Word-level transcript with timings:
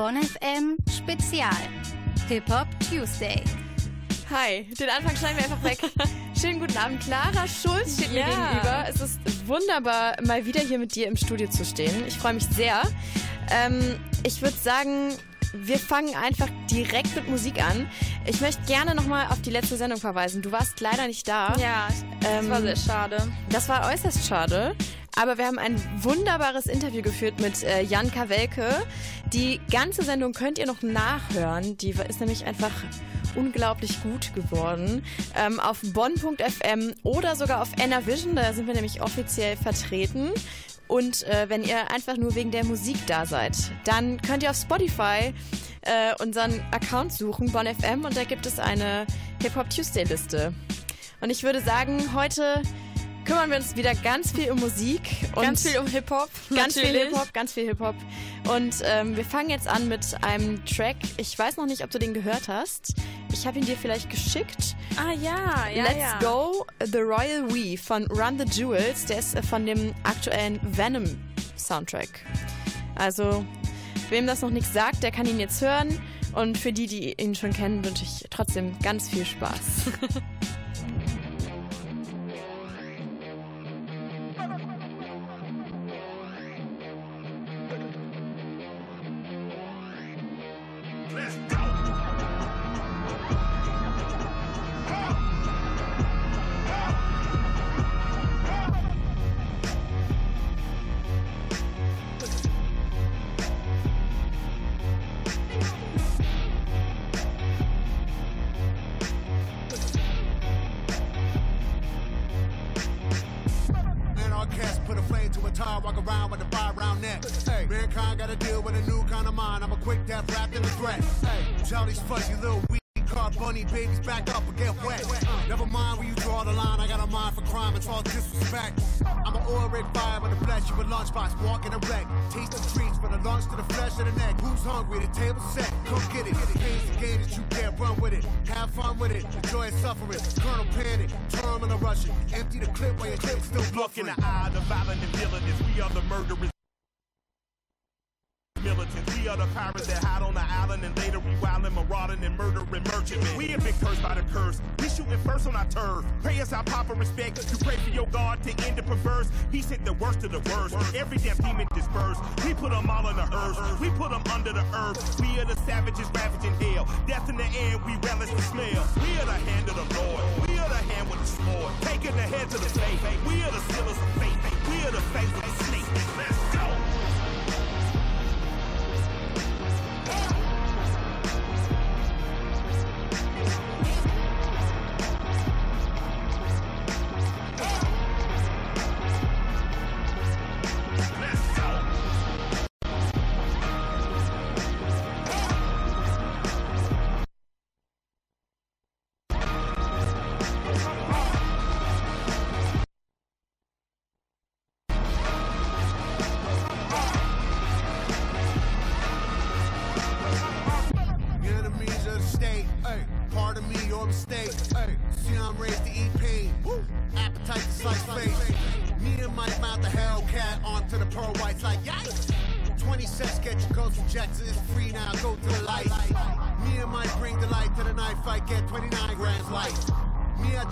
Bonn 0.00 0.16
FM 0.16 0.78
Spezial. 0.90 1.50
Hip-Hop 2.26 2.66
Tuesday. 2.88 3.42
Hi, 4.30 4.64
den 4.80 4.88
Anfang 4.88 5.14
schneiden 5.14 5.36
wir 5.36 5.44
einfach 5.44 5.62
weg. 5.62 5.78
Schönen 6.40 6.58
guten 6.58 6.78
Abend, 6.78 7.02
Clara 7.02 7.46
Schulz 7.46 7.98
steht 7.98 8.12
Ja. 8.12 8.24
mir 8.26 8.32
gegenüber. 8.32 8.84
Es 8.88 8.98
ist 9.02 9.18
wunderbar, 9.46 10.14
mal 10.26 10.46
wieder 10.46 10.62
hier 10.62 10.78
mit 10.78 10.94
dir 10.94 11.06
im 11.06 11.16
Studio 11.18 11.50
zu 11.50 11.66
stehen. 11.66 11.92
Ich 12.06 12.16
freue 12.16 12.32
mich 12.32 12.44
sehr. 12.46 12.80
Ähm, 13.50 14.00
ich 14.24 14.40
würde 14.40 14.56
sagen, 14.56 15.12
wir 15.52 15.78
fangen 15.78 16.14
einfach 16.16 16.48
direkt 16.70 17.14
mit 17.14 17.28
Musik 17.28 17.62
an. 17.62 17.86
Ich 18.24 18.40
möchte 18.40 18.62
gerne 18.62 18.94
nochmal 18.94 19.26
auf 19.26 19.42
die 19.42 19.50
letzte 19.50 19.76
Sendung 19.76 20.00
verweisen. 20.00 20.40
Du 20.40 20.50
warst 20.50 20.80
leider 20.80 21.08
nicht 21.08 21.28
da. 21.28 21.54
Ja, 21.60 21.88
das 22.22 22.30
Ähm, 22.44 22.48
war 22.48 22.62
sehr 22.62 22.76
schade. 22.76 23.18
Das 23.50 23.68
war 23.68 23.86
äußerst 23.92 24.26
schade. 24.26 24.74
Aber 25.16 25.38
wir 25.38 25.46
haben 25.46 25.58
ein 25.58 25.76
wunderbares 26.02 26.66
Interview 26.66 27.02
geführt 27.02 27.40
mit 27.40 27.62
äh, 27.62 27.82
Jan 27.82 28.10
Kawelke. 28.10 28.86
Die 29.32 29.60
ganze 29.70 30.02
Sendung 30.02 30.32
könnt 30.32 30.58
ihr 30.58 30.66
noch 30.66 30.82
nachhören. 30.82 31.76
Die 31.78 31.90
ist 31.90 32.20
nämlich 32.20 32.46
einfach 32.46 32.72
unglaublich 33.34 34.02
gut 34.02 34.32
geworden. 34.34 35.04
Ähm, 35.36 35.60
auf 35.60 35.80
bonn.fm 35.82 36.94
oder 37.02 37.36
sogar 37.36 37.62
auf 37.62 37.70
NRVision. 37.76 38.36
Da 38.36 38.52
sind 38.52 38.66
wir 38.66 38.74
nämlich 38.74 39.02
offiziell 39.02 39.56
vertreten. 39.56 40.30
Und 40.88 41.22
äh, 41.24 41.48
wenn 41.48 41.62
ihr 41.62 41.90
einfach 41.92 42.16
nur 42.16 42.34
wegen 42.34 42.50
der 42.50 42.64
Musik 42.64 42.96
da 43.06 43.24
seid, 43.24 43.56
dann 43.84 44.20
könnt 44.22 44.42
ihr 44.42 44.50
auf 44.50 44.56
Spotify 44.56 45.32
äh, 45.82 46.14
unseren 46.20 46.60
Account 46.72 47.12
suchen, 47.12 47.52
BonnFM, 47.52 48.04
und 48.04 48.16
da 48.16 48.24
gibt 48.24 48.44
es 48.44 48.58
eine 48.58 49.06
Hip-Hop 49.40 49.70
Tuesday-Liste. 49.70 50.52
Und 51.20 51.30
ich 51.30 51.42
würde 51.42 51.60
sagen, 51.60 52.12
heute 52.14 52.62
kümmern 53.24 53.50
wir 53.50 53.56
uns 53.58 53.76
wieder 53.76 53.94
ganz 53.94 54.32
viel 54.32 54.50
um 54.50 54.58
Musik. 54.60 55.00
Und 55.34 55.42
Ganz 55.42 55.66
viel 55.68 55.78
um 55.78 55.86
Hip-Hop. 55.86 56.30
ganz 56.54 56.78
viel. 56.78 56.86
Hip-Hop, 56.86 57.32
ganz 57.32 57.52
viel 57.52 57.66
Hip-Hop. 57.66 57.94
Und 58.48 58.76
ähm, 58.84 59.16
wir 59.16 59.24
fangen 59.24 59.50
jetzt 59.50 59.68
an 59.68 59.88
mit 59.88 60.04
einem 60.22 60.64
Track. 60.64 60.96
Ich 61.16 61.38
weiß 61.38 61.56
noch 61.56 61.66
nicht, 61.66 61.84
ob 61.84 61.90
du 61.90 61.98
den 61.98 62.14
gehört 62.14 62.48
hast. 62.48 62.94
Ich 63.32 63.46
habe 63.46 63.58
ihn 63.58 63.64
dir 63.66 63.76
vielleicht 63.76 64.10
geschickt. 64.10 64.74
Ah 64.96 65.12
ja, 65.12 65.68
ja, 65.68 65.84
Let's 65.84 65.96
ja. 65.98 66.18
Go, 66.20 66.66
The 66.84 66.98
Royal 66.98 67.48
We 67.54 67.76
von 67.78 68.06
Run 68.06 68.38
the 68.38 68.44
Jewels. 68.44 69.04
Der 69.06 69.18
ist 69.18 69.34
äh, 69.36 69.42
von 69.42 69.66
dem 69.66 69.94
aktuellen 70.02 70.58
Venom 70.76 71.04
Soundtrack. 71.56 72.08
Also, 72.96 73.44
wem 74.08 74.26
das 74.26 74.42
noch 74.42 74.50
nichts 74.50 74.72
sagt, 74.72 75.02
der 75.02 75.10
kann 75.12 75.26
ihn 75.26 75.38
jetzt 75.38 75.60
hören. 75.60 76.00
Und 76.32 76.58
für 76.58 76.72
die, 76.72 76.86
die 76.86 77.12
ihn 77.20 77.34
schon 77.34 77.52
kennen, 77.52 77.84
wünsche 77.84 78.04
ich 78.04 78.24
trotzdem 78.30 78.78
ganz 78.80 79.08
viel 79.08 79.24
Spaß. 79.26 79.60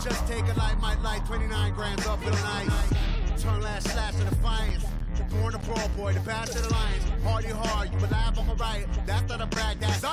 just 0.09 0.27
take 0.27 0.45
a 0.49 0.59
light, 0.59 0.79
might 0.81 1.01
light 1.03 1.25
29 1.27 1.75
grams 1.75 2.07
up 2.07 2.19
in 2.25 2.33
the 2.33 2.43
night. 2.43 2.69
Turn 3.39 3.61
last 3.61 3.89
slash 3.91 4.15
to 4.15 4.25
defiance. 4.25 4.85
Born 5.31 5.55
a 5.55 5.59
brawl 5.59 5.89
boy, 5.97 6.13
the 6.15 6.21
path 6.21 6.51
to 6.53 6.63
the 6.63 6.73
lions. 6.73 7.05
Party 7.23 7.49
hard, 7.49 7.93
you 7.93 7.99
alive, 7.99 8.39
I'm 8.39 8.49
a 8.49 8.55
riot. 8.55 8.89
That's 9.05 9.29
not 9.29 9.41
a 9.43 9.47
brag, 9.47 9.79
that's 9.79 10.05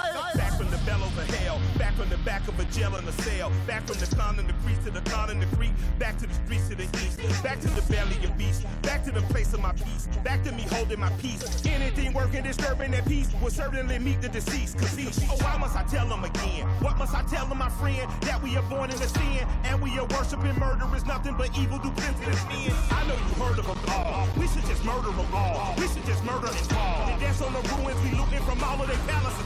jail 2.76 2.96
in 2.98 3.08
a 3.08 3.12
cell, 3.24 3.52
back 3.66 3.88
from 3.88 3.98
the 3.98 4.06
and 4.38 4.50
the 4.50 4.54
crease 4.64 4.78
to 4.84 4.92
the 4.92 5.02
and 5.32 5.42
the 5.42 5.56
creek, 5.56 5.72
back 5.98 6.18
to 6.18 6.28
the 6.28 6.34
streets 6.34 6.68
to 6.68 6.76
the 6.76 6.84
east, 6.84 7.18
back 7.42 7.60
to 7.62 7.68
the 7.70 7.82
belly 7.84 8.18
of 8.26 8.38
beast, 8.38 8.66
back 8.82 9.04
to 9.06 9.12
the 9.12 9.22
place 9.34 9.54
of 9.54 9.62
my 9.62 9.72
peace, 9.72 10.08
back 10.24 10.44
to 10.44 10.52
me 10.52 10.64
holding 10.64 11.00
my 11.00 11.10
peace. 11.22 11.42
Anything 11.66 12.12
working, 12.14 12.44
disturbing 12.44 12.92
that 12.92 13.06
peace 13.08 13.30
will 13.42 13.50
certainly 13.50 13.98
meet 14.00 14.22
the 14.22 14.28
deceased. 14.28 14.78
Cause 14.78 14.96
he, 14.96 15.08
oh, 15.08 15.38
why 15.38 15.58
must 15.58 15.76
I 15.76 15.84
tell 15.84 16.08
him 16.08 16.24
again? 16.26 16.68
What 16.84 16.98
must 16.98 17.16
I 17.16 17.24
tell 17.24 17.46
him, 17.46 17.58
my 17.58 17.70
friend? 17.70 18.12
That 18.22 18.44
we 18.44 18.58
are 18.58 18.68
born 18.70 18.90
in 18.92 18.98
the 18.98 19.08
sin, 19.08 19.48
and 19.64 19.82
we 19.82 19.98
are 19.98 20.08
worshiping 20.08 20.60
murder 20.60 20.86
is 20.96 21.06
nothing 21.06 21.36
but 21.38 21.58
evil 21.58 21.78
do 21.80 21.90
duplicitous 21.90 22.44
men. 22.50 22.76
I 22.92 23.08
know 23.08 23.16
you 23.16 23.34
heard 23.40 23.60
of 23.60 23.68
them 23.68 23.80
all. 23.88 24.28
We 24.38 24.48
should 24.48 24.66
just 24.66 24.84
murder 24.84 25.12
them 25.12 25.34
all. 25.34 25.76
We 25.78 25.88
should 25.88 26.06
just 26.06 26.24
murder 26.26 26.48
and 26.48 26.68
fall. 26.68 27.08
And 27.08 27.22
dance 27.22 27.42
on 27.42 27.54
the 27.54 27.64
ruins 27.72 28.00
we 28.04 28.12
looting 28.20 28.44
from 28.44 28.62
all 28.64 28.82
of 28.82 28.88
their 28.88 28.98
palaces. 29.08 29.46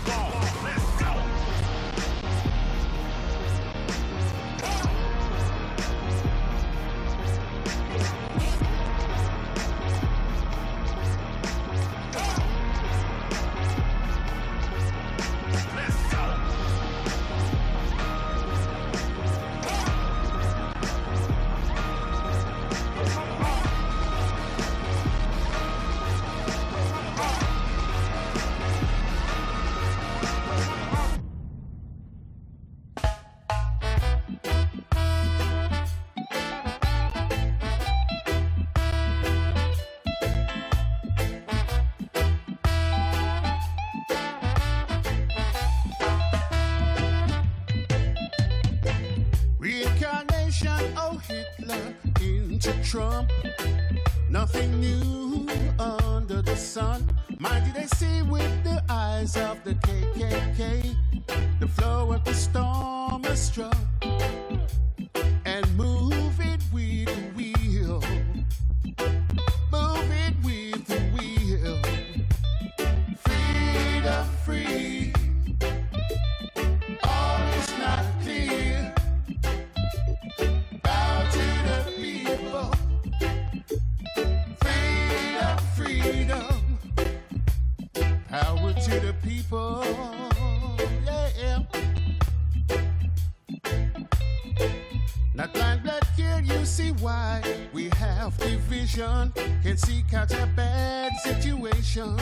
Division. 99.00 99.31
Can 99.63 99.78
seek 99.78 100.13
out 100.13 100.31
a 100.31 100.48
bad 100.56 101.12
situation. 101.24 102.18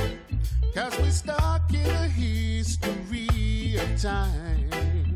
Cause 0.73 0.97
we're 0.99 1.11
stuck 1.11 1.73
in 1.73 1.85
a 1.85 2.07
history 2.07 3.77
of 3.77 4.01
time. 4.01 5.15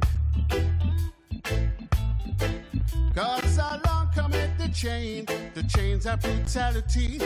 Cause 3.13 3.57
along 3.57 4.09
cometh 4.15 4.57
the 4.57 4.69
chain, 4.73 5.25
the 5.53 5.63
chains 5.63 6.05
of 6.05 6.21
brutality 6.21 7.19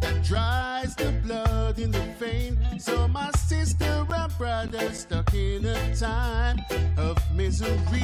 that 0.00 0.22
dries 0.22 0.94
the 0.96 1.12
blood 1.24 1.78
in 1.78 1.90
the 1.90 2.06
vein. 2.18 2.58
So 2.78 3.08
my 3.08 3.30
sister 3.32 4.06
and 4.14 4.38
brother 4.38 4.92
stuck 4.92 5.34
in 5.34 5.64
a 5.64 5.96
time 5.96 6.58
of 6.96 7.18
misery 7.34 8.02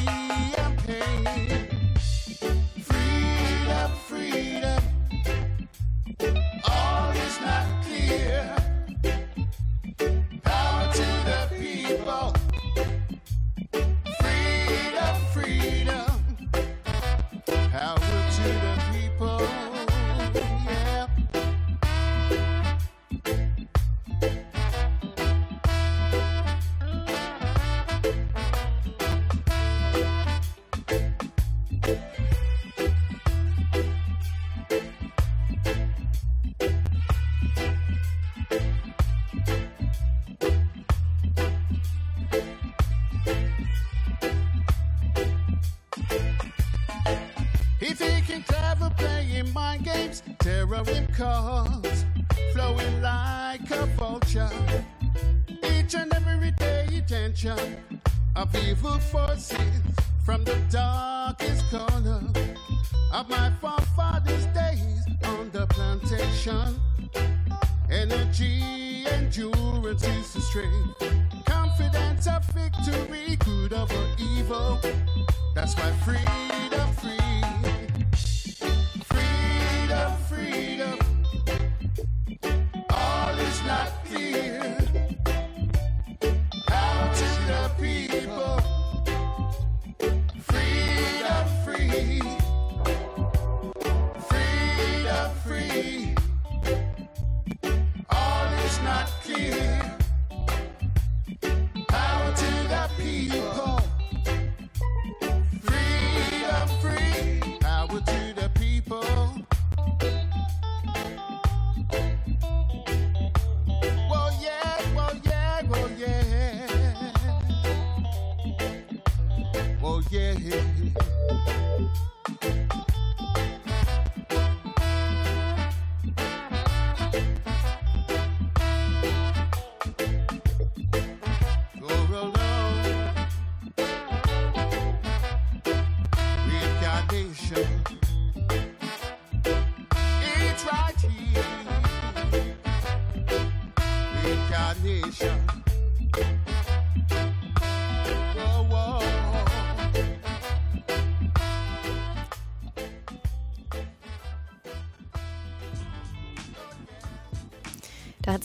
and 0.58 0.78
pain. 0.78 1.45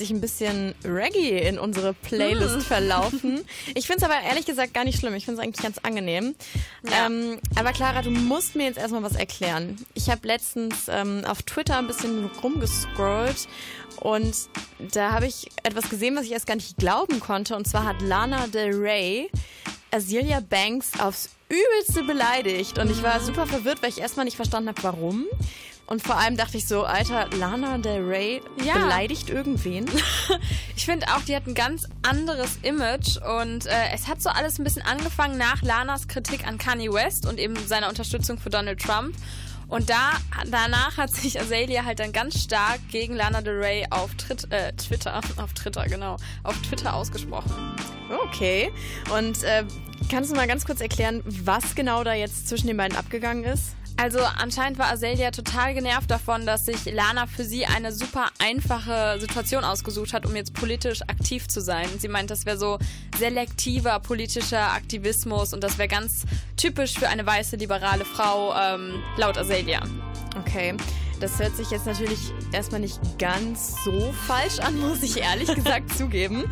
Sich 0.01 0.12
ein 0.12 0.20
bisschen 0.22 0.75
Reggae 0.84 1.48
in 1.48 1.58
unsere 1.58 1.93
Playlist 1.93 2.67
verlaufen. 2.67 3.41
Ich 3.75 3.88
finde 3.88 4.03
es 4.05 4.12
aber 4.12 4.22
ehrlich 4.22 4.46
gesagt 4.46 4.74
gar 4.74 4.84
nicht 4.84 5.00
schlimm. 5.00 5.13
Ich 5.13 5.25
finde 5.25 5.39
es 5.39 5.46
eigentlich 5.46 5.63
ganz 5.63 5.77
angenehm. 5.79 6.36
Ähm, 6.91 7.39
aber 7.55 7.72
Clara, 7.72 8.01
du 8.01 8.10
musst 8.10 8.55
mir 8.55 8.65
jetzt 8.65 8.77
erstmal 8.77 9.03
was 9.03 9.15
erklären. 9.15 9.77
Ich 9.93 10.10
habe 10.10 10.27
letztens 10.27 10.88
ähm, 10.88 11.24
auf 11.25 11.43
Twitter 11.43 11.77
ein 11.77 11.88
bisschen 11.88 12.29
rumgescrollt 12.43 13.48
und 13.98 14.36
da 14.91 15.12
habe 15.12 15.27
ich 15.27 15.50
etwas 15.63 15.89
gesehen, 15.89 16.15
was 16.15 16.25
ich 16.25 16.31
erst 16.31 16.48
gar 16.48 16.55
nicht 16.55 16.77
glauben 16.77 17.20
konnte. 17.20 17.55
Und 17.55 17.67
zwar 17.67 17.86
hat 17.86 18.01
Lana 18.01 18.48
Del 18.48 18.74
Rey 18.74 19.29
Azealia 19.91 20.39
Banks 20.39 21.00
aufs 21.00 21.29
Übelste 21.50 22.03
beleidigt. 22.03 22.79
Und 22.79 22.89
ich 22.89 23.03
war 23.03 23.20
super 23.20 23.46
verwirrt, 23.46 23.81
weil 23.81 23.89
ich 23.89 24.00
erstmal 24.00 24.25
nicht 24.25 24.38
verstanden 24.38 24.70
habe, 24.70 24.84
warum. 24.84 25.25
Und 25.91 26.01
vor 26.01 26.17
allem 26.17 26.38
dachte 26.38 26.55
ich 26.55 26.69
so, 26.69 26.86
Alter, 26.86 27.27
Lana 27.38 27.77
Del 27.77 28.01
Rey 28.01 28.41
Ja. 28.63 28.75
beleidigt 28.75 29.29
irgendwen. 29.29 29.86
Ich 30.77 30.86
finde 30.86 31.05
auch, 31.10 31.21
die 31.21 31.36
hat 31.36 31.45
ein 31.45 31.53
ganz 31.53 31.86
anderes 32.01 32.57
Image 32.63 33.17
und 33.17 33.67
äh, 33.67 33.71
es 33.93 34.07
hat 34.07 34.19
so 34.21 34.29
alles 34.29 34.57
ein 34.57 34.63
bisschen 34.63 34.81
angefangen 34.81 35.38
nach 35.38 35.62
Lanas 35.62 36.07
Kritik 36.07 36.48
an 36.48 36.57
Kanye 36.57 36.91
West 36.91 37.27
und 37.27 37.38
eben 37.38 37.55
seiner 37.67 37.89
Unterstützung 37.89 38.39
für 38.39 38.50
Donald 38.50 38.81
Trump. 38.81 39.13
Und 39.67 39.89
da, 39.89 40.13
danach 40.50 40.98
hat 40.98 41.13
sich 41.13 41.39
Azalea 41.39 41.83
halt 41.86 42.00
dann 42.00 42.13
ganz 42.13 42.41
stark 42.41 42.79
gegen 42.89 43.15
Lana 43.15 43.41
Del 43.41 43.60
Rey 43.60 43.86
auf 43.89 44.15
Trit, 44.15 44.51
äh, 44.51 44.71
Twitter, 44.74 45.21
auf 45.38 45.53
Twitter, 45.53 45.86
genau, 45.86 46.15
auf 46.43 46.60
Twitter 46.62 46.95
ausgesprochen. 46.95 47.51
Okay. 48.27 48.71
Und 49.15 49.43
äh, 49.43 49.65
kannst 50.10 50.31
du 50.31 50.36
mal 50.36 50.48
ganz 50.48 50.65
kurz 50.65 50.79
erklären, 50.79 51.21
was 51.25 51.75
genau 51.75 52.03
da 52.05 52.13
jetzt 52.13 52.48
zwischen 52.48 52.67
den 52.67 52.77
beiden 52.77 52.98
abgegangen 52.98 53.43
ist? 53.43 53.75
Also 54.01 54.17
anscheinend 54.24 54.79
war 54.79 54.89
Azalea 54.89 55.29
total 55.29 55.75
genervt 55.75 56.10
davon, 56.10 56.48
dass 56.48 56.65
sich 56.65 56.86
Lana 56.86 57.27
für 57.27 57.43
sie 57.43 57.67
eine 57.67 57.91
super 57.91 58.29
einfache 58.39 59.17
Situation 59.20 59.63
ausgesucht 59.63 60.13
hat, 60.13 60.25
um 60.25 60.36
jetzt 60.36 60.55
politisch 60.55 61.03
aktiv 61.03 61.48
zu 61.48 61.62
sein. 61.62 61.88
Sie 62.00 62.08
meint, 62.08 62.31
das 62.31 62.48
wäre 62.48 62.58
so 62.58 62.79
selektiver 63.20 64.00
politischer 64.00 64.72
Aktivismus 64.72 65.53
und 65.53 65.63
das 65.63 65.77
wäre 65.77 65.88
ganz 65.88 66.24
typisch 66.58 66.96
für 66.98 67.10
eine 67.10 67.27
weiße 67.27 67.58
liberale 67.58 68.03
Frau, 68.03 68.55
ähm, 68.60 69.03
laut 69.17 69.38
Azalea. 69.38 69.81
Okay, 70.39 70.75
das 71.21 71.37
hört 71.39 71.55
sich 71.55 71.69
jetzt 71.69 71.85
natürlich 71.85 72.33
erstmal 72.51 72.81
nicht 72.81 72.99
ganz 73.19 73.83
so 73.83 74.13
falsch 74.27 74.59
an, 74.59 74.79
muss 74.81 75.03
ich 75.03 75.17
ehrlich 75.17 75.53
gesagt 75.53 75.93
zugeben. 75.97 76.43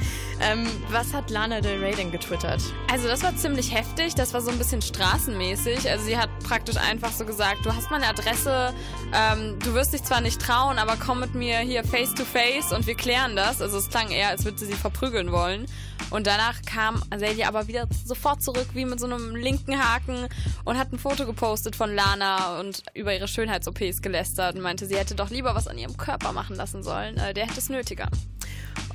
Ähm, 0.42 0.68
was 0.90 1.14
hat 1.14 1.30
Lana 1.30 1.60
Del 1.60 1.80
Rey 1.80 1.96
denn 1.96 2.12
getwittert? 2.12 2.62
Also 2.90 3.08
das 3.08 3.24
war 3.24 3.36
ziemlich 3.36 3.74
heftig, 3.74 4.16
das 4.16 4.34
war 4.34 4.42
so 4.42 4.52
ein 4.52 4.58
bisschen 4.58 4.82
straßenmäßig. 4.82 5.90
Also 5.90 6.06
sie 6.06 6.18
hat 6.18 6.30
praktisch 6.44 6.78
einfach 6.78 7.12
so 7.12 7.26
gesagt, 7.26 7.66
du 7.66 7.76
hast 7.76 7.92
meine 7.92 8.08
Adresse, 8.08 8.74
ähm, 9.14 9.58
du 9.60 9.74
wirst 9.74 9.94
dich 9.94 10.04
zwar 10.04 10.22
nicht 10.22 10.40
trauen, 10.40 10.78
aber 10.78 10.96
komm 10.96 11.20
mit 11.20 11.34
mir 11.34 11.60
hier 11.60 11.84
face 11.84 12.14
to 12.14 12.24
face 12.24 12.72
und 12.72 12.88
wir 12.88 12.96
klären 12.96 13.36
das. 13.36 13.62
Also 13.62 13.78
es 13.78 13.90
klang 13.90 14.12
eher, 14.12 14.30
als 14.30 14.46
würde 14.46 14.60
sie 14.60 14.68
sie 14.68 14.74
verprügeln 14.74 15.32
wollen. 15.32 15.66
Und 16.10 16.26
danach 16.26 16.62
kam 16.66 17.04
Azealia 17.12 17.48
aber 17.48 17.68
wieder 17.68 17.88
sofort 18.06 18.42
zurück, 18.42 18.68
wie 18.74 18.86
mit 18.86 19.00
so 19.00 19.06
einem 19.06 19.36
linken 19.36 19.78
Haken 19.78 20.28
und 20.66 20.78
hat 20.78 20.92
ein 20.92 20.98
Foto 20.98 21.26
gepostet 21.26 21.76
von 21.76 21.94
Lana 21.94 22.60
und 22.60 22.84
über 22.96 23.14
ihre 23.14 23.28
Schönheits-OPs 23.28 24.02
gelästert 24.02 24.59
und 24.60 24.64
meinte, 24.64 24.86
sie 24.86 24.98
hätte 24.98 25.16
doch 25.16 25.30
lieber 25.30 25.56
was 25.56 25.68
an 25.68 25.78
ihrem 25.78 25.98
Körper 25.98 26.34
machen 26.34 26.56
lassen 26.56 26.84
sollen. 26.84 27.18
Äh, 27.18 27.34
der 27.34 27.48
hätte 27.48 27.60
es 27.60 27.70
nötiger. 27.70 28.08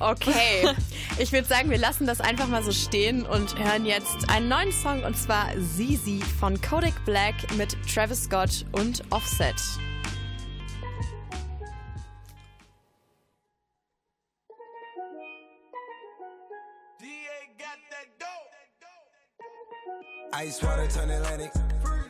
Okay, 0.01 0.67
ich 1.19 1.31
würde 1.31 1.47
sagen, 1.47 1.69
wir 1.69 1.77
lassen 1.77 2.05
das 2.05 2.19
einfach 2.19 2.47
mal 2.47 2.61
so 2.61 2.73
stehen 2.73 3.25
und 3.25 3.57
hören 3.57 3.85
jetzt 3.85 4.29
einen 4.29 4.49
neuen 4.49 4.73
Song 4.73 5.03
und 5.03 5.17
zwar 5.17 5.47
Zizi 5.77 6.21
von 6.37 6.59
Kodak 6.59 7.05
Black 7.05 7.35
mit 7.55 7.77
Travis 7.87 8.25
Scott 8.25 8.65
und 8.73 9.03
Offset. 9.11 9.55
Ice 20.33 20.61
water 20.61 20.87
turn 20.89 21.09
Atlantic. 21.09 21.51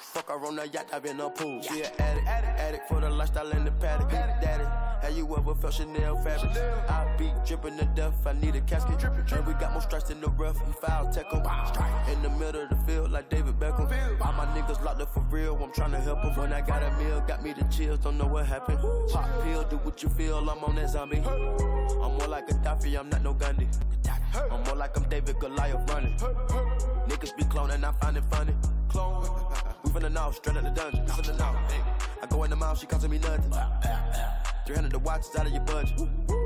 Fuck 0.00 0.28
her 0.28 0.46
on 0.46 0.56
the 0.56 0.66
yacht, 0.68 0.86
I've 0.92 1.02
been 1.02 1.20
a 1.20 1.28
pool. 1.30 1.62
She 1.62 1.82
an 1.82 1.92
addict, 1.98 2.26
addict 2.26 2.88
for 2.88 3.00
the 3.00 3.10
lifestyle 3.10 3.50
in 3.50 3.64
the 3.64 3.70
paddock. 3.72 4.10
Daddy, 4.10 4.64
have 5.02 5.16
you 5.16 5.36
ever 5.36 5.54
felt 5.54 5.74
Chanel 5.74 6.16
fabric? 6.16 6.56
I 6.88 7.14
be 7.18 7.32
dripping 7.46 7.76
to 7.78 7.84
death, 7.94 8.26
I 8.26 8.32
need 8.32 8.56
a 8.56 8.60
casket. 8.62 9.02
And 9.04 9.46
we 9.46 9.52
got 9.54 9.72
more 9.72 9.82
strikes 9.82 10.10
in 10.10 10.20
the 10.20 10.28
rough, 10.30 10.56
we 10.66 10.72
foul 10.72 11.12
tech 11.12 11.26
'em. 11.32 11.42
In 12.12 12.22
the 12.22 12.30
middle 12.30 12.62
of 12.62 12.70
the 12.70 12.76
field, 12.86 13.12
like 13.12 13.28
David 13.28 13.58
Beckham. 13.58 13.88
All 14.20 14.32
my 14.32 14.46
niggas 14.46 14.82
locked 14.82 15.02
up 15.02 15.12
for 15.12 15.20
real, 15.30 15.56
I'm 15.62 15.72
trying 15.72 15.92
to 15.92 16.00
help 16.00 16.16
help 16.16 16.36
'em. 16.36 16.42
When 16.42 16.52
I 16.52 16.60
got 16.60 16.82
a 16.82 16.90
meal, 16.92 17.20
got 17.26 17.42
me 17.42 17.52
the 17.52 17.64
chills, 17.64 17.98
don't 17.98 18.18
know 18.18 18.26
what 18.26 18.46
happened. 18.46 18.78
Pop 19.10 19.26
pill, 19.42 19.64
do 19.64 19.76
what 19.78 20.02
you 20.02 20.08
feel, 20.08 20.38
I'm 20.38 20.64
on 20.64 20.76
that 20.76 20.90
zombie. 20.90 21.18
I'm 21.18 22.16
more 22.18 22.28
like 22.28 22.50
a 22.50 22.54
Gaddafi, 22.54 22.98
I'm 22.98 23.08
not 23.08 23.22
no 23.22 23.34
Gandhi. 23.34 23.68
I'm 24.50 24.62
more 24.64 24.76
like 24.76 24.96
I'm 24.96 25.04
David 25.08 25.38
Goliath 25.38 25.90
running. 25.90 26.16
Niggas 27.08 27.36
be 27.36 27.44
cloning, 27.44 27.84
I 27.84 27.92
find 27.92 28.16
it 28.16 28.24
funny. 28.30 28.54
Clone. 28.96 29.28
We 29.84 29.90
from 29.90 30.02
the 30.04 30.10
north, 30.10 30.36
straight 30.36 30.56
out 30.56 30.64
the 30.64 30.70
dungeon. 30.70 31.06
From 31.06 31.24
the 31.24 31.32
north. 31.34 31.56
I 32.22 32.26
go 32.30 32.44
in 32.44 32.50
the 32.50 32.56
mouth, 32.56 32.78
she 32.78 32.86
costing 32.86 33.10
me 33.10 33.18
nothing. 33.18 33.52
300 34.66 34.90
the 34.90 34.98
watches 34.98 35.36
out 35.36 35.46
of 35.46 35.52
your 35.52 35.60
budget. 35.62 36.45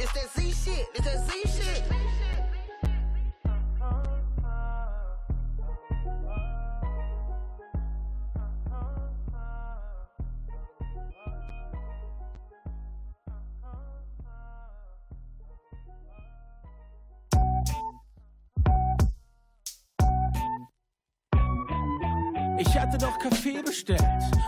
It's 0.00 0.12
that 0.12 0.30
Z 0.30 0.52
shit, 0.52 0.86
it's 0.94 1.04
that 1.04 1.28
Z 1.28 1.42
shit. 1.42 1.82
Ich 22.68 22.78
hatte 22.78 22.98
doch 22.98 23.18
Kaffee 23.18 23.62
bestellt 23.62 24.02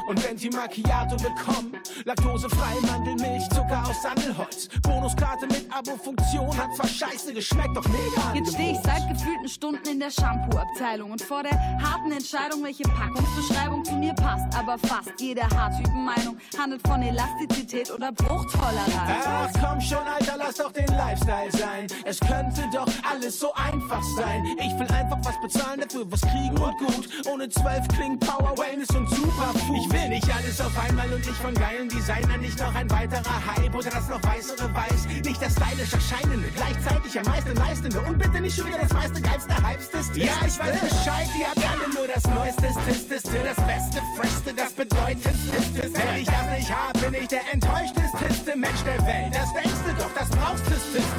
und 0.07 0.23
Venti 0.23 0.51
Macchiato 0.51 1.17
bekommen. 1.17 1.73
Laktosefrei 2.05 2.75
Mandelmilch, 2.83 3.49
Zucker 3.49 3.83
aus 3.89 4.03
Sandelholz. 4.03 4.69
Bonuskarte 4.83 5.47
mit 5.47 5.67
Abo-Funktion 5.73 6.55
hat 6.57 6.75
zwar 6.77 6.87
scheiße 6.87 7.33
geschmeckt, 7.33 7.75
doch 7.75 7.87
mega. 7.89 8.35
Jetzt 8.35 8.53
stehe 8.53 8.73
ich 8.73 8.79
seit 8.83 9.09
gefühlten 9.09 9.49
Stunden 9.49 9.89
in 9.89 10.01
der 10.01 10.11
Shampoo-Abteilung 10.11 11.13
und 11.13 11.23
vor 11.23 11.43
der 11.43 11.59
harten 11.83 12.13
Entscheidung, 12.13 12.63
welche 12.63 12.83
Packungsbeschreibung 12.83 13.85
zu 13.85 13.95
mir 13.95 14.13
passt. 14.13 14.55
Aber 14.55 14.77
fast 14.79 15.13
jede 15.19 15.43
Haartypenmeinung 15.43 16.37
handelt 16.59 16.87
von 16.87 17.01
Elastizität 17.01 17.91
oder 17.91 18.13
Bruchtoleranz. 18.13 19.25
Ach 19.27 19.51
komm 19.65 19.81
schon, 19.81 20.07
Alter, 20.07 20.35
lass 20.37 20.57
doch 20.57 20.73
den 20.73 20.89
Lifestyle 20.89 21.51
sein. 21.53 21.87
Es 22.05 22.21
könnte 22.21 22.63
doch 22.73 22.89
alles 23.11 23.41
so 23.41 23.55
einfach 23.55 24.03
sein. 24.17 24.45
Ich 24.59 24.79
will 24.79 24.89
einfach 24.95 25.19
was 25.23 25.41
bezahlen, 25.41 25.81
dafür 25.81 26.05
was 26.13 26.21
kriegen 26.21 26.59
und 26.59 26.77
gut. 26.79 27.09
Ohne 27.27 27.49
zwölf 27.49 27.89
klingt 28.11 28.21
Power, 28.21 28.57
Wellness 28.59 28.91
und 28.91 29.09
Superfood. 29.09 29.77
Ich 29.77 29.93
will 29.93 30.09
nicht 30.09 30.35
alles 30.35 30.61
auf 30.61 30.77
einmal 30.79 31.13
und 31.13 31.25
nicht 31.25 31.37
von 31.37 31.55
geilen 31.55 31.89
Designern. 31.89 32.41
Nicht 32.41 32.59
noch 32.59 32.75
ein 32.75 32.91
weiterer 32.91 33.47
Hype 33.47 33.75
oder 33.75 33.91
das 33.91 34.09
noch 34.09 34.23
weißere 34.23 34.75
Weiß. 34.75 35.07
Nicht 35.25 35.43
das 35.43 35.53
stylisch 35.53 35.93
Erscheinende, 35.93 36.49
gleichzeitig 36.55 37.19
am 37.19 37.25
meisten 37.27 37.55
Leistende. 37.55 38.01
Und 38.01 38.19
bitte 38.19 38.41
nicht 38.41 38.57
schon 38.57 38.67
wieder 38.67 38.79
das 38.79 38.93
meiste, 38.93 39.21
geilste, 39.21 39.55
hypeste. 39.57 40.21
Ja, 40.21 40.33
ich 40.47 40.59
weiß 40.59 40.81
Bescheid, 40.81 41.29
ihr 41.39 41.47
habt 41.47 41.65
alle 41.71 41.95
nur 41.95 42.07
das 42.13 42.25
Neueste, 42.27 42.69
Tisteste, 42.87 43.39
das 43.45 43.67
Beste, 43.67 44.03
Freshste, 44.17 44.55
das 44.55 44.73
Bedeutendste. 44.73 45.91
Wenn 45.93 46.21
ich 46.21 46.27
das 46.27 46.59
nicht 46.59 46.71
hab, 46.71 46.93
bin 47.01 47.15
ich 47.15 47.29
der 47.29 47.53
enttäuschteste 47.53 48.57
Mensch 48.57 48.83
der 48.85 49.07
Welt. 49.07 49.35
Das 49.35 49.53
denkst 49.53 49.81
du 49.87 49.93
doch, 50.03 50.11
das 50.19 50.29
brauchst 50.31 50.65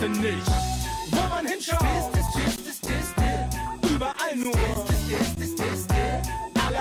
du 0.02 0.10
nicht. 0.10 0.48
Wo 1.12 1.28
man 1.30 1.46
hinschaut, 1.46 1.82
ist, 2.16 2.36
ist, 2.48 2.68
ist, 2.68 2.86
ist, 2.86 3.92
überall 3.92 4.36
nur. 4.36 4.52
Alle 4.54 5.91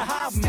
haben. 0.07 0.42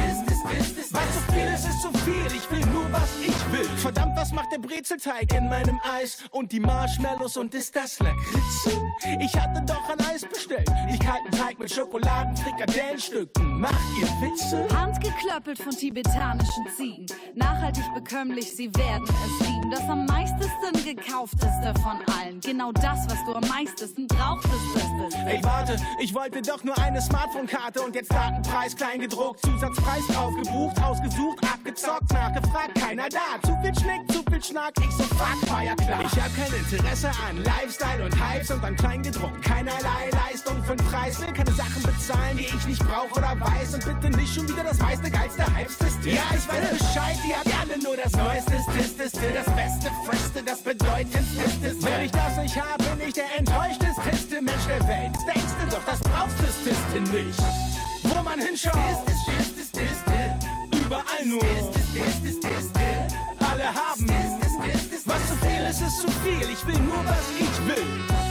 Was 0.92 1.14
zu 1.14 1.34
viel 1.34 1.48
ist, 1.54 1.66
ist 1.66 1.82
zu 1.82 1.92
viel. 2.06 2.28
Ich 2.36 2.52
will 2.52 2.66
nur, 2.72 2.92
was 2.92 3.10
ich 3.22 3.41
will. 3.52 3.66
Verdammt, 3.78 4.18
was 4.18 4.32
macht 4.32 4.52
der 4.52 4.60
Brezelteig 4.60 5.34
in 5.34 5.50
meinem 5.50 5.80
Eis? 5.84 6.18
Und 6.32 6.52
die 6.52 6.60
Marshmallows 6.60 7.38
und 7.38 7.54
ist 7.54 7.76
das 7.76 8.00
Lakritze? 8.00 8.72
Ich 9.20 9.34
hatte 9.36 9.62
doch 9.66 9.90
ein 9.90 10.00
Eis 10.06 10.26
bestellt. 10.26 10.70
Nicht 10.86 11.04
kalten 11.04 11.32
Teig 11.32 11.60
mit 11.60 11.72
Schokoladen, 11.74 12.36
Frikadellenstücken. 12.38 13.60
Macht 13.60 13.74
ihr 14.00 14.08
Witze? 14.22 14.68
Handgeklöppelt 14.76 15.58
von 15.58 15.72
tibetanischen 15.72 16.66
Ziegen. 16.76 17.06
Nachhaltig 17.36 17.84
bekömmlich, 17.94 18.56
sie 18.56 18.74
werden 18.76 19.04
es 19.04 19.48
lieben. 19.48 19.72
Das 19.72 19.82
am 19.90 20.06
meistesten 20.06 20.84
gekaufteste 20.84 21.74
von 21.82 22.00
allen. 22.14 22.40
Genau 22.42 22.72
das, 22.72 23.06
was 23.08 23.24
du 23.26 23.34
am 23.34 23.48
meistesten 23.48 24.08
brauchtest. 24.08 24.52
Ey, 25.26 25.40
warte, 25.44 25.78
ich 26.00 26.14
wollte 26.14 26.42
doch 26.42 26.64
nur 26.64 26.78
eine 26.78 27.02
Smartphone-Karte 27.02 27.82
und 27.82 27.96
jetzt 27.96 28.12
Datenpreis 28.12 28.76
klein 28.76 29.00
gedruckt, 29.00 29.42
Zusatzpreis 29.42 30.08
drauf 30.08 30.34
gebucht, 30.36 30.82
ausgesucht, 30.82 31.40
abgezockt, 31.44 32.12
nachgefragt, 32.12 32.76
keiner 32.76 33.10
da. 33.10 33.41
Zu 33.44 33.58
viel 33.62 33.76
Schnick, 33.76 34.12
zu 34.12 34.24
viel 34.30 34.44
Schnack, 34.44 34.74
ich 34.80 34.92
so 34.92 35.04
fuck, 35.04 35.50
war 35.50 35.64
ja 35.64 35.76
klar. 35.76 36.02
Ich 36.02 36.22
hab 36.22 36.32
kein 36.36 36.54
Interesse 36.54 37.10
an 37.28 37.38
Lifestyle 37.44 38.06
und 38.06 38.14
Hypes 38.16 38.52
und 38.52 38.64
an 38.64 38.76
klein 38.76 39.02
gedruckt. 39.04 39.42
Keinerlei 39.44 40.10
Leistung 40.12 40.64
für 40.64 40.76
den 40.76 40.86
Preis, 40.88 41.20
will 41.22 41.34
keine 41.34 41.52
Sachen 41.52 41.82
bezahlen, 41.84 42.38
die 42.38 42.46
ich 42.46 42.68
nicht 42.68 42.84
brauche 42.88 43.12
oder 43.18 43.40
weiß. 43.40 43.74
Und 43.76 43.86
bitte 43.86 44.18
nicht 44.18 44.34
schon 44.34 44.48
wieder 44.48 44.64
das 44.64 44.80
meiste, 44.80 45.10
geilste, 45.10 45.46
hypesteste. 45.56 46.10
Ja, 46.10 46.24
ich 46.36 46.48
weiß 46.48 46.78
Bescheid, 46.78 47.18
die 47.26 47.34
habt 47.34 47.60
alle 47.60 47.84
nur 47.84 47.98
das 47.98 48.12
Neueste, 48.14 48.58
Tisteste, 48.74 49.32
das 49.34 49.56
Beste, 49.56 49.92
Freshste, 50.06 50.44
das 50.44 50.62
Bedeutendste. 50.62 51.76
Wenn 51.82 52.02
ich 52.06 52.12
das 52.12 52.38
nicht 52.38 52.56
hab, 52.56 52.78
bin 52.78 53.08
ich 53.08 53.14
der 53.14 53.38
enttäuschteste 53.38 54.42
Mensch 54.42 54.66
der 54.68 54.88
Welt. 54.88 55.16
Denkst 55.28 55.54
du 55.62 55.76
doch, 55.76 55.86
das 55.86 56.00
brauchst 56.00 56.36
du 56.40 57.00
nicht. 57.12 57.40
Wo 58.04 58.24
man 58.24 58.40
hinschaut, 58.40 58.74
ist, 59.08 59.28
ist, 59.28 59.58
ist, 59.58 59.78
ist, 59.78 60.02
überall 60.86 61.26
nur. 61.26 61.42
Alle 63.52 63.66
haben. 63.66 64.08
Was 65.06 65.28
zu 65.28 65.36
viel 65.36 65.62
ist, 65.70 65.82
ist 65.82 66.02
zu 66.02 66.12
viel. 66.24 66.50
Ich 66.50 66.66
will 66.66 66.80
nur, 66.80 67.06
was 67.06 67.32
ich 67.38 67.68
will. 67.68 68.31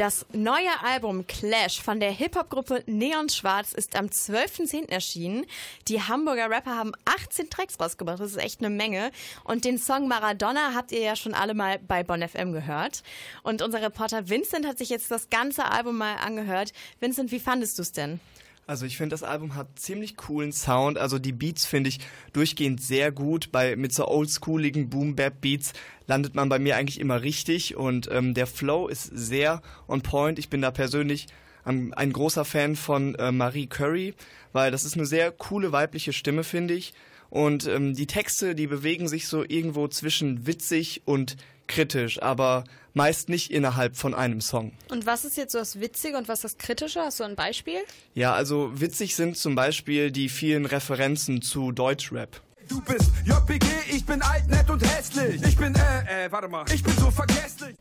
Das 0.00 0.24
neue 0.32 0.70
Album 0.82 1.26
Clash 1.26 1.82
von 1.82 2.00
der 2.00 2.10
Hip-Hop-Gruppe 2.10 2.82
Neon 2.86 3.28
Schwarz 3.28 3.74
ist 3.74 3.96
am 3.96 4.06
12.10. 4.06 4.88
erschienen. 4.88 5.44
Die 5.88 6.00
Hamburger 6.00 6.48
Rapper 6.48 6.74
haben 6.74 6.92
18 7.04 7.50
Tracks 7.50 7.78
rausgebracht. 7.78 8.18
Das 8.18 8.30
ist 8.30 8.38
echt 8.38 8.60
eine 8.60 8.70
Menge. 8.70 9.10
Und 9.44 9.66
den 9.66 9.76
Song 9.76 10.08
Maradona 10.08 10.72
habt 10.74 10.92
ihr 10.92 11.02
ja 11.02 11.16
schon 11.16 11.34
alle 11.34 11.52
mal 11.52 11.78
bei 11.80 12.02
Bonn 12.02 12.26
FM 12.26 12.54
gehört. 12.54 13.02
Und 13.42 13.60
unser 13.60 13.82
Reporter 13.82 14.30
Vincent 14.30 14.66
hat 14.66 14.78
sich 14.78 14.88
jetzt 14.88 15.10
das 15.10 15.28
ganze 15.28 15.66
Album 15.66 15.98
mal 15.98 16.14
angehört. 16.14 16.72
Vincent, 17.00 17.30
wie 17.30 17.38
fandest 17.38 17.76
du 17.76 17.82
es 17.82 17.92
denn? 17.92 18.20
Also 18.70 18.86
ich 18.86 18.96
finde, 18.96 19.14
das 19.14 19.24
Album 19.24 19.56
hat 19.56 19.80
ziemlich 19.80 20.16
coolen 20.16 20.52
Sound. 20.52 20.96
Also 20.96 21.18
die 21.18 21.32
Beats 21.32 21.66
finde 21.66 21.88
ich 21.88 21.98
durchgehend 22.32 22.80
sehr 22.80 23.10
gut. 23.10 23.50
Bei 23.50 23.74
mit 23.74 23.92
so 23.92 24.06
oldschooligen 24.06 24.88
Boom-Bap-Beats 24.88 25.72
landet 26.06 26.36
man 26.36 26.48
bei 26.48 26.60
mir 26.60 26.76
eigentlich 26.76 27.00
immer 27.00 27.20
richtig. 27.20 27.74
Und 27.74 28.08
ähm, 28.12 28.32
der 28.32 28.46
Flow 28.46 28.86
ist 28.86 29.10
sehr 29.12 29.60
on 29.88 30.02
point. 30.02 30.38
Ich 30.38 30.50
bin 30.50 30.62
da 30.62 30.70
persönlich 30.70 31.26
ähm, 31.66 31.92
ein 31.96 32.12
großer 32.12 32.44
Fan 32.44 32.76
von 32.76 33.16
äh, 33.16 33.32
Marie 33.32 33.66
Curry, 33.66 34.14
weil 34.52 34.70
das 34.70 34.84
ist 34.84 34.94
eine 34.94 35.04
sehr 35.04 35.32
coole 35.32 35.72
weibliche 35.72 36.12
Stimme, 36.12 36.44
finde 36.44 36.74
ich. 36.74 36.94
Und 37.28 37.66
ähm, 37.66 37.96
die 37.96 38.06
Texte, 38.06 38.54
die 38.54 38.68
bewegen 38.68 39.08
sich 39.08 39.26
so 39.26 39.42
irgendwo 39.42 39.88
zwischen 39.88 40.46
witzig 40.46 41.02
und 41.06 41.36
kritisch, 41.66 42.22
aber 42.22 42.62
meist 42.94 43.28
nicht 43.28 43.50
innerhalb 43.50 43.96
von 43.96 44.14
einem 44.14 44.40
Song. 44.40 44.72
Und 44.90 45.06
was 45.06 45.24
ist 45.24 45.36
jetzt 45.36 45.52
so 45.52 45.58
das 45.58 45.80
Witzige 45.80 46.16
und 46.16 46.28
was 46.28 46.40
das 46.40 46.58
Kritische? 46.58 47.00
Hast 47.00 47.20
du 47.20 47.24
ein 47.24 47.36
Beispiel? 47.36 47.80
Ja, 48.14 48.34
also 48.34 48.70
witzig 48.80 49.16
sind 49.16 49.36
zum 49.36 49.54
Beispiel 49.54 50.10
die 50.10 50.28
vielen 50.28 50.66
Referenzen 50.66 51.42
zu 51.42 51.72
Deutschrap. 51.72 52.40
Du 52.68 52.80
bist 52.82 53.10
JPG, 53.24 53.66
ich 53.90 54.06
bin 54.06 54.22
alt, 54.22 54.48
nett 54.48 54.70
und 54.70 54.80
hässlich. 54.82 55.42
Ich 55.42 55.56
bin, 55.56 55.74
äh, 55.74 56.26
äh, 56.26 56.32
warte 56.32 56.48
mal, 56.48 56.64
ich 56.72 56.82
bin 56.82 56.96
so 56.96 57.10
vergesslich. 57.10 57.74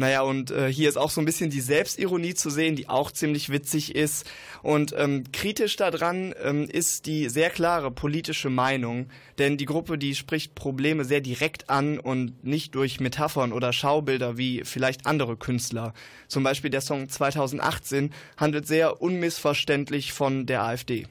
Naja, 0.00 0.22
und 0.22 0.50
äh, 0.50 0.72
hier 0.72 0.88
ist 0.88 0.96
auch 0.96 1.10
so 1.10 1.20
ein 1.20 1.26
bisschen 1.26 1.50
die 1.50 1.60
Selbstironie 1.60 2.32
zu 2.32 2.48
sehen, 2.48 2.74
die 2.74 2.88
auch 2.88 3.10
ziemlich 3.10 3.50
witzig 3.50 3.94
ist. 3.94 4.26
Und 4.62 4.94
ähm, 4.96 5.24
kritisch 5.30 5.76
daran 5.76 6.34
ähm, 6.42 6.64
ist 6.70 7.04
die 7.04 7.28
sehr 7.28 7.50
klare 7.50 7.90
politische 7.90 8.48
Meinung, 8.48 9.10
denn 9.38 9.58
die 9.58 9.66
Gruppe, 9.66 9.98
die 9.98 10.14
spricht 10.14 10.54
Probleme 10.54 11.04
sehr 11.04 11.20
direkt 11.20 11.68
an 11.68 11.98
und 11.98 12.42
nicht 12.42 12.74
durch 12.76 12.98
Metaphern 12.98 13.52
oder 13.52 13.74
Schaubilder 13.74 14.38
wie 14.38 14.62
vielleicht 14.64 15.04
andere 15.04 15.36
Künstler. 15.36 15.92
Zum 16.28 16.44
Beispiel 16.44 16.70
der 16.70 16.80
Song 16.80 17.10
2018 17.10 18.10
handelt 18.38 18.66
sehr 18.66 19.02
unmissverständlich 19.02 20.14
von 20.14 20.46
der 20.46 20.62
AfD. 20.62 21.08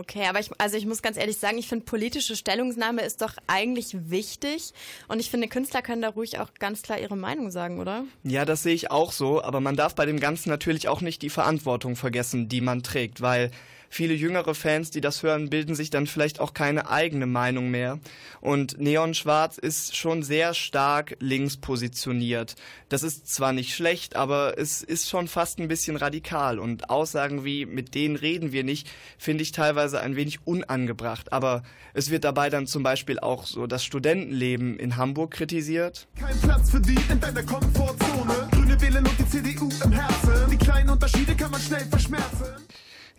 Okay, 0.00 0.24
aber 0.26 0.40
ich, 0.40 0.50
also 0.56 0.78
ich 0.78 0.86
muss 0.86 1.02
ganz 1.02 1.18
ehrlich 1.18 1.36
sagen, 1.36 1.58
ich 1.58 1.68
finde, 1.68 1.84
politische 1.84 2.34
Stellungnahme 2.34 3.02
ist 3.02 3.20
doch 3.20 3.34
eigentlich 3.46 3.94
wichtig. 4.08 4.72
Und 5.08 5.20
ich 5.20 5.28
finde, 5.28 5.46
Künstler 5.46 5.82
können 5.82 6.00
da 6.00 6.08
ruhig 6.08 6.38
auch 6.38 6.54
ganz 6.58 6.80
klar 6.80 6.98
ihre 6.98 7.18
Meinung 7.18 7.50
sagen, 7.50 7.78
oder? 7.78 8.04
Ja, 8.22 8.46
das 8.46 8.62
sehe 8.62 8.72
ich 8.72 8.90
auch 8.90 9.12
so, 9.12 9.42
aber 9.42 9.60
man 9.60 9.76
darf 9.76 9.94
bei 9.94 10.06
dem 10.06 10.18
Ganzen 10.18 10.48
natürlich 10.48 10.88
auch 10.88 11.02
nicht 11.02 11.20
die 11.20 11.28
Verantwortung 11.28 11.96
vergessen, 11.96 12.48
die 12.48 12.62
man 12.62 12.82
trägt, 12.82 13.20
weil 13.20 13.50
viele 13.90 14.14
jüngere 14.14 14.54
Fans, 14.54 14.90
die 14.90 15.02
das 15.02 15.22
hören, 15.22 15.50
bilden 15.50 15.74
sich 15.74 15.90
dann 15.90 16.06
vielleicht 16.06 16.40
auch 16.40 16.54
keine 16.54 16.88
eigene 16.88 17.26
Meinung 17.26 17.70
mehr. 17.70 17.98
Und 18.40 18.80
Neon 18.80 19.12
Schwarz 19.14 19.58
ist 19.58 19.96
schon 19.96 20.22
sehr 20.22 20.54
stark 20.54 21.16
links 21.18 21.56
positioniert. 21.56 22.54
Das 22.88 23.02
ist 23.02 23.28
zwar 23.28 23.52
nicht 23.52 23.74
schlecht, 23.74 24.16
aber 24.16 24.56
es 24.56 24.82
ist 24.82 25.10
schon 25.10 25.28
fast 25.28 25.58
ein 25.58 25.68
bisschen 25.68 25.96
radikal. 25.96 26.58
Und 26.58 26.88
Aussagen 26.88 27.44
wie, 27.44 27.66
mit 27.66 27.94
denen 27.94 28.16
reden 28.16 28.52
wir 28.52 28.64
nicht, 28.64 28.88
finde 29.18 29.42
ich 29.42 29.52
teilweise 29.52 30.00
ein 30.00 30.16
wenig 30.16 30.46
unangebracht. 30.46 31.32
Aber 31.32 31.64
es 31.92 32.10
wird 32.10 32.24
dabei 32.24 32.48
dann 32.48 32.68
zum 32.68 32.84
Beispiel 32.84 33.18
auch 33.18 33.44
so 33.44 33.66
das 33.66 33.84
Studentenleben 33.84 34.78
in 34.78 34.96
Hamburg 34.96 35.32
kritisiert. 35.32 36.06
Kein 36.18 36.38
Platz 36.40 36.70
für 36.70 36.80
die 36.80 36.96
in 37.10 37.20
deiner 37.20 37.42
Komfortzone. 37.42 38.48
Grüne 38.52 38.80
wählen 38.80 39.04
und 39.04 39.18
die 39.18 39.28
CDU 39.28 39.68
im 39.84 39.92
Herzen. 39.92 40.50
Die 40.50 40.56
kleinen 40.56 40.90
Unterschiede 40.90 41.34
kann 41.34 41.50
man 41.50 41.60
schnell 41.60 41.84
verschmerzen. 41.86 42.46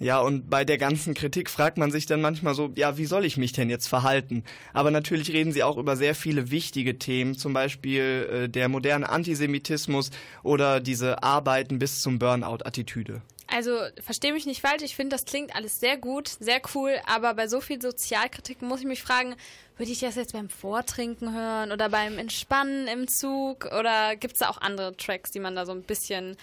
Ja, 0.01 0.19
und 0.19 0.49
bei 0.49 0.65
der 0.65 0.79
ganzen 0.79 1.13
Kritik 1.13 1.47
fragt 1.47 1.77
man 1.77 1.91
sich 1.91 2.07
dann 2.07 2.21
manchmal 2.21 2.55
so, 2.55 2.71
ja, 2.75 2.97
wie 2.97 3.05
soll 3.05 3.23
ich 3.23 3.37
mich 3.37 3.53
denn 3.53 3.69
jetzt 3.69 3.85
verhalten? 3.85 4.43
Aber 4.73 4.89
natürlich 4.89 5.31
reden 5.31 5.51
sie 5.51 5.61
auch 5.61 5.77
über 5.77 5.95
sehr 5.95 6.15
viele 6.15 6.49
wichtige 6.49 6.97
Themen, 6.97 7.37
zum 7.37 7.53
Beispiel 7.53 8.01
äh, 8.45 8.49
der 8.49 8.67
moderne 8.67 9.09
Antisemitismus 9.09 10.09
oder 10.41 10.79
diese 10.79 11.21
Arbeiten 11.21 11.77
bis 11.77 12.01
zum 12.01 12.17
Burnout-Attitüde. 12.17 13.21
Also, 13.45 13.77
verstehe 14.01 14.33
mich 14.33 14.47
nicht 14.47 14.61
falsch, 14.61 14.81
ich 14.81 14.95
finde, 14.95 15.13
das 15.13 15.25
klingt 15.25 15.55
alles 15.55 15.79
sehr 15.79 15.97
gut, 15.97 16.29
sehr 16.29 16.61
cool, 16.73 16.95
aber 17.05 17.35
bei 17.35 17.47
so 17.47 17.61
viel 17.61 17.79
Sozialkritik 17.79 18.63
muss 18.63 18.79
ich 18.79 18.87
mich 18.87 19.03
fragen, 19.03 19.35
würde 19.77 19.91
ich 19.91 19.99
das 19.99 20.15
jetzt 20.15 20.33
beim 20.33 20.49
Vortrinken 20.49 21.33
hören 21.33 21.71
oder 21.71 21.89
beim 21.89 22.17
Entspannen 22.17 22.87
im 22.87 23.07
Zug? 23.07 23.65
Oder 23.77 24.15
gibt 24.15 24.33
es 24.33 24.39
da 24.39 24.49
auch 24.49 24.61
andere 24.61 24.95
Tracks, 24.95 25.31
die 25.31 25.39
man 25.39 25.55
da 25.55 25.65
so 25.65 25.73
ein 25.73 25.83
bisschen 25.83 26.37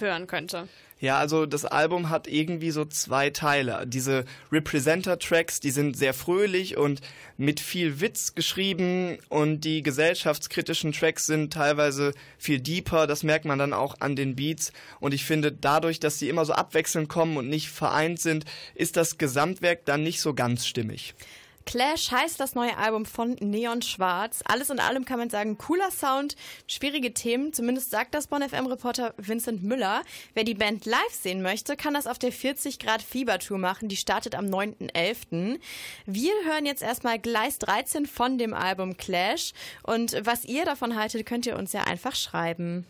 hören 0.00 0.26
könnte? 0.26 0.68
Ja, 1.02 1.18
also 1.18 1.46
das 1.46 1.64
Album 1.64 2.10
hat 2.10 2.28
irgendwie 2.28 2.70
so 2.70 2.84
zwei 2.84 3.30
Teile. 3.30 3.84
Diese 3.88 4.24
Representer-Tracks, 4.52 5.58
die 5.58 5.72
sind 5.72 5.96
sehr 5.96 6.14
fröhlich 6.14 6.76
und 6.76 7.00
mit 7.36 7.58
viel 7.58 8.00
Witz 8.00 8.36
geschrieben 8.36 9.18
und 9.28 9.62
die 9.62 9.82
gesellschaftskritischen 9.82 10.92
Tracks 10.92 11.26
sind 11.26 11.52
teilweise 11.52 12.12
viel 12.38 12.60
deeper. 12.60 13.08
Das 13.08 13.24
merkt 13.24 13.46
man 13.46 13.58
dann 13.58 13.72
auch 13.72 13.96
an 13.98 14.14
den 14.14 14.36
Beats. 14.36 14.72
Und 15.00 15.12
ich 15.12 15.24
finde, 15.24 15.50
dadurch, 15.50 15.98
dass 15.98 16.20
sie 16.20 16.28
immer 16.28 16.44
so 16.44 16.52
abwechselnd 16.52 17.08
kommen 17.08 17.36
und 17.36 17.48
nicht 17.48 17.68
vereint 17.70 18.20
sind, 18.20 18.44
ist 18.76 18.96
das 18.96 19.18
Gesamtwerk 19.18 19.84
dann 19.84 20.04
nicht 20.04 20.20
so 20.20 20.34
ganz 20.34 20.68
stimmig. 20.68 21.16
Clash 21.64 22.10
heißt 22.10 22.40
das 22.40 22.54
neue 22.54 22.76
Album 22.76 23.06
von 23.06 23.36
Neon 23.40 23.82
Schwarz. 23.82 24.40
Alles 24.44 24.70
in 24.70 24.80
allem 24.80 25.04
kann 25.04 25.18
man 25.18 25.30
sagen, 25.30 25.58
cooler 25.58 25.90
Sound, 25.90 26.36
schwierige 26.66 27.14
Themen, 27.14 27.52
zumindest 27.52 27.90
sagt 27.90 28.14
das 28.14 28.26
Bonn 28.26 28.48
FM 28.48 28.66
Reporter 28.66 29.14
Vincent 29.16 29.62
Müller. 29.62 30.02
Wer 30.34 30.44
die 30.44 30.54
Band 30.54 30.86
live 30.86 31.12
sehen 31.12 31.42
möchte, 31.42 31.76
kann 31.76 31.94
das 31.94 32.06
auf 32.06 32.18
der 32.18 32.32
40 32.32 32.78
Grad 32.78 33.02
Fieber 33.02 33.38
Tour 33.38 33.58
machen. 33.58 33.88
Die 33.88 33.96
startet 33.96 34.34
am 34.34 34.46
9.11. 34.46 35.58
Wir 36.06 36.32
hören 36.44 36.66
jetzt 36.66 36.82
erstmal 36.82 37.18
Gleis 37.18 37.58
13 37.58 38.06
von 38.06 38.38
dem 38.38 38.54
Album 38.54 38.96
Clash 38.96 39.52
und 39.82 40.16
was 40.24 40.44
ihr 40.44 40.64
davon 40.64 40.96
haltet, 40.96 41.26
könnt 41.26 41.46
ihr 41.46 41.56
uns 41.56 41.72
ja 41.72 41.84
einfach 41.84 42.14
schreiben. 42.14 42.86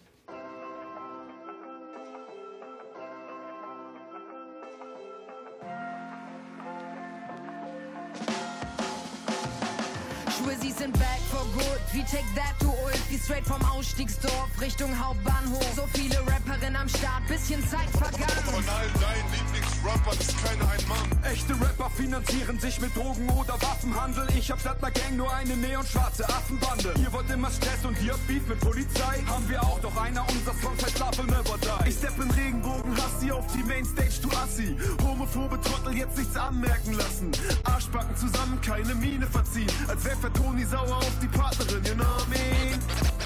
Wie 11.93 12.03
Take 12.05 12.25
That 12.35 12.59
to 12.61 12.69
Ulf, 12.85 12.99
die 13.11 13.19
straight 13.19 13.45
vom 13.45 13.63
Ausstiegsdorf 13.65 14.49
Richtung 14.63 14.99
Hauptbahnhof. 14.99 15.67
So 15.77 15.87
viele 15.93 16.19
Rapperinnen 16.21 16.75
am 16.75 16.89
Start, 16.89 17.27
bisschen 17.29 17.61
Zeit 17.69 17.91
vergangen. 17.91 18.45
Von 18.47 18.65
all 18.67 18.89
deinen 18.99 19.72
Lieblingsrappern 19.83 20.19
ist 20.19 20.45
keiner 20.45 20.71
ein 20.71 20.89
Mann. 20.89 21.33
Echte 21.33 21.55
Rapper 21.55 21.91
finanzieren 21.91 22.59
sich 22.59 22.81
mit 22.81 22.95
Drogen 22.97 23.29
oder 23.31 23.55
Waffenhandel. 23.61 24.27
Ich 24.37 24.51
hab 24.51 24.61
statt 24.61 24.79
einer 24.81 24.91
Gang 24.93 25.17
nur 25.17 25.33
eine 25.35 25.57
neonschwarze 25.57 26.25
Affenbande. 26.29 26.95
Ihr 27.01 27.13
wollt 27.13 27.29
immer 27.31 27.51
Stress 27.51 27.85
und 27.85 28.01
ihr 28.03 28.13
habt 28.13 28.27
Beef 28.27 28.47
mit 28.47 28.61
Polizei. 28.61 29.23
Haben 29.27 29.49
wir 29.49 29.63
auch, 29.63 29.81
doch 29.81 29.97
einer 29.97 30.23
unserer 30.29 30.55
Songs 30.63 30.85
heißt 30.85 30.99
Love 30.99 31.27
never 31.27 31.59
die. 31.59 31.89
Ich 31.89 31.97
stepp 31.97 32.19
in 32.21 32.31
Regenbogen, 32.31 32.97
Hassi 32.97 33.33
auf 33.33 33.47
die 33.53 33.63
Mainstage, 33.63 34.21
du 34.23 34.31
Assi. 34.37 34.77
Homophobe 35.03 35.61
Trottel 35.61 35.97
jetzt 35.97 36.17
nichts 36.17 36.37
anmerken 36.37 36.95
lassen. 36.95 37.33
Arschbacken 37.65 38.17
zusammen, 38.17 38.61
keine 38.61 38.95
Miene 38.95 39.27
verziehen. 39.27 39.71
Als 39.89 40.05
wär 40.05 40.33
Toni 40.33 40.65
sauer 40.65 40.97
auf 40.97 41.19
die 41.21 41.29
Partnerin, 41.29 41.85
you 41.85 41.95
know 41.95 42.05
what 42.05 42.27
I 42.27 42.31
mean? 42.31 43.22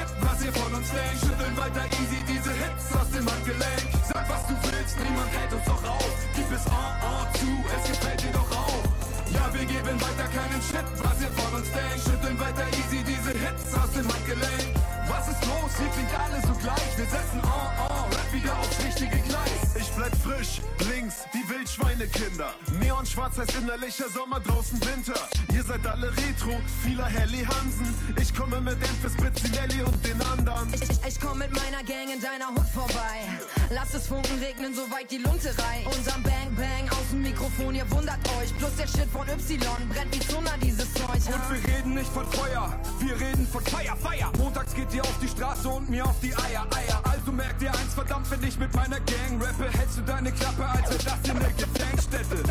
Shit, 0.00 0.08
was 0.22 0.42
ihr 0.42 0.52
von 0.52 0.72
uns 0.72 0.88
denkt. 0.88 1.20
Schütteln 1.20 1.56
weiter 1.56 1.84
easy 2.00 2.20
diese 2.24 2.52
Hits 2.52 2.84
aus 2.96 3.10
dem 3.10 3.24
Handgelenk. 3.30 3.84
Sag, 4.08 4.24
was 4.30 4.46
du 4.48 4.54
willst, 4.64 4.96
niemand 4.96 5.28
hält 5.28 5.52
uns 5.52 5.64
doch 5.64 5.84
auf. 5.84 6.12
Gib 6.34 6.48
es 6.56 6.64
on, 6.72 6.94
on 7.04 7.26
zu, 7.36 7.50
es 7.68 7.84
gefällt 7.90 8.22
dir 8.22 8.32
doch 8.32 8.50
auch. 8.50 8.84
Ja, 9.28 9.44
wir 9.52 9.66
geben 9.66 10.00
weiter 10.00 10.28
keinen 10.32 10.62
Shit, 10.64 10.88
was 11.04 11.20
ihr 11.20 11.32
von 11.36 11.52
uns 11.52 11.68
denkt. 11.68 12.00
Schütteln 12.00 12.40
weiter 12.40 12.66
easy 12.80 13.04
diese 13.04 13.32
Hits 13.36 13.74
aus 13.76 13.92
dem 13.92 14.08
Handgelenk. 14.08 14.72
Was 15.04 15.28
ist 15.28 15.42
los? 15.44 15.70
Hier 15.76 15.90
klingt 15.92 16.14
alles 16.16 16.42
so 16.48 16.54
gleich. 16.64 16.90
Wir 16.96 17.04
setzen 17.04 17.40
on, 17.44 17.89
on, 18.00 18.10
Rap 18.10 18.32
wieder 18.32 18.58
aufs 18.58 18.78
richtige 18.84 19.18
Gleis. 19.28 19.76
Ich 19.78 19.90
bleib 19.90 20.14
frisch, 20.16 20.60
links, 20.90 21.16
die 21.34 21.48
Wildschweinekinder. 21.48 22.54
Neonschwarz 22.80 23.38
heißt 23.38 23.54
innerlicher 23.56 24.08
Sommer, 24.08 24.40
draußen 24.40 24.80
Winter. 24.84 25.20
Ihr 25.52 25.62
seid 25.62 25.86
alle 25.86 26.10
Retro, 26.10 26.60
vieler 26.82 27.06
Helly 27.06 27.44
Hansen. 27.44 27.94
Ich 28.20 28.34
komme 28.34 28.60
mit 28.60 28.78
Memphis, 28.80 29.16
Bizzinelli 29.16 29.82
und 29.82 30.04
den 30.04 30.20
anderen. 30.22 30.72
Ich, 30.74 30.82
ich, 30.82 30.98
ich 31.06 31.20
komm 31.20 31.38
mit 31.38 31.52
meiner 31.52 31.82
Gang 31.84 32.12
in 32.12 32.20
deiner 32.20 32.48
Hut 32.48 32.68
vorbei. 32.72 33.28
Lass 33.70 33.94
es 33.94 34.06
Funken 34.06 34.38
regnen, 34.38 34.74
soweit 34.74 35.10
die 35.10 35.18
Lunte 35.18 35.48
reicht. 35.48 35.86
Unserem 35.86 36.22
Bang 36.22 36.54
Bang 36.56 36.88
aus 36.90 37.08
dem 37.10 37.22
Mikrofon, 37.22 37.74
ihr 37.74 37.90
wundert 37.90 38.18
euch. 38.40 38.56
Plus 38.58 38.74
der 38.76 38.86
Shit 38.86 39.08
von 39.10 39.26
Y 39.28 39.58
brennt 39.88 40.14
wie 40.14 40.20
Zunder 40.20 40.54
dieses 40.62 40.92
Zeug. 40.94 41.08
Und 41.08 41.50
wir 41.50 41.74
reden 41.74 41.94
nicht 41.94 42.10
von 42.12 42.26
Feuer, 42.26 42.78
wir 43.00 43.20
reden 43.20 43.46
von 43.46 43.64
Feier, 43.64 43.96
Feier. 43.96 44.30
Montags 44.38 44.74
geht 44.74 44.92
ihr 44.92 45.02
auf 45.02 45.18
die 45.22 45.28
Straße 45.28 45.68
und 45.68 45.88
mir 45.88 46.04
auf 46.04 46.18
die 46.20 46.34
Eier, 46.34 46.66
Eier. 46.74 47.00
Also 47.04 47.32
merkt 47.32 47.62
ihr 47.62 47.70
eins, 47.70 47.89
verdammt, 47.94 48.30
wenn 48.30 48.42
ich 48.44 48.58
mit 48.58 48.74
meiner 48.74 49.00
Gang 49.00 49.42
rappe, 49.42 49.66
hältst 49.78 49.98
du 49.98 50.02
deine 50.02 50.30
Klappe, 50.32 50.64
als 50.66 50.90
wäre 50.90 51.04
das 51.04 51.18
hier 51.24 51.34
eine 51.34 51.52
Gedenkstätte. 51.54 52.42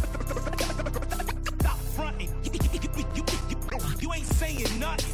You 4.00 4.12
ain't 4.12 4.26
saying 4.40 4.80
nothing. 4.80 5.14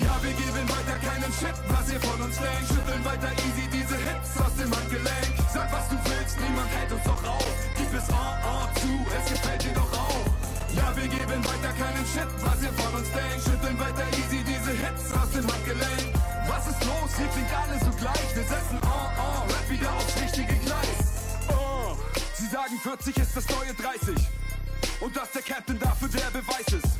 Ja, 0.00 0.22
wir 0.22 0.32
geben 0.32 0.68
weiter 0.68 0.98
keinen 1.02 1.32
Shit, 1.32 1.56
was 1.68 1.92
ihr 1.92 2.00
von 2.00 2.20
uns 2.22 2.36
denkt. 2.36 2.68
Schütteln 2.68 3.04
weiter 3.04 3.32
easy 3.32 3.68
diese 3.72 3.96
Hits 3.96 4.40
aus 4.40 4.54
dem 4.56 4.74
Handgelenk. 4.74 5.34
Sag, 5.52 5.72
was 5.72 5.88
du 5.88 5.96
willst, 6.04 6.38
niemand 6.40 6.70
hält 6.70 6.92
uns 6.92 7.04
doch 7.04 7.24
auf. 7.24 7.54
Gib 7.76 7.92
es 7.94 8.08
on, 8.10 8.16
on 8.16 8.68
zu, 8.76 9.06
es 9.18 9.30
gefällt 9.30 9.64
dir 9.64 9.74
doch 9.74 9.92
auch. 9.92 10.26
Ja, 10.74 10.96
wir 10.96 11.08
geben 11.08 11.44
weiter 11.44 11.53
keinen 11.72 12.04
Shit, 12.06 12.28
was 12.40 12.62
ihr 12.62 12.72
von 12.72 12.94
uns 12.94 13.08
denkt. 13.10 13.40
Schütteln 13.44 13.78
weiter 13.78 14.06
easy 14.18 14.44
diese 14.44 14.72
Hits 14.72 15.12
aus 15.12 15.30
dem 15.30 15.46
Handgelenk. 15.50 16.12
Was 16.46 16.66
ist 16.68 16.84
los? 16.84 17.10
Hier 17.16 17.28
klingt 17.28 17.52
alles 17.52 17.80
so 17.80 17.90
gleich. 17.98 18.28
Wir 18.34 18.44
setzen 18.44 18.78
on, 18.82 19.08
on, 19.18 19.48
Rap 19.48 19.70
wieder 19.70 19.92
aufs 19.92 20.20
richtige 20.20 20.54
Gleis. 20.54 20.98
Oh, 21.48 21.96
sie 22.34 22.46
sagen 22.46 22.78
40 22.82 23.16
ist 23.16 23.36
das 23.36 23.48
neue 23.48 23.74
30. 23.74 24.14
Und 25.00 25.16
dass 25.16 25.30
der 25.32 25.42
Captain 25.42 25.78
dafür 25.78 26.08
der 26.08 26.30
Beweis 26.30 26.68
ist. 26.72 26.98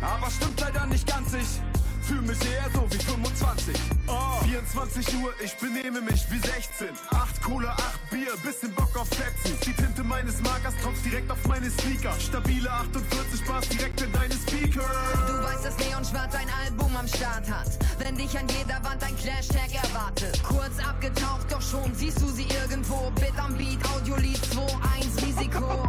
Aber 0.00 0.30
stimmt 0.30 0.60
leider 0.60 0.86
nicht 0.86 1.06
ganz, 1.06 1.32
ich 1.34 1.77
fühl 2.08 2.22
mich 2.22 2.38
eher 2.40 2.64
so 2.72 2.86
wie 2.90 2.98
25. 2.98 3.76
Oh. 4.06 4.42
24 4.44 5.22
Uhr, 5.22 5.32
ich 5.44 5.54
benehme 5.58 6.00
mich 6.00 6.24
wie 6.30 6.38
16. 6.38 6.88
8 7.10 7.42
Cola, 7.42 7.72
8 7.72 8.10
Bier, 8.10 8.32
bisschen 8.42 8.74
Bock 8.74 8.96
auf 8.96 9.10
Pepsi. 9.10 9.54
Die 9.66 9.74
Tinte 9.74 10.02
meines 10.02 10.40
Markers 10.40 10.74
tropft 10.82 11.04
direkt 11.04 11.30
auf 11.30 11.44
meine 11.46 11.70
Sneaker. 11.70 12.14
Stabile 12.18 12.70
48 12.70 13.44
Bars 13.44 13.68
direkt 13.68 14.00
in 14.00 14.12
deine 14.12 14.34
Speaker. 14.34 14.88
Du 15.26 15.34
weißt, 15.44 15.64
dass 15.66 15.78
Neon 15.78 16.04
Schwarz 16.04 16.34
ein 16.34 16.48
Album 16.64 16.96
am 16.96 17.06
Start 17.06 17.48
hat. 17.50 17.78
Wenn 17.98 18.16
dich 18.16 18.38
an 18.38 18.48
jeder 18.48 18.82
Wand 18.82 19.02
ein 19.04 19.16
Clash-Tag 19.16 19.74
erwartet. 19.74 20.42
Kurz 20.44 20.78
abgetaucht, 20.78 21.52
doch 21.52 21.62
schon 21.62 21.94
siehst 21.94 22.22
du 22.22 22.28
sie 22.28 22.46
irgendwo. 22.62 23.10
Bit 23.20 23.38
am 23.38 23.54
Beat, 23.56 23.84
Audiolied 23.90 24.40
2-1 24.54 25.26
Risiko. 25.26 25.88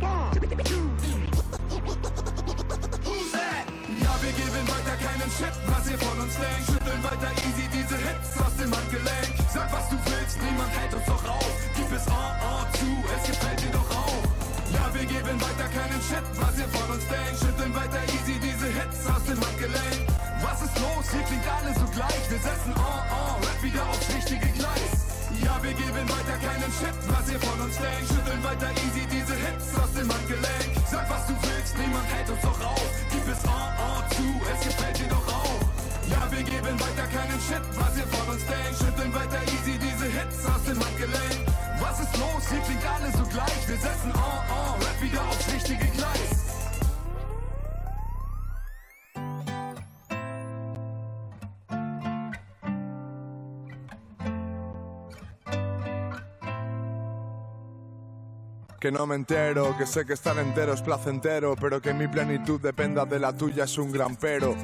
Ja, 0.00 0.30
wir 4.20 4.32
geben 4.32 4.64
weiter 4.66 4.96
keinen 4.98 5.30
Shit, 5.30 5.54
was 5.66 5.90
ihr 5.90 5.98
von 5.98 6.18
uns 6.20 6.34
denkt. 6.34 6.66
Schütteln 6.66 7.02
weiter 7.04 7.30
easy 7.46 7.68
diese 7.70 7.96
Hits 7.96 8.40
aus 8.40 8.56
dem 8.56 8.74
Handgelenk. 8.74 9.34
Sag, 9.52 9.70
was 9.72 9.88
du 9.90 9.96
willst, 10.04 10.42
niemand 10.42 10.70
hält 10.74 10.94
uns 10.94 11.06
doch 11.06 11.24
auf. 11.28 11.52
Gib 11.76 11.92
es 11.92 12.06
on, 12.08 12.34
on 12.42 12.66
zu, 12.74 12.90
es 13.14 13.22
gefällt 13.28 13.60
dir 13.62 13.70
doch 13.70 13.90
auch. 13.94 14.24
Ja, 14.74 14.90
wir 14.94 15.06
geben 15.06 15.40
weiter 15.40 15.68
keinen 15.70 16.02
Shit, 16.02 16.26
was 16.42 16.58
ihr 16.58 16.68
von 16.68 16.90
uns 16.90 17.06
denkt. 17.06 17.38
Schütteln 17.38 17.74
weiter 17.74 18.02
easy 18.10 18.34
diese 18.42 18.66
Hits 18.66 19.06
aus 19.06 19.22
dem 19.24 19.38
Handgelenk. 19.38 20.10
Was 20.42 20.62
ist 20.62 20.74
los? 20.80 21.04
Hier 21.12 21.22
klingt 21.22 21.46
alles 21.46 21.76
so 21.78 21.86
gleich. 21.94 22.24
Wir 22.30 22.40
setzen 22.42 22.74
on, 22.74 23.02
on, 23.14 23.38
Rap 23.46 23.62
wieder 23.62 23.86
aufs 23.86 24.10
richtige 24.10 24.48
Gleis. 24.58 24.92
Ja, 25.38 25.54
wir 25.62 25.72
geben 25.74 26.08
weiter 26.08 26.36
Que 58.84 58.92
no 58.92 59.06
me 59.06 59.14
entero, 59.14 59.74
que 59.78 59.86
sé 59.86 60.04
que 60.04 60.12
estar 60.12 60.36
entero 60.36 60.74
es 60.74 60.82
placentero, 60.82 61.56
pero 61.58 61.80
que 61.80 61.94
mi 61.94 62.06
plenitud 62.06 62.60
dependa 62.60 63.06
de 63.06 63.18
la 63.18 63.34
tuya 63.34 63.64
es 63.64 63.78
un 63.78 63.90
gran 63.90 64.14
pero. 64.14 64.54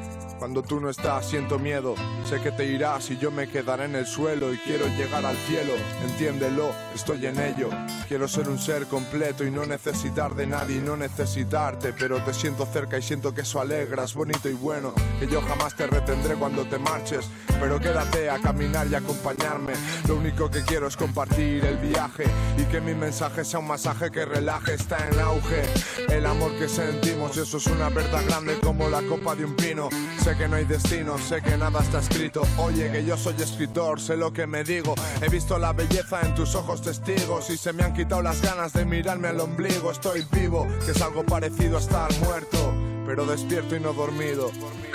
Cuando 0.40 0.62
tú 0.62 0.80
no 0.80 0.88
estás 0.88 1.28
siento 1.28 1.58
miedo, 1.58 1.94
sé 2.24 2.40
que 2.40 2.50
te 2.50 2.64
irás 2.64 3.10
y 3.10 3.18
yo 3.18 3.30
me 3.30 3.46
quedaré 3.46 3.84
en 3.84 3.94
el 3.94 4.06
suelo 4.06 4.54
y 4.54 4.56
quiero 4.56 4.86
llegar 4.96 5.26
al 5.26 5.36
cielo, 5.36 5.74
entiéndelo, 6.02 6.72
estoy 6.94 7.26
en 7.26 7.38
ello. 7.38 7.68
Quiero 8.08 8.26
ser 8.26 8.48
un 8.48 8.58
ser 8.58 8.86
completo 8.86 9.44
y 9.44 9.50
no 9.50 9.66
necesitar 9.66 10.34
de 10.34 10.46
nadie 10.46 10.78
y 10.78 10.80
no 10.80 10.96
necesitarte, 10.96 11.92
pero 11.92 12.24
te 12.24 12.32
siento 12.32 12.64
cerca 12.64 12.96
y 12.96 13.02
siento 13.02 13.34
que 13.34 13.42
eso 13.42 13.60
alegras, 13.60 14.14
bonito 14.14 14.48
y 14.48 14.54
bueno, 14.54 14.94
que 15.20 15.26
yo 15.26 15.42
jamás 15.42 15.76
te 15.76 15.86
retendré 15.86 16.36
cuando 16.36 16.64
te 16.64 16.78
marches, 16.78 17.28
pero 17.60 17.78
quédate 17.78 18.30
a 18.30 18.38
caminar 18.38 18.86
y 18.86 18.94
acompañarme. 18.94 19.74
Lo 20.08 20.16
único 20.16 20.50
que 20.50 20.62
quiero 20.62 20.88
es 20.88 20.96
compartir 20.96 21.66
el 21.66 21.76
viaje 21.76 22.24
y 22.56 22.64
que 22.64 22.80
mi 22.80 22.94
mensaje 22.94 23.44
sea 23.44 23.60
un 23.60 23.66
masaje 23.66 24.10
que 24.10 24.24
relaje, 24.24 24.72
está 24.72 25.06
en 25.06 25.20
auge. 25.20 25.64
El 26.08 26.24
amor 26.24 26.56
que 26.58 26.66
sentimos, 26.66 27.36
eso 27.36 27.58
es 27.58 27.66
una 27.66 27.90
verdad 27.90 28.24
grande 28.26 28.58
como 28.58 28.88
la 28.88 29.02
copa 29.02 29.34
de 29.34 29.44
un 29.44 29.54
pino. 29.54 29.90
Sé 30.30 30.36
que 30.36 30.46
no 30.46 30.54
hay 30.54 30.64
destino, 30.64 31.18
sé 31.18 31.42
que 31.42 31.56
nada 31.56 31.80
está 31.80 31.98
escrito. 31.98 32.42
Oye, 32.56 32.88
que 32.92 33.04
yo 33.04 33.16
soy 33.16 33.34
escritor, 33.34 34.00
sé 34.00 34.16
lo 34.16 34.32
que 34.32 34.46
me 34.46 34.62
digo. 34.62 34.94
He 35.20 35.28
visto 35.28 35.58
la 35.58 35.72
belleza 35.72 36.20
en 36.20 36.36
tus 36.36 36.54
ojos 36.54 36.82
testigos 36.82 37.50
y 37.50 37.56
se 37.56 37.72
me 37.72 37.82
han 37.82 37.92
quitado 37.92 38.22
las 38.22 38.40
ganas 38.40 38.72
de 38.72 38.84
mirarme 38.84 39.26
al 39.26 39.40
ombligo. 39.40 39.90
Estoy 39.90 40.24
vivo, 40.30 40.68
que 40.86 40.92
es 40.92 41.02
algo 41.02 41.24
parecido 41.24 41.78
a 41.78 41.80
estar 41.80 42.08
muerto, 42.20 42.72
pero 43.04 43.26
despierto 43.26 43.74
y 43.74 43.80
no 43.80 43.92
dormido. 43.92 44.52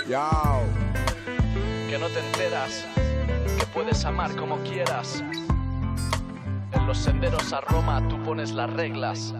Yao. 0.08 0.62
Que 1.90 1.98
no 1.98 2.08
te 2.08 2.20
enteras, 2.20 2.86
que 3.58 3.66
puedes 3.74 4.06
amar 4.06 4.34
como 4.36 4.56
quieras. 4.62 5.22
En 6.72 6.86
los 6.86 6.96
senderos 6.96 7.52
a 7.52 7.60
Roma 7.60 8.02
tú 8.08 8.22
pones 8.22 8.52
las 8.52 8.72
reglas. 8.72 9.34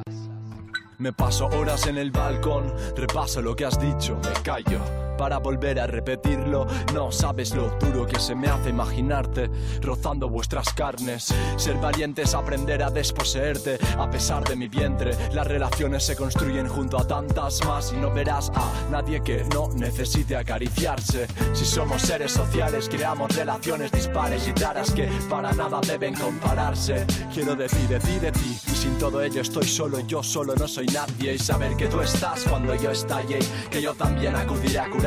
Me 0.99 1.15
paso 1.15 1.47
horas 1.47 1.87
en 1.87 1.97
el 1.97 2.11
balcón, 2.11 2.71
repaso 2.95 3.41
lo 3.41 3.57
que 3.57 3.65
has 3.65 3.81
dicho, 3.81 4.21
me 4.23 4.43
callo 4.43 5.06
para 5.17 5.39
volver 5.39 5.81
a 5.81 5.87
repetirlo. 5.87 6.67
No 6.95 7.11
sabes 7.11 7.55
lo 7.55 7.71
duro 7.79 8.07
que 8.07 8.19
se 8.19 8.35
me 8.35 8.49
hace 8.49 8.71
imaginarte 8.71 9.51
rozando 9.81 10.29
vuestras 10.29 10.73
carnes. 10.75 11.35
Ser 11.57 11.77
valiente 11.77 12.23
es 12.23 12.35
aprender 12.35 12.83
a 12.83 12.91
desposeerte 12.91 13.79
a 13.99 14.11
pesar 14.11 14.45
de 14.45 14.57
mi 14.57 14.69
vientre. 14.69 15.17
Las 15.33 15.47
relaciones 15.47 16.05
se 16.05 16.17
construyen 16.17 16.69
junto 16.69 16.99
a 16.99 17.07
tantas 17.07 17.65
más 17.67 17.93
y 17.93 17.97
no 17.97 18.13
verás 18.13 18.51
a 18.55 18.73
nadie 18.91 19.23
que 19.23 19.45
no 19.55 19.69
necesite 19.75 20.37
acariciarse. 20.37 21.27
Si 21.53 21.65
somos 21.65 22.03
seres 22.03 22.33
sociales, 22.33 22.89
creamos 22.89 23.35
relaciones 23.35 23.93
dispares 23.93 24.47
y 24.49 24.53
raras 24.61 24.91
que 24.91 25.09
para 25.29 25.53
nada 25.53 25.81
deben 25.87 26.15
compararse. 26.15 27.07
Quiero 27.33 27.55
decir 27.55 27.89
de 27.89 28.01
ti, 28.01 28.19
de 28.19 28.33
ti, 28.33 28.59
y 28.67 28.71
sin 28.75 28.99
todo 28.99 29.23
ello 29.23 29.41
estoy 29.41 29.67
solo, 29.67 30.01
yo 30.01 30.23
solo 30.23 30.55
no 30.55 30.69
soy 30.69 30.87
nadie. 30.87 31.35
Y 31.35 31.39
saber 31.39 31.77
que 31.77 31.87
tú 31.87 32.01
estás 32.01 32.45
cuando 32.45 32.75
yo 32.75 32.91
estalle, 32.91 33.39
que 33.71 33.81
yo 33.81 33.95
también 33.95 34.35
acudiré 34.37 34.79
a 34.79 34.91
curar 34.91 35.06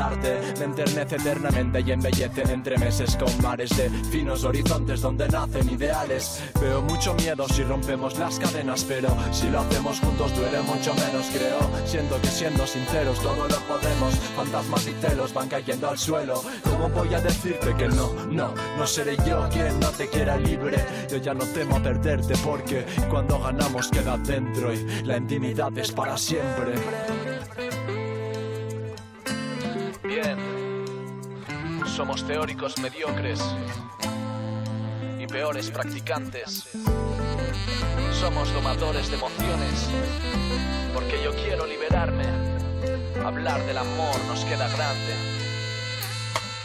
me 0.57 0.65
enternece 0.65 1.17
eternamente 1.17 1.81
y 1.81 1.91
embellece 1.91 2.43
entre 2.53 2.77
meses 2.77 3.17
con 3.17 3.29
mares 3.41 3.69
de 3.75 3.89
finos 4.09 4.45
horizontes 4.45 5.01
donde 5.01 5.27
nacen 5.27 5.69
ideales. 5.69 6.41
Veo 6.61 6.81
mucho 6.81 7.13
miedo 7.15 7.45
si 7.49 7.63
rompemos 7.63 8.17
las 8.17 8.39
cadenas, 8.39 8.85
pero 8.85 9.09
si 9.31 9.49
lo 9.49 9.59
hacemos 9.59 9.99
juntos 9.99 10.33
duele 10.35 10.61
mucho 10.61 10.93
menos, 10.93 11.25
creo. 11.33 11.59
Siento 11.85 12.19
que 12.21 12.27
siendo 12.27 12.65
sinceros 12.65 13.19
todo 13.19 13.47
lo 13.47 13.57
podemos. 13.67 14.15
Fantasmas 14.37 14.87
y 14.87 14.93
celos 15.01 15.33
van 15.33 15.49
cayendo 15.49 15.89
al 15.89 15.97
suelo. 15.97 16.41
¿Cómo 16.63 16.87
voy 16.89 17.13
a 17.13 17.19
decirte 17.19 17.75
que 17.75 17.89
no? 17.89 18.13
No, 18.31 18.53
no 18.77 18.87
seré 18.87 19.17
yo 19.27 19.49
quien 19.51 19.79
no 19.81 19.89
te 19.89 20.07
quiera 20.07 20.37
libre. 20.37 20.77
Yo 21.09 21.17
ya 21.17 21.33
no 21.33 21.43
temo 21.45 21.81
perderte 21.83 22.35
porque 22.37 22.85
cuando 23.09 23.37
ganamos 23.39 23.89
queda 23.89 24.17
dentro 24.17 24.73
y 24.73 25.03
la 25.03 25.17
intimidad 25.17 25.77
es 25.77 25.91
para 25.91 26.17
siempre. 26.17 26.75
Bien, 30.09 30.39
somos 31.85 32.25
teóricos 32.25 32.79
mediocres 32.79 33.39
y 35.19 35.27
peores 35.27 35.69
practicantes. 35.69 36.67
Somos 38.19 38.51
domadores 38.51 39.07
de 39.11 39.17
emociones, 39.17 39.87
porque 40.95 41.21
yo 41.23 41.31
quiero 41.35 41.67
liberarme. 41.67 42.25
Hablar 43.23 43.63
del 43.67 43.77
amor 43.77 44.15
nos 44.27 44.43
queda 44.45 44.67
grande. 44.69 45.48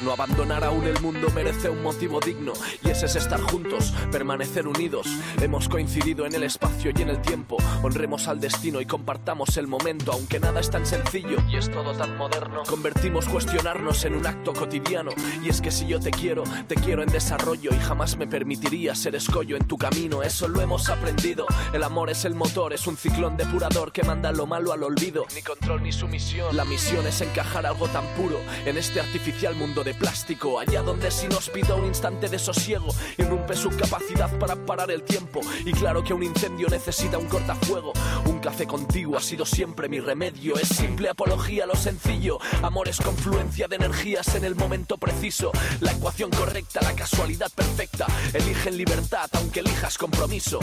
No 0.01 0.13
abandonar 0.13 0.65
aún 0.65 0.85
el 0.85 1.01
mundo 1.01 1.29
merece 1.35 1.69
un 1.69 1.83
motivo 1.83 2.19
digno 2.19 2.53
y 2.83 2.91
ese 2.91 3.07
es 3.07 3.15
estar 3.15 3.41
juntos, 3.41 3.95
permanecer 4.11 4.67
unidos. 4.67 5.07
Hemos 5.41 5.69
coincidido 5.69 6.27
en 6.27 6.35
el 6.35 6.43
espacio 6.43 6.91
y 6.95 7.03
en 7.03 7.11
el 7.11 7.23
tiempo. 7.23 7.59
Honremos 7.83 8.27
al 8.27 8.41
destino 8.41 8.81
y 8.81 8.87
compartamos 8.87 9.57
el 9.57 9.69
momento, 9.69 10.13
aunque 10.13 10.41
nada 10.41 10.59
es 10.59 10.69
tan 10.69 10.85
sencillo 10.85 11.39
y 11.49 11.57
es 11.57 11.71
todo 11.71 11.93
tan 11.93 12.17
moderno. 12.17 12.65
Convertimos 12.69 13.27
cuestionarnos 13.27 14.05
en 14.05 14.15
un 14.15 14.27
acto 14.27 14.53
cotidiano 14.53 15.13
y 15.43 15.49
es 15.49 15.61
que 15.61 15.71
si 15.71 15.87
yo 15.87 16.01
te 16.01 16.11
quiero, 16.11 16.43
te 16.67 16.75
quiero 16.75 17.05
en 17.05 17.11
desarrollo 17.11 17.71
y 17.73 17.79
jamás 17.79 18.17
me 18.17 18.27
permitiría 18.27 18.97
ser 18.97 19.15
escollo 19.15 19.57
en 19.57 19.67
tu 19.67 19.79
camino. 19.79 20.25
Eso 20.25 20.49
lo 20.49 20.61
hemos 20.61 20.89
aprendido. 20.89 21.47
El 21.73 21.85
amor 21.85 22.11
es 22.11 22.25
el 22.25 22.35
motor, 22.35 22.73
es 22.73 22.89
un 22.89 22.97
ciclón 22.97 23.37
depurador 23.37 23.93
que 23.93 24.03
manda 24.03 24.33
lo 24.33 24.47
malo 24.47 24.73
al 24.73 24.83
olvido. 24.83 25.25
Ni 25.37 25.43
control 25.43 25.85
ni 25.85 25.93
sumisión. 25.93 26.57
La 26.57 26.65
misión 26.65 27.07
es 27.07 27.21
encajar 27.21 27.65
algo 27.65 27.87
tan 27.89 28.05
puro 28.17 28.41
en 28.67 28.77
este 28.77 28.99
artificial 28.99 29.55
mundo 29.55 29.84
de 29.85 29.95
plástico, 29.95 30.59
allá 30.59 30.83
donde 30.83 31.11
si 31.11 31.29
nos 31.29 31.51
pida 31.51 31.75
un 31.75 31.85
instante 31.85 32.29
de 32.29 32.39
sosiego, 32.39 32.89
irrumpe 33.19 33.55
su 33.55 33.69
capacidad 33.71 34.31
para 34.39 34.57
parar 34.57 34.91
el 34.91 35.03
tiempo. 35.03 35.41
Y 35.65 35.73
claro 35.73 36.03
que 36.03 36.15
un 36.15 36.23
incendio 36.23 36.69
necesita 36.69 37.19
un 37.19 37.27
cortafuego. 37.27 37.93
Un 38.25 38.39
café 38.39 38.67
contigo 38.67 39.19
ha 39.19 39.21
sido 39.21 39.45
siempre 39.45 39.89
mi 39.89 40.01
remedio. 40.01 40.57
Es 40.57 40.69
simple 40.69 41.11
apología 41.11 41.67
lo 41.67 41.77
sencillo. 41.77 42.39
Amor 42.63 42.89
es 42.89 42.99
confluencia 42.99 43.69
de 43.69 43.77
energías 43.77 44.35
en 44.35 44.45
el 44.45 44.55
momento 44.55 44.97
preciso. 44.97 45.53
La 45.81 45.93
ecuación 45.93 46.31
correcta, 46.31 46.81
la 46.83 46.95
casualidad 46.95 47.51
perfecta. 47.55 48.07
Elige 48.33 48.71
en 48.71 48.79
libertad, 48.79 49.29
aunque 49.35 49.61
elijas 49.61 49.99
compromiso. 49.99 50.61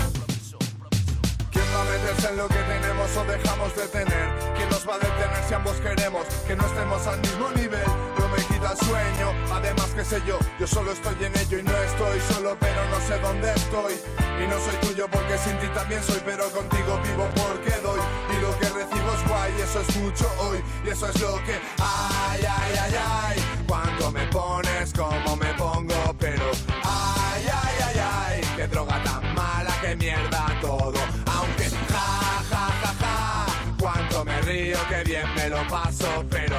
¿Quién 1.52 1.66
va 1.76 1.82
a 1.82 1.86
meterse 1.86 2.30
en 2.30 2.38
lo 2.38 2.48
que 2.48 2.56
tenemos 2.56 3.18
o 3.18 3.24
dejamos 3.26 3.76
de 3.76 3.88
tener? 3.88 4.54
¿Quién 4.56 4.70
nos 4.70 4.88
va 4.88 4.96
a 4.96 5.00
detener 5.00 5.44
si 5.48 5.54
ambos 5.54 5.76
queremos 5.78 6.26
que 6.48 6.56
no 6.56 6.66
estemos 6.66 7.08
al 7.08 7.20
mismo 7.20 7.52
nivel? 7.52 8.21
El 8.62 8.78
sueño, 8.78 9.34
además 9.52 9.88
que 9.96 10.06
sé 10.06 10.22
yo, 10.26 10.38
yo 10.60 10.68
solo 10.68 10.92
estoy 10.92 11.16
en 11.26 11.36
ello 11.38 11.58
y 11.60 11.64
no 11.64 11.76
estoy 11.76 12.20
solo, 12.34 12.56
pero 12.60 12.88
no 12.90 13.00
sé 13.02 13.20
dónde 13.20 13.52
estoy. 13.54 13.94
Y 14.42 14.48
no 14.48 14.58
soy 14.60 14.76
tuyo 14.82 15.08
porque 15.12 15.38
sin 15.38 15.58
ti 15.60 15.68
también 15.74 16.02
soy, 16.04 16.22
pero 16.24 16.50
contigo 16.52 17.00
vivo 17.04 17.28
porque 17.36 17.72
doy. 17.82 18.00
Y 18.34 18.42
lo 18.42 18.58
que 18.60 18.70
recibo 18.70 19.14
es 19.14 19.28
guay, 19.28 19.52
eso 19.62 19.82
es 19.82 19.96
mucho 19.98 20.32
hoy, 20.40 20.64
y 20.86 20.90
eso 20.90 21.08
es 21.08 21.20
lo 21.20 21.36
que 21.44 21.60
ay, 21.80 22.42
ay, 22.48 22.74
ay, 22.82 22.96
ay. 22.96 23.44
Cuando 23.68 24.12
me 24.12 24.26
pones 24.28 24.94
como 24.94 25.36
me 25.36 25.54
pongo, 25.56 26.16
pero 26.20 26.46
ay, 26.84 27.46
ay, 27.52 27.76
ay, 27.88 28.00
ay. 28.00 28.42
Qué 28.56 28.68
droga 28.68 29.04
tan 29.04 29.36
mala, 29.36 29.74
qué 29.82 29.96
mierda 29.96 30.46
todo. 30.62 31.00
Aunque 31.26 31.70
ja, 31.70 32.44
ja, 32.50 32.68
ja, 32.82 32.94
ja. 33.00 33.46
Cuánto 33.80 34.24
me 34.24 34.40
río, 34.42 34.78
qué 34.88 35.04
bien 35.04 35.34
me 35.36 35.50
lo 35.50 35.68
paso, 35.68 36.24
pero 36.30 36.58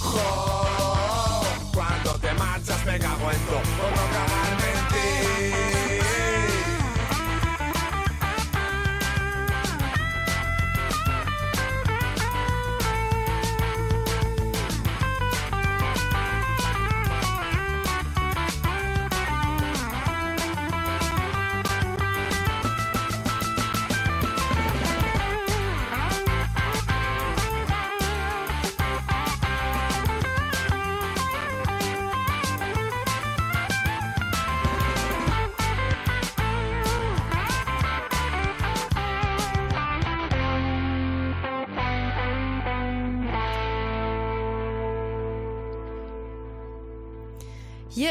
jo. 0.00 0.79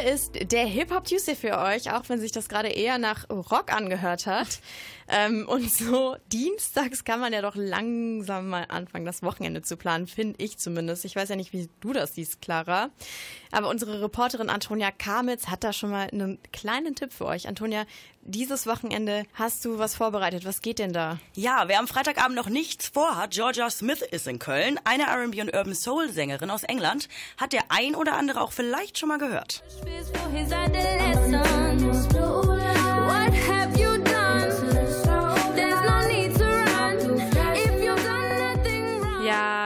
Hier 0.02 0.14
ist 0.14 0.52
der 0.52 0.66
Hip-Hop 0.66 1.04
Tuesday 1.06 1.36
für 1.36 1.58
euch, 1.58 1.92
auch 1.92 2.04
wenn 2.08 2.22
sich 2.22 2.32
das 2.32 2.48
gerade 2.48 2.70
eher 2.70 2.98
nach 2.98 3.30
Rock 3.30 3.74
angehört 3.74 4.28
hat. 4.28 4.60
Ähm, 5.10 5.48
und 5.48 5.72
so 5.72 6.16
dienstags 6.32 7.04
kann 7.04 7.20
man 7.20 7.34
ja 7.34 7.42
doch 7.42 7.56
langsam 7.56 8.50
mal 8.50 8.66
anfangen, 8.70 9.06
das 9.06 9.24
Wochenende 9.24 9.64
zu 9.64 9.76
planen, 9.76 10.06
finde 10.08 10.36
ich 10.44 10.60
zumindest. 10.60 11.04
Ich 11.04 11.16
weiß 11.16 11.30
ja 11.30 11.36
nicht, 11.36 11.52
wie 11.52 11.68
du 11.82 11.94
das 11.94 12.14
siehst, 12.14 12.42
Clara. 12.42 12.90
Aber 13.52 13.70
unsere 13.70 14.04
Reporterin 14.04 14.50
Antonia 14.50 14.92
Kamitz 14.92 15.48
hat 15.48 15.64
da 15.64 15.74
schon 15.74 15.90
mal 15.90 16.10
einen 16.12 16.38
kleinen 16.52 16.96
Tipp 16.96 17.12
für 17.12 17.26
euch. 17.26 17.48
Antonia, 17.48 17.86
dieses 18.22 18.68
Wochenende 18.68 19.24
hast 19.34 19.66
du 19.66 19.80
was 19.80 19.96
vorbereitet. 19.96 20.46
Was 20.46 20.62
geht 20.62 20.78
denn 20.78 20.94
da? 20.94 21.18
Ja, 21.34 21.64
wer 21.68 21.80
am 21.80 21.88
Freitagabend 21.88 22.36
noch 22.36 22.50
nichts 22.50 22.88
vorhat, 22.88 23.32
Georgia 23.32 23.70
Smith 23.72 24.02
ist 24.02 24.28
in 24.28 24.38
Köln, 24.38 24.80
eine 24.84 25.04
R&B 25.08 25.42
und 25.42 25.54
Urban 25.56 25.74
Soul 25.74 26.10
Sängerin 26.10 26.52
aus 26.52 26.64
England, 26.64 27.10
hat 27.38 27.54
der 27.54 27.64
ein 27.70 27.96
oder 27.96 28.14
andere 28.14 28.42
auch 28.42 28.52
vielleicht 28.52 29.00
schon 29.00 29.10
mal 29.10 29.18
gehört. 29.18 29.64
What 33.10 33.34
have 33.48 33.80
you 33.80 33.98
done? 34.04 34.89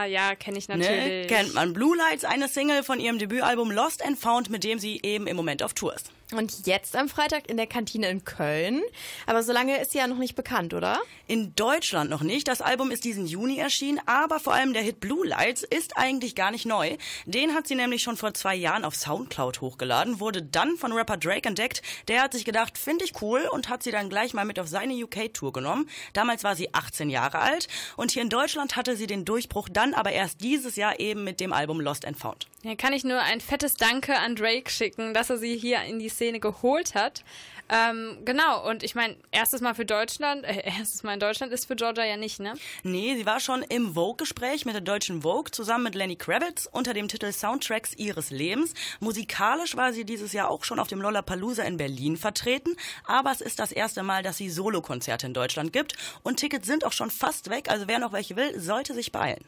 Ja, 0.06 0.34
kenne 0.34 0.58
ich 0.58 0.68
Ne? 0.68 0.76
natürlich. 0.78 1.28
Kennt 1.28 1.54
man. 1.54 1.72
Blue 1.72 1.96
Lights, 1.96 2.24
eine 2.24 2.48
Single 2.48 2.82
von 2.82 3.00
ihrem 3.00 3.18
Debütalbum 3.18 3.70
Lost 3.70 4.04
and 4.04 4.18
Found, 4.18 4.50
mit 4.50 4.64
dem 4.64 4.78
sie 4.78 5.00
eben 5.02 5.26
im 5.26 5.36
Moment 5.36 5.62
auf 5.62 5.74
Tour 5.74 5.94
ist. 5.94 6.10
Und 6.32 6.66
jetzt 6.66 6.96
am 6.96 7.08
Freitag 7.08 7.50
in 7.50 7.58
der 7.58 7.66
Kantine 7.66 8.08
in 8.08 8.24
Köln. 8.24 8.82
Aber 9.26 9.42
so 9.42 9.52
lange 9.52 9.80
ist 9.80 9.92
sie 9.92 9.98
ja 9.98 10.06
noch 10.06 10.16
nicht 10.16 10.34
bekannt, 10.34 10.72
oder? 10.72 11.00
In 11.26 11.54
Deutschland 11.54 12.08
noch 12.08 12.22
nicht. 12.22 12.48
Das 12.48 12.62
Album 12.62 12.90
ist 12.90 13.04
diesen 13.04 13.26
Juni 13.26 13.58
erschienen, 13.58 14.00
aber 14.06 14.40
vor 14.40 14.54
allem 14.54 14.72
der 14.72 14.82
Hit 14.82 15.00
Blue 15.00 15.26
Lights 15.26 15.62
ist 15.62 15.96
eigentlich 15.96 16.34
gar 16.34 16.50
nicht 16.50 16.64
neu. 16.64 16.96
Den 17.26 17.54
hat 17.54 17.66
sie 17.68 17.74
nämlich 17.74 18.02
schon 18.02 18.16
vor 18.16 18.32
zwei 18.32 18.54
Jahren 18.54 18.84
auf 18.84 18.96
Soundcloud 18.96 19.60
hochgeladen, 19.60 20.18
wurde 20.18 20.42
dann 20.42 20.76
von 20.76 20.92
Rapper 20.92 21.18
Drake 21.18 21.48
entdeckt. 21.48 21.82
Der 22.08 22.22
hat 22.22 22.32
sich 22.32 22.44
gedacht, 22.44 22.78
finde 22.78 23.04
ich 23.04 23.20
cool 23.20 23.46
und 23.50 23.68
hat 23.68 23.82
sie 23.82 23.90
dann 23.90 24.08
gleich 24.08 24.32
mal 24.32 24.46
mit 24.46 24.58
auf 24.58 24.68
seine 24.68 24.94
UK-Tour 24.94 25.52
genommen. 25.52 25.88
Damals 26.14 26.42
war 26.42 26.56
sie 26.56 26.72
18 26.72 27.10
Jahre 27.10 27.38
alt 27.38 27.68
und 27.96 28.12
hier 28.12 28.22
in 28.22 28.30
Deutschland 28.30 28.76
hatte 28.76 28.96
sie 28.96 29.06
den 29.06 29.24
Durchbruch 29.26 29.68
dann 29.70 29.92
aber 29.92 30.12
erst 30.12 30.40
dieses 30.40 30.76
Jahr 30.76 30.98
eben 30.98 31.22
mit 31.22 31.40
dem 31.40 31.52
Album 31.52 31.80
Lost 31.80 32.06
and 32.06 32.18
Found. 32.18 32.46
Ja, 32.62 32.74
kann 32.76 32.94
ich 32.94 33.04
nur 33.04 33.20
ein 33.20 33.42
fettes 33.42 33.74
Danke 33.74 34.18
an 34.18 34.36
Drake 34.36 34.70
schicken, 34.70 35.12
dass 35.12 35.28
er 35.28 35.36
sie 35.36 35.54
hier 35.56 35.82
in 35.82 35.98
die 35.98 36.08
Szene 36.14 36.38
geholt 36.38 36.90
hat. 36.90 37.22
Ähm, 37.70 38.18
genau, 38.26 38.68
und 38.68 38.82
ich 38.82 38.94
meine, 38.94 39.16
erstes 39.30 39.62
Mal 39.62 39.74
für 39.74 39.86
Deutschland, 39.86 40.44
äh, 40.44 40.62
erstes 40.78 41.02
Mal 41.02 41.14
in 41.14 41.20
Deutschland 41.20 41.52
ist 41.52 41.64
für 41.64 41.76
Georgia 41.76 42.04
ja 42.04 42.16
nicht, 42.16 42.38
ne? 42.38 42.54
Nee, 42.82 43.16
sie 43.16 43.24
war 43.24 43.40
schon 43.40 43.62
im 43.62 43.94
Vogue-Gespräch 43.94 44.66
mit 44.66 44.74
der 44.74 44.82
deutschen 44.82 45.22
Vogue 45.22 45.50
zusammen 45.50 45.84
mit 45.84 45.94
Lenny 45.94 46.16
Kravitz 46.16 46.68
unter 46.70 46.92
dem 46.92 47.08
Titel 47.08 47.32
Soundtracks 47.32 47.94
ihres 47.96 48.30
Lebens. 48.30 48.74
Musikalisch 49.00 49.76
war 49.76 49.94
sie 49.94 50.04
dieses 50.04 50.34
Jahr 50.34 50.50
auch 50.50 50.64
schon 50.64 50.78
auf 50.78 50.88
dem 50.88 51.00
Lollapalooza 51.00 51.62
in 51.62 51.78
Berlin 51.78 52.18
vertreten, 52.18 52.76
aber 53.06 53.32
es 53.32 53.40
ist 53.40 53.58
das 53.58 53.72
erste 53.72 54.02
Mal, 54.02 54.22
dass 54.22 54.36
sie 54.36 54.50
Solokonzerte 54.50 55.26
in 55.26 55.34
Deutschland 55.34 55.72
gibt 55.72 55.96
und 56.22 56.36
Tickets 56.36 56.66
sind 56.66 56.84
auch 56.84 56.92
schon 56.92 57.10
fast 57.10 57.48
weg, 57.48 57.70
also 57.70 57.88
wer 57.88 57.98
noch 57.98 58.12
welche 58.12 58.36
will, 58.36 58.60
sollte 58.60 58.92
sich 58.92 59.10
beeilen. 59.10 59.42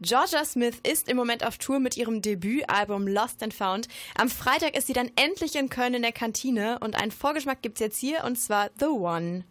Georgia 0.00 0.44
Smith 0.44 0.76
ist 0.82 1.08
im 1.08 1.16
Moment 1.16 1.46
auf 1.46 1.58
Tour 1.58 1.78
mit 1.78 1.96
ihrem 1.96 2.20
Debütalbum 2.20 3.06
Lost 3.06 3.42
and 3.44 3.54
Found. 3.54 3.86
Am 4.16 4.28
Freitag 4.28 4.76
ist 4.76 4.88
sie 4.88 4.92
dann 4.92 5.10
endlich 5.14 5.54
in 5.54 5.68
Köln 5.68 5.94
in 5.94 6.02
der 6.02 6.12
Kantine 6.12 6.78
und 6.80 7.00
einen 7.00 7.12
Vorgeschmack 7.12 7.59
gibt's 7.62 7.80
jetzt 7.80 7.98
hier 7.98 8.24
und 8.24 8.36
zwar 8.36 8.70
The 8.78 8.86
One. 8.86 9.44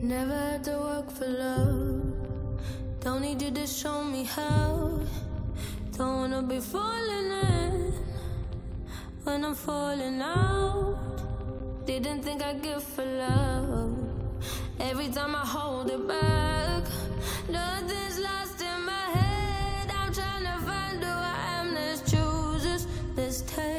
Never 0.00 0.34
had 0.34 0.64
to 0.64 0.70
work 0.78 1.10
for 1.10 1.26
love. 1.26 2.00
Don't 3.00 3.20
need 3.20 3.42
you 3.42 3.50
to 3.50 3.66
show 3.66 4.02
me 4.02 4.24
how. 4.24 5.00
Don't 5.92 6.16
wanna 6.16 6.42
be 6.42 6.60
falling 6.60 7.32
in 7.32 7.92
when 9.24 9.44
I'm 9.44 9.54
falling 9.54 10.22
out. 10.22 11.07
Didn't 11.88 12.22
think 12.22 12.42
I'd 12.42 12.62
give 12.62 12.82
for 12.82 13.02
love. 13.02 13.96
Every 14.78 15.08
time 15.08 15.34
I 15.34 15.38
hold 15.38 15.90
it 15.90 16.06
back, 16.06 16.84
nothing's 17.48 18.18
lost 18.18 18.60
in 18.60 18.84
my 18.84 19.06
head. 19.16 19.90
I'm 19.98 20.12
trying 20.12 20.44
to 20.44 20.58
find 20.66 21.02
who 21.02 21.08
I 21.10 21.36
am. 21.56 21.72
There's 21.72 22.02
choosers, 22.02 22.86
there's 23.16 23.40
takers, 23.40 23.77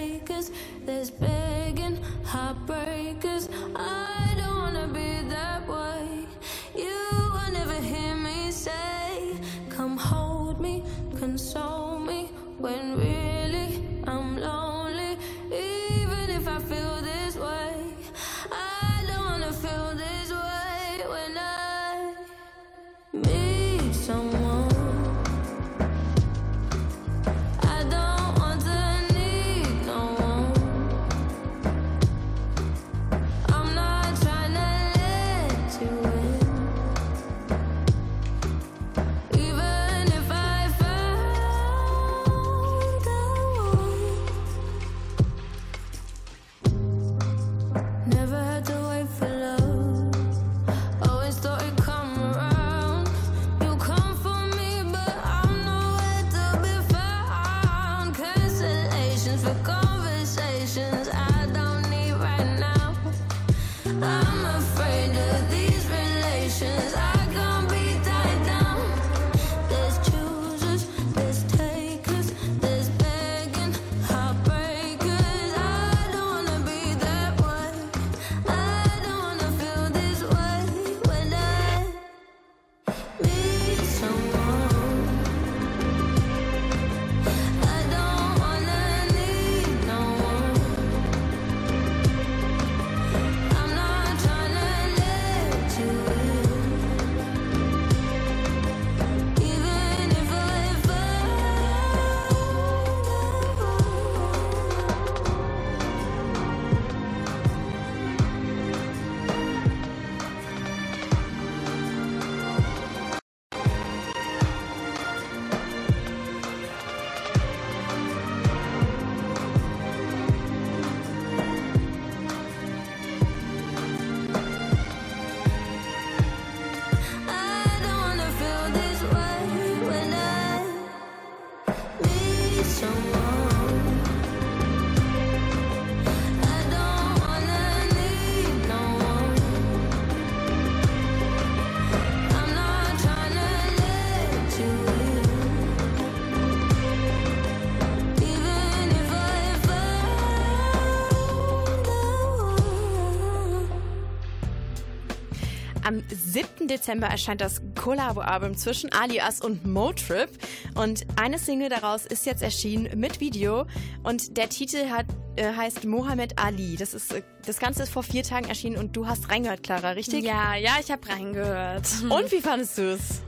Dezember 156.69 157.07
erscheint 157.07 157.41
das 157.41 157.61
Collabo-Album 157.75 158.55
zwischen 158.55 158.91
Alias 158.93 159.41
und 159.41 159.65
Motrip 159.65 160.29
und 160.75 161.05
eine 161.19 161.39
Single 161.39 161.69
daraus 161.69 162.05
ist 162.05 162.25
jetzt 162.25 162.43
erschienen 162.43 162.99
mit 162.99 163.19
Video 163.19 163.65
und 164.03 164.37
der 164.37 164.49
Titel 164.49 164.89
hat 164.89 165.05
äh, 165.35 165.53
heißt 165.53 165.85
Mohammed 165.85 166.37
Ali. 166.37 166.75
Das, 166.75 166.93
ist, 166.93 167.13
äh, 167.13 167.21
das 167.45 167.59
Ganze 167.59 167.83
ist 167.83 167.91
vor 167.91 168.03
vier 168.03 168.23
Tagen 168.23 168.47
erschienen 168.47 168.77
und 168.77 168.95
du 168.95 169.07
hast 169.07 169.29
reingehört, 169.29 169.63
Clara, 169.63 169.91
richtig? 169.91 170.23
Ja, 170.23 170.55
ja, 170.55 170.73
ich 170.79 170.91
habe 170.91 171.07
reingehört. 171.07 171.87
Und 172.09 172.31
wie 172.31 172.41
fandest 172.41 172.77
du 172.77 172.93
es? 172.93 173.21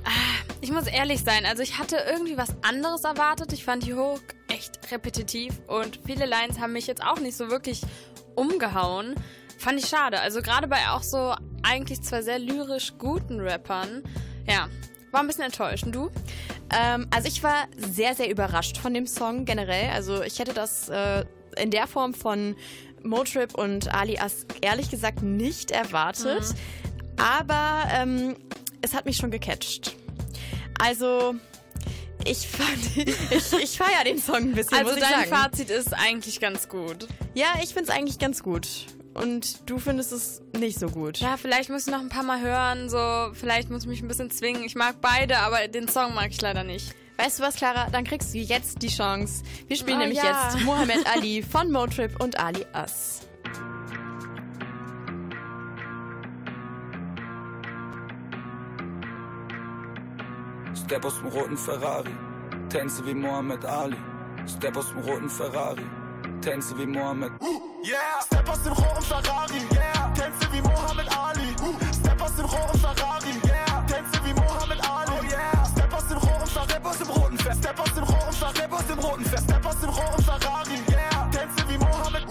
Ich 0.59 0.71
muss 0.71 0.87
ehrlich 0.87 1.23
sein, 1.23 1.45
also 1.45 1.63
ich 1.63 1.79
hatte 1.79 1.97
irgendwie 2.09 2.37
was 2.37 2.49
anderes 2.61 3.03
erwartet. 3.03 3.53
Ich 3.53 3.63
fand 3.63 3.85
die 3.85 3.95
Hook 3.95 4.21
echt 4.47 4.91
repetitiv 4.91 5.59
und 5.67 5.99
viele 6.05 6.25
Lines 6.25 6.59
haben 6.59 6.73
mich 6.73 6.85
jetzt 6.85 7.03
auch 7.03 7.19
nicht 7.19 7.35
so 7.37 7.49
wirklich 7.49 7.81
umgehauen. 8.35 9.15
Fand 9.57 9.79
ich 9.79 9.87
schade. 9.87 10.19
Also 10.19 10.41
gerade 10.41 10.67
bei 10.67 10.89
auch 10.89 11.03
so 11.03 11.33
eigentlich 11.63 12.01
zwei 12.01 12.21
sehr 12.21 12.39
lyrisch 12.39 12.93
guten 12.97 13.39
Rappern. 13.39 14.03
Ja, 14.47 14.67
war 15.11 15.21
ein 15.21 15.27
bisschen 15.27 15.43
enttäuscht. 15.43 15.85
Und 15.85 15.93
du? 15.93 16.09
Ähm, 16.69 17.07
also 17.11 17.27
ich 17.27 17.43
war 17.43 17.67
sehr, 17.75 18.15
sehr 18.15 18.29
überrascht 18.29 18.77
von 18.77 18.93
dem 18.93 19.07
Song 19.07 19.45
generell. 19.45 19.89
Also 19.89 20.23
ich 20.23 20.39
hätte 20.39 20.53
das 20.53 20.89
äh, 20.89 21.25
in 21.57 21.71
der 21.71 21.87
Form 21.87 22.13
von 22.13 22.55
Motrip 23.03 23.55
und 23.55 23.93
Alias 23.93 24.45
ehrlich 24.61 24.89
gesagt 24.89 25.21
nicht 25.21 25.71
erwartet. 25.71 26.41
Mhm. 26.41 26.55
Aber 27.17 27.83
ähm, 27.93 28.35
es 28.81 28.93
hat 28.93 29.05
mich 29.05 29.17
schon 29.17 29.31
gecatcht. 29.31 29.95
Also 30.79 31.35
ich 32.25 32.47
fand, 32.47 32.97
ich, 33.31 33.53
ich 33.63 33.77
feiere 33.77 34.03
den 34.05 34.17
Song 34.19 34.37
ein 34.37 34.53
bisschen. 34.53 34.77
Also 34.77 34.99
dein. 34.99 35.27
Fazit 35.27 35.69
ist 35.69 35.93
eigentlich 35.93 36.39
ganz 36.39 36.69
gut. 36.69 37.07
Ja, 37.33 37.47
ich 37.61 37.73
finde 37.73 37.83
es 37.83 37.89
eigentlich 37.89 38.19
ganz 38.19 38.43
gut. 38.43 38.67
Und 39.13 39.69
du 39.69 39.77
findest 39.77 40.11
es 40.13 40.41
nicht 40.57 40.79
so 40.79 40.87
gut. 40.87 41.17
Ja, 41.17 41.35
vielleicht 41.37 41.69
muss 41.69 41.85
ich 41.85 41.91
noch 41.91 41.99
ein 41.99 42.09
paar 42.09 42.23
Mal 42.23 42.39
hören, 42.41 42.89
so, 42.89 43.31
vielleicht 43.33 43.69
muss 43.69 43.83
ich 43.83 43.89
mich 43.89 44.01
ein 44.01 44.07
bisschen 44.07 44.31
zwingen. 44.31 44.63
Ich 44.63 44.75
mag 44.75 44.95
beide, 45.01 45.39
aber 45.39 45.67
den 45.67 45.87
Song 45.89 46.13
mag 46.15 46.29
ich 46.29 46.39
leider 46.41 46.63
nicht. 46.63 46.95
Weißt 47.17 47.39
du 47.39 47.43
was, 47.43 47.55
Clara? 47.55 47.87
Dann 47.91 48.03
kriegst 48.05 48.33
du 48.33 48.37
jetzt 48.39 48.81
die 48.81 48.87
Chance. 48.87 49.43
Wir 49.67 49.75
spielen 49.75 49.97
Oh, 49.97 50.01
nämlich 50.01 50.17
ja. 50.23 50.49
jetzt 50.53 50.63
Mohammed 50.65 51.05
Ali 51.13 51.43
von 51.43 51.69
Motrip 51.71 52.21
und 52.23 52.39
Ali 52.39 52.65
Us. 52.73 53.27
Step 60.75 61.05
aus 61.05 61.19
dem 61.19 61.27
roten 61.27 61.57
Ferrari, 61.57 62.11
tänze 62.69 63.05
wie 63.05 63.13
Mohammed 63.13 63.63
Ali. 63.65 63.97
Step 64.47 64.75
aus 64.77 64.89
dem 64.89 64.99
roten 64.99 65.29
Ferrari, 65.29 65.85
tänze 66.41 66.77
wie 66.77 66.85
Mohammed. 66.87 67.31
Yeah, 67.83 68.21
Step 68.25 68.49
aus 68.49 68.63
dem 68.63 68.73
roten 68.73 69.03
Ferrari, 69.03 69.61
yeah, 69.73 70.11
tänze 70.13 70.51
wie 70.51 70.61
Mohammed 70.61 71.07
Ali. 71.17 71.55
Step 71.93 72.21
aus 72.21 72.35
dem 72.35 72.45
roten 72.45 72.79
Ferrari, 72.79 73.33
yeah, 73.45 73.85
tänze 73.87 74.23
wie 74.25 74.33
Mohammed 74.33 74.79
Ali. 74.89 75.11
Oh 75.11 75.23
yeah, 75.23 75.65
Step 75.65 75.93
aus 75.93 76.07
dem 76.07 76.17
roten 76.17 76.47
Ferrari, 76.47 76.69
Step 76.69 76.85
aus 76.85 76.97
dem 76.97 77.09
roten 77.09 77.37
Fer, 77.37 77.53
Step 77.55 77.79
aus 77.79 77.93
dem 77.93 78.03
roten 78.03 78.33
Ferrari, 78.33 78.55
Step 78.55 78.73
aus 78.73 78.85
dem 78.87 78.99
roten 78.99 79.25
Fer, 79.25 79.37
Step 79.37 79.65
aus 79.65 79.79
dem 79.79 79.89
roten 79.89 80.23
Ferrari, 80.23 80.77
yeah, 80.89 81.29
tänze 81.31 81.69
wie 81.69 81.77
Mohammed. 81.77 82.23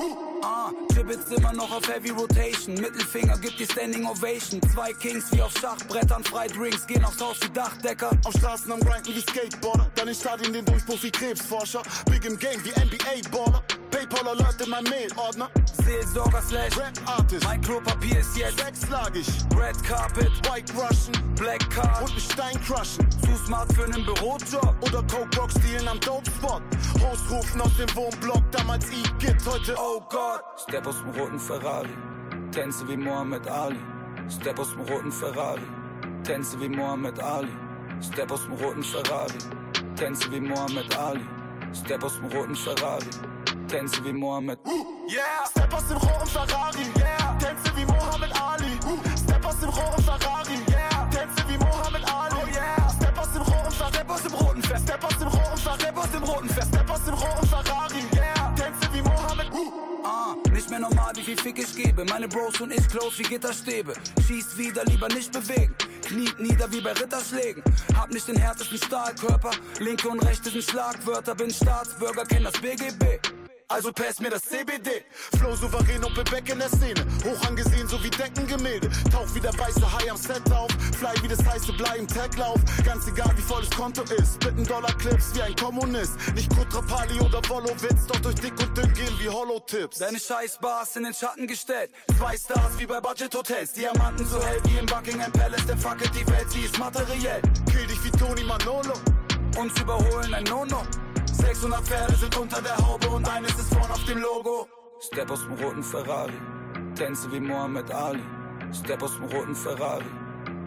Ah, 0.43 0.71
Dribbits 1.11 1.31
immer 1.33 1.53
noch 1.53 1.71
auf 1.73 1.89
Heavy 1.89 2.11
Rotation. 2.11 2.75
Mittelfinger 2.75 3.37
gibt 3.39 3.59
die 3.59 3.65
Standing 3.65 4.07
Ovation. 4.07 4.61
Zwei 4.73 4.93
Kings 4.93 5.25
wie 5.33 5.43
auf 5.43 5.53
Schachbrettern, 5.59 6.23
Freidrinks 6.23 6.87
gehen 6.87 7.05
aufs 7.05 7.21
Haus 7.21 7.37
wie 7.43 7.49
Dachdecker. 7.49 8.11
Auf 8.25 8.33
Straßen 8.35 8.71
am 8.71 8.79
Grinden 8.79 9.15
wie 9.15 9.21
Skateboarder, 9.21 9.91
dann 9.97 10.07
in 10.07 10.15
Stadien 10.15 10.53
den 10.53 10.65
Durchbruch 10.65 11.03
wie 11.03 11.11
Krebsforscher. 11.11 11.83
Big 12.09 12.25
im 12.25 12.39
Game 12.39 12.63
wie 12.65 12.71
NBA-Baller. 12.71 13.63
Paypal 13.91 14.29
Alert 14.29 14.61
in 14.61 14.71
mein 14.71 14.85
Mailordner. 14.85 15.51
Seelsorger 15.85 16.43
slash 16.43 16.77
Rap 16.79 16.93
Artist. 17.07 17.45
Mein 17.45 17.61
Klopapier 17.61 18.21
ist 18.21 18.37
jetzt 18.37 18.61
sechslagig. 18.61 19.27
Red 19.57 19.83
Carpet, 19.83 20.31
White 20.49 20.73
Russian, 20.75 21.35
Black 21.35 21.69
Card 21.71 22.03
und 22.03 22.13
ein 22.13 22.21
Stein 22.21 22.61
crushen. 22.65 23.11
Zu 23.11 23.37
smart 23.47 23.73
für 23.73 23.85
einen 23.85 24.05
Bürojob. 24.05 24.77
Oder 24.81 25.03
Coke 25.03 25.37
Rock 25.39 25.51
stehlen 25.51 25.89
am 25.89 25.99
Dope 26.01 26.31
Spot. 26.31 26.61
Host 27.01 27.31
rufen 27.31 27.61
aus 27.61 27.77
dem 27.77 27.95
Wohnblock, 27.97 28.43
damals 28.53 28.87
E-Git, 28.91 29.45
heute 29.47 29.75
Oh 29.77 30.01
Gott. 30.09 30.43
Step 30.69 30.87
aus 30.87 31.00
Stepper 31.01 31.19
roten 31.19 31.39
Ferrari, 31.39 31.97
danser 32.53 32.87
wie 32.89 32.97
Mohammed 32.97 33.49
Ali. 33.49 33.81
Step 34.29 34.59
aus 34.59 34.71
dem 34.73 34.81
roten 34.81 35.11
Ferrari, 35.11 35.63
danser 36.25 36.61
wie 36.61 36.69
Mohammed 36.69 37.19
Ali. 37.21 37.49
Step 38.03 38.31
aus 38.31 38.43
dem 38.45 38.53
roten 38.53 38.83
Ferrari, 38.83 39.39
danser 39.97 40.31
wie 40.31 40.41
Mohammed 40.41 40.99
Ali. 40.99 41.25
Step 41.73 42.05
aus 42.05 42.17
dem 42.17 42.27
roten 42.27 42.55
Ferrari, 42.55 43.11
danser 43.69 44.05
wie 44.05 44.13
Mohammed. 44.13 44.59
Yeah 45.09 45.25
yeah! 45.57 45.75
aus 45.75 45.89
dem 45.89 45.97
roten 45.97 46.27
Ferrari, 46.27 46.85
yeah! 46.99 47.39
Danser 47.41 47.77
wie 47.77 47.87
Mohammed 47.87 48.33
Ali. 48.43 48.79
Uh, 48.85 49.49
aus 49.49 49.61
dem 49.61 49.71
roten 49.71 50.03
Ferrari, 50.03 50.59
yeah! 50.69 51.09
Danser 51.11 51.49
wie 51.49 51.59
Mohammed 51.59 52.05
Ali. 52.13 52.35
Oh, 52.35 52.47
yeah! 52.55 52.91
Step 52.91 53.19
aus 53.19 53.33
dem 53.33 53.43
roten 53.43 53.73
Ferrari, 53.73 54.11
aus 54.11 54.23
dem 54.23 54.35
roten 54.35 54.63
Ferrari, 54.63 54.83
Step 54.83 55.05
aus 55.05 55.19
dem 55.19 55.29
roten 55.29 55.57
Ferrari, 55.57 56.69
Stepper 56.69 56.93
aus 56.93 57.05
dem 57.05 57.15
roten 57.15 57.47
Ferrari. 57.47 57.70
Nicht 60.61 60.69
mehr 60.69 60.81
normal, 60.81 61.13
wie 61.17 61.23
viel 61.23 61.39
Fick 61.39 61.59
ich 61.59 61.75
gebe. 61.75 62.05
Meine 62.05 62.29
Bros 62.29 62.61
und 62.61 62.71
ich 62.71 62.87
close 62.89 63.19
wie 63.19 63.23
Gitterstäbe. 63.23 63.95
Schießt 64.27 64.59
wieder, 64.59 64.85
lieber 64.85 65.09
nicht 65.09 65.33
bewegen. 65.33 65.75
Kniet 66.03 66.39
nieder 66.39 66.71
wie 66.71 66.83
bei 66.83 66.93
Ritterschlägen. 66.93 67.63
Hab 67.97 68.11
nicht 68.11 68.29
den 68.29 68.37
härtesten 68.37 68.77
Stahlkörper. 68.77 69.53
Linke 69.79 70.09
und 70.11 70.21
rechte 70.21 70.51
sind 70.51 70.65
Schlagwörter. 70.65 71.35
Bin 71.35 71.51
Staatsbürger, 71.51 72.27
kenn 72.27 72.45
das 72.45 72.61
BGB. 72.61 73.19
Also 73.71 73.93
pass 73.93 74.19
mir 74.19 74.31
das 74.31 74.43
CBD. 74.43 75.05
Flow 75.39 75.55
souverän 75.55 76.03
und 76.03 76.13
Bebeck 76.13 76.49
in 76.49 76.59
der 76.59 76.69
Szene. 76.69 77.07
Hoch 77.25 77.41
angesehen, 77.47 77.87
so 77.87 78.03
wie 78.03 78.11
Deckengemälde. 78.11 78.91
Tauch 79.13 79.33
wie 79.33 79.39
der 79.39 79.57
weiße 79.57 79.93
Hai 79.93 80.11
am 80.11 80.17
Set 80.17 80.43
auf. 80.51 80.69
Fly 80.99 81.15
wie 81.23 81.29
das 81.29 81.39
heiße 81.47 81.73
Blei 81.75 81.99
im 81.99 82.09
Taglauf. 82.09 82.59
Ganz 82.85 83.07
egal, 83.07 83.31
wie 83.37 83.43
voll 83.43 83.63
das 83.63 83.71
Konto 83.71 84.03
ist. 84.03 84.41
Bitten 84.41 84.67
Dollar-Clips 84.67 85.37
wie 85.37 85.43
ein 85.43 85.55
Kommunist. 85.55 86.15
Nicht 86.35 86.51
Kutrapali 86.51 87.21
oder 87.21 87.41
Wolowitz, 87.49 88.07
doch 88.09 88.19
durch 88.21 88.35
dick 88.35 88.59
und 88.59 88.77
dünn 88.77 88.93
gehen 88.93 89.17
wie 89.21 89.29
Hollow-Tips. 89.29 89.99
Deine 89.99 90.19
Scheißbars 90.19 90.97
in 90.97 91.05
den 91.05 91.15
Schatten 91.15 91.47
gestellt. 91.47 91.93
Zwei 92.19 92.37
Stars 92.37 92.77
wie 92.79 92.87
bei 92.87 93.01
Budget-Hotels. 93.01 93.73
Diamanten 93.75 94.27
so 94.27 94.45
hell 94.45 94.61
wie 94.65 94.79
im 94.79 94.87
Buckingham 94.87 95.31
Palace. 95.31 95.65
Der 95.67 95.79
fucket 95.79 96.11
die 96.17 96.27
Welt, 96.27 96.51
sie 96.51 96.63
ist 96.63 96.77
materiell. 96.77 97.41
Kill 97.71 97.87
dich 97.87 98.03
wie 98.03 98.11
Tony 98.19 98.43
Manolo. 98.43 98.95
Uns 99.57 99.81
überholen 99.81 100.35
ein 100.35 100.43
No-No. 100.45 100.83
600 101.41 101.81
Pferde 101.85 102.15
sind 102.17 102.37
unter 102.37 102.61
der 102.63 102.77
Haube 102.77 103.09
und 103.09 103.29
eines 103.29 103.53
ist 103.53 103.73
vorn 103.75 103.91
auf 103.91 104.05
dem 104.05 104.19
Logo. 104.19 104.69
Step 105.01 105.31
aus 105.31 105.43
dem 105.43 105.55
roten 105.55 105.83
Ferrari, 105.83 106.39
tänze 106.95 107.31
wie 107.33 107.41
Mohammed 107.41 107.91
Ali. 107.91 108.23
Step 108.73 109.03
aus 109.03 109.17
dem 109.17 109.25
roten 109.25 109.55
Ferrari, 109.55 110.05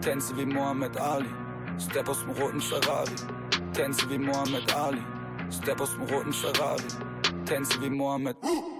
tänze 0.00 0.36
wie 0.36 0.46
Mohammed 0.46 0.96
Ali. 0.98 1.28
Step 1.78 2.08
aus 2.08 2.20
dem 2.20 2.30
roten 2.30 2.60
Ferrari, 2.60 3.14
tänze 3.72 4.08
wie 4.10 4.18
Mohammed 4.18 4.74
Ali. 4.74 5.02
Step 5.50 5.80
aus 5.80 5.92
dem 5.92 6.02
roten 6.02 6.32
Ferrari, 6.32 6.82
tänze 7.46 7.80
wie 7.80 7.90
Mohammed. 7.90 8.36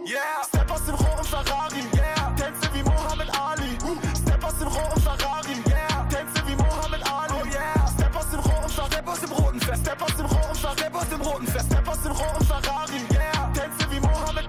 Yeah, 0.07 0.45
Step 0.49 0.71
aus 0.71 0.85
dem 0.87 0.95
roten 0.97 1.25
Ferrari, 1.25 1.83
yeah, 1.95 2.35
tänze 2.37 2.75
wie 2.75 2.83
Mohammed 2.83 3.31
Ali. 3.41 3.79
Step 4.17 4.45
aus 4.45 4.59
dem 4.59 4.69
roten 4.69 5.01
Ferrari, 5.01 5.55
yeah, 5.69 6.07
tänze 6.11 6.47
wie 6.47 6.57
Mohammed 6.57 7.03
Ali. 7.07 7.35
Oh 7.41 7.47
yeah, 7.47 7.89
Step 7.89 8.17
aus 8.17 8.31
dem 8.31 8.41
roten 8.41 8.69
Ferrari, 8.69 8.91
Step 8.93 9.09
aus 9.09 9.21
dem 9.21 9.33
roten 9.33 9.61
Fer, 9.61 9.77
Step 9.77 10.03
aus 10.03 10.17
dem 10.17 10.27
roten 10.27 10.55
Ferrari, 10.57 10.79
Step 10.79 10.95
aus 10.95 11.09
dem 11.09 11.21
roten 11.21 11.47
Fer, 11.47 11.61
Dem 12.05 12.13
roten 12.13 12.45
Ferrari, 12.45 13.01
yeah, 13.15 13.51
tänze 13.55 13.91
wie 13.91 14.01
Mohammed. 14.01 14.45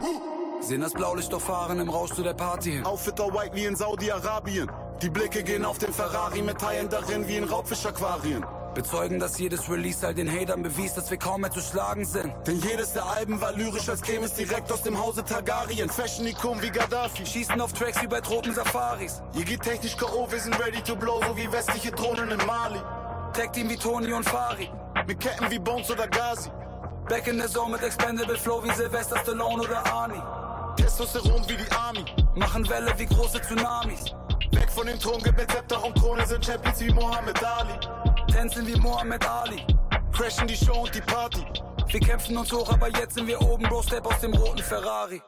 Sehen 0.60 0.82
das 0.82 0.92
Blaulicht 0.92 1.32
doch 1.32 1.40
fahren 1.40 1.80
im 1.80 1.90
Rausch 1.90 2.12
zu 2.12 2.22
der 2.22 2.34
Party 2.34 2.72
hin. 2.74 2.86
Outfitter 2.86 3.34
White 3.34 3.56
wie 3.56 3.64
in 3.64 3.78
Saudi-Arabien. 3.78 4.70
Die 5.02 5.10
Blicke 5.10 5.42
gehen 5.42 5.64
auf 5.64 5.78
den 5.78 5.94
Ferrari 5.94 6.42
mit 6.42 6.62
Haien 6.62 6.90
darin 6.90 7.26
wie 7.30 7.38
in 7.38 7.46
Raubfischaquarien. 7.46 8.46
Bezeugen, 8.74 9.20
dass 9.20 9.40
jedes 9.40 9.70
Release 9.70 10.06
all 10.06 10.14
den 10.14 10.30
Hatern 10.30 10.64
bewies, 10.64 10.96
dass 10.96 11.10
wir 11.10 11.18
kaum 11.18 11.42
mehr 11.42 11.52
zu 11.52 11.62
schlagen 11.62 12.04
sind. 12.04 12.34
Denn 12.46 12.60
jedes 12.60 12.92
der 12.92 13.06
Alben 13.06 13.40
war 13.40 13.54
lyrisch, 13.54 13.88
als 13.88 14.02
käme 14.02 14.26
es 14.26 14.34
direkt 14.34 14.70
aus 14.70 14.82
dem 14.82 15.00
Hause 15.00 15.24
Targaryen. 15.24 15.90
Fashion-Ikon 15.90 16.62
wie 16.62 16.72
Gaddafi. 16.72 17.26
Schießen 17.26 17.62
auf 17.62 17.72
Tracks 17.72 18.02
wie 18.02 18.08
bei 18.08 18.20
Tropensafaris. 18.20 19.22
Ihr 19.34 19.46
geht 19.46 19.62
technisch 19.62 19.96
K.O., 19.96 20.30
wir 20.30 20.40
sind 20.42 20.60
ready 20.60 20.82
to 20.82 20.94
blow, 20.94 21.22
so 21.26 21.38
wie 21.38 21.50
westliche 21.50 21.92
Drohnen 21.92 22.32
in 22.32 22.46
Mali. 22.46 22.82
Tag 23.32 23.54
Team 23.54 23.70
wie 23.70 23.78
Tony 23.78 24.12
und 24.12 24.24
Fari. 24.24 24.70
Mit 25.08 25.22
Ketten 25.22 25.50
wie 25.50 25.60
Bones 25.60 25.90
oder 25.90 26.08
Gazi. 26.08 26.50
Back 27.08 27.28
in 27.28 27.38
the 27.38 27.48
zone 27.48 27.72
mit 27.72 27.84
Expendable 27.84 28.36
Flow 28.36 28.64
wie 28.64 28.72
Sylvester 28.72 29.20
Stallone 29.20 29.62
oder 29.62 29.86
Arnie. 29.86 30.22
Testosteron 30.76 31.48
wie 31.48 31.56
die 31.56 31.72
Army. 31.72 32.04
Machen 32.34 32.68
Welle 32.68 32.98
wie 32.98 33.06
große 33.06 33.40
Tsunamis. 33.42 34.06
Weg 34.52 34.72
von 34.72 34.88
dem 34.88 35.00
Thron, 35.00 35.22
gib 35.24 35.38
mir 35.38 35.48
Zepter 35.48 35.84
und 35.84 35.94
Krone, 36.00 36.26
sind 36.26 36.44
Champions 36.44 36.80
wie 36.80 36.92
Mohammed 36.92 37.44
Ali. 37.44 37.74
Tänzen 38.32 38.66
wie 38.66 38.76
Mohammed 38.80 39.24
Ali. 39.28 39.64
Crashen 40.14 40.48
die 40.48 40.58
Show 40.58 40.82
und 40.82 40.96
die 40.96 41.02
Party. 41.02 41.46
Wir 41.88 42.00
kämpfen 42.00 42.38
uns 42.38 42.52
hoch, 42.52 42.74
aber 42.74 42.90
jetzt 42.90 43.14
sind 43.14 43.28
wir 43.28 43.40
oben, 43.40 43.64
Bro, 43.70 43.84
Step 43.84 44.06
aus 44.08 44.20
dem 44.22 44.34
roten 44.34 44.64
Ferrari. 44.64 45.22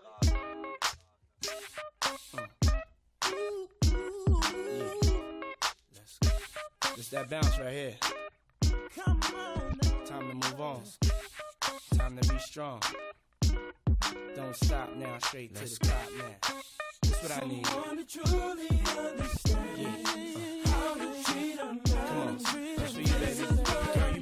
It's 6.97 7.09
that 7.11 7.29
bounce 7.29 7.59
right 7.59 7.71
here. 7.71 7.95
Time 10.07 10.27
to 10.29 10.33
move 10.33 10.59
on. 10.59 10.81
Time 11.97 12.17
to 12.17 12.33
be 12.33 12.39
strong. 12.39 12.81
Don't 14.35 14.55
stop 14.55 14.95
now, 14.95 15.17
straight 15.19 15.55
to 15.55 15.63
the 15.63 15.77
top 15.81 16.09
now. 16.17 16.35
That's 17.03 17.23
what 17.23 17.43
I 17.43 17.47
need. 17.47 17.67
Someone 17.67 17.97
to 17.97 18.05
truly 18.05 18.81
understand 18.97 20.07
how 20.67 20.93
to 20.95 21.23
treat 21.23 21.59
a 21.59 21.65
man. 21.65 21.79
Come 21.83 22.17
on, 22.17 22.37
that's 22.37 22.93
for 22.93 23.01
you, 23.01 23.15
baby. 23.15 23.45
Girl, 23.93 24.11
you 24.15 24.21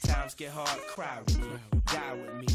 Times 0.03 0.33
get 0.35 0.49
hard, 0.51 0.79
cry 0.87 1.19
with 1.25 1.39
me, 1.39 1.47
die 1.85 2.13
with 2.13 2.33
me. 2.35 2.47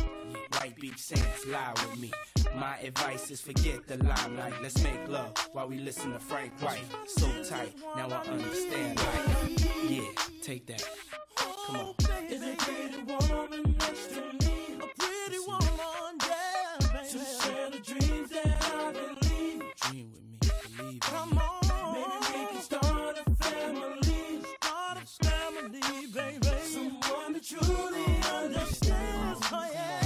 White 0.52 0.76
Beach 0.80 0.98
Saints, 0.98 1.46
lie 1.46 1.72
with 1.74 2.00
me. 2.00 2.12
My 2.56 2.76
advice 2.78 3.30
is 3.30 3.40
forget 3.40 3.86
the 3.86 3.96
limelight. 3.98 4.54
Let's 4.62 4.82
make 4.82 5.08
love 5.08 5.32
while 5.52 5.68
we 5.68 5.78
listen 5.78 6.12
to 6.12 6.18
Frank 6.18 6.52
White. 6.60 6.84
So 7.06 7.26
tight, 7.44 7.74
now 7.96 8.08
I 8.08 8.26
understand 8.28 8.98
life. 8.98 9.66
Yeah, 9.88 10.02
take 10.42 10.66
that. 10.66 10.82
Come 11.66 11.76
on. 11.76 11.94
Is 12.28 12.42
a 12.42 12.54
pretty 12.56 13.02
woman 13.04 13.76
next 13.78 14.08
to 14.08 14.20
me? 14.20 14.78
A 14.80 14.86
pretty 14.98 15.38
woman, 15.46 16.18
yeah, 16.26 16.78
baby. 16.92 17.08
To 17.10 17.18
share 17.18 17.70
the 17.70 17.78
dreams 17.78 18.30
that 18.30 18.72
I 18.74 18.92
believe. 18.92 19.62
Dream 19.82 20.12
with 20.12 20.78
me, 20.78 20.78
believe 20.78 21.00
Come 21.00 21.38
on, 21.38 21.92
maybe 21.92 22.38
we 22.38 22.46
can 22.52 22.62
start 22.62 23.16
a 23.18 23.44
family. 23.44 24.40
Start 24.60 24.98
a 24.98 25.24
family, 25.24 26.06
baby. 26.12 26.45
Truly 27.48 28.04
understands. 28.34 29.40
Oh 29.52 29.70
yeah. 29.72 30.05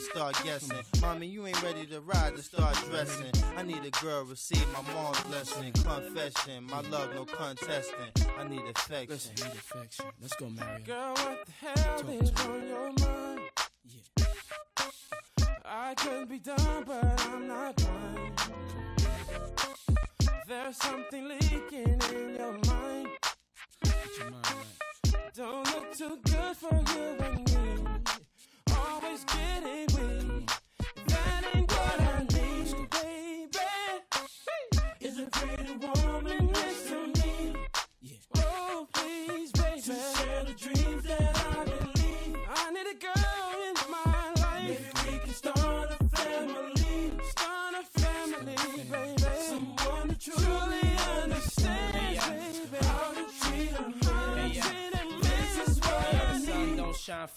start 0.01 0.35
guessing? 0.43 0.77
Mommy, 1.01 1.27
you 1.27 1.45
ain't 1.47 1.61
ready 1.63 1.85
to 1.85 2.01
ride 2.01 2.35
to 2.35 2.41
start 2.43 2.75
dressing. 2.89 3.31
I 3.57 3.63
need 3.63 3.83
a 3.85 3.91
girl 4.03 4.23
receive 4.25 4.65
my 4.73 4.93
mom's 4.93 5.21
blessing. 5.21 5.71
Confession, 5.73 6.65
my 6.65 6.81
love 6.89 7.13
no 7.13 7.25
contesting. 7.25 8.11
I 8.37 8.47
need 8.47 8.61
affection. 8.75 9.31
Need 9.37 9.53
affection. 9.53 10.05
Let's 10.21 10.35
go, 10.35 10.49
Mario. 10.49 10.83
Girl, 10.85 11.13
what 11.13 11.45
the 11.45 11.51
hell 11.65 12.09
is 12.09 12.31
on 12.45 12.67
your 12.67 12.93
mind? 12.99 13.41
Yeah. 13.85 14.25
I 15.65 15.93
could 15.95 16.29
be 16.29 16.39
done, 16.39 16.83
but 16.85 17.21
I'm 17.31 17.47
not 17.47 17.75
blind. 17.75 18.41
There's 20.47 20.77
something 20.77 21.27
leaking 21.27 22.01
in 22.13 22.35
your 22.35 22.57
mind. 22.67 23.07
Don't 25.33 25.65
look 25.73 25.95
too 25.95 26.19
good 26.25 26.57
for 26.57 26.75
you 26.93 27.15
and 27.19 27.37
me. 27.37 27.51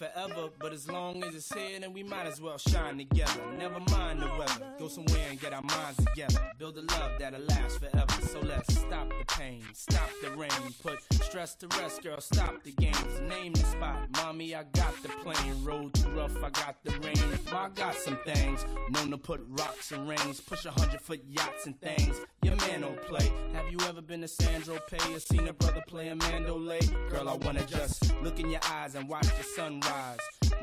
Forever, 0.04 0.48
but 0.58 0.72
as 0.72 0.90
long 0.90 1.22
as 1.24 1.34
it's 1.34 1.52
here, 1.52 1.80
then 1.80 1.92
we 1.92 2.02
might 2.02 2.26
as 2.26 2.40
well 2.40 2.58
shine 2.58 2.98
together. 2.98 3.40
Never 3.58 3.80
mind 3.90 4.20
the 4.20 4.26
weather, 4.38 4.66
go 4.78 4.88
somewhere 4.88 5.26
and 5.30 5.40
get 5.40 5.52
our 5.52 5.62
minds 5.62 6.04
together. 6.04 6.40
Build 6.58 6.76
a 6.76 6.82
love 6.82 7.12
that'll 7.18 7.40
last 7.40 7.78
forever. 7.78 8.26
So 8.30 8.40
let's 8.40 8.74
stop 8.74 9.08
the 9.08 9.24
pain, 9.34 9.62
stop 9.72 10.10
the 10.22 10.30
rain, 10.32 10.50
put 10.82 10.98
stress 11.22 11.54
to 11.56 11.68
rest, 11.78 12.02
girl. 12.02 12.20
Stop 12.20 12.62
the 12.62 12.72
games, 12.72 13.20
name 13.28 13.52
the 13.52 13.60
spot. 13.60 14.08
Mommy, 14.16 14.54
I 14.54 14.64
got 14.72 14.94
the 15.02 15.08
plane. 15.08 15.64
Road 15.64 15.94
too 15.94 16.08
rough, 16.10 16.36
I 16.36 16.50
got 16.50 16.76
the 16.84 16.92
rain. 17.00 17.14
I 17.52 17.68
got 17.74 17.94
some 17.94 18.18
things, 18.24 18.66
known 18.90 19.10
to 19.10 19.18
put 19.18 19.40
rocks 19.50 19.92
and 19.92 20.08
rings, 20.08 20.40
push 20.40 20.64
a 20.64 20.70
hundred 20.70 21.00
foot 21.00 21.22
yachts 21.28 21.66
and 21.66 21.80
things. 21.80 22.20
Your 22.42 22.56
man 22.56 22.82
don't 22.82 23.00
play. 23.02 23.30
Have 23.54 23.70
you 23.70 23.78
ever 23.88 24.02
been 24.02 24.20
to 24.22 24.28
Sandro 24.28 24.78
Pay 24.90 25.14
or 25.14 25.20
seen 25.20 25.46
a 25.48 25.52
brother 25.52 25.82
play 25.86 26.08
a 26.08 26.16
mandolay? 26.16 26.80
Girl, 27.08 27.28
I 27.28 27.34
wanna 27.34 27.64
just 27.64 28.12
look 28.22 28.40
in 28.40 28.50
your 28.50 28.60
eyes 28.70 28.94
and 28.94 29.08
watch 29.08 29.26
the 29.38 29.44
sunrise. 29.44 29.93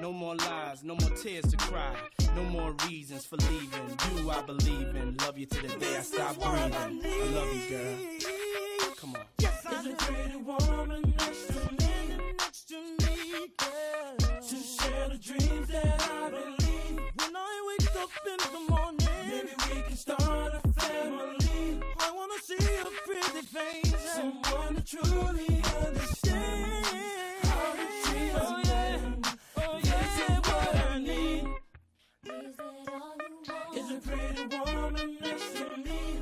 No 0.02 0.12
more 0.12 0.36
lies, 0.36 0.84
no 0.84 0.96
more 0.96 1.12
tears 1.12 1.46
to 1.52 1.58
cry, 1.58 1.96
no 2.36 2.44
more 2.44 2.76
reasons 2.88 3.26
for 3.26 3.36
leaving. 3.38 4.18
You, 4.18 4.32
I 4.32 4.42
believe 4.42 4.96
in. 4.96 5.16
Love 5.18 5.38
you 5.38 5.46
to 5.46 5.62
the 5.62 5.68
day 5.80 5.96
I 5.98 6.02
stop 6.02 6.36
breathing. 6.36 6.74
I 6.74 7.26
love 7.36 7.54
you, 7.54 7.70
girl. 7.70 8.96
Come 8.98 9.16
on. 9.16 9.22
Yes, 9.40 9.64
I 9.66 9.70
There's 9.74 9.86
a 9.94 9.96
pretty 9.98 10.38
woman 10.38 11.14
next 11.20 11.48
to 11.48 11.72
me, 11.72 12.18
next 12.40 12.68
to 12.70 12.76
me, 12.76 13.48
girl. 13.58 14.18
To 14.18 14.56
share 14.56 15.10
the 15.10 15.18
dreams 15.22 15.68
that 15.68 16.10
I 16.12 16.30
believe. 16.32 17.00
When 17.16 17.36
I 17.36 17.76
wake 17.80 17.96
up 17.98 18.10
in 18.26 18.38
the 18.54 18.72
morning, 18.74 19.08
maybe 19.30 19.54
we 19.76 19.82
can 19.84 19.96
start 19.98 20.54
a 20.56 20.82
family. 20.82 21.80
I 22.00 22.12
wanna 22.12 22.40
see 22.44 22.56
a 22.56 22.90
pretty 23.06 23.46
face, 23.46 24.14
someone 24.16 24.76
that 24.76 24.86
truly 24.88 25.62
understands 25.86 26.92
pretty 34.12 34.58
woman 34.58 35.18
next 35.22 35.56
to 35.56 35.78
me. 35.78 36.22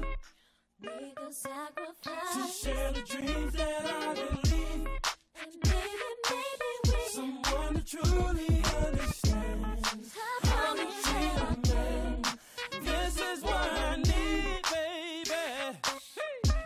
Make 0.81 1.19
a 1.27 1.33
sacrifice. 1.33 2.35
To 2.35 2.67
share 2.67 2.91
the 2.93 3.01
dreams 3.01 3.53
that 3.53 3.85
I 3.85 4.13
believe. 4.13 4.87
And 5.41 5.51
maybe, 5.63 6.09
maybe 6.29 6.71
we 6.85 6.91
Someone 7.09 7.73
that 7.73 7.87
truly 7.87 8.63
understands 8.85 10.15
how 10.43 10.75
to 10.75 10.85
treat 11.03 11.37
a 11.41 11.73
man. 11.73 12.21
This 12.83 13.19
is 13.19 13.43
what 13.43 13.71
I 13.71 13.95
need, 13.97 14.61
baby. 14.71 15.43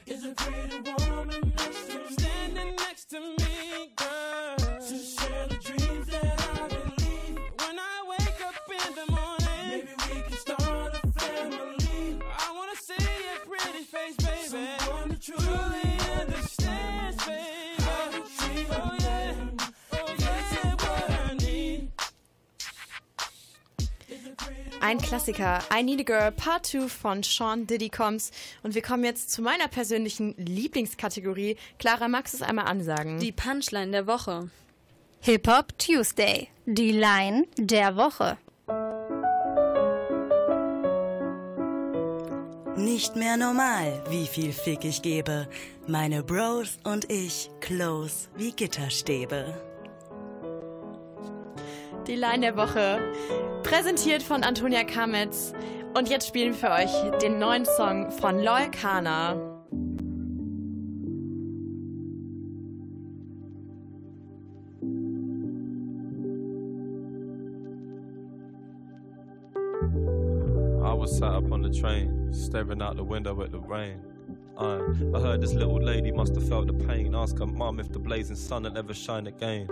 Is 0.07 0.26
a 0.26 0.34
pretty 0.36 0.80
woman 0.91 1.53
next 1.57 1.89
to 1.91 1.99
me, 1.99 2.15
standing 2.17 2.76
next 2.76 3.05
to 3.11 3.19
me, 3.19 3.93
girl. 3.95 5.22
Ein 24.84 24.97
Klassiker, 24.97 25.61
I 25.73 25.81
Need 25.81 26.01
a 26.01 26.03
Girl 26.03 26.31
Part 26.34 26.65
2 26.65 26.89
von 26.89 27.23
Sean 27.23 27.65
Diddy 27.65 27.88
Combs. 27.88 28.31
Und 28.63 28.75
wir 28.75 28.81
kommen 28.81 29.05
jetzt 29.05 29.31
zu 29.31 29.41
meiner 29.41 29.69
persönlichen 29.69 30.36
Lieblingskategorie. 30.36 31.55
Clara, 31.79 32.09
magst 32.09 32.34
du 32.34 32.39
es 32.39 32.43
einmal 32.43 32.65
ansagen? 32.65 33.17
Die 33.17 33.31
Punchline 33.31 33.91
der 33.93 34.07
Woche. 34.07 34.49
Hip-Hop 35.21 35.79
Tuesday. 35.79 36.49
Die 36.65 36.91
Line 36.91 37.45
der 37.57 37.95
Woche. 37.95 38.38
Nicht 42.75 43.15
mehr 43.15 43.38
normal, 43.38 44.03
wie 44.09 44.27
viel 44.27 44.51
Fick 44.51 44.84
ich 44.84 45.01
gebe. 45.01 45.47
Meine 45.88 46.23
Bros 46.23 46.77
und 46.84 47.09
ich 47.09 47.49
close 47.61 48.27
wie 48.36 48.51
Gitterstäbe. 48.51 49.72
Die 52.08 52.16
Line 52.16 52.41
der 52.41 52.58
Woche, 52.58 52.99
präsentiert 53.64 54.22
von 54.22 54.43
Antonia 54.43 54.84
Kametz. 54.84 55.54
Und 55.97 56.10
jetzt 56.10 56.28
spielen 56.28 56.49
wir 56.49 56.56
für 56.56 56.72
euch 56.72 57.20
den 57.22 57.39
neuen 57.39 57.66
Song 57.66 58.12
von 58.12 58.39
Loy 58.39 58.70
Kana. 58.72 59.36
I 70.84 70.93
was 70.93 71.18
sat 71.18 71.32
up 71.32 71.51
on 71.51 71.62
the 71.62 71.70
train, 71.70 72.34
staring 72.34 72.82
out 72.82 72.97
the 72.97 73.04
window 73.04 73.41
at 73.41 73.51
the 73.51 73.60
rain. 73.60 74.01
Uh, 74.58 74.80
I 75.16 75.20
heard 75.22 75.41
this 75.41 75.54
little 75.54 75.82
lady 75.82 76.12
must 76.12 76.36
have 76.36 76.47
felt 76.47 76.68
the 76.68 76.74
pain. 76.74 77.16
Ask 77.16 77.39
her 77.39 77.45
mum 77.45 77.80
if 77.80 77.91
the 77.93 77.99
blazing 77.99 78.36
sun 78.36 78.64
will 78.64 78.78
ever 78.78 78.93
shine 78.93 79.28
again. 79.28 79.68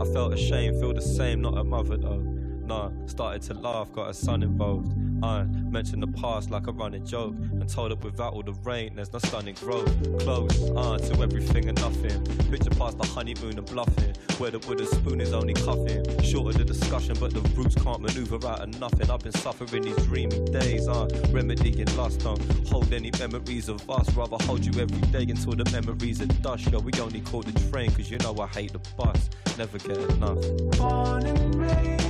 I 0.00 0.04
felt 0.12 0.32
ashamed, 0.32 0.80
feel 0.80 0.94
the 0.94 1.00
same, 1.00 1.42
not 1.42 1.58
a 1.58 1.64
mother 1.64 1.96
though. 1.96 2.43
Nah, 2.66 2.90
started 3.06 3.42
to 3.42 3.54
laugh, 3.54 3.92
got 3.92 4.08
a 4.08 4.14
son 4.14 4.42
involved. 4.42 4.92
I 5.22 5.44
mentioned 5.44 6.02
the 6.02 6.06
past 6.20 6.50
like 6.50 6.66
a 6.66 6.72
running 6.72 7.04
joke 7.04 7.34
and 7.52 7.68
told 7.68 7.90
her 7.90 7.96
without 7.96 8.32
all 8.32 8.42
the 8.42 8.52
rain, 8.64 8.94
there's 8.96 9.12
no 9.12 9.18
stunning 9.18 9.54
growth. 9.54 9.90
Close, 10.20 10.70
uh, 10.70 10.98
to 10.98 11.22
everything 11.22 11.68
and 11.68 11.80
nothing. 11.80 12.24
Picture 12.50 12.70
past 12.70 12.98
the 12.98 13.06
honeymoon 13.06 13.58
and 13.58 13.66
bluffing, 13.66 14.14
where 14.38 14.50
the 14.50 14.58
wooden 14.60 14.86
spoon 14.86 15.20
is 15.20 15.32
only 15.32 15.54
cuffing. 15.54 16.04
Shorter 16.22 16.58
the 16.58 16.64
discussion, 16.64 17.16
but 17.20 17.32
the 17.32 17.40
roots 17.50 17.74
can't 17.74 18.00
maneuver 18.00 18.36
out 18.46 18.60
of 18.60 18.80
nothing. 18.80 19.10
I've 19.10 19.20
been 19.20 19.32
suffering 19.32 19.82
these 19.82 19.96
dreamy 20.06 20.44
days, 20.46 20.88
uh, 20.88 21.06
remedying 21.30 21.94
lust. 21.96 22.20
Don't 22.20 22.40
hold 22.68 22.92
any 22.92 23.10
memories 23.18 23.68
of 23.68 23.88
us, 23.90 24.10
rather 24.14 24.36
hold 24.44 24.64
you 24.64 24.72
every 24.80 25.00
day 25.10 25.22
until 25.30 25.52
the 25.52 25.70
memories 25.70 26.20
are 26.22 26.26
dust. 26.26 26.70
Yo, 26.70 26.80
we 26.80 26.92
only 27.00 27.20
call 27.20 27.42
the 27.42 27.52
train, 27.70 27.90
cause 27.92 28.10
you 28.10 28.18
know 28.18 28.36
I 28.38 28.46
hate 28.48 28.72
the 28.72 28.80
bus. 28.96 29.30
Never 29.56 29.78
get 29.78 29.96
enough. 29.96 30.38
Born 30.76 31.26
and 31.26 31.54
raised, 31.54 32.03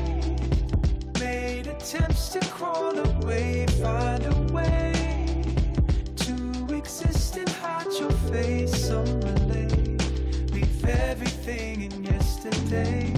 attempts 1.95 2.29
to 2.31 2.41
crawl 2.51 2.99
away, 2.99 3.67
find 3.81 4.25
a 4.27 4.53
way 4.53 4.93
to 6.17 6.75
exist 6.75 7.37
and 7.37 7.49
hide 7.49 7.87
your 8.01 8.11
face. 8.33 8.87
Some 8.89 9.21
relate, 9.21 10.51
leave 10.51 10.85
everything 10.85 11.83
in 11.83 12.05
yesterday. 12.05 13.15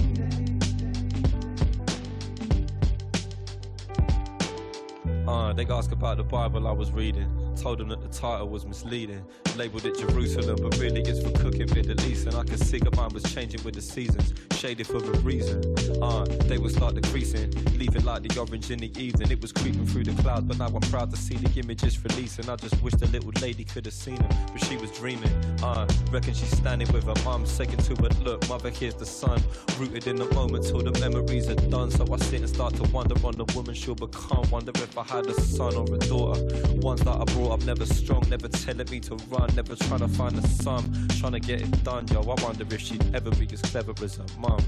Uh, 5.27 5.53
they 5.53 5.65
asked 5.65 5.91
about 5.91 6.17
the 6.17 6.23
Bible 6.23 6.67
I 6.67 6.71
was 6.71 6.91
reading. 6.91 7.46
Told 7.61 7.79
them 7.79 7.89
that 7.89 8.01
the 8.01 8.07
title 8.07 8.49
was 8.49 8.65
misleading. 8.65 9.25
Labeled 9.55 9.85
it 9.85 9.97
Jerusalem, 9.97 10.57
but 10.61 10.77
really 10.77 11.01
it's 11.01 11.21
for 11.21 11.31
cooking 11.31 11.67
Middle 11.73 11.99
East. 12.05 12.27
And 12.27 12.35
I 12.35 12.43
could 12.43 12.59
see 12.59 12.77
that 12.77 12.95
mine 12.95 13.09
was 13.13 13.23
changing 13.33 13.63
with 13.63 13.73
the 13.73 13.81
seasons, 13.81 14.33
shaded 14.51 14.85
for 14.85 14.97
a 14.97 15.17
reason. 15.19 15.63
Uh, 16.01 16.25
they 16.45 16.59
would 16.59 16.71
start 16.71 16.95
decreasing, 16.95 17.51
leaving 17.77 18.05
like 18.05 18.21
the 18.21 18.39
orange 18.39 18.69
in 18.69 18.79
the 18.79 18.91
evening. 19.01 19.31
It 19.31 19.41
was 19.41 19.51
creeping 19.51 19.87
through 19.87 20.03
the 20.03 20.21
clouds, 20.21 20.45
but 20.45 20.59
now 20.59 20.67
I'm 20.67 20.89
proud 20.91 21.09
to 21.11 21.17
see 21.17 21.35
the 21.35 21.59
images 21.59 22.01
releasing. 22.03 22.47
I 22.47 22.55
just 22.57 22.79
wish 22.83 22.93
the 22.93 23.07
little 23.07 23.31
lady 23.41 23.63
could 23.63 23.85
have 23.85 23.93
seen 23.93 24.15
them, 24.15 24.29
but 24.53 24.63
she 24.63 24.77
was 24.77 24.91
dreaming. 24.91 25.31
Uh, 25.63 25.87
reckon 26.11 26.35
she's 26.35 26.55
standing 26.55 26.91
with 26.93 27.05
her 27.05 27.25
mum, 27.25 27.45
second 27.45 27.83
to 27.85 27.95
her 28.03 28.09
look. 28.23 28.47
Mother, 28.47 28.69
here's 28.69 28.93
the 28.93 29.05
sun, 29.05 29.41
rooted 29.79 30.05
in 30.05 30.15
the 30.15 30.31
moment 30.35 30.65
till 30.65 30.79
the 30.79 30.97
memories 30.99 31.49
are 31.49 31.55
done. 31.55 31.89
So 31.89 32.05
I 32.13 32.17
sit 32.17 32.41
and 32.41 32.49
start 32.49 32.75
to 32.75 32.83
wonder 32.91 33.15
on 33.25 33.33
the 33.33 33.45
woman 33.55 33.73
she'll 33.73 33.95
become. 33.95 34.47
Wonder 34.51 34.71
if 34.75 34.97
I 34.97 35.03
had 35.03 35.25
a 35.25 35.33
son 35.41 35.75
or 35.75 35.85
a 35.85 35.97
daughter. 35.97 36.39
Ones 36.75 37.01
that 37.01 37.15
I 37.15 37.23
brought 37.33 37.46
up 37.51 37.63
never 37.63 37.85
strong, 37.85 38.23
never 38.29 38.47
telling 38.47 38.89
me 38.89 38.99
to 39.01 39.15
run, 39.29 39.53
never 39.55 39.75
trying 39.75 39.99
to 39.99 40.07
find 40.07 40.37
a 40.37 40.47
sum, 40.47 40.83
trying 41.19 41.33
to 41.33 41.39
get 41.39 41.61
it 41.61 41.83
done, 41.83 42.07
yo. 42.07 42.21
I 42.21 42.41
wonder 42.43 42.65
if 42.69 42.81
she'd 42.81 43.03
ever 43.15 43.31
be 43.31 43.47
as 43.51 43.61
clever 43.61 43.93
as 44.03 44.15
her 44.17 44.25
mum. 44.39 44.59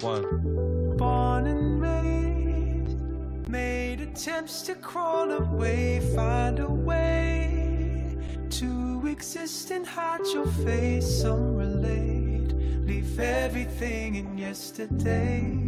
One. 0.00 0.96
Born 0.96 1.46
and 1.46 1.80
raised, 1.80 3.48
made 3.48 4.00
attempts 4.00 4.62
to 4.62 4.74
crawl 4.74 5.30
away, 5.30 6.00
find 6.14 6.58
a 6.58 6.68
way 6.68 8.16
to 8.50 9.06
exist 9.06 9.70
and 9.70 9.86
hide 9.86 10.26
your 10.32 10.46
face. 10.46 11.22
Some 11.22 11.56
relate, 11.56 12.52
leave 12.86 13.18
everything 13.18 14.16
in 14.16 14.38
yesterday. 14.38 15.64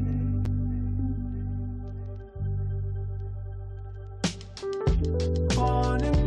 Made 5.57 6.26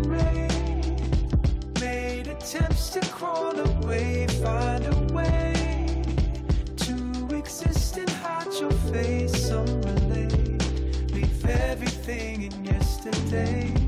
attempts 2.49 2.89
to 2.89 2.99
crawl 3.11 3.59
away, 3.59 4.25
find 4.41 4.83
a 4.83 5.13
way 5.13 6.01
to 6.77 7.35
exist 7.35 7.97
and 7.97 8.09
hide 8.09 8.51
your 8.59 8.71
face. 8.91 9.49
Some 9.49 9.67
relate, 9.83 11.11
leave 11.11 11.45
everything 11.45 12.43
in 12.43 12.65
yesterday. 12.65 13.78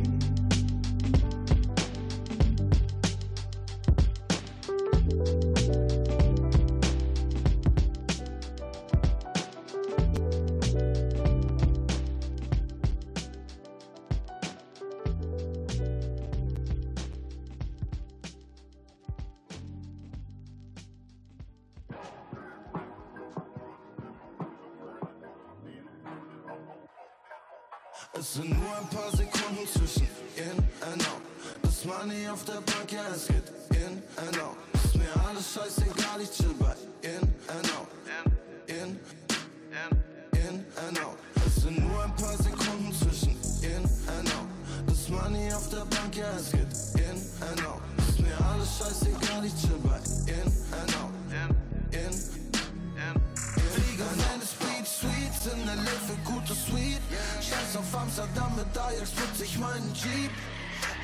Amsterdam 58.22 58.56
mit 58.56 58.78
Ajax, 58.78 59.10
putz 59.12 59.42
ich 59.42 59.58
meinen 59.58 59.92
Jeep. 59.96 60.30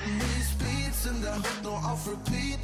Mies 0.06 0.50
Beats 0.62 1.06
in 1.08 1.20
der 1.24 1.36
Hood 1.38 1.64
nur 1.64 1.82
auf 1.84 2.06
Repeat. 2.06 2.60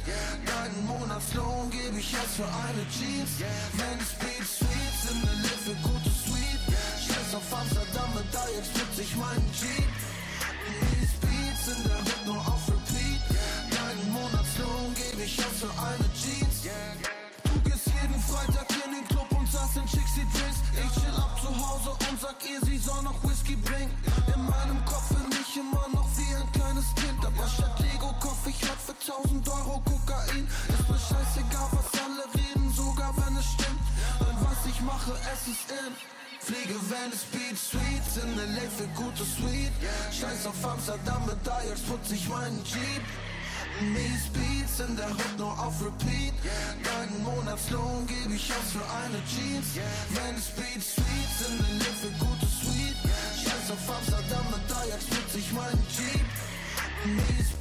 Deinen 0.46 0.86
Monatslohn 0.86 1.70
gebe 1.70 1.98
ich 1.98 2.14
aus 2.14 2.38
für 2.38 2.46
eine 2.46 2.86
Jeans. 2.86 3.42
Meine 3.74 4.04
Speed 4.06 4.46
Suites 4.46 5.10
in 5.10 5.18
LA 5.26 5.54
für 5.66 5.78
gute 5.82 6.10
Suite. 6.22 6.64
Scheiß 7.02 7.34
auf 7.34 7.50
Amsterdam 7.50 8.10
mit 8.14 8.30
Ajax, 8.30 8.68
putz 8.78 8.98
ich 9.02 9.16
meinen 9.16 9.50
Jeep. 9.58 9.90
Mies 10.86 11.12
Beats 11.18 11.64
in 11.74 11.80
der 11.90 11.98
Hood 11.98 12.22
nur 12.26 12.42
auf 12.46 12.62
Repeat. 12.70 13.22
Deinen 13.74 14.06
Monatslohn 14.12 14.94
gebe 14.94 15.22
ich 15.26 15.34
aus 15.42 15.66
für 15.66 15.74
eine 15.82 16.06
Jeans. 16.14 16.62
Du 17.42 17.58
gehst 17.66 17.90
jeden 17.90 18.20
Freitag 18.22 18.70
in 18.70 19.02
den 19.02 19.06
Club 19.10 19.26
und 19.34 19.50
sagst 19.50 19.76
in 19.82 19.86
Chicks 19.90 20.14
Drinks. 20.14 20.62
Ich 20.78 20.92
chill 20.94 21.16
ab 21.18 21.34
zu 21.42 21.50
Hause 21.50 21.90
und 21.90 22.20
sag 22.22 22.38
ihr, 22.46 22.60
sie 22.62 22.78
soll 22.78 23.02
noch 23.02 23.18
mache, 35.06 35.18
es 35.32 35.48
ist 35.48 35.70
in. 35.70 35.94
Fliege 36.40 36.78
Venice 36.90 37.24
Beach 37.32 37.58
Suites 37.58 38.22
in 38.22 38.36
LA 38.36 38.68
für 38.76 38.88
gute 38.94 39.24
Suite. 39.24 39.72
Scheiß 40.12 40.46
auf 40.46 40.64
Amsterdam 40.64 41.24
mit 41.26 41.48
Ajax, 41.48 41.80
putz 41.80 42.10
ich 42.10 42.28
meinen 42.28 42.62
Jeep. 42.64 43.04
Mies 43.80 44.28
Beats 44.32 44.80
in 44.80 44.94
der 44.96 45.08
Hood 45.08 45.38
nur 45.38 45.52
auf 45.58 45.80
Repeat. 45.80 46.34
Deinen 46.84 47.22
Monatslohn 47.22 48.06
gebe 48.06 48.34
ich 48.34 48.52
aus 48.52 48.72
für 48.72 48.86
eine 49.02 49.20
Jeans. 49.24 49.80
Venice 50.10 50.50
Beach 50.56 50.84
Suites 50.84 51.48
in 51.48 51.78
LA 51.78 51.90
für 52.02 52.12
gute 52.24 52.46
Suite. 52.46 53.00
Scheiß 53.40 53.70
auf 53.72 53.96
Amsterdam 53.96 54.46
mit 54.52 54.76
Ajax, 54.76 55.04
putz 55.04 55.34
ich 55.34 55.50
meinen 55.52 55.86
Jeep. 55.96 56.28
Mies 57.04 57.53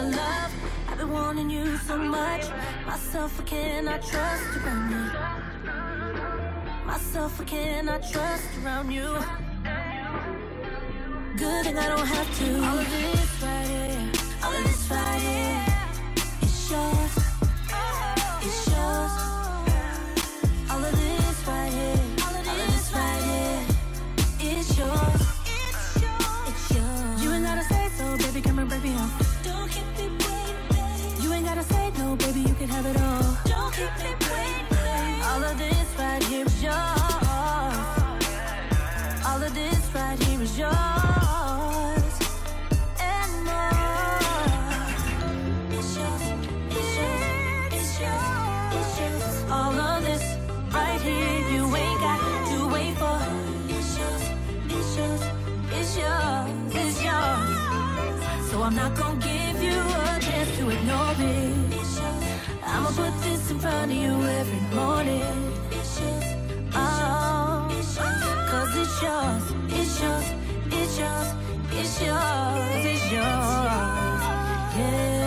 your 0.00 0.10
love. 0.10 0.52
I've 0.88 0.98
been 0.98 1.10
wanting 1.10 1.50
you 1.50 1.76
so 1.78 1.96
much. 1.98 2.44
Myself, 2.86 3.40
I 3.40 3.44
cannot 3.44 4.02
trust 4.02 4.56
around 4.56 4.90
you. 4.90 5.04
Myself, 6.86 7.40
I 7.40 7.44
cannot 7.44 8.02
trust 8.10 8.48
around 8.62 8.90
you. 8.90 9.08
Good 11.36 11.64
thing 11.64 11.78
I 11.78 11.88
don't 11.88 12.06
have 12.06 12.38
to. 12.38 12.48
All 12.66 12.78
of 12.78 12.90
this 12.90 13.42
right 13.42 13.66
here. 13.66 14.12
All 14.44 14.52
of 14.52 14.64
this 14.64 14.90
right 14.90 15.20
here. 15.20 15.69
front 63.60 63.90
of 63.92 63.96
you 63.96 64.12
every 64.40 64.60
morning. 64.74 65.22
It's 65.70 66.00
yours, 66.00 66.24
oh, 66.74 67.68
it's 67.78 67.96
yours, 67.98 68.22
cause 68.50 68.76
it's 68.82 69.02
yours, 69.02 69.44
it's 69.68 70.00
yours, 70.00 70.28
it's 70.70 70.98
yours, 70.98 71.28
it's 71.72 72.02
yours, 72.02 72.84
it's 72.86 73.12
yours, 73.12 74.22
yeah. 74.78 75.19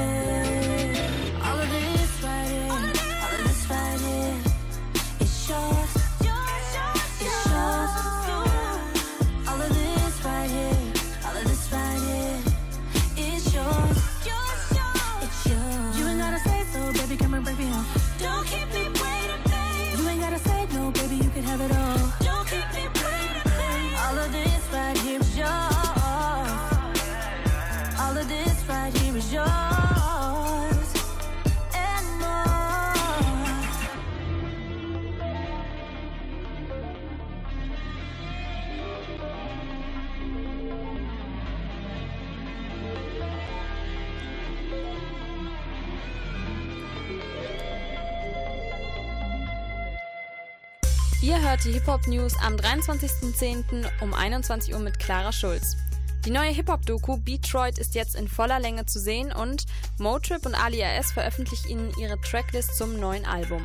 die 51.64 51.72
Hip-Hop-News 51.72 52.34
am 52.42 52.56
23.10. 52.56 53.86
um 54.02 54.14
21 54.14 54.74
Uhr 54.74 54.82
mit 54.82 55.00
Clara 55.00 55.32
Schulz. 55.32 55.78
Die 56.26 56.30
neue 56.30 56.52
Hip-Hop-Doku 56.52 57.18
Beatroid 57.18 57.78
ist 57.80 57.96
jetzt 57.96 58.16
in 58.16 58.28
voller 58.28 58.60
Länge 58.60 58.86
zu 58.86 59.00
sehen 59.00 59.32
und 59.32 59.66
Motrip 59.98 60.46
und 60.46 60.56
Ali 60.56 60.84
AS 60.84 61.14
veröffentlichen 61.14 61.70
ihnen 61.70 61.94
ihre 61.98 62.20
Tracklist 62.20 62.78
zum 62.78 63.00
neuen 63.00 63.26
Album. 63.26 63.62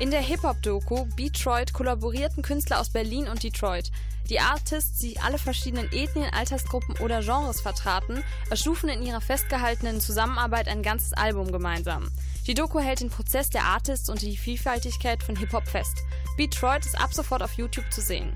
In 0.00 0.10
der 0.10 0.20
Hip-Hop-Doku 0.20 1.06
Beatroid 1.16 1.72
kollaborierten 1.72 2.42
Künstler 2.42 2.78
aus 2.78 2.90
Berlin 2.90 3.28
und 3.28 3.42
Detroit. 3.42 3.90
Die 4.28 4.40
Artists, 4.40 4.98
die 4.98 5.18
alle 5.20 5.38
verschiedenen 5.38 5.90
Ethnien, 5.92 6.28
Altersgruppen 6.32 6.96
oder 6.98 7.20
Genres 7.22 7.60
vertraten, 7.60 8.22
erschufen 8.50 8.90
in 8.90 9.02
ihrer 9.02 9.20
festgehaltenen 9.22 10.00
Zusammenarbeit 10.00 10.68
ein 10.68 10.82
ganzes 10.82 11.14
Album 11.14 11.52
gemeinsam. 11.52 12.10
Die 12.46 12.54
Doku 12.54 12.80
hält 12.80 13.00
den 13.00 13.10
Prozess 13.10 13.48
der 13.50 13.64
Artists 13.64 14.10
und 14.10 14.20
die 14.20 14.36
Vielfaltigkeit 14.36 15.22
von 15.22 15.36
Hip-Hop 15.36 15.66
fest. 15.68 16.02
Speedtroid 16.36 16.84
ist 16.84 17.00
ab 17.00 17.14
sofort 17.14 17.42
auf 17.42 17.54
YouTube 17.54 17.90
zu 17.90 18.02
sehen. 18.02 18.30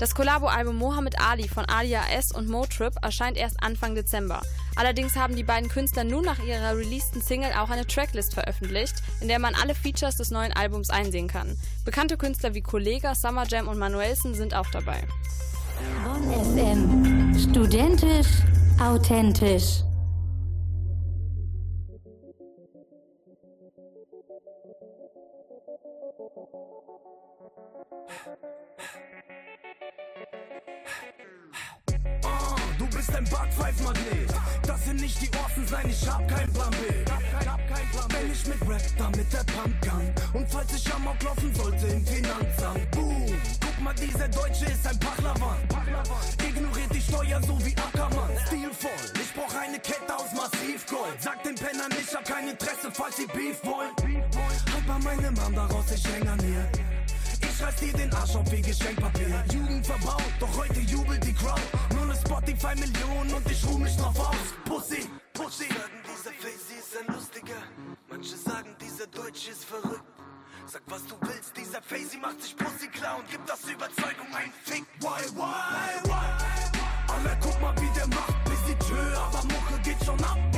Das 0.00 0.12
Kollabo-Album 0.12 0.74
Mohammed 0.74 1.20
Ali 1.20 1.46
von 1.46 1.64
Alia 1.66 2.02
S 2.16 2.32
und 2.32 2.48
Motrip 2.48 2.94
erscheint 3.00 3.36
erst 3.36 3.62
Anfang 3.62 3.94
Dezember. 3.94 4.42
Allerdings 4.74 5.14
haben 5.14 5.36
die 5.36 5.44
beiden 5.44 5.68
Künstler 5.68 6.02
nun 6.02 6.24
nach 6.24 6.40
ihrer 6.40 6.76
releaseden 6.76 7.22
Single 7.22 7.52
auch 7.52 7.70
eine 7.70 7.86
Tracklist 7.86 8.34
veröffentlicht, 8.34 8.96
in 9.20 9.28
der 9.28 9.38
man 9.38 9.54
alle 9.54 9.76
Features 9.76 10.16
des 10.16 10.32
neuen 10.32 10.52
Albums 10.52 10.90
einsehen 10.90 11.28
kann. 11.28 11.56
Bekannte 11.84 12.16
Künstler 12.16 12.54
wie 12.54 12.62
Kollega, 12.62 13.14
Summer 13.14 13.46
Jam 13.46 13.68
und 13.68 13.78
Manuelsen 13.78 14.34
sind 14.34 14.52
auch 14.52 14.68
dabei. 14.72 15.00
Bonn 16.04 16.24
FM. 16.56 17.38
Studentisch, 17.38 18.42
authentisch. 18.80 19.84
Du 32.78 32.86
bist 32.96 33.14
ein 33.14 33.24
Backpfeifmagnet. 33.24 34.32
Das 34.66 34.84
sind 34.84 35.00
nicht 35.00 35.20
die 35.20 35.30
Orsen 35.38 35.66
sein, 35.66 35.88
ich 35.88 36.08
hab 36.08 36.26
keinen 36.28 36.52
Plan 36.52 36.70
B. 36.70 36.76
Wenn 38.08 38.30
ich 38.30 38.46
mit 38.46 38.60
Rap, 38.68 38.82
damit 38.98 39.32
der 39.32 39.44
Pumpgun. 39.44 40.12
Und 40.32 40.48
falls 40.50 40.72
ich 40.74 40.92
Amok 40.92 41.22
laufen 41.22 41.54
sollte 41.54 41.86
im 41.86 42.06
Finanzamt. 42.06 42.90
Boom, 42.90 43.26
guck 43.60 43.80
mal, 43.82 43.94
dieser 43.94 44.28
Deutsche 44.28 44.66
ist 44.66 44.86
ein 44.86 44.98
Pachlawan. 44.98 45.58
Ignoriert 46.46 46.94
die 46.94 47.00
Steuer 47.00 47.40
so 47.42 47.58
wie 47.64 47.74
Ackermann. 47.76 48.30
Stilvoll, 48.46 48.90
ich 49.14 49.34
brauch 49.34 49.54
eine 49.54 49.78
Kette 49.78 50.16
aus 50.16 50.32
Massivgold. 50.34 51.20
Sag 51.20 51.42
den 51.42 51.54
Pennern, 51.54 51.90
ich 52.00 52.14
hab 52.14 52.24
kein 52.24 52.48
Interesse, 52.48 52.90
falls 52.92 53.16
sie 53.16 53.26
Beef 53.26 53.62
wollen. 53.64 53.90
Halt 54.72 54.86
mal 54.86 54.98
meine 55.00 55.30
Mom 55.32 55.54
daraus, 55.54 55.90
ich 55.92 56.04
häng 56.06 56.28
an 56.28 56.38
ihr. 56.40 56.91
Ich 57.54 57.62
reiß 57.62 57.76
dir 57.76 57.92
den 57.92 58.12
Arsch 58.14 58.34
auf 58.34 58.50
wie 58.50 58.62
Geschenkpapier. 58.62 59.44
Jugend 59.52 59.86
verbaut, 59.86 60.32
doch 60.40 60.56
heute 60.56 60.80
jubelt 60.80 61.22
die 61.24 61.34
Crowd. 61.34 61.60
Nur 61.94 62.06
ne 62.06 62.14
Spotify-Million 62.14 63.34
und 63.34 63.50
ich 63.50 63.66
ruh 63.66 63.78
mich 63.78 63.94
drauf 63.96 64.18
aus. 64.18 64.36
Pussy, 64.64 65.08
Pussy. 65.34 65.68
Sagen, 65.68 65.98
dieser 66.08 66.32
Facey 66.32 66.78
ist 66.78 66.96
ein 66.98 67.14
Lustiger. 67.14 67.62
Manche 68.08 68.36
sagen, 68.36 68.74
dieser 68.80 69.06
Deutsche 69.06 69.50
ist 69.50 69.64
verrückt. 69.64 70.02
Sag, 70.66 70.82
was 70.86 71.04
du 71.06 71.14
willst, 71.20 71.56
dieser 71.56 71.82
Facey 71.82 72.18
macht 72.18 72.40
sich 72.40 72.56
Pussy 72.56 72.88
klar 72.88 73.18
und 73.18 73.28
gibt 73.28 73.50
aus 73.50 73.64
Überzeugung 73.64 74.28
ein 74.34 74.52
Fick. 74.64 74.86
Why, 75.00 75.22
why, 75.36 76.08
why? 76.08 77.12
Alle 77.12 77.36
guck 77.40 77.60
mal, 77.60 77.74
wie 77.76 77.98
der 77.98 78.06
macht, 78.06 78.34
Visiteur, 78.50 79.18
aber 79.18 79.42
Mucke 79.44 79.78
geht 79.84 80.02
schon 80.04 80.24
ab. 80.24 80.51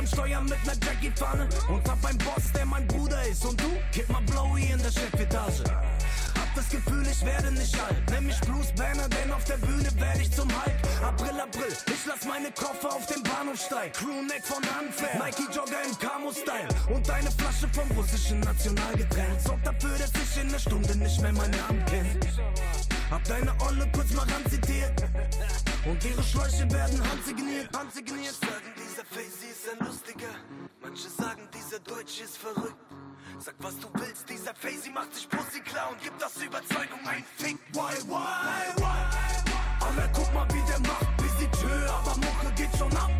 Am 0.00 0.06
Steuer 0.06 0.40
mit 0.40 0.64
ner 0.64 0.76
Jackie-Fahne 0.82 1.46
und 1.68 1.86
hab 1.86 2.02
einen 2.06 2.16
Boss, 2.18 2.50
der 2.54 2.64
mein 2.64 2.86
Bruder 2.86 3.22
ist. 3.26 3.44
Und 3.44 3.60
du, 3.60 3.70
kipp 3.92 4.08
mal 4.08 4.22
Blowy 4.22 4.72
in 4.72 4.78
der 4.78 4.90
Chefetage. 4.90 5.62
Hab 6.40 6.54
das 6.54 6.68
Gefühl, 6.70 7.06
ich 7.06 7.22
werde 7.22 7.52
nicht 7.52 7.78
alt. 7.78 8.10
Nenn 8.10 8.24
mich 8.24 8.40
Bruce 8.40 8.72
Banner, 8.76 9.06
denn 9.10 9.30
auf 9.30 9.44
der 9.44 9.58
Bühne 9.58 9.90
werde 10.00 10.22
ich 10.22 10.32
zum 10.32 10.48
Hulk. 10.48 10.78
April, 11.04 11.38
April, 11.38 11.76
ich 11.86 12.06
lass 12.06 12.24
meine 12.24 12.50
Koffer 12.52 12.94
auf 12.96 13.04
dem 13.06 13.22
Bahnhof 13.22 13.60
steigen. 13.60 13.92
Crewneck 13.92 14.42
von 14.42 14.62
Unfair, 14.80 15.18
Nike 15.22 15.46
Jogger 15.54 15.82
im 15.84 15.98
Camo-Style. 15.98 16.68
Und 16.94 17.10
eine 17.10 17.30
Flasche 17.30 17.68
vom 17.68 17.90
russischen 17.94 18.40
Nationalgetränk. 18.40 19.40
Sorgt 19.44 19.66
dafür, 19.66 19.98
dass 19.98 20.12
ich 20.16 20.40
in 20.40 20.48
einer 20.48 20.58
Stunde 20.58 20.96
nicht 20.96 21.20
mehr 21.20 21.32
meinen 21.32 21.56
Namen 21.60 21.84
kenn. 21.84 22.20
Hab 23.10 23.22
deine 23.24 23.52
Olle 23.68 23.86
kurz 23.92 24.10
mal 24.12 24.26
ranzitiert. 24.32 25.04
Und 25.84 26.02
ihre 26.04 26.22
Schläuche 26.22 26.70
werden 26.70 27.02
handsigniert, 27.10 27.68
handsigniert. 27.76 28.36
Facey 29.10 29.50
ist 29.50 29.68
ein 29.68 29.84
Lustiger. 29.84 30.34
Manche 30.80 31.08
sagen, 31.08 31.48
dieser 31.52 31.80
Deutsche 31.80 32.22
ist 32.22 32.38
verrückt. 32.38 32.76
Sag, 33.40 33.54
was 33.58 33.76
du 33.80 33.88
willst, 33.94 34.28
dieser 34.28 34.54
Facey 34.54 34.90
macht 34.92 35.12
sich 35.12 35.28
Pussy 35.28 35.60
klar 35.60 35.90
und 35.90 36.00
gibt 36.00 36.22
aus 36.22 36.36
Überzeugung 36.36 37.00
ein 37.06 37.24
Fick. 37.36 37.58
Why, 37.72 37.96
why, 38.06 38.76
why? 38.76 39.84
Alle 39.84 40.08
guck 40.14 40.32
mal, 40.32 40.46
wie 40.52 40.64
der 40.70 40.78
macht, 40.80 41.22
Visiteur, 41.24 41.90
aber 41.90 42.14
Mucke 42.18 42.54
geht 42.54 42.78
schon 42.78 42.96
ab. 42.96 43.19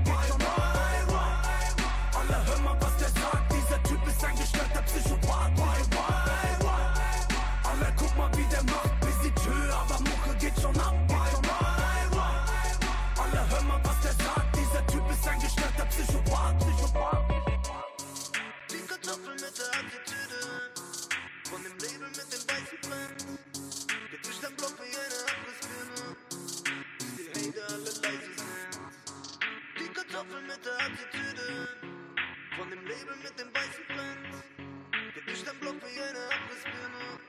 Mit 33.23 33.39
dem 33.39 33.55
weißen 33.55 33.85
Blend. 33.87 35.15
Getischt 35.15 35.49
am 35.49 35.59
Block 35.59 35.77
wie 35.83 36.01
eine 36.01 36.25
Abrissbirne. 36.37 37.21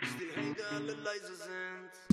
Bis 0.00 0.10
die 0.16 0.30
Hater 0.30 0.76
alle 0.76 0.94
leise 0.94 1.34
sind. 1.36 2.07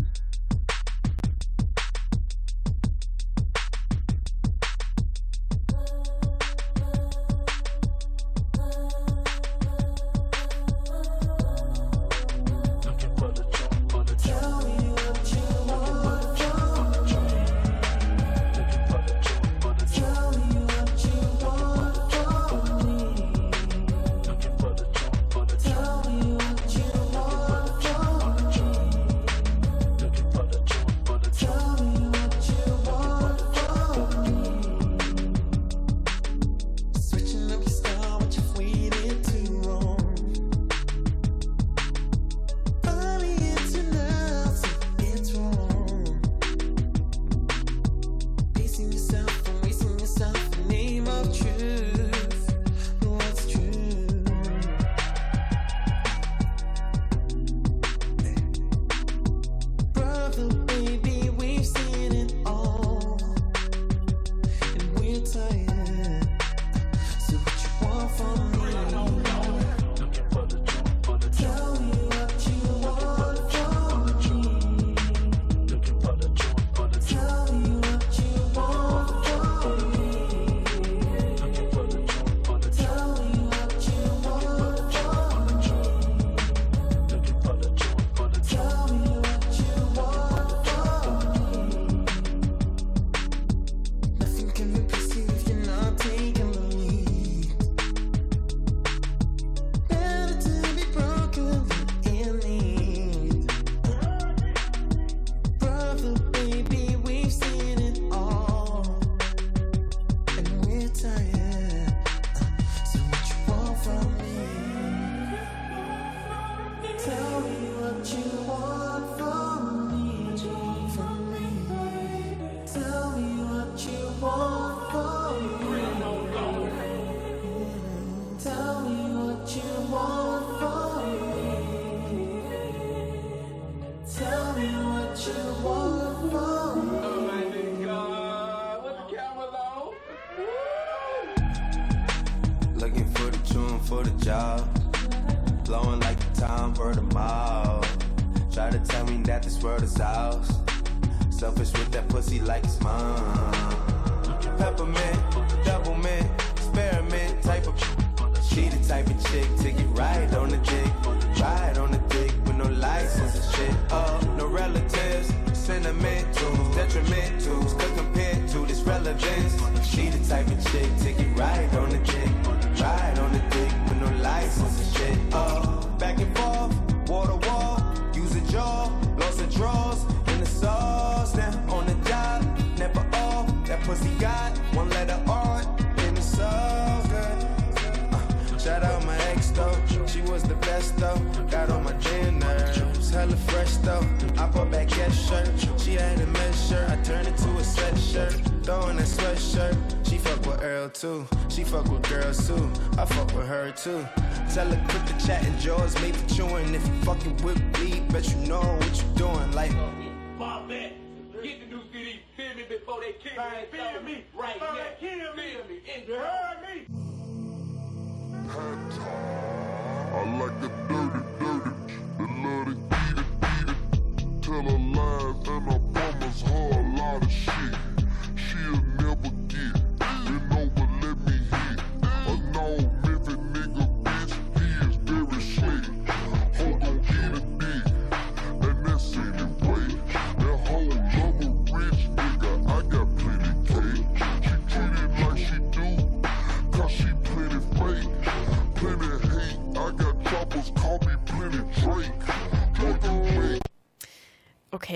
Too. 203.85 204.03
Tell 204.51 204.67
her 204.67 204.84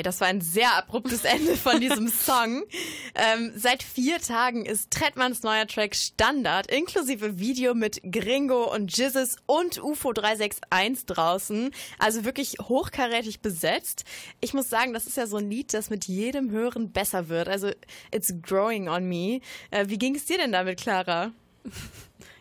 das 0.09 0.21
war 0.21 0.27
ein 0.27 0.41
sehr 0.41 0.75
abruptes 0.75 1.23
Ende 1.23 1.55
von 1.55 1.79
diesem 1.79 2.07
Song. 2.25 2.63
Ähm, 3.13 3.51
seit 3.55 3.83
vier 3.83 4.17
Tagen 4.17 4.65
ist 4.65 4.89
Trettmanns 4.89 5.43
neuer 5.43 5.67
Track 5.67 5.93
Standard, 5.93 6.65
inklusive 6.65 7.37
Video 7.37 7.75
mit 7.75 8.01
Gringo 8.01 8.73
und 8.73 8.97
Jizzes 8.97 9.35
und 9.45 9.79
UFO 9.83 10.11
361 10.11 11.05
draußen. 11.05 11.69
Also 11.99 12.25
wirklich 12.25 12.55
hochkarätig 12.59 13.41
besetzt. 13.41 14.03
Ich 14.41 14.55
muss 14.55 14.67
sagen, 14.67 14.93
das 14.93 15.05
ist 15.05 15.15
ja 15.15 15.27
so 15.27 15.37
ein 15.37 15.47
Lied, 15.47 15.75
das 15.75 15.91
mit 15.91 16.05
jedem 16.05 16.49
Hören 16.49 16.91
besser 16.91 17.29
wird. 17.29 17.47
Also 17.47 17.69
it's 18.11 18.33
growing 18.41 18.89
on 18.89 19.07
me. 19.07 19.41
Äh, 19.69 19.89
wie 19.89 19.99
ging 19.99 20.15
es 20.15 20.25
dir 20.25 20.39
denn 20.39 20.51
damit, 20.51 20.79
Clara? 20.81 21.33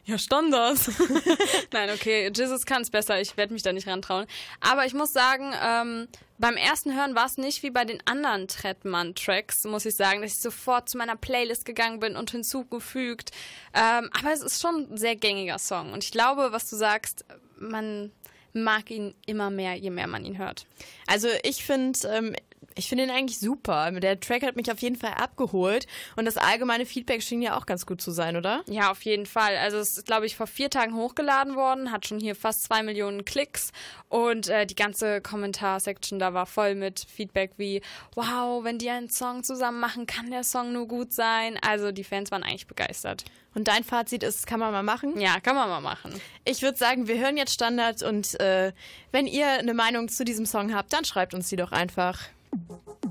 Ja, 0.08 0.16
Standard. 0.16 0.78
Nein, 1.72 1.90
okay, 1.90 2.32
Jesus 2.34 2.64
kann 2.64 2.80
es 2.80 2.88
besser. 2.88 3.20
Ich 3.20 3.36
werde 3.36 3.52
mich 3.52 3.62
da 3.62 3.74
nicht 3.74 3.86
rantrauen. 3.86 4.26
Aber 4.58 4.86
ich 4.86 4.94
muss 4.94 5.12
sagen, 5.12 5.52
ähm, 5.62 6.08
beim 6.38 6.56
ersten 6.56 6.96
Hören 6.96 7.14
war 7.14 7.26
es 7.26 7.36
nicht 7.36 7.62
wie 7.62 7.68
bei 7.68 7.84
den 7.84 8.00
anderen 8.06 8.48
Trettmann-Tracks, 8.48 9.64
muss 9.64 9.84
ich 9.84 9.96
sagen, 9.96 10.22
dass 10.22 10.32
ich 10.32 10.40
sofort 10.40 10.88
zu 10.88 10.96
meiner 10.96 11.16
Playlist 11.16 11.66
gegangen 11.66 12.00
bin 12.00 12.16
und 12.16 12.30
hinzugefügt. 12.30 13.32
Ähm, 13.74 14.08
aber 14.18 14.32
es 14.32 14.40
ist 14.40 14.62
schon 14.62 14.90
ein 14.90 14.96
sehr 14.96 15.14
gängiger 15.14 15.58
Song. 15.58 15.92
Und 15.92 16.02
ich 16.02 16.10
glaube, 16.10 16.52
was 16.52 16.70
du 16.70 16.76
sagst, 16.76 17.26
man 17.58 18.10
mag 18.54 18.90
ihn 18.90 19.14
immer 19.26 19.50
mehr, 19.50 19.74
je 19.74 19.90
mehr 19.90 20.06
man 20.06 20.24
ihn 20.24 20.38
hört. 20.38 20.66
Also 21.06 21.28
ich 21.42 21.64
finde, 21.64 21.98
ähm, 22.08 22.34
ich 22.74 22.88
finde 22.88 23.04
ihn 23.04 23.10
eigentlich 23.10 23.38
super. 23.40 23.90
Der 23.90 24.20
Track 24.20 24.42
hat 24.42 24.56
mich 24.56 24.70
auf 24.70 24.80
jeden 24.80 24.96
Fall 24.96 25.14
abgeholt 25.14 25.86
und 26.16 26.24
das 26.24 26.36
allgemeine 26.36 26.86
Feedback 26.86 27.22
schien 27.22 27.42
ja 27.42 27.56
auch 27.56 27.66
ganz 27.66 27.86
gut 27.86 28.00
zu 28.00 28.10
sein, 28.10 28.36
oder? 28.36 28.62
Ja, 28.68 28.90
auf 28.90 29.02
jeden 29.02 29.26
Fall. 29.26 29.56
Also 29.56 29.78
es 29.78 29.98
ist, 29.98 30.06
glaube 30.06 30.26
ich, 30.26 30.36
vor 30.36 30.46
vier 30.46 30.70
Tagen 30.70 30.94
hochgeladen 30.94 31.56
worden, 31.56 31.90
hat 31.90 32.06
schon 32.06 32.20
hier 32.20 32.36
fast 32.36 32.64
zwei 32.64 32.82
Millionen 32.82 33.24
Klicks 33.24 33.72
und 34.08 34.48
äh, 34.48 34.66
die 34.66 34.76
ganze 34.76 35.20
Kommentarsektion 35.20 36.18
da 36.18 36.34
war 36.34 36.46
voll 36.46 36.74
mit 36.74 37.04
Feedback 37.08 37.52
wie, 37.56 37.82
wow, 38.14 38.62
wenn 38.64 38.78
die 38.78 38.90
einen 38.90 39.10
Song 39.10 39.42
zusammen 39.42 39.80
machen, 39.80 40.06
kann 40.06 40.30
der 40.30 40.44
Song 40.44 40.72
nur 40.72 40.86
gut 40.86 41.12
sein. 41.12 41.58
Also 41.66 41.92
die 41.92 42.04
Fans 42.04 42.30
waren 42.30 42.42
eigentlich 42.42 42.66
begeistert. 42.66 43.24
Und 43.54 43.68
dein 43.68 43.82
Fazit 43.82 44.22
ist, 44.22 44.46
kann 44.46 44.60
man 44.60 44.72
mal 44.72 44.82
machen? 44.82 45.18
Ja, 45.18 45.40
kann 45.40 45.56
man 45.56 45.68
mal 45.68 45.80
machen. 45.80 46.12
Ich 46.44 46.62
würde 46.62 46.78
sagen, 46.78 47.08
wir 47.08 47.18
hören 47.18 47.36
jetzt 47.36 47.52
Standard 47.52 48.02
und 48.02 48.38
äh, 48.40 48.72
wenn 49.10 49.26
ihr 49.26 49.48
eine 49.48 49.74
Meinung 49.74 50.08
zu 50.08 50.24
diesem 50.24 50.46
Song 50.46 50.74
habt, 50.74 50.92
dann 50.92 51.04
schreibt 51.04 51.34
uns 51.34 51.48
die 51.48 51.56
doch 51.56 51.72
einfach. 51.72 52.20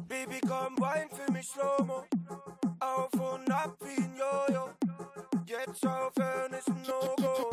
Baby, 0.08 0.40
komm, 0.48 0.80
wein 0.80 1.08
für 1.10 1.32
mich 1.32 1.48
Slow-Mo. 1.48 2.04
Auf 2.80 3.14
und 3.14 3.52
ab 3.52 3.76
wie 3.82 4.02
ein 4.02 4.16
Jojo. 4.16 4.70
Jetzt 5.46 5.86
aufhören 5.86 6.54
ist 6.54 6.68
ein 6.68 6.82
No-Go. 6.84 7.50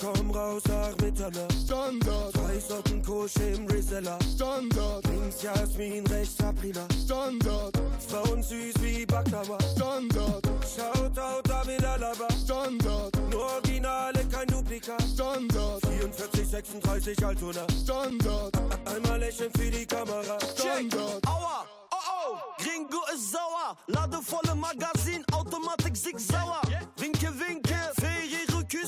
Komm 0.00 0.30
raus 0.30 0.62
nach 0.66 0.96
Mitternacht. 1.02 1.52
Standard. 1.62 2.34
Drei 2.34 2.58
Socken 2.58 3.02
Kosche 3.02 3.42
im 3.42 3.66
Rizella. 3.66 4.18
Standard. 4.34 5.06
Links 5.08 5.42
Jasmin, 5.42 6.06
rechts 6.06 6.38
Sabrina. 6.38 6.86
Standard. 7.04 7.74
Frauen 8.08 8.42
süß 8.42 8.74
wie 8.80 9.04
Baklava. 9.04 9.58
Standard. 9.76 10.42
Shoutout 10.64 11.42
David 11.44 11.84
Alaba. 11.84 12.28
Standard. 12.42 13.12
Nur 13.30 13.44
Originale, 13.56 14.24
kein 14.32 14.46
Duplikat. 14.46 15.02
Standard. 15.02 15.84
44, 15.86 16.48
36 16.48 17.26
Altona. 17.26 17.66
Standard. 17.82 18.52
Einmal 18.86 19.20
lächeln 19.20 19.52
für 19.52 19.70
die 19.70 19.84
Kamera. 19.84 20.38
Standard. 20.56 21.26
Aua, 21.26 21.66
oh 21.90 21.96
oh, 22.30 22.36
Gringo 22.56 23.02
ist 23.14 23.32
sauer. 23.32 23.76
Ladevolle 23.86 24.54
Magazin, 24.54 25.24
Automatik 25.32 25.96
sauer. 25.96 26.62
Winke, 26.64 26.88
winke, 26.96 26.99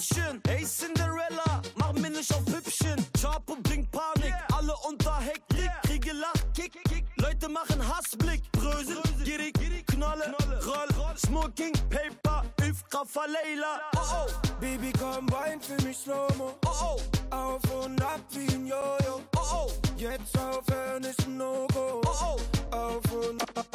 Küsschen. 0.03 0.41
Hey 0.49 0.65
Cinderella, 0.65 1.63
mach 1.77 1.93
mir 1.93 2.11
nicht 2.11 2.33
auf 2.35 2.45
Püppchen. 2.45 2.97
Chapo 3.21 3.57
bringt 3.63 3.91
Panik, 3.93 4.35
alle 4.53 4.75
unter 4.89 5.19
Hektik. 5.21 5.71
Kriege 5.85 6.13
Lachkick, 6.13 6.73
Leute 7.17 7.49
machen 7.49 7.81
Hassblick. 7.87 8.43
Brösel, 8.53 9.01
gierig, 9.25 9.55
Knolle, 9.87 10.35
Roll, 10.67 11.17
Smoking, 11.17 11.73
Paper, 11.89 12.45
Üfra, 12.61 13.27
Leila. 13.27 13.81
Oh 13.97 14.27
oh, 14.27 14.51
Baby, 14.61 14.93
komm, 14.99 15.31
wein 15.31 15.61
für 15.61 15.81
mich 15.87 15.99
Slow-Mo. 15.99 16.55
oh 16.67 16.97
oh, 17.31 17.35
Auf 17.35 17.63
und 17.85 18.03
ab 18.03 18.21
wie 18.31 18.53
ein 18.55 18.67
Jojo. 18.67 19.23
oh 19.37 19.41
oh, 19.55 19.71
Jetzt 19.97 20.37
aufhören 20.37 21.05
ist 21.05 21.25
ein 21.27 21.37
No-Go. 21.37 22.01
oh 22.05 22.37
oh. 22.73 22.77
Auf 22.77 23.13
und 23.13 23.43
ab. 23.57 23.67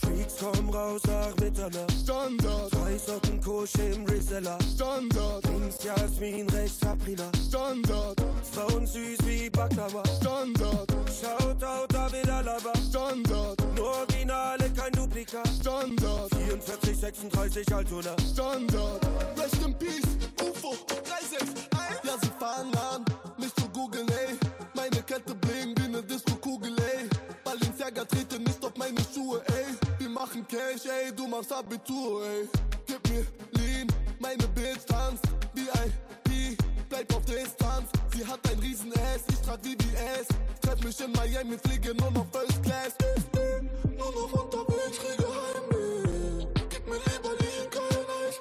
Freaks, 0.00 0.34
komm 0.40 0.68
raus 0.68 1.00
nach 1.06 1.34
Mitternacht. 1.36 1.92
Standard. 2.02 2.81
Drei 2.92 2.98
Socken 2.98 3.40
Kosche 3.40 3.82
im 3.94 4.04
Rizella. 4.04 4.58
Standard. 4.74 5.42
Links 5.46 5.82
Jasmin, 5.82 6.46
rechts 6.50 6.78
Sabrina. 6.80 7.24
Standard. 7.48 8.20
Frauen 8.52 8.86
süß 8.86 9.18
wie 9.24 9.48
Baklava. 9.48 10.02
Standard. 10.20 10.92
Shoutout 11.08 11.86
David 11.88 12.28
Alaba. 12.28 12.72
Standard. 12.90 13.56
Nur 13.76 13.96
Originale, 13.96 14.70
kein 14.76 14.92
Duplikat. 14.92 15.48
Standard. 15.58 16.28
44, 16.34 16.94
36 16.94 17.74
Altona. 17.74 18.14
Standard. 18.30 19.00
Rest 19.38 19.64
in 19.64 19.74
Peace, 19.78 20.18
UFO 20.42 20.76
361. 20.86 21.68
Ja, 22.04 22.12
sie 22.20 22.30
fahren 22.38 22.72
an, 22.92 23.04
nicht 23.38 23.58
zu 23.58 23.68
googeln, 23.70 24.08
ey. 24.08 24.36
Meine 24.74 25.02
Kette 25.02 25.34
bling 25.34 25.74
wie 25.78 25.88
ne 25.88 26.02
Disco-Kugel, 26.02 26.76
ey. 26.78 27.08
Balenciaga 27.42 28.04
trete 28.04 28.38
nicht 28.38 28.62
auf 28.62 28.76
meine 28.76 29.00
Schuhe, 29.14 29.40
ey. 29.46 29.64
Wir 29.98 30.10
machen 30.10 30.46
Cash, 30.46 30.84
ey, 30.84 31.10
du 31.16 31.26
machst 31.26 31.52
Abitur, 31.52 32.26
ey. 32.26 32.71
Wir 33.12 33.26
leben, 33.60 33.92
meine 34.20 34.48
Bitch 34.48 34.86
tanzt 34.86 35.24
wie 35.52 35.68
ein 35.80 35.92
P, 36.24 36.56
bleib 36.88 37.14
auf 37.14 37.22
Distanz. 37.26 37.90
Sie 38.14 38.26
hat 38.26 38.40
ein 38.50 38.58
riesen 38.58 38.90
S, 38.92 39.22
ich 39.28 39.38
trag 39.40 39.60
VVS. 39.60 40.28
Treff 40.62 40.82
mich 40.82 40.98
in 40.98 41.12
Miami, 41.12 41.58
fliege 41.58 41.94
nur 41.94 42.10
noch 42.10 42.26
First 42.32 42.62
Class. 42.62 42.94
Ich 43.16 43.24
bin 43.26 43.68
nur 43.98 44.12
noch 44.12 44.32
unterwegs, 44.32 44.96
kriege 44.98 45.28
Heimweh. 45.28 46.46
Gib 46.70 46.86
mir 46.88 46.96
lieber 46.96 47.34
liegen, 47.38 47.68
kein 47.70 48.06
Eis 48.24 48.38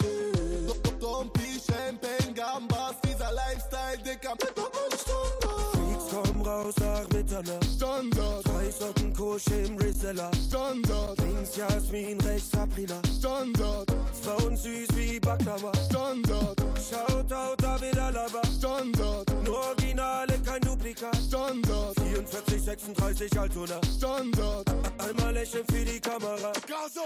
Dr. 0.67 0.93
Dompi, 0.99 1.59
Champagne, 1.67 2.33
Gambas, 2.33 2.95
dieser 3.03 3.33
Lifestyle, 3.33 3.97
dicker 4.05 4.35
Mittag 4.39 4.71
Standard. 5.01 5.73
Freaks 5.73 6.05
komm 6.11 6.41
raus 6.43 6.75
nach 6.79 7.09
Mitternacht. 7.09 7.67
Standard. 7.75 8.45
Drei 8.45 8.71
Socken, 8.71 9.13
Kusch 9.13 9.47
im 9.47 9.77
Rizella. 9.77 10.31
Standard. 10.47 11.19
Links 11.19 11.57
Jasmin, 11.57 12.21
rechts 12.21 12.51
Sabrina. 12.51 13.01
Standard. 13.19 14.00
Frauen 14.21 14.55
süß 14.55 14.87
wie 14.95 15.19
Baklava. 15.19 15.71
Standard. 15.89 16.59
Shoutout 16.77 17.55
David 17.57 17.97
Alaba. 17.97 18.41
Standard. 18.57 19.25
Nur 19.43 19.57
Originale, 19.57 20.39
kein 20.45 20.61
Duplikat. 20.61 21.15
Standard. 21.27 21.99
44, 21.99 22.61
36 22.61 23.39
Altona. 23.39 23.79
Standard. 23.97 24.69
Einmal 24.99 25.33
lächeln 25.33 25.65
für 25.71 25.85
die 25.85 25.99
Kamera. 25.99 26.51
Gaso! 26.67 27.01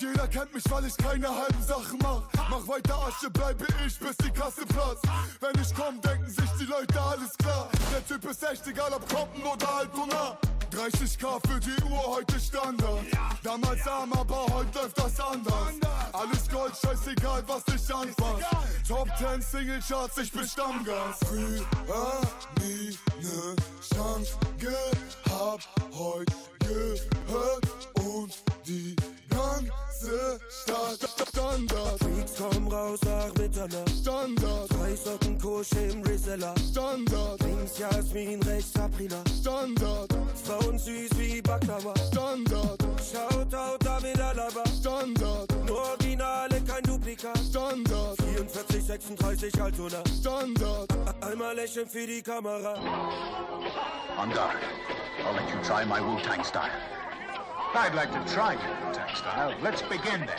Jeder 0.00 0.28
kennt 0.28 0.54
mich, 0.54 0.64
weil 0.70 0.86
ich 0.86 0.96
keine 0.96 1.28
halben 1.28 1.62
Sachen 1.62 1.98
mach. 2.02 2.22
Mach 2.50 2.66
weiter 2.68 2.96
Asche, 3.06 3.30
bleibe 3.30 3.66
ich, 3.86 3.98
bis 3.98 4.16
die 4.18 4.30
Kasse 4.30 4.64
platzt. 4.66 5.04
Wenn 5.40 5.60
ich 5.60 5.74
komm, 5.74 6.00
denken 6.00 6.30
sich 6.30 6.50
die 6.60 6.64
Leute, 6.64 7.00
alles 7.00 7.36
klar. 7.36 7.68
Der 7.92 8.06
Typ 8.06 8.30
ist 8.30 8.42
echt 8.42 8.66
egal, 8.66 8.92
ob 8.94 9.06
Kompen 9.08 9.42
oder 9.42 9.68
Altona. 9.74 10.38
30k 10.70 11.48
für 11.48 11.60
die 11.60 11.82
Uhr, 11.84 12.16
heute 12.16 12.38
Standard. 12.38 13.04
Damals 13.42 13.86
arm, 13.86 14.12
aber 14.12 14.46
heute 14.52 14.78
läuft 14.78 14.98
das 14.98 15.20
anders. 15.20 15.97
Alles 16.12 16.48
Gold, 16.48 16.72
scheißegal, 16.76 17.42
was 17.46 17.64
dich 17.64 17.94
anfasst. 17.94 18.44
Top 18.86 19.08
10 19.18 19.42
Single 19.42 19.80
Charts, 19.86 20.18
ich 20.18 20.32
bin 20.32 20.46
Stammgast. 20.46 21.24
Früher 21.26 22.20
nie 22.60 22.98
ne 23.20 23.56
Chance 23.94 24.32
gehabt, 24.58 25.68
heute 25.92 26.32
gehört 26.60 27.68
und 27.94 28.34
die 28.66 28.96
ganze 29.38 30.40
Stadt 30.48 31.28
Standard. 31.28 31.98
Freaks 32.00 32.36
kommen 32.36 32.68
raus 32.68 33.00
nach 33.04 33.34
Mitternacht. 33.34 33.90
Standard. 34.00 34.68
Drei 34.70 34.94
Socken 34.94 35.38
Kuschel 35.40 35.90
im 35.90 36.02
Rizella. 36.02 36.54
Standard. 36.70 37.40
Links 37.42 37.78
Jasmin, 37.78 38.42
rechts 38.42 38.78
Aprila. 38.78 39.22
Standard. 39.40 40.08
Frauen 40.44 40.78
süß 40.78 41.10
wie 41.18 41.42
Baklava. 41.42 41.94
Standard. 42.10 42.82
Shoutout 43.00 43.78
David 43.84 44.20
Alaba. 44.20 44.64
Standard. 44.80 45.48
Nur 45.66 45.78
Originale, 45.78 46.60
kein 46.62 46.82
Duplikat. 46.82 47.38
Standard. 47.38 48.16
44, 48.22 48.84
36 48.84 49.60
Altona. 49.60 50.02
Standard. 50.20 50.88
Einmal 51.20 51.56
lächeln 51.56 51.88
für 51.88 52.06
die 52.06 52.22
Kamera. 52.22 52.74
On 54.18 54.30
guard. 54.30 54.56
I'll 55.24 55.34
let 55.34 55.48
you 55.50 55.60
try 55.62 55.84
my 55.84 56.00
Wu-Tang 56.00 56.44
style. 56.44 56.70
I'd 57.74 57.94
like 57.94 58.10
to 58.12 58.32
try 58.32 58.54
your 58.54 58.86
Wu-Tang 58.86 59.14
style. 59.14 59.54
Let's 59.62 59.82
begin 59.82 60.26
then. 60.26 60.38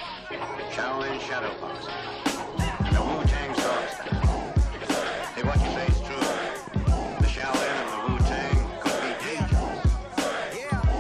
Shaolin 0.72 1.20
Shadow 1.22 1.54
Box. 1.62 1.88
And 2.80 2.96
the 2.96 3.02
Wu-Tang 3.02 3.54
Sword 3.56 3.90
style. 3.90 4.54
Hey, 5.36 5.44
what 5.44 5.60
you 5.60 5.72
say 5.72 5.88
is 5.88 6.02
true. 6.02 6.20
The 7.20 7.28
Shaolin 7.28 7.76
and 7.80 7.90
the 7.94 7.98
Wu-Tang 8.12 8.60
could 8.82 9.02
be 9.02 9.12
dangerous. 9.24 9.82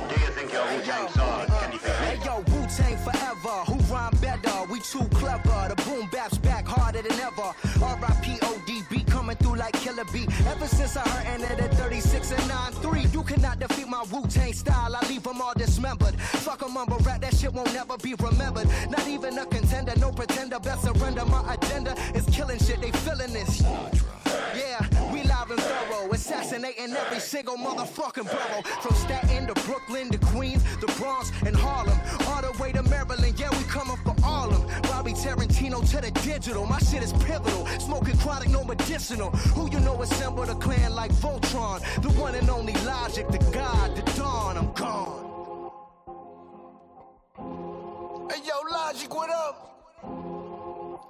Do 0.09 0.15
you 0.19 0.31
think 0.31 0.53
your 0.53 0.65
Wu-Tang 0.65 1.07
sword 1.09 1.47
can 1.49 1.71
defeat 1.71 1.87
me? 1.87 2.05
Hey 2.05 2.19
yo, 2.23 2.35
Wu 2.39 2.67
Tang 2.67 2.97
forever. 2.97 3.55
Who 3.67 3.75
rhyme 3.93 4.13
better? 4.21 4.57
We 4.71 4.79
too 4.79 5.05
clever. 5.15 5.73
The 5.73 5.75
boom 5.83 6.09
bap's 6.11 6.37
back 6.37 6.67
harder 6.67 7.01
than 7.01 7.19
ever. 7.19 7.53
Like 9.59 9.73
Killer 9.73 10.05
B. 10.13 10.25
Ever 10.47 10.67
since 10.67 10.95
I 10.95 11.01
heard 11.01 11.41
ended 11.43 11.59
at 11.59 11.73
36 11.73 12.31
and 12.31 12.41
9-3, 12.43 13.13
you 13.13 13.23
cannot 13.23 13.59
defeat 13.59 13.89
my 13.89 14.03
Wu 14.09 14.25
Tang 14.27 14.53
style. 14.53 14.95
I 14.95 15.05
leave 15.09 15.23
them 15.23 15.41
all 15.41 15.53
dismembered. 15.53 16.15
Fuck 16.15 16.61
a 16.61 16.69
mumble 16.69 16.97
rap, 16.99 17.19
that 17.21 17.35
shit 17.35 17.53
won't 17.53 17.73
never 17.73 17.97
be 17.97 18.13
remembered. 18.13 18.69
Not 18.89 19.05
even 19.05 19.37
a 19.37 19.45
contender, 19.45 19.93
no 19.97 20.11
pretender. 20.13 20.59
Best 20.59 20.83
surrender. 20.83 21.25
My 21.25 21.55
agenda 21.55 21.93
is 22.15 22.25
killing 22.27 22.57
shit. 22.59 22.79
They 22.79 22.91
feeling 22.91 23.33
this. 23.33 23.61
Yeah, 24.55 24.79
thorough, 25.57 26.11
assassinating 26.11 26.93
every 26.95 27.19
single 27.19 27.57
motherfucking 27.57 28.25
borough. 28.25 28.61
From 28.81 28.95
Staten 28.95 29.47
to 29.47 29.53
Brooklyn 29.65 30.09
to 30.11 30.17
Queens, 30.17 30.63
the 30.79 30.87
Bronx 30.97 31.31
and 31.45 31.55
Harlem, 31.55 31.97
all 32.27 32.41
the 32.41 32.51
way 32.61 32.71
to 32.71 32.83
Maryland. 32.83 33.39
Yeah, 33.39 33.49
we 33.51 33.63
coming 33.63 33.97
for 33.97 34.15
all 34.23 34.51
of 34.53 34.67
them. 34.67 34.81
Bobby 34.83 35.13
Tarantino 35.13 35.87
to 35.91 36.01
the 36.01 36.11
digital, 36.21 36.65
my 36.65 36.79
shit 36.79 37.03
is 37.03 37.13
pivotal. 37.13 37.65
Smoking 37.79 38.17
chronic, 38.17 38.49
no 38.49 38.63
medicinal. 38.63 39.31
Who 39.55 39.69
you 39.71 39.79
know 39.79 40.01
assembled 40.01 40.49
a 40.49 40.55
clan 40.55 40.93
like 40.93 41.11
Voltron? 41.11 41.79
The 42.01 42.09
one 42.19 42.35
and 42.35 42.49
only 42.49 42.73
Logic, 42.85 43.27
the 43.27 43.39
God, 43.51 43.95
the 43.95 44.01
Dawn. 44.13 44.57
I'm 44.57 44.71
gone. 44.73 45.25
Hey 48.31 48.41
yo, 48.45 48.61
Logic, 48.71 49.13
what 49.13 49.29
up? 49.29 49.68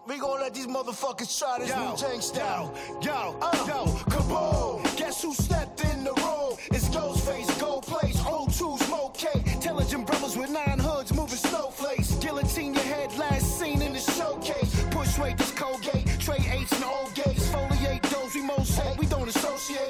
We 0.09 0.17
gon' 0.17 0.39
let 0.39 0.55
these 0.55 0.65
motherfuckers 0.65 1.37
try 1.37 1.59
this 1.59 1.69
Yo, 1.69 1.91
Wu 1.91 1.95
Tang 1.95 2.19
style. 2.19 2.73
Yo, 2.99 3.37
uh, 3.39 3.65
yo, 3.67 3.85
kaboom! 4.09 4.97
Guess 4.97 5.21
who 5.21 5.35
stepped 5.35 5.85
in 5.85 6.03
the 6.03 6.13
room? 6.13 6.57
It's 6.71 6.89
Ghostface, 6.89 7.59
Gold 7.59 7.83
Place, 7.83 8.17
O2, 8.21 8.79
Smoke 8.79 9.13
K. 9.13 9.27
Intelligent 9.45 10.07
brothers 10.07 10.35
with 10.35 10.49
nine 10.49 10.79
hoods 10.79 11.13
moving 11.13 11.37
snowflakes. 11.37 12.15
Guillotine 12.15 12.73
your 12.73 12.83
head, 12.85 13.15
last 13.19 13.59
seen 13.59 13.83
in 13.83 13.93
the 13.93 13.99
showcase. 13.99 14.83
Push 14.89 15.19
weight, 15.19 15.37
this 15.37 15.51
Colgate. 15.51 16.07
Trade 16.19 16.47
eights 16.53 16.71
and 16.71 16.85
old 16.85 17.13
gates. 17.13 17.47
Foliate 17.49 18.01
those 18.09 18.33
we 18.33 18.41
most 18.41 18.79
hate. 18.79 18.97
We 18.97 19.05
don't 19.05 19.29
associate. 19.29 19.88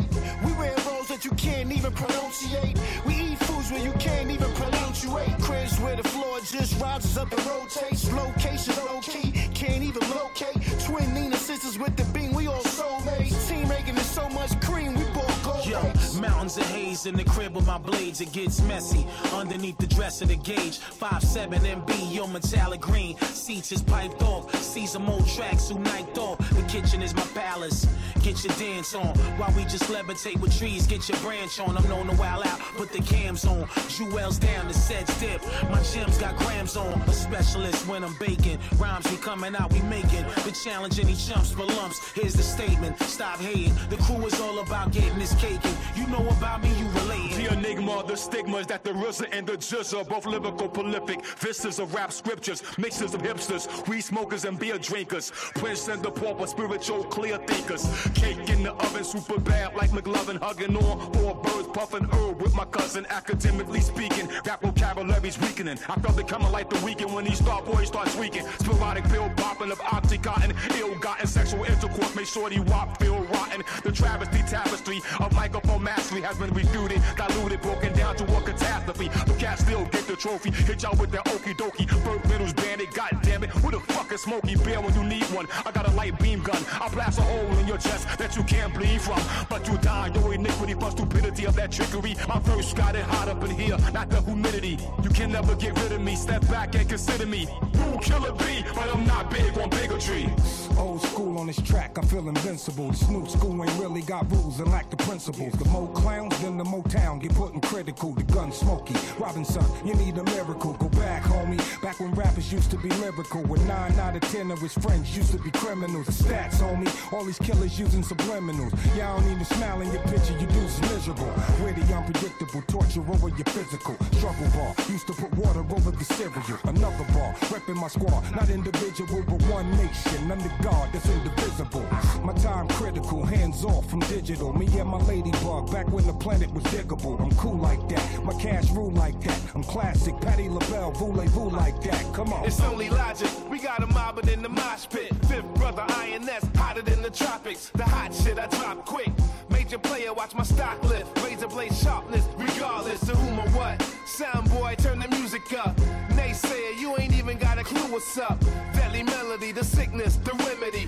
Even 1.79 1.93
pronunciate. 1.93 2.77
We 3.05 3.13
eat 3.15 3.39
foods 3.39 3.71
where 3.71 3.83
you 3.83 3.93
can't 3.93 4.29
even 4.29 4.51
pronunciate. 4.53 5.41
Cribs 5.41 5.79
where 5.79 5.95
the 5.95 6.03
floor 6.03 6.39
just 6.39 6.79
rises 6.81 7.17
up 7.17 7.31
and 7.31 7.45
rotates. 7.45 8.11
Location 8.11 8.75
low 8.85 8.99
key, 9.01 9.31
can't 9.53 9.83
even 9.83 10.03
locate. 10.09 10.57
Twin 10.85 11.13
Nina 11.13 11.37
sisters 11.37 11.79
with 11.79 11.95
the 11.95 12.03
beam, 12.13 12.33
we 12.33 12.47
all 12.47 12.63
soulmates. 12.63 13.47
Team 13.47 13.67
making 13.69 13.95
is 13.95 14.05
so 14.05 14.27
much 14.29 14.59
cream, 14.61 14.93
we 14.93 15.03
bought. 15.13 15.38
Yo, 15.69 15.79
mountains 16.19 16.57
of 16.57 16.65
haze 16.71 17.05
in 17.05 17.15
the 17.15 17.23
crib 17.23 17.55
with 17.55 17.67
my 17.67 17.77
blades, 17.77 18.21
it 18.21 18.31
gets 18.31 18.59
messy. 18.63 19.05
Underneath 19.35 19.77
the 19.77 19.85
dress 19.85 20.19
of 20.23 20.29
the 20.29 20.35
gauge, 20.35 20.79
5'7 20.79 21.59
MB, 21.59 22.11
your 22.11 22.27
metallic 22.27 22.81
green. 22.81 23.15
Seats 23.19 23.71
is 23.71 23.83
piped 23.83 24.23
off, 24.23 24.51
season 24.55 25.07
old 25.07 25.27
tracks 25.27 25.69
who 25.69 25.77
night 25.77 26.17
off. 26.17 26.39
The 26.55 26.63
kitchen 26.63 27.03
is 27.03 27.13
my 27.13 27.21
palace. 27.35 27.85
Get 28.23 28.43
your 28.43 28.53
dance 28.55 28.95
on 28.95 29.15
while 29.37 29.53
we 29.55 29.63
just 29.63 29.83
levitate 29.83 30.41
with 30.41 30.57
trees. 30.57 30.87
Get 30.87 31.07
your 31.07 31.19
branch 31.19 31.59
on. 31.59 31.77
I'm 31.77 31.87
known 31.87 32.07
to 32.07 32.15
wild 32.15 32.47
out, 32.47 32.59
put 32.75 32.91
the 32.91 33.01
cams 33.01 33.45
on. 33.45 33.67
Jewels 33.89 34.39
down, 34.39 34.67
the 34.67 34.73
sets 34.73 35.17
dip. 35.19 35.41
My 35.69 35.81
gems 35.83 36.17
got 36.17 36.35
grams 36.37 36.75
on. 36.75 36.99
A 37.03 37.13
specialist 37.13 37.87
when 37.87 38.03
I'm 38.03 38.15
baking. 38.19 38.57
Rhymes 38.77 39.09
we 39.11 39.17
coming 39.17 39.55
out, 39.55 39.71
we 39.71 39.81
making. 39.83 40.25
The 40.43 40.51
challenge 40.63 40.99
any 40.99 41.15
chumps 41.15 41.51
for 41.51 41.63
lumps. 41.63 42.11
Here's 42.13 42.33
the 42.33 42.43
statement. 42.43 42.99
Stop 43.03 43.39
hating. 43.39 43.75
The 43.89 43.97
crew 43.97 44.25
is 44.25 44.39
all 44.41 44.59
about 44.59 44.91
getting 44.91 45.19
this 45.19 45.33
cake. 45.35 45.58
You 45.95 46.07
know 46.07 46.27
about 46.29 46.63
me, 46.63 46.69
you 46.77 46.87
relating. 46.89 47.43
The 47.43 47.53
enigma, 47.53 48.03
the 48.07 48.15
stigmas 48.15 48.67
that 48.67 48.83
the 48.83 48.91
RZA 48.91 49.27
and 49.31 49.45
the 49.47 49.53
Jizza 49.53 50.07
both 50.07 50.25
lyrical, 50.25 50.67
prolific. 50.69 51.25
Vistas 51.25 51.79
of 51.79 51.93
rap 51.93 52.11
scriptures, 52.11 52.63
mixes 52.77 53.13
of 53.13 53.21
hipsters, 53.21 53.87
weed 53.87 54.01
smokers 54.01 54.45
and 54.45 54.57
beer 54.59 54.77
drinkers. 54.77 55.31
Prince 55.55 55.87
and 55.87 56.01
the 56.01 56.11
pauper, 56.11 56.47
spiritual 56.47 57.03
clear 57.05 57.37
thinkers. 57.39 57.85
Cake 58.15 58.49
in 58.49 58.63
the 58.63 58.73
oven, 58.73 59.03
super 59.03 59.39
bad 59.39 59.75
like 59.75 59.91
McLovin, 59.91 60.37
hugging 60.37 60.75
on 60.75 61.13
four 61.13 61.35
birds, 61.35 61.67
puffing 61.73 62.07
herb 62.11 62.41
with 62.41 62.53
my 62.55 62.65
cousin. 62.65 63.05
Academically 63.09 63.81
speaking, 63.81 64.27
rap 64.45 64.61
vocabulary's 64.61 65.39
weakening. 65.39 65.77
I 65.87 65.95
felt 65.99 66.19
it 66.19 66.27
coming 66.27 66.51
like 66.51 66.69
the 66.69 66.83
weekend 66.85 67.13
when 67.13 67.25
these 67.25 67.39
star 67.39 67.61
boys 67.61 67.87
start 67.87 68.09
tweaking. 68.09 68.45
Sporadic 68.59 69.03
pill 69.05 69.29
popping 69.37 69.71
of 69.71 69.79
oxycontin, 69.79 70.53
ill-gotten 70.79 71.27
sexual 71.27 71.63
intercourse. 71.63 72.15
Make 72.15 72.27
sure 72.27 72.49
wop 72.63 72.99
feel 72.99 73.19
rotten. 73.25 73.63
The 73.83 73.88
travesty 73.99 74.41
tapestry 74.43 75.01
of 75.19 75.33
microphone 75.33 75.83
mastery 75.83 76.21
has 76.21 76.37
been 76.37 76.51
refuted, 76.53 77.01
diluted, 77.17 77.61
broken 77.61 77.91
down 77.93 78.15
to 78.15 78.23
a 78.37 78.41
catastrophe. 78.41 79.09
The 79.27 79.35
cats 79.37 79.61
still 79.61 79.83
get 79.85 80.07
the 80.07 80.15
trophy. 80.15 80.51
Hit 80.51 80.83
y'all 80.83 80.95
with 80.97 81.11
that 81.11 81.25
okie 81.25 81.55
dokie. 81.55 81.87
Burt 82.05 82.25
Reynolds 82.25 82.53
bandit, 82.53 82.93
god 82.93 83.19
damn 83.21 83.43
it. 83.43 83.49
Who 83.49 83.71
the 83.71 83.79
fuck 83.91 84.11
is 84.13 84.21
Smokey 84.21 84.55
Bear 84.55 84.79
when 84.79 84.93
you 84.95 85.03
need 85.03 85.25
one? 85.35 85.47
I 85.65 85.71
got 85.71 85.87
a 85.87 85.91
light 85.91 86.17
beam 86.19 86.41
gun. 86.41 86.63
I 86.81 86.87
blast 86.89 87.19
a 87.19 87.23
hole 87.23 87.57
in 87.57 87.67
your 87.67 87.77
chest 87.77 88.07
that 88.17 88.35
you 88.37 88.43
can't 88.43 88.73
bleed 88.73 89.01
from. 89.01 89.21
But 89.49 89.67
you 89.67 89.77
die, 89.79 90.11
your 90.15 90.33
iniquity 90.33 90.75
for 90.75 90.91
stupidity 90.91 91.45
of 91.45 91.55
that 91.57 91.71
trickery. 91.71 92.15
My 92.27 92.39
verse 92.39 92.73
got 92.73 92.95
it 92.95 93.03
hot 93.03 93.27
up 93.27 93.43
in 93.43 93.51
here, 93.51 93.77
not 93.91 94.09
the 94.09 94.21
humidity. 94.21 94.79
You 95.03 95.09
can 95.09 95.31
never 95.31 95.55
get 95.55 95.77
rid 95.81 95.91
of 95.91 96.01
me. 96.01 96.15
Step 96.15 96.47
back 96.47 96.73
and 96.75 96.87
consider 96.87 97.25
me. 97.25 97.47
Who 97.75 97.99
killer 97.99 98.31
be? 98.31 98.63
But 98.73 98.95
I'm 98.95 99.05
not 99.05 99.29
big 99.29 99.57
on 99.57 99.69
bigotry. 99.69 100.29
Old 100.77 101.01
school 101.01 101.37
on 101.37 101.47
this 101.47 101.61
track, 101.61 101.97
I 101.97 102.01
feel 102.05 102.27
invincible. 102.29 102.93
New 103.09 103.27
school 103.27 103.63
ain't 103.63 103.79
really 103.89 104.01
got 104.01 104.29
rules 104.31 104.59
and 104.59 104.71
lack 104.71 104.89
the 104.89 104.97
principles. 104.97 105.51
The 105.53 105.65
more 105.69 105.91
clowns, 105.93 106.37
then 106.41 106.57
the 106.57 106.63
Motown 106.63 107.19
get 107.19 107.33
put 107.33 107.53
in 107.53 107.61
critical. 107.61 108.13
The 108.13 108.23
gun 108.23 108.51
smoky. 108.51 108.95
Robinson, 109.17 109.65
you 109.83 109.95
need 109.95 110.17
a 110.17 110.23
miracle. 110.23 110.73
Go 110.73 110.89
back, 110.89 111.23
homie. 111.23 111.59
Back 111.81 111.99
when 111.99 112.11
rappers 112.13 112.51
used 112.53 112.69
to 112.71 112.77
be 112.77 112.89
lyrical. 113.01 113.41
With 113.43 113.65
nine 113.67 113.93
out 113.99 114.15
of 114.15 114.21
ten 114.31 114.51
of 114.51 114.59
his 114.59 114.73
friends 114.73 115.15
used 115.17 115.31
to 115.31 115.39
be 115.39 115.51
criminals. 115.51 116.05
The 116.05 116.23
stats, 116.23 116.57
homie. 116.57 116.89
All 117.13 117.25
these 117.25 117.39
killers 117.39 117.79
using 117.79 118.03
subliminals. 118.03 118.71
Y'all 118.95 119.19
don't 119.19 119.31
even 119.31 119.45
smile 119.45 119.81
in 119.81 119.91
your 119.91 120.03
picture. 120.03 120.33
You 120.33 120.47
do 120.47 120.61
miserable. 120.61 120.69
is 120.69 120.81
miserable. 120.91 121.33
Witty, 121.63 121.93
unpredictable, 121.93 122.61
torture 122.67 123.01
over 123.09 123.29
your 123.29 123.49
physical. 123.55 123.95
Struggle 124.13 124.49
bar, 124.53 124.75
used 124.89 125.07
to 125.07 125.13
put 125.13 125.33
water 125.35 125.61
over 125.61 125.91
the 125.91 126.03
cereal. 126.03 126.59
Another 126.65 127.05
bar, 127.13 127.33
repping 127.49 127.75
my 127.75 127.87
squad, 127.87 128.21
not 128.35 128.49
individual, 128.49 129.23
but 129.23 129.41
one 129.49 129.69
nation. 129.77 130.31
Under 130.31 130.51
God, 130.61 130.89
that's 130.93 131.09
indivisible. 131.09 131.85
My 132.23 132.33
time 132.33 132.67
critical, 132.67 133.25
hands 133.25 133.65
off 133.65 133.78
from 133.85 133.99
digital. 134.01 134.53
Me 134.53 134.65
and 134.79 134.89
my 134.89 134.97
ladybug, 135.03 135.71
back 135.71 135.87
when 135.89 136.05
the 136.05 136.13
planet 136.13 136.51
was 136.51 136.63
diggable. 136.65 137.19
I'm 137.19 137.31
cool 137.37 137.57
like 137.57 137.87
that, 137.89 138.23
my 138.23 138.33
cash 138.33 138.69
rule 138.71 138.91
like 138.91 139.19
that. 139.21 139.39
I'm 139.55 139.63
classic, 139.63 140.19
Patty 140.21 140.49
LaBelle, 140.49 140.91
voulez-vous 140.91 141.49
like 141.49 141.81
that. 141.83 142.13
Come 142.13 142.33
on. 142.33 142.45
It's 142.45 142.61
only 142.61 142.89
logic. 142.89 143.29
We 143.49 143.59
got 143.59 143.83
a 143.83 143.87
mobbing 143.87 144.29
in 144.29 144.41
the 144.41 144.49
mosh 144.49 144.87
pit. 144.89 145.13
Fifth 145.25 145.53
brother 145.55 145.85
INS, 145.89 146.45
hotter 146.55 146.81
than 146.81 147.01
the 147.01 147.09
tropics. 147.09 147.69
The 147.75 147.83
hot 147.83 148.13
shit 148.13 148.39
I 148.39 148.47
drop 148.47 148.85
quick. 148.85 149.11
Major 149.49 149.77
player, 149.77 150.13
watch 150.13 150.33
my 150.33 150.43
stock 150.43 150.83
lift. 150.83 151.17
Razor 151.23 151.47
blade 151.47 151.73
sharpness, 151.73 152.25
regardless 152.37 153.03
of 153.09 153.17
whom 153.17 153.39
or 153.39 153.49
what. 153.49 153.81
Sound 154.05 154.49
boy, 154.49 154.75
turn 154.77 154.99
the 154.99 155.07
music 155.09 155.41
up. 155.53 155.75
Naysayer, 156.11 156.79
you 156.79 156.95
ain't 156.97 157.13
even 157.13 157.37
got 157.37 157.57
a 157.57 157.63
clue 157.63 157.91
what's 157.91 158.17
up. 158.17 158.39
Deadly 158.73 159.03
melody, 159.03 159.51
the 159.51 159.63
sickness, 159.63 160.17
the 160.17 160.33
remedy. 160.33 160.87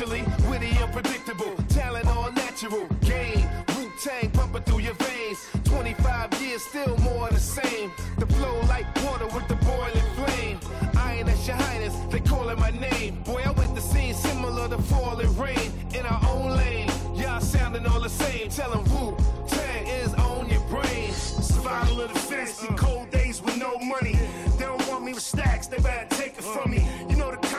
Around. 0.00 0.48
Witty, 0.48 0.78
unpredictable, 0.78 1.56
talent 1.68 2.06
all 2.06 2.30
natural. 2.30 2.86
Game, 3.00 3.44
Wu 3.74 3.90
Tang 4.00 4.30
pumping 4.30 4.62
through 4.62 4.78
your 4.78 4.94
veins. 4.94 5.38
25 5.64 6.40
years, 6.40 6.62
still 6.62 6.96
more 6.98 7.28
the 7.30 7.40
same. 7.40 7.90
The 8.16 8.26
flow 8.26 8.60
like 8.68 8.86
water 9.04 9.26
with 9.26 9.48
the 9.48 9.56
boiling 9.56 10.08
flame. 10.14 10.60
Iron 10.96 11.28
as 11.28 11.44
your 11.48 11.56
highness, 11.56 11.96
they 12.10 12.20
calling 12.20 12.60
my 12.60 12.70
name. 12.70 13.22
Boy, 13.24 13.42
I 13.44 13.50
went 13.50 13.74
the 13.74 13.80
scene 13.80 14.14
similar 14.14 14.68
to 14.68 14.78
falling 14.82 15.36
rain 15.36 15.72
in 15.92 16.06
our 16.06 16.20
own 16.30 16.56
lane. 16.56 16.88
Y'all 17.16 17.40
sounding 17.40 17.84
all 17.84 18.00
the 18.00 18.08
same. 18.08 18.50
Tell 18.50 18.72
'em 18.72 18.84
Wu 18.94 19.16
Tang 19.48 19.86
is 19.88 20.14
on 20.14 20.48
your 20.48 20.62
brain. 20.70 21.12
Survival 21.12 22.02
of 22.02 22.12
the 22.12 22.20
fittest, 22.20 22.60
cold 22.76 23.10
days 23.10 23.42
with 23.42 23.56
no 23.56 23.76
money. 23.80 24.16
They 24.58 24.64
don't 24.64 24.86
want 24.88 25.04
me 25.04 25.12
with 25.12 25.24
stacks, 25.24 25.66
they 25.66 25.78
better 25.78 26.06
take 26.14 26.38
it 26.38 26.44
from 26.44 26.70
me. 26.70 26.86
You 27.10 27.16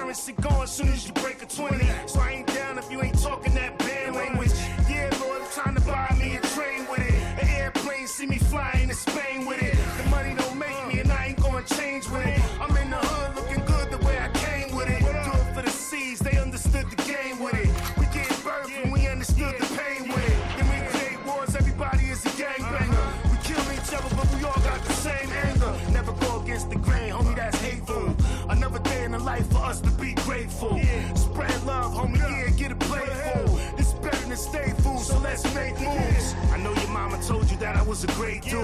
currency 0.10 0.32
going 0.42 0.66
soon 0.66 0.88
as 0.90 1.06
you 1.06 1.14
break 1.14 1.40
a 1.44 1.46
20. 1.46 1.86
So 2.08 2.20
I 2.20 2.32
ain't 2.32 2.48
down 2.48 2.80
if 2.80 2.92
you 2.92 3.00
ain't 3.04 3.22
talking 3.22 3.54
that 3.54 3.78
band 3.78 4.16
language. 4.16 4.52
Yeah, 4.90 5.16
Lord, 5.22 5.44
I'm 5.44 5.52
trying 5.52 5.76
to 5.76 5.82
buy 5.82 6.16
me 6.18 6.36
a 6.36 6.42
train 6.48 6.88
with 6.90 7.00
it. 7.00 7.14
An 7.44 7.48
airplane, 7.48 8.08
see 8.08 8.26
me 8.26 8.40
flying 8.40 8.88
to 8.88 8.96
Spain 8.96 9.46
with 9.46 9.62
it. 9.62 9.78
The 10.02 10.10
money 10.10 10.34
don't 10.34 10.58
make 10.58 10.88
me, 10.88 11.00
and 11.02 11.12
I 11.12 11.28
ain't 11.28 11.40
gonna 11.40 11.64
change 11.64 12.10
with 12.10 12.26
it. 12.26 12.42
I'm 12.60 12.74
grateful. 30.50 31.16
Spread 31.16 31.64
love, 31.66 31.94
homie, 31.94 32.18
yeah, 32.18 32.50
get 32.58 32.72
it 32.72 32.80
playful. 32.80 33.60
It's 33.78 33.94
better 33.94 34.28
than 34.28 34.38
stay 34.38 34.74
fool, 34.80 35.00
so 35.00 35.18
let's 35.20 35.44
make 35.54 35.80
moves. 35.80 36.36
I 36.52 36.58
know 36.58 36.74
your 36.74 36.90
mama 36.90 37.22
told 37.24 37.50
you 37.50 37.58
that 37.58 37.76
I 37.76 37.84
was 37.84 38.04
a 38.04 38.08
great 38.14 38.44
dude. 38.44 38.64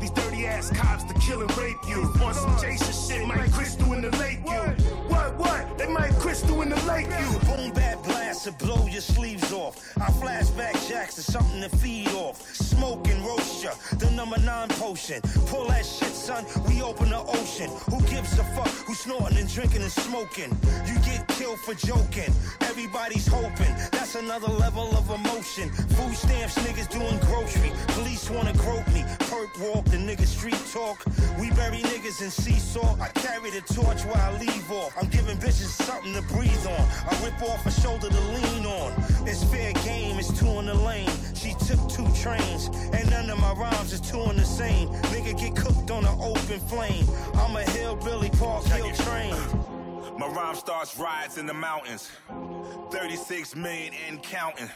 These 0.00 0.10
ass 0.44 0.70
cops 0.70 1.04
to 1.04 1.14
kill 1.14 1.40
and 1.40 1.56
rape 1.56 1.78
you. 1.88 2.02
On 2.22 2.34
some 2.34 2.58
Jason 2.60 2.92
shit, 2.92 3.26
Mike 3.26 3.52
Crystal 3.52 3.92
in 3.94 4.02
the 4.02 4.10
lake 4.18 4.40
you. 4.44 4.60
What, 5.08 5.36
what? 5.38 5.78
They 5.78 5.88
might 5.88 6.12
Crystal 6.16 6.60
in 6.62 6.68
the 6.68 6.80
lake 6.84 7.06
you. 7.06 7.38
Boom, 7.48 7.72
bad 7.72 8.02
blast 8.02 8.44
to 8.44 8.52
blow 8.52 8.86
your 8.86 9.00
sleeves 9.00 9.52
off. 9.52 9.74
I 9.96 10.10
flashback 10.10 10.74
jacks 10.88 11.14
to 11.14 11.22
something 11.22 11.62
to 11.62 11.68
feed 11.78 12.08
off. 12.08 12.42
Smoke 12.54 13.08
and 13.08 13.24
roast 13.24 13.62
ya, 13.64 13.72
the 13.98 14.10
number 14.10 14.38
nine 14.40 14.68
potion. 14.68 15.20
Pull 15.46 15.68
that 15.68 15.86
shit, 15.86 16.12
son, 16.12 16.44
we 16.68 16.82
open 16.82 17.10
the 17.10 17.20
ocean. 17.20 17.70
Who 17.90 18.00
gives 18.02 18.38
a 18.38 18.44
fuck 18.56 18.68
Who 18.86 18.94
snorting 18.94 19.38
and 19.38 19.48
drinking 19.48 19.82
and 19.82 19.92
smoking? 19.92 20.56
You 20.86 20.94
get 21.00 21.26
killed 21.28 21.58
for 21.60 21.74
joking. 21.74 22.32
Everybody's 22.60 23.26
hoping. 23.26 23.74
That's 23.92 24.14
another 24.14 24.48
level 24.48 24.88
of 24.96 25.08
emotion. 25.10 25.70
Food 25.70 26.14
stamps, 26.14 26.58
niggas 26.58 26.90
doing 26.90 27.18
grocery. 27.26 27.72
Police 27.88 28.28
wanna 28.30 28.52
grope 28.54 28.88
me. 28.88 29.04
Perk 29.30 29.50
walk, 29.60 29.84
the 29.86 29.96
nigga 30.26 30.38
street 30.38 30.72
talk. 30.72 31.04
We 31.38 31.50
bury 31.50 31.78
niggas 31.78 32.22
in 32.22 32.30
seesaw. 32.30 32.96
I 33.00 33.08
carry 33.08 33.50
the 33.50 33.60
torch 33.60 34.02
while 34.04 34.16
I 34.16 34.38
leave 34.38 34.70
off. 34.70 34.94
I'm 35.00 35.08
giving 35.08 35.36
bitches 35.38 35.70
something 35.84 36.14
to 36.14 36.22
breathe 36.22 36.66
on. 36.66 36.88
I 37.10 37.24
rip 37.24 37.40
off 37.42 37.64
a 37.66 37.70
shoulder 37.80 38.08
to 38.08 38.20
lean 38.20 38.66
on. 38.66 38.92
It's 39.26 39.44
fair 39.44 39.72
game, 39.84 40.18
it's 40.18 40.38
two 40.38 40.48
in 40.58 40.66
the 40.66 40.74
lane. 40.74 41.10
She 41.34 41.54
took 41.66 41.88
two 41.88 42.08
trains, 42.14 42.68
and 42.92 43.10
none 43.10 43.30
of 43.30 43.38
my 43.38 43.52
rhymes 43.52 43.92
is 43.92 44.00
two 44.00 44.22
in 44.30 44.36
the 44.36 44.44
same. 44.44 44.88
Nigga 45.12 45.38
get 45.38 45.56
cooked 45.56 45.90
on 45.90 46.04
an 46.04 46.18
open 46.20 46.60
flame. 46.60 47.06
I'm 47.34 47.56
a 47.56 47.62
hillbilly, 47.62 48.30
Park 48.30 48.64
Hill 48.66 48.92
trained. 48.92 49.75
My 50.18 50.28
rhyme 50.28 50.54
starts 50.54 50.98
riots 50.98 51.36
in 51.36 51.44
the 51.44 51.52
mountains. 51.52 52.10
36 52.90 53.54
million 53.54 53.92
and 54.08 54.22
counting. 54.22 54.70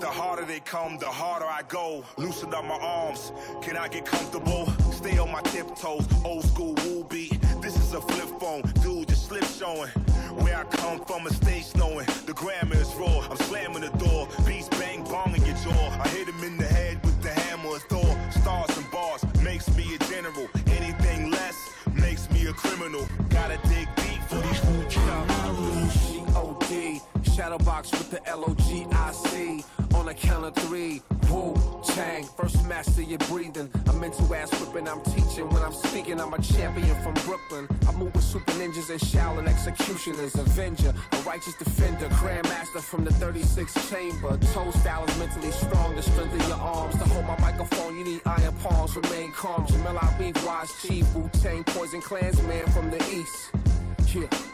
The 0.00 0.06
harder 0.06 0.44
they 0.44 0.58
come, 0.58 0.98
the 0.98 1.06
harder 1.06 1.44
I 1.44 1.62
go. 1.68 2.04
Loosen 2.16 2.52
up 2.52 2.64
my 2.64 2.74
arms. 2.74 3.30
Can 3.62 3.76
I 3.76 3.86
get 3.86 4.04
comfortable? 4.04 4.66
Stay 4.90 5.16
on 5.18 5.30
my 5.30 5.42
tiptoes. 5.42 6.08
Old 6.24 6.44
school 6.44 6.74
woo 6.84 7.04
beat. 7.04 7.40
This 7.62 7.76
is 7.76 7.92
a 7.92 8.00
flip 8.00 8.40
phone. 8.40 8.62
Dude, 8.82 9.08
just 9.08 9.28
slip 9.28 9.44
showing. 9.44 9.90
Where 10.42 10.56
I 10.56 10.64
come 10.64 11.04
from, 11.04 11.26
a 11.28 11.32
stage 11.32 11.72
knowing. 11.76 12.06
The 12.26 12.32
grammar 12.34 12.74
is 12.74 12.92
raw. 12.96 13.20
I'm 13.30 13.36
slamming 13.36 13.82
the 13.82 13.96
door. 13.98 14.26
Beats 14.44 14.68
bang 14.70 15.04
bong 15.04 15.36
in 15.36 15.46
your 15.46 15.56
jaw. 15.56 16.02
I 16.02 16.08
hit 16.08 16.28
him 16.28 16.42
in 16.42 16.56
the 16.56 16.66
head 16.66 17.00
with 17.04 17.22
the 17.22 17.30
hammer 17.30 17.76
of 17.76 17.82
Thor. 17.84 18.18
Stars 18.32 18.76
and 18.76 18.90
bars 18.90 19.24
makes 19.40 19.68
me 19.76 19.94
a 19.94 19.98
general. 20.10 20.48
Anything 20.66 21.30
less 21.30 21.56
makes 21.92 22.28
me 22.30 22.46
a 22.48 22.52
criminal. 22.52 23.06
Gotta 23.30 23.58
dig 23.68 23.88
G-O-D, 26.04 27.00
shadow 27.34 27.58
box 27.58 27.90
with 27.90 28.10
the 28.10 28.26
L-O-G-I-C. 28.28 29.64
On 29.94 30.08
a 30.08 30.14
count 30.14 30.44
of 30.44 30.54
three, 30.64 31.02
Wu 31.30 31.54
Tang, 31.84 32.24
first 32.36 32.64
master 32.66 33.02
your 33.02 33.18
breathing. 33.30 33.70
I'm 33.86 34.02
into 34.02 34.22
ass 34.34 34.50
whipping, 34.60 34.88
I'm 34.88 35.00
teaching. 35.02 35.48
When 35.50 35.62
I'm 35.62 35.72
speaking, 35.72 36.20
I'm 36.20 36.34
a 36.34 36.42
champion 36.42 36.94
from 37.02 37.14
Brooklyn. 37.26 37.68
I 37.88 37.92
move 37.92 38.14
with 38.14 38.24
super 38.24 38.52
ninjas 38.52 38.90
and 38.90 39.00
Shaolin 39.00 39.46
executioners. 39.46 40.34
Avenger, 40.34 40.94
a 41.12 41.16
righteous 41.18 41.54
defender, 41.54 42.08
grandmaster 42.08 42.80
from 42.80 43.04
the 43.04 43.10
36th 43.10 43.90
chamber. 43.90 44.36
Toe 44.52 44.70
style 44.72 45.04
is 45.04 45.18
mentally 45.18 45.52
strong, 45.52 45.94
the 45.94 46.02
strength 46.02 46.34
of 46.34 46.48
your 46.48 46.56
arms. 46.56 46.94
To 46.94 47.04
hold 47.04 47.26
my 47.26 47.38
microphone, 47.38 47.96
you 47.98 48.04
need 48.04 48.20
iron 48.26 48.54
palms, 48.62 48.96
remain 48.96 49.30
calm. 49.32 49.66
Jamel 49.66 49.96
Habib, 49.96 50.36
wise 50.44 50.72
chief, 50.82 51.12
Wu 51.14 51.28
Tang, 51.34 51.64
poison 51.64 52.00
clansman 52.00 52.66
from 52.72 52.90
the 52.90 52.98
east. 53.10 53.50
Yeah. 54.14 54.53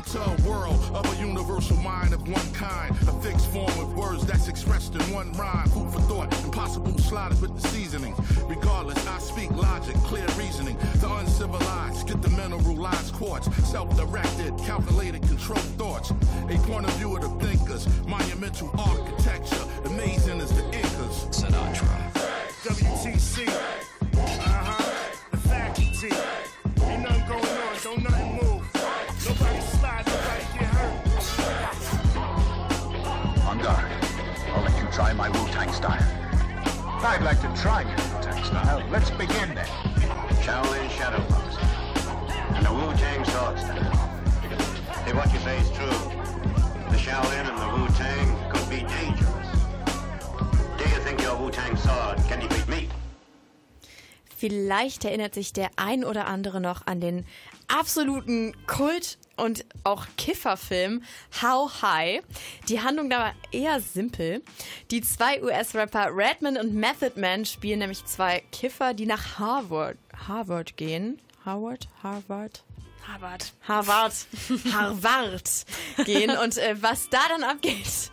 Into 0.00 0.18
a 0.18 0.48
world 0.48 0.80
of 0.94 1.04
a 1.12 1.20
universal 1.20 1.76
mind 1.76 2.14
of 2.14 2.26
one 2.26 2.52
kind. 2.54 2.90
A 3.06 3.12
fixed 3.20 3.50
form 3.52 3.70
of 3.78 3.94
words 3.94 4.24
that's 4.24 4.48
expressed 4.48 4.94
in 4.94 5.02
one 5.12 5.30
rhyme. 5.34 5.68
Food 5.68 5.92
for 5.92 6.00
thought, 6.00 6.32
impossible 6.42 6.96
sliders 6.96 7.42
with 7.42 7.54
the 7.54 7.68
seasonings. 7.68 8.16
Regardless, 8.44 9.06
I 9.06 9.18
speak 9.18 9.50
logic, 9.50 9.94
clear 9.96 10.26
reasoning. 10.38 10.78
The 11.00 11.14
uncivilized 11.16 12.08
get 12.08 12.22
the 12.22 12.30
mineral 12.30 12.76
lines 12.76 13.10
quartz. 13.10 13.54
Self-directed, 13.68 14.56
calculated, 14.60 15.20
controlled 15.20 15.60
thoughts. 15.76 16.12
A 16.48 16.56
point 16.66 16.86
of 16.86 16.94
view 16.94 17.14
of 17.14 17.20
the 17.20 17.46
thinkers. 17.46 17.86
Monumental 18.06 18.70
architecture, 18.78 19.64
amazing 19.84 20.40
as 20.40 20.50
the 20.50 20.64
Incas. 20.72 21.26
Sinatra. 21.28 22.10
WTC. 22.64 23.48
Uh-huh. 24.16 25.12
The 25.30 25.36
faculty. 25.36 26.10
Ain't 26.86 27.02
nothing 27.02 27.28
going 27.28 27.44
on, 27.44 27.76
don't 27.82 28.02
nothing 28.02 28.29
try 35.00 35.14
my 35.14 35.30
Wu-Tang 35.30 35.72
style. 35.72 36.06
I'd 37.02 37.22
like 37.22 37.40
to 37.40 37.50
try 37.62 37.80
your 37.80 38.00
Wu-Tang 38.12 38.44
style. 38.44 38.82
Let's 38.90 39.10
begin 39.10 39.54
then. 39.54 39.70
Shaolin 40.44 40.90
Shadow 40.90 41.22
Box. 41.30 41.56
And 42.54 42.66
the 42.66 42.74
Wu-Tang 42.78 43.24
Sword 43.24 43.58
Style. 43.58 43.96
If 45.06 45.14
what 45.14 45.32
you 45.32 45.40
say 45.40 45.56
is 45.56 45.70
true, 45.70 46.00
the 46.92 46.98
Shaolin 47.04 47.44
and 47.50 47.58
the 47.64 47.70
Wu-Tang 47.76 48.26
could 48.52 48.68
be 48.68 48.80
dangerous. 48.98 49.48
Do 50.76 50.84
you 50.92 51.00
think 51.06 51.22
your 51.22 51.36
Wu-Tang 51.38 51.76
sword 51.78 52.18
can 52.28 52.40
defeat 52.40 52.68
me? 52.68 52.88
Vielleicht 54.36 55.06
erinnert 55.06 55.32
sich 55.32 55.54
der 55.54 55.70
ein 55.76 56.04
oder 56.04 56.26
andere 56.26 56.60
noch 56.60 56.86
an 56.86 57.00
den 57.00 57.24
absoluten 57.68 58.52
Kult- 58.66 59.16
und 59.40 59.64
auch 59.84 60.06
Kifferfilm 60.16 61.02
How 61.42 61.82
High. 61.82 62.22
Die 62.68 62.80
Handlung 62.80 63.10
da 63.10 63.18
war 63.18 63.34
eher 63.50 63.80
simpel. 63.80 64.42
Die 64.90 65.00
zwei 65.00 65.42
US-Rapper 65.42 66.10
Redman 66.14 66.56
und 66.56 66.74
Method 66.74 67.18
Man 67.20 67.44
spielen 67.44 67.80
nämlich 67.80 68.04
zwei 68.04 68.42
Kiffer, 68.52 68.94
die 68.94 69.06
nach 69.06 69.38
Harvard, 69.38 69.96
Harvard 70.28 70.76
gehen. 70.76 71.20
Harvard? 71.44 71.88
Harvard? 72.02 72.62
Harvard. 73.06 73.52
Harvard, 73.66 74.14
Harvard 74.72 75.50
gehen 76.04 76.36
und 76.36 76.58
äh, 76.58 76.76
was 76.80 77.08
da 77.08 77.18
dann 77.28 77.42
abgeht. 77.42 78.12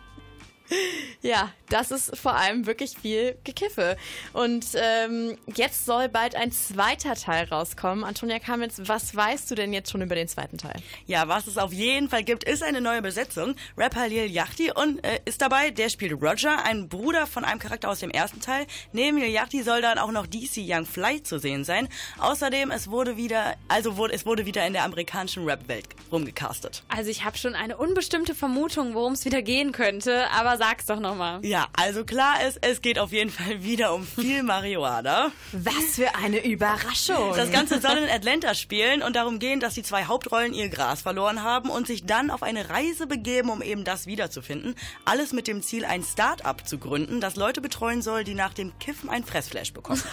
Ja, 1.20 1.50
das 1.68 1.90
ist 1.90 2.16
vor 2.16 2.36
allem 2.36 2.66
wirklich 2.66 2.96
viel 2.96 3.36
Gekiffe. 3.44 3.96
Und 4.32 4.66
ähm, 4.74 5.36
jetzt 5.54 5.84
soll 5.84 6.08
bald 6.08 6.34
ein 6.36 6.52
zweiter 6.52 7.14
Teil 7.14 7.46
rauskommen. 7.48 8.04
Antonia 8.04 8.38
Kamitz, 8.38 8.80
was 8.84 9.14
weißt 9.14 9.50
du 9.50 9.54
denn 9.54 9.72
jetzt 9.72 9.90
schon 9.90 10.02
über 10.02 10.14
den 10.14 10.28
zweiten 10.28 10.58
Teil? 10.58 10.76
Ja, 11.06 11.28
was 11.28 11.46
es 11.46 11.58
auf 11.58 11.72
jeden 11.72 12.08
Fall 12.08 12.24
gibt, 12.24 12.44
ist 12.44 12.62
eine 12.62 12.80
neue 12.80 13.02
Besetzung. 13.02 13.54
Rapper 13.76 14.08
Lil 14.08 14.30
Yachty 14.30 14.70
und 14.72 15.04
äh, 15.04 15.20
ist 15.24 15.42
dabei, 15.42 15.70
der 15.70 15.88
spielt 15.88 16.12
Roger, 16.12 16.64
ein 16.64 16.88
Bruder 16.88 17.26
von 17.26 17.44
einem 17.44 17.58
Charakter 17.58 17.90
aus 17.90 18.00
dem 18.00 18.10
ersten 18.10 18.40
Teil. 18.40 18.66
Neben 18.92 19.18
Lil 19.18 19.30
Yachty 19.30 19.62
soll 19.62 19.82
dann 19.82 19.98
auch 19.98 20.12
noch 20.12 20.26
DC 20.26 20.58
Young 20.58 20.86
Fly 20.86 21.22
zu 21.22 21.38
sehen 21.38 21.64
sein. 21.64 21.88
Außerdem, 22.18 22.70
es 22.70 22.90
wurde 22.90 23.16
wieder, 23.16 23.54
also 23.68 23.96
wurde, 23.96 24.14
es 24.14 24.24
wurde 24.24 24.46
wieder 24.46 24.66
in 24.66 24.72
der 24.72 24.84
amerikanischen 24.84 25.44
Rap-Welt 25.44 25.88
rumgecastet. 26.12 26.82
Also 26.88 27.10
ich 27.10 27.24
habe 27.24 27.36
schon 27.36 27.54
eine 27.54 27.76
unbestimmte 27.76 28.34
Vermutung, 28.34 28.94
worum 28.94 29.14
es 29.14 29.24
wieder 29.24 29.42
gehen 29.42 29.72
könnte, 29.72 30.30
aber 30.30 30.57
sag's 30.58 30.86
doch 30.86 31.00
nochmal. 31.00 31.44
Ja, 31.44 31.68
also 31.72 32.04
klar 32.04 32.44
ist, 32.46 32.58
es 32.62 32.82
geht 32.82 32.98
auf 32.98 33.12
jeden 33.12 33.30
Fall 33.30 33.62
wieder 33.62 33.94
um 33.94 34.06
viel 34.06 34.42
Marihuana. 34.42 35.30
Was 35.52 35.94
für 35.94 36.14
eine 36.16 36.44
Überraschung. 36.44 37.34
Das 37.36 37.50
Ganze 37.50 37.80
soll 37.80 37.96
in 37.98 38.10
Atlanta 38.10 38.54
spielen 38.54 39.02
und 39.02 39.16
darum 39.16 39.38
gehen, 39.38 39.60
dass 39.60 39.74
die 39.74 39.82
zwei 39.82 40.04
Hauptrollen 40.04 40.52
ihr 40.52 40.68
Gras 40.68 41.02
verloren 41.02 41.42
haben 41.42 41.70
und 41.70 41.86
sich 41.86 42.04
dann 42.04 42.30
auf 42.30 42.42
eine 42.42 42.68
Reise 42.68 43.06
begeben, 43.06 43.50
um 43.50 43.62
eben 43.62 43.84
das 43.84 44.06
wiederzufinden. 44.06 44.74
Alles 45.04 45.32
mit 45.32 45.46
dem 45.46 45.62
Ziel, 45.62 45.84
ein 45.84 46.02
Start-up 46.02 46.66
zu 46.68 46.78
gründen, 46.78 47.20
das 47.20 47.36
Leute 47.36 47.60
betreuen 47.60 48.02
soll, 48.02 48.24
die 48.24 48.34
nach 48.34 48.52
dem 48.52 48.78
Kiffen 48.78 49.08
ein 49.08 49.24
Fressflash 49.24 49.72
bekommen. 49.72 50.02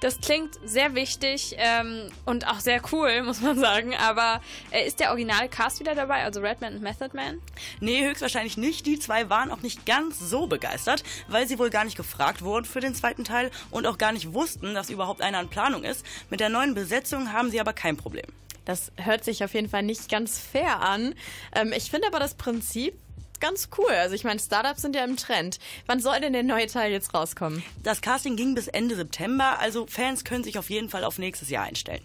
Das 0.00 0.20
klingt 0.20 0.54
sehr 0.64 0.94
wichtig 0.94 1.56
ähm, 1.58 2.08
und 2.24 2.46
auch 2.46 2.60
sehr 2.60 2.80
cool, 2.92 3.22
muss 3.24 3.40
man 3.40 3.58
sagen. 3.58 3.96
Aber 3.96 4.40
äh, 4.70 4.86
ist 4.86 5.00
der 5.00 5.10
originale 5.10 5.48
Cast 5.48 5.80
wieder 5.80 5.96
dabei, 5.96 6.22
also 6.22 6.40
Redman 6.40 6.74
und 6.74 6.82
Method 6.82 7.16
Man? 7.16 7.40
Nee, 7.80 8.06
höchstwahrscheinlich 8.06 8.56
nicht. 8.56 8.86
Die 8.86 9.00
zwei 9.00 9.28
waren 9.28 9.50
auch 9.50 9.60
nicht 9.60 9.77
ganz 9.86 10.18
so 10.18 10.46
begeistert, 10.46 11.02
weil 11.28 11.46
sie 11.46 11.58
wohl 11.58 11.70
gar 11.70 11.84
nicht 11.84 11.96
gefragt 11.96 12.42
wurden 12.42 12.64
für 12.64 12.80
den 12.80 12.94
zweiten 12.94 13.24
Teil 13.24 13.50
und 13.70 13.86
auch 13.86 13.98
gar 13.98 14.12
nicht 14.12 14.32
wussten, 14.32 14.74
dass 14.74 14.90
überhaupt 14.90 15.22
einer 15.22 15.40
in 15.40 15.48
Planung 15.48 15.84
ist. 15.84 16.04
Mit 16.30 16.40
der 16.40 16.48
neuen 16.48 16.74
Besetzung 16.74 17.32
haben 17.32 17.50
sie 17.50 17.60
aber 17.60 17.72
kein 17.72 17.96
Problem. 17.96 18.26
Das 18.64 18.92
hört 18.96 19.24
sich 19.24 19.42
auf 19.44 19.54
jeden 19.54 19.70
Fall 19.70 19.82
nicht 19.82 20.10
ganz 20.10 20.38
fair 20.38 20.80
an. 20.80 21.14
Ähm, 21.54 21.72
ich 21.74 21.90
finde 21.90 22.06
aber 22.06 22.18
das 22.18 22.34
Prinzip 22.34 22.94
ganz 23.40 23.68
cool. 23.78 23.90
Also 23.90 24.14
ich 24.14 24.24
meine, 24.24 24.40
Startups 24.40 24.82
sind 24.82 24.94
ja 24.94 25.04
im 25.04 25.16
Trend. 25.16 25.58
Wann 25.86 26.00
soll 26.00 26.20
denn 26.20 26.32
der 26.32 26.42
neue 26.42 26.66
Teil 26.66 26.92
jetzt 26.92 27.14
rauskommen? 27.14 27.62
Das 27.82 28.00
Casting 28.00 28.36
ging 28.36 28.54
bis 28.54 28.68
Ende 28.68 28.94
September, 28.94 29.58
also 29.58 29.86
Fans 29.86 30.24
können 30.24 30.44
sich 30.44 30.58
auf 30.58 30.70
jeden 30.70 30.88
Fall 30.88 31.04
auf 31.04 31.18
nächstes 31.18 31.48
Jahr 31.50 31.64
einstellen. 31.64 32.02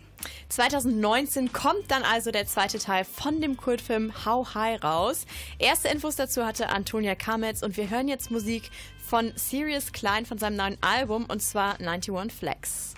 2019 0.50 1.54
kommt 1.54 1.90
dann 1.90 2.04
also 2.04 2.32
der 2.32 2.46
zweite 2.46 2.80
Teil 2.80 3.06
von 3.06 3.42
dem 3.42 3.58
Kultfilm 3.58 4.26
How 4.26 4.56
High 4.56 4.84
raus. 4.84 5.26
Erste 5.60 5.90
Infos 5.90 6.16
dazu 6.16 6.46
hatte 6.46 6.70
Antonia 6.70 7.16
Kametz 7.16 7.64
und 7.64 7.78
wir 7.78 7.90
hören 7.90 8.08
jetzt 8.08 8.32
Musik 8.32 8.70
von 9.06 9.32
Sirius 9.36 9.92
Klein 9.92 10.26
von 10.26 10.38
seinem 10.38 10.56
neuen 10.58 10.78
Album 10.82 11.26
und 11.26 11.42
zwar 11.42 11.80
91 11.80 12.32
Flex. 12.32 12.94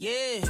Yeah. 0.00 0.40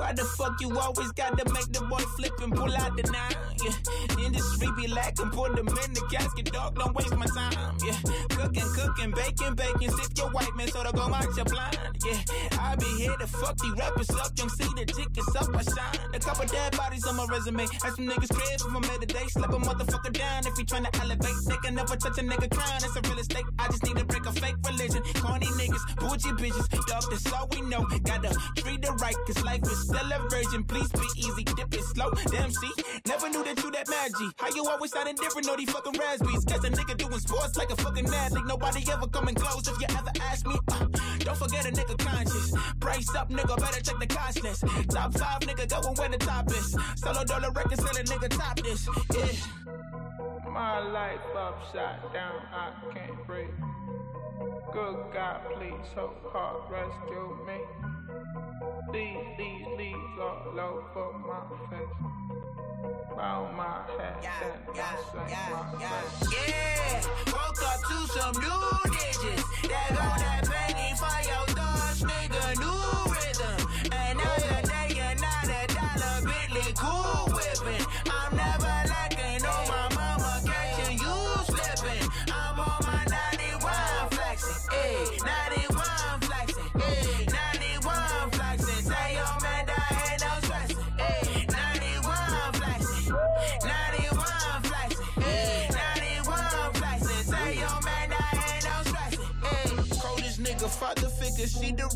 Why 0.00 0.14
the 0.14 0.24
fuck 0.24 0.58
you 0.62 0.72
always 0.78 1.12
gotta 1.12 1.44
make 1.52 1.68
the 1.76 1.84
boy 1.84 2.00
flip 2.16 2.32
and 2.40 2.56
pull 2.56 2.74
out 2.74 2.96
the 2.96 3.04
nine? 3.12 3.36
Yeah. 3.60 4.24
Industry 4.24 4.68
be 4.74 4.88
lacking, 4.88 5.28
put 5.28 5.54
them 5.54 5.68
in 5.68 5.92
the 5.92 6.00
casket, 6.10 6.50
dog. 6.50 6.78
Don't 6.78 6.96
waste 6.96 7.14
my 7.14 7.26
time. 7.26 7.76
Yeah. 7.84 8.00
Cooking, 8.32 8.64
cooking, 8.72 9.12
baking, 9.12 9.54
baking. 9.60 9.90
Sip 9.92 10.16
your 10.16 10.30
white 10.32 10.56
man, 10.56 10.68
so 10.68 10.82
to 10.82 10.92
go 10.96 11.04
out 11.12 11.28
your 11.36 11.44
blind. 11.44 11.76
Yeah. 12.00 12.16
I 12.56 12.76
be 12.76 12.88
here 12.96 13.12
to 13.12 13.26
fuck 13.26 13.58
these 13.58 13.76
rappers 13.76 14.08
up. 14.16 14.32
Young 14.40 14.48
see 14.48 14.72
the 14.72 14.88
tickets 14.88 15.36
up, 15.36 15.52
I 15.52 15.60
shine. 15.68 16.16
A 16.16 16.18
couple 16.18 16.46
dead 16.46 16.74
bodies 16.78 17.06
on 17.06 17.16
my 17.16 17.26
resume. 17.28 17.68
Had 17.84 17.92
some 17.92 18.08
niggas 18.08 18.32
crib 18.32 18.60
from 18.72 18.80
a 18.80 19.04
day. 19.04 19.26
Slap 19.28 19.52
a 19.52 19.58
motherfucker 19.60 20.12
down 20.16 20.46
if 20.46 20.56
he 20.56 20.64
tryna 20.64 20.88
elevate. 20.96 21.36
They 21.44 21.60
can 21.60 21.74
never 21.74 21.96
touch 21.96 22.16
a 22.16 22.24
nigga 22.24 22.48
crying. 22.48 22.80
It's 22.80 22.96
a 22.96 23.02
real 23.04 23.18
estate. 23.18 23.44
I 23.58 23.66
just 23.66 23.84
need 23.84 23.98
to 23.98 24.06
break 24.06 24.24
a 24.24 24.32
fake 24.32 24.56
religion. 24.64 25.02
Corny 25.20 25.52
niggas, 25.60 25.84
bougie 26.00 26.32
bitches. 26.40 26.66
Dog, 26.88 27.04
that's 27.12 27.30
all 27.34 27.48
we 27.52 27.60
know. 27.68 27.84
Gotta 28.08 28.32
treat 28.56 28.82
it 28.82 28.96
right, 29.04 29.16
cause 29.26 29.44
life 29.44 29.62
is 29.64 29.89
a 29.90 30.28
virgin. 30.28 30.64
Please 30.64 30.90
be 30.92 31.06
easy, 31.16 31.44
dip 31.44 31.72
it 31.74 31.84
slow. 31.84 32.10
Damn, 32.30 32.50
see, 32.50 32.72
never 33.06 33.28
knew 33.28 33.44
that 33.44 33.62
you 33.62 33.70
that 33.72 33.88
magic. 33.88 34.34
How 34.38 34.48
you 34.54 34.66
always 34.68 34.92
sounding 34.92 35.16
different, 35.16 35.48
all 35.48 35.56
these 35.56 35.70
fucking 35.70 35.98
raspberries. 35.98 36.44
Cause 36.44 36.64
a 36.64 36.70
nigga 36.70 36.96
doing 36.96 37.20
sports 37.20 37.56
like 37.56 37.70
a 37.70 37.76
fucking 37.76 38.06
athlete. 38.06 38.46
Nobody 38.46 38.84
ever 38.90 39.06
coming 39.06 39.34
close 39.34 39.66
if 39.68 39.80
you 39.80 39.86
ever 39.90 40.12
ask 40.22 40.46
me. 40.46 40.56
Uh, 40.70 40.86
don't 41.18 41.36
forget 41.36 41.66
a 41.66 41.72
nigga 41.72 41.98
conscious. 41.98 42.54
Price 42.80 43.14
up, 43.14 43.30
nigga, 43.30 43.56
better 43.58 43.80
check 43.80 43.98
the 43.98 44.40
list. 44.42 44.64
Top 44.90 45.12
five, 45.14 45.40
nigga, 45.40 45.68
going 45.68 45.94
where 45.96 46.08
the 46.08 46.18
top 46.18 46.50
is. 46.50 46.76
Solo 46.96 47.24
dollar 47.24 47.50
record, 47.50 47.78
selling 47.78 48.06
nigga 48.06 48.28
top 48.28 48.60
this. 48.60 48.88
Yeah. 49.14 49.70
My 50.50 50.80
life 50.80 51.20
upside 51.36 52.12
down, 52.12 52.42
I 52.52 52.72
can't 52.92 53.26
breathe. 53.26 53.48
Good 54.72 54.96
God, 55.12 55.40
please, 55.54 55.86
so 55.94 56.12
hard, 56.32 56.70
rescue 56.70 57.36
me. 57.46 57.99
These, 58.92 59.26
these 59.38 59.66
leaves 59.78 60.18
all 60.20 60.60
over 60.60 61.18
my 61.18 61.42
face. 61.70 61.96
Bow 63.16 63.52
my 63.56 63.84
head 63.98 64.16
and 64.68 64.78
I 64.78 64.96
sing 65.10 65.30
my 65.50 65.62
face. 65.78 66.48
Yeah, 66.48 67.02
woke 67.26 67.62
up 67.62 67.80
to 67.88 67.98
some 68.14 68.36
new 68.42 68.62
digits. 68.90 69.44
That 69.68 69.88
got 69.90 70.18
that 70.18 70.42
penny 70.50 70.94
for 70.96 71.18
your 71.28 71.46
thoughts, 71.54 72.02
nigga, 72.02 72.58
new 72.58 72.79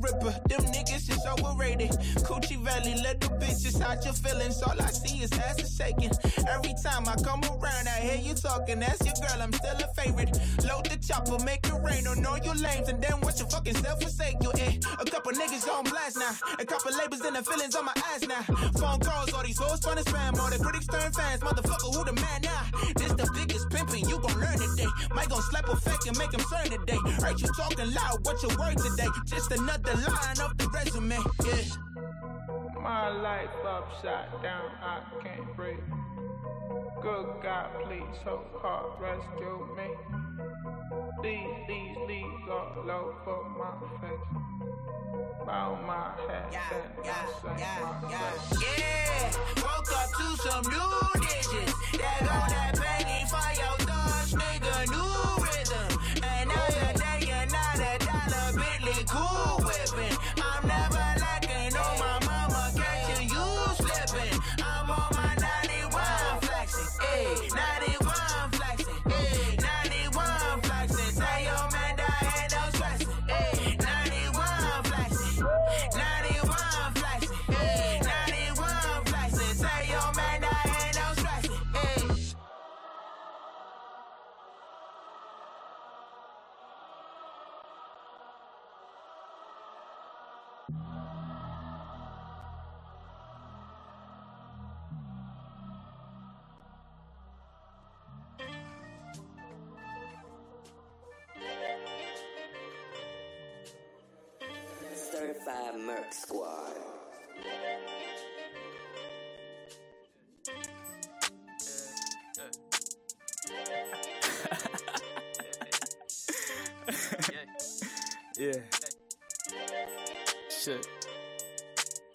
ripper. 0.05 0.35
Them 0.49 0.74
overrated. 1.40 1.90
Coochie 2.27 2.61
Valley, 2.61 2.94
let 3.02 3.20
the 3.20 3.28
bitches 3.40 3.81
out 3.81 4.05
your 4.05 4.15
feelings. 4.15 4.62
All 4.62 4.81
I 4.81 4.90
see 4.90 5.23
is 5.23 5.32
ass 5.32 5.59
is 5.61 5.77
shaking. 5.77 6.11
Every 6.48 6.74
time 6.82 7.09
I 7.09 7.16
come 7.23 7.43
around, 7.44 7.89
I 7.89 8.01
hear 8.01 8.20
you 8.20 8.35
talking. 8.35 8.81
That's 8.81 9.05
your 9.05 9.15
girl, 9.15 9.43
I'm 9.43 9.52
still 9.52 9.77
a 9.77 9.89
favorite. 9.94 10.31
Load 10.66 10.86
the 10.86 10.97
chopper, 10.97 11.43
make 11.44 11.66
it 11.66 11.74
rain 11.82 12.06
on 12.06 12.24
all 12.27 12.39
your 12.39 12.55
lames, 12.55 12.89
and 12.89 13.02
then 13.02 13.20
watch 13.20 13.39
your 13.39 13.48
fucking 13.48 13.77
self 13.77 14.01
forsake 14.01 14.36
you. 14.43 14.51
Eh. 14.59 14.78
A 15.01 15.05
couple 15.05 15.32
niggas 15.32 15.69
on 15.69 15.85
blast 15.85 16.19
now. 16.19 16.32
A 16.59 16.65
couple 16.65 16.93
labels 16.97 17.20
and 17.23 17.36
the 17.36 17.43
feelings 17.43 17.74
on 17.77 17.85
my 17.85 17.94
ass 18.12 18.23
now. 18.27 18.43
Phone 18.78 19.01
calls, 19.01 19.32
all 19.32 19.43
these 19.43 19.59
hoes 19.59 19.81
trying 19.81 19.97
to 19.97 20.05
spam. 20.05 20.39
All 20.39 20.51
the 20.51 20.59
critics 20.59 20.86
turn 20.86 21.12
fans. 21.12 21.40
Motherfucker, 21.40 21.94
who 21.94 22.05
the 22.05 22.12
man 22.12 22.40
now? 22.43 22.62
This 22.97 23.12
the 23.12 23.31
biggest 23.35 23.69
pimpin', 23.69 24.09
you 24.09 24.19
gon' 24.19 24.40
learn 24.40 24.59
today. 24.59 24.89
Might 25.15 25.28
gon' 25.28 25.43
slap 25.43 25.69
a 25.69 25.77
fake 25.77 26.06
and 26.06 26.19
make 26.19 26.32
him 26.32 26.40
turn 26.40 26.69
today. 26.70 26.98
Heard 27.23 27.40
you 27.40 27.48
talking 27.56 27.93
loud, 27.93 28.24
what's 28.24 28.43
your 28.43 28.56
word 28.59 28.77
today? 28.78 29.09
Just 29.27 29.51
another 29.52 29.94
line 29.94 30.39
off 30.40 30.56
the 30.59 30.69
resume, 30.73 31.16
yeah. 31.45 32.81
My 32.83 33.09
life 33.09 33.49
upside 33.67 34.43
down, 34.43 34.71
I 34.83 35.01
can't 35.23 35.57
breathe. 35.57 35.79
Good 37.03 37.27
God, 37.43 37.71
please, 37.85 38.03
so 38.25 38.41
hard, 38.61 39.01
rescue 39.01 39.69
me. 39.77 39.89
These, 41.23 41.57
these 41.69 41.97
leaves 42.07 42.49
all 42.51 42.91
over 42.91 43.49
my 43.59 43.75
face. 44.01 44.45
Bow 45.47 45.79
my 45.87 46.13
head 46.27 46.47
and 46.49 47.07
I 47.07 47.27
sing 47.41 47.51
my 47.51 47.95
face. 48.11 48.63
Yeah, 48.79 49.31
woke 49.63 49.93
up 50.01 50.11
to 50.19 50.27
some 50.43 50.65
new 50.73 51.21
digits. 51.21 51.75
That 51.99 52.21
got 52.25 52.49
that 52.51 52.75
for 53.29 53.51
your 53.61 53.77
thoughts, 53.87 54.33
nigga, 54.35 54.75
new 54.91 55.45
rhythm. 55.45 55.91
Another 56.23 56.93
day, 56.99 57.31
another 57.31 57.95
dollar, 58.05 58.47
Bentley, 58.57 59.05
cool 59.09 59.65
whipping. 59.65 60.17
I'm 60.43 60.67
never 60.67 60.94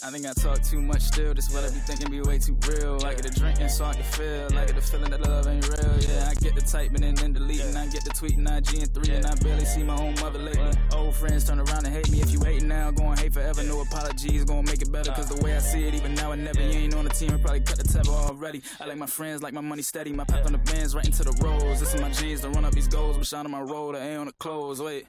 I 0.10 0.12
think 0.12 0.26
I 0.26 0.34
talk 0.34 0.64
too 0.64 0.82
much 0.82 1.02
still. 1.02 1.36
This 1.36 1.54
what 1.54 1.64
I 1.64 1.68
be 1.68 1.78
thinking 1.82 2.10
be 2.10 2.20
way 2.22 2.40
too 2.40 2.58
real. 2.68 3.00
I 3.06 3.14
get 3.14 3.28
a 3.28 3.30
drinking 3.30 3.70
so 3.70 3.86
I 3.86 3.94
can 3.94 4.02
feel. 4.02 4.48
I 4.58 4.66
get 4.66 4.74
the 4.74 4.82
feeling 4.82 5.12
that 5.12 5.22
love 5.22 5.46
ain't 5.46 5.70
real. 5.70 6.00
Yeah, 6.00 6.28
I 6.28 6.34
get 6.34 6.56
the 6.56 6.62
typing 6.62 7.04
and 7.04 7.16
then 7.16 7.34
deleting. 7.34 7.78
I 7.78 7.86
get 7.86 8.04
the 8.04 8.10
tweeting 8.10 8.42
IG 8.42 8.82
and 8.82 8.92
three, 8.92 9.14
and 9.14 9.28
I 9.28 9.36
barely 9.36 9.66
see 9.66 9.84
my 9.84 9.96
own 9.96 10.16
mother 10.16 10.40
lately. 10.40 10.72
Old 10.96 11.14
friends 11.14 11.48
turn 11.48 11.60
around 11.60 11.86
and 11.86 11.94
hate 11.94 12.10
me. 12.10 12.22
If 12.22 12.32
you 12.32 12.40
hate 12.40 12.64
now, 12.64 12.90
going 12.90 13.20
hate 13.20 13.34
forever. 13.34 13.62
No 13.62 13.82
apologies, 13.82 14.46
gonna 14.46 14.64
make 14.64 14.82
it 14.82 14.92
better. 14.92 15.12
Cause 15.12 15.30
the 15.30 15.44
way 15.44 15.56
I 15.56 15.60
see 15.60 15.84
it, 15.84 15.94
even 15.94 16.16
now 16.16 16.32
and 16.32 16.44
never. 16.44 16.60
You 16.60 16.80
ain't 16.80 16.96
on 16.96 17.04
the 17.04 17.12
team, 17.12 17.30
and 17.30 17.42
probably 17.44 17.62
cut 17.62 17.78
the 17.78 17.84
tether 17.84 18.10
already. 18.10 18.64
I 18.82 18.88
like 18.88 18.98
my 18.98 19.06
friends, 19.06 19.44
like 19.44 19.54
my 19.54 19.62
money 19.62 19.84
steady. 19.84 20.12
My 20.12 20.24
path 20.24 20.44
on 20.44 20.54
the 20.54 20.58
bends, 20.58 20.96
right 20.96 21.06
into 21.06 21.24
the 21.24 21.38
roads. 21.40 21.82
This 21.82 21.94
is 21.94 22.02
my 22.02 22.10
G's 22.10 22.42
to 22.42 22.50
run 22.50 22.66
up 22.66 22.74
these 22.74 22.88
goals. 22.88 23.28
Shine 23.28 23.46
on 23.46 23.52
my 23.52 23.62
road, 23.62 23.96
I 23.96 24.00
ain't 24.00 24.22
on 24.22 24.26
the 24.26 24.34
clothes. 24.34 24.82
Wait. 24.82 25.06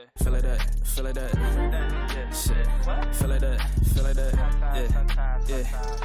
Yeah. 0.00 0.24
Fill 0.24 0.34
it 0.34 0.44
up, 0.46 0.60
fill 0.84 1.06
it 1.06 1.18
up. 1.18 1.34
Yeah. 1.34 2.30
Shit. 2.30 2.66
What? 2.84 3.14
Fill 3.14 3.32
it 3.32 3.44
up, 3.44 3.60
fill 3.94 4.06
it 4.06 4.18
up. 4.18 4.34
Yeah. 4.74 4.88
Yeah. 5.46 5.64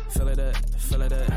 Fill 0.09 0.27
it 0.27 0.39
up, 0.39 0.55
fill 0.77 1.01
it 1.01 1.13
up. 1.13 1.29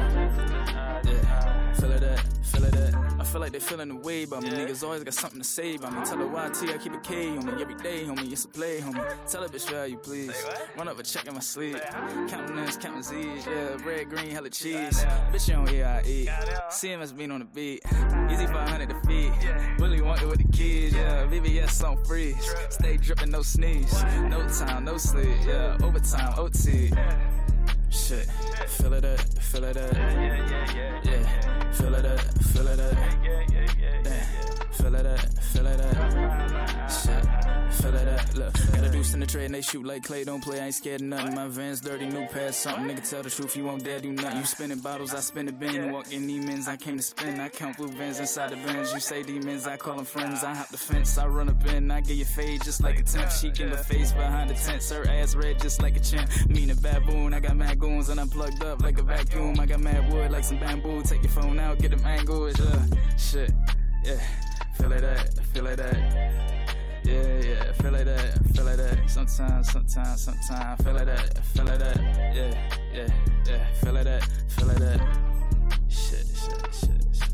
Yeah. 1.05 1.73
Fill 1.75 1.93
it 1.93 2.03
up, 2.03 2.21
fill 2.43 2.65
it 2.65 2.95
up. 2.95 3.08
I 3.21 3.25
feel 3.25 3.41
like 3.41 3.53
they 3.53 3.59
feeling 3.59 3.89
the 3.89 3.97
way 3.97 4.23
about 4.23 4.45
me. 4.45 4.51
Niggas 4.51 4.85
always 4.85 5.03
got 5.03 5.15
something 5.15 5.41
to 5.41 5.47
say 5.47 5.75
about 5.75 5.93
me. 5.93 6.05
Tell 6.05 6.19
her 6.19 6.27
YT 6.27 6.71
I 6.71 6.79
keep 6.79 6.93
a 6.93 6.99
K 6.99 7.37
on 7.37 7.47
me 7.47 7.61
every 7.61 7.75
day, 7.75 8.05
homie. 8.05 8.31
It's 8.31 8.45
a 8.45 8.49
play, 8.49 8.81
homie. 8.81 9.05
Tell 9.31 9.43
her 9.43 9.49
bitch 9.49 9.73
how 9.73 9.83
you 9.85 9.97
please. 9.97 10.33
Run 10.77 10.89
up 10.89 10.99
a 10.99 11.03
check 11.03 11.27
in 11.27 11.35
my 11.35 11.41
sleep. 11.41 11.77
Counting 12.29 12.57
this, 12.57 12.77
counting 12.77 13.03
Z's, 13.03 13.47
yeah. 13.47 13.77
Red, 13.85 14.09
green, 14.11 14.31
hella 14.31 14.51
cheese. 14.51 15.05
Bitch, 15.33 15.49
you 15.49 15.55
don't 15.55 15.69
hear 15.69 15.87
I 15.87 16.03
eat. 16.07 16.29
CMS 16.71 17.17
beat 17.17 17.31
on 17.31 17.41
the 17.41 17.45
beat. 17.47 17.83
Easy 18.31 18.47
500 18.47 18.89
to 18.89 19.01
feet. 19.07 19.33
Willie 19.79 20.01
wanted 20.01 20.29
with 20.29 20.39
the 20.39 20.57
kids, 20.57 20.95
yeah. 20.95 21.27
VVS 21.27 21.89
on 21.89 22.03
freeze. 22.05 22.55
Stay 22.71 22.97
dripping, 22.99 23.31
no 23.31 23.43
sneeze. 23.43 24.03
No 24.29 24.47
time, 24.49 24.85
no 24.85 24.97
sleep, 24.97 25.27
yeah. 25.45 25.77
Overtime, 25.83 26.35
OT. 26.39 26.93
Shit, 27.91 28.27
feel 28.69 28.93
it 28.93 29.05
up, 29.05 29.19
feel 29.43 29.65
it 29.65 29.77
up. 29.77 29.93
Yeah, 29.95 30.13
yeah, 30.21 30.75
yeah, 30.75 31.01
yeah, 31.05 31.28
feel 31.79 31.95
it 31.95 32.05
up, 32.07 32.21
feel 32.43 32.67
it 32.67 32.81
up. 32.81 32.93
Damn, 34.03 34.73
feel 34.73 34.95
it 34.97 35.07
up, 35.07 35.21
feel 35.43 35.67
it 35.67 35.81
up. 35.81 36.91
Shit, 36.91 37.25
feel 37.83 37.95
it 37.95 38.09
up. 38.09 38.35
Look, 38.35 38.53
got 38.73 38.85
a 38.85 38.91
deuce 38.91 39.15
in 39.15 39.21
the 39.21 39.27
trade 39.27 39.47
and 39.47 39.55
they 39.55 39.63
shoot 39.63 39.85
like 39.85 40.05
clay. 40.05 40.25
Don't 40.25 40.43
play, 40.43 40.61
I 40.61 40.67
ain't 40.67 40.75
scared 40.75 41.01
of 41.01 41.07
nothing. 41.07 41.35
My 41.35 41.49
van's 41.49 41.81
dirty, 41.81 42.07
new 42.07 42.27
pass, 42.27 42.57
something. 42.57 42.85
Nigga, 42.85 43.09
tell 43.09 43.23
the 43.23 43.31
truth, 43.31 43.57
you 43.57 43.65
won't 43.65 43.85
dare 43.85 44.01
do 44.01 44.13
nothing. 44.13 44.39
You 44.39 44.45
spinning 44.45 44.81
bottles, 44.81 45.15
I 45.15 45.21
spin 45.21 45.47
the 45.47 45.53
bin. 45.53 45.93
Walking 45.93 46.27
demons, 46.27 46.69
I 46.69 46.77
came 46.77 46.97
to 46.97 47.03
spin. 47.03 47.41
I 47.41 47.49
count 47.49 47.77
blue 47.77 47.89
vans 47.89 48.21
inside 48.21 48.51
the 48.51 48.57
bins. 48.57 48.93
You 48.93 49.01
say 49.01 49.23
demons, 49.23 49.67
I 49.67 49.77
call 49.77 49.97
them 49.97 50.05
friends. 50.05 50.45
I 50.45 50.55
hop 50.55 50.69
the 50.69 50.79
fence, 50.79 51.19
I 51.19 51.27
run 51.27 51.49
up 51.49 51.65
in. 51.67 51.91
I 51.91 52.01
get 52.01 52.17
your 52.17 52.27
fade 52.27 52.63
just 52.63 52.83
like 52.83 52.99
a 52.99 53.03
temp. 53.03 53.31
She 53.31 53.49
in 53.49 53.71
the 53.71 53.77
face 53.77 54.13
behind 54.13 54.51
the 54.51 54.55
tent. 54.55 54.83
Her 54.85 55.09
ass 55.09 55.35
red 55.35 55.61
just 55.61 55.83
like 55.83 55.97
a 55.97 56.01
champ. 56.01 56.31
Mean 56.49 56.71
a 56.71 56.75
baboon, 56.75 57.35
I 57.35 57.41
got 57.41 57.57
mad 57.57 57.79
goons 57.79 58.09
and 58.09 58.21
I'm 58.21 58.29
plugged 58.29 58.63
up 58.65 58.83
like 58.83 58.99
a 58.99 59.03
vacuum. 59.03 59.59
I 59.61 59.67
got 59.67 59.81
mad 59.81 60.13
wood 60.13 60.31
like 60.31 60.45
some 60.45 60.59
bamboo. 60.59 61.03
Take 61.03 61.23
your 61.23 61.33
phone 61.33 61.59
out, 61.59 61.79
get 61.79 61.91
them 61.91 62.05
angles, 62.05 62.59
yeah. 62.59 62.87
Shit, 63.17 63.53
yeah. 64.05 64.21
Feel 64.77 64.91
like 64.91 65.01
that, 65.01 65.35
feel 65.53 65.65
like 65.65 65.77
that. 65.77 66.78
Yeah, 67.09 67.41
yeah, 67.41 67.73
feel 67.73 67.93
like 67.93 68.05
that, 68.05 68.39
feel 68.55 68.65
like 68.67 68.77
that. 68.77 68.99
Sometimes, 69.09 69.73
sometimes, 69.73 70.21
sometimes, 70.21 70.85
feel 70.85 70.93
like 70.93 71.07
that, 71.07 71.39
feel 71.55 71.65
like 71.65 71.79
that. 71.79 71.97
Yeah, 72.35 72.69
yeah, 72.93 73.09
yeah, 73.47 73.67
feel 73.81 73.95
like 73.95 74.05
that, 74.05 74.29
feel 74.49 74.67
like 74.67 74.77
that. 74.77 75.01
Shit, 75.89 76.27
shit, 76.27 76.37
shit, 76.37 76.75
shit, 76.75 77.03
shit. 77.15 77.28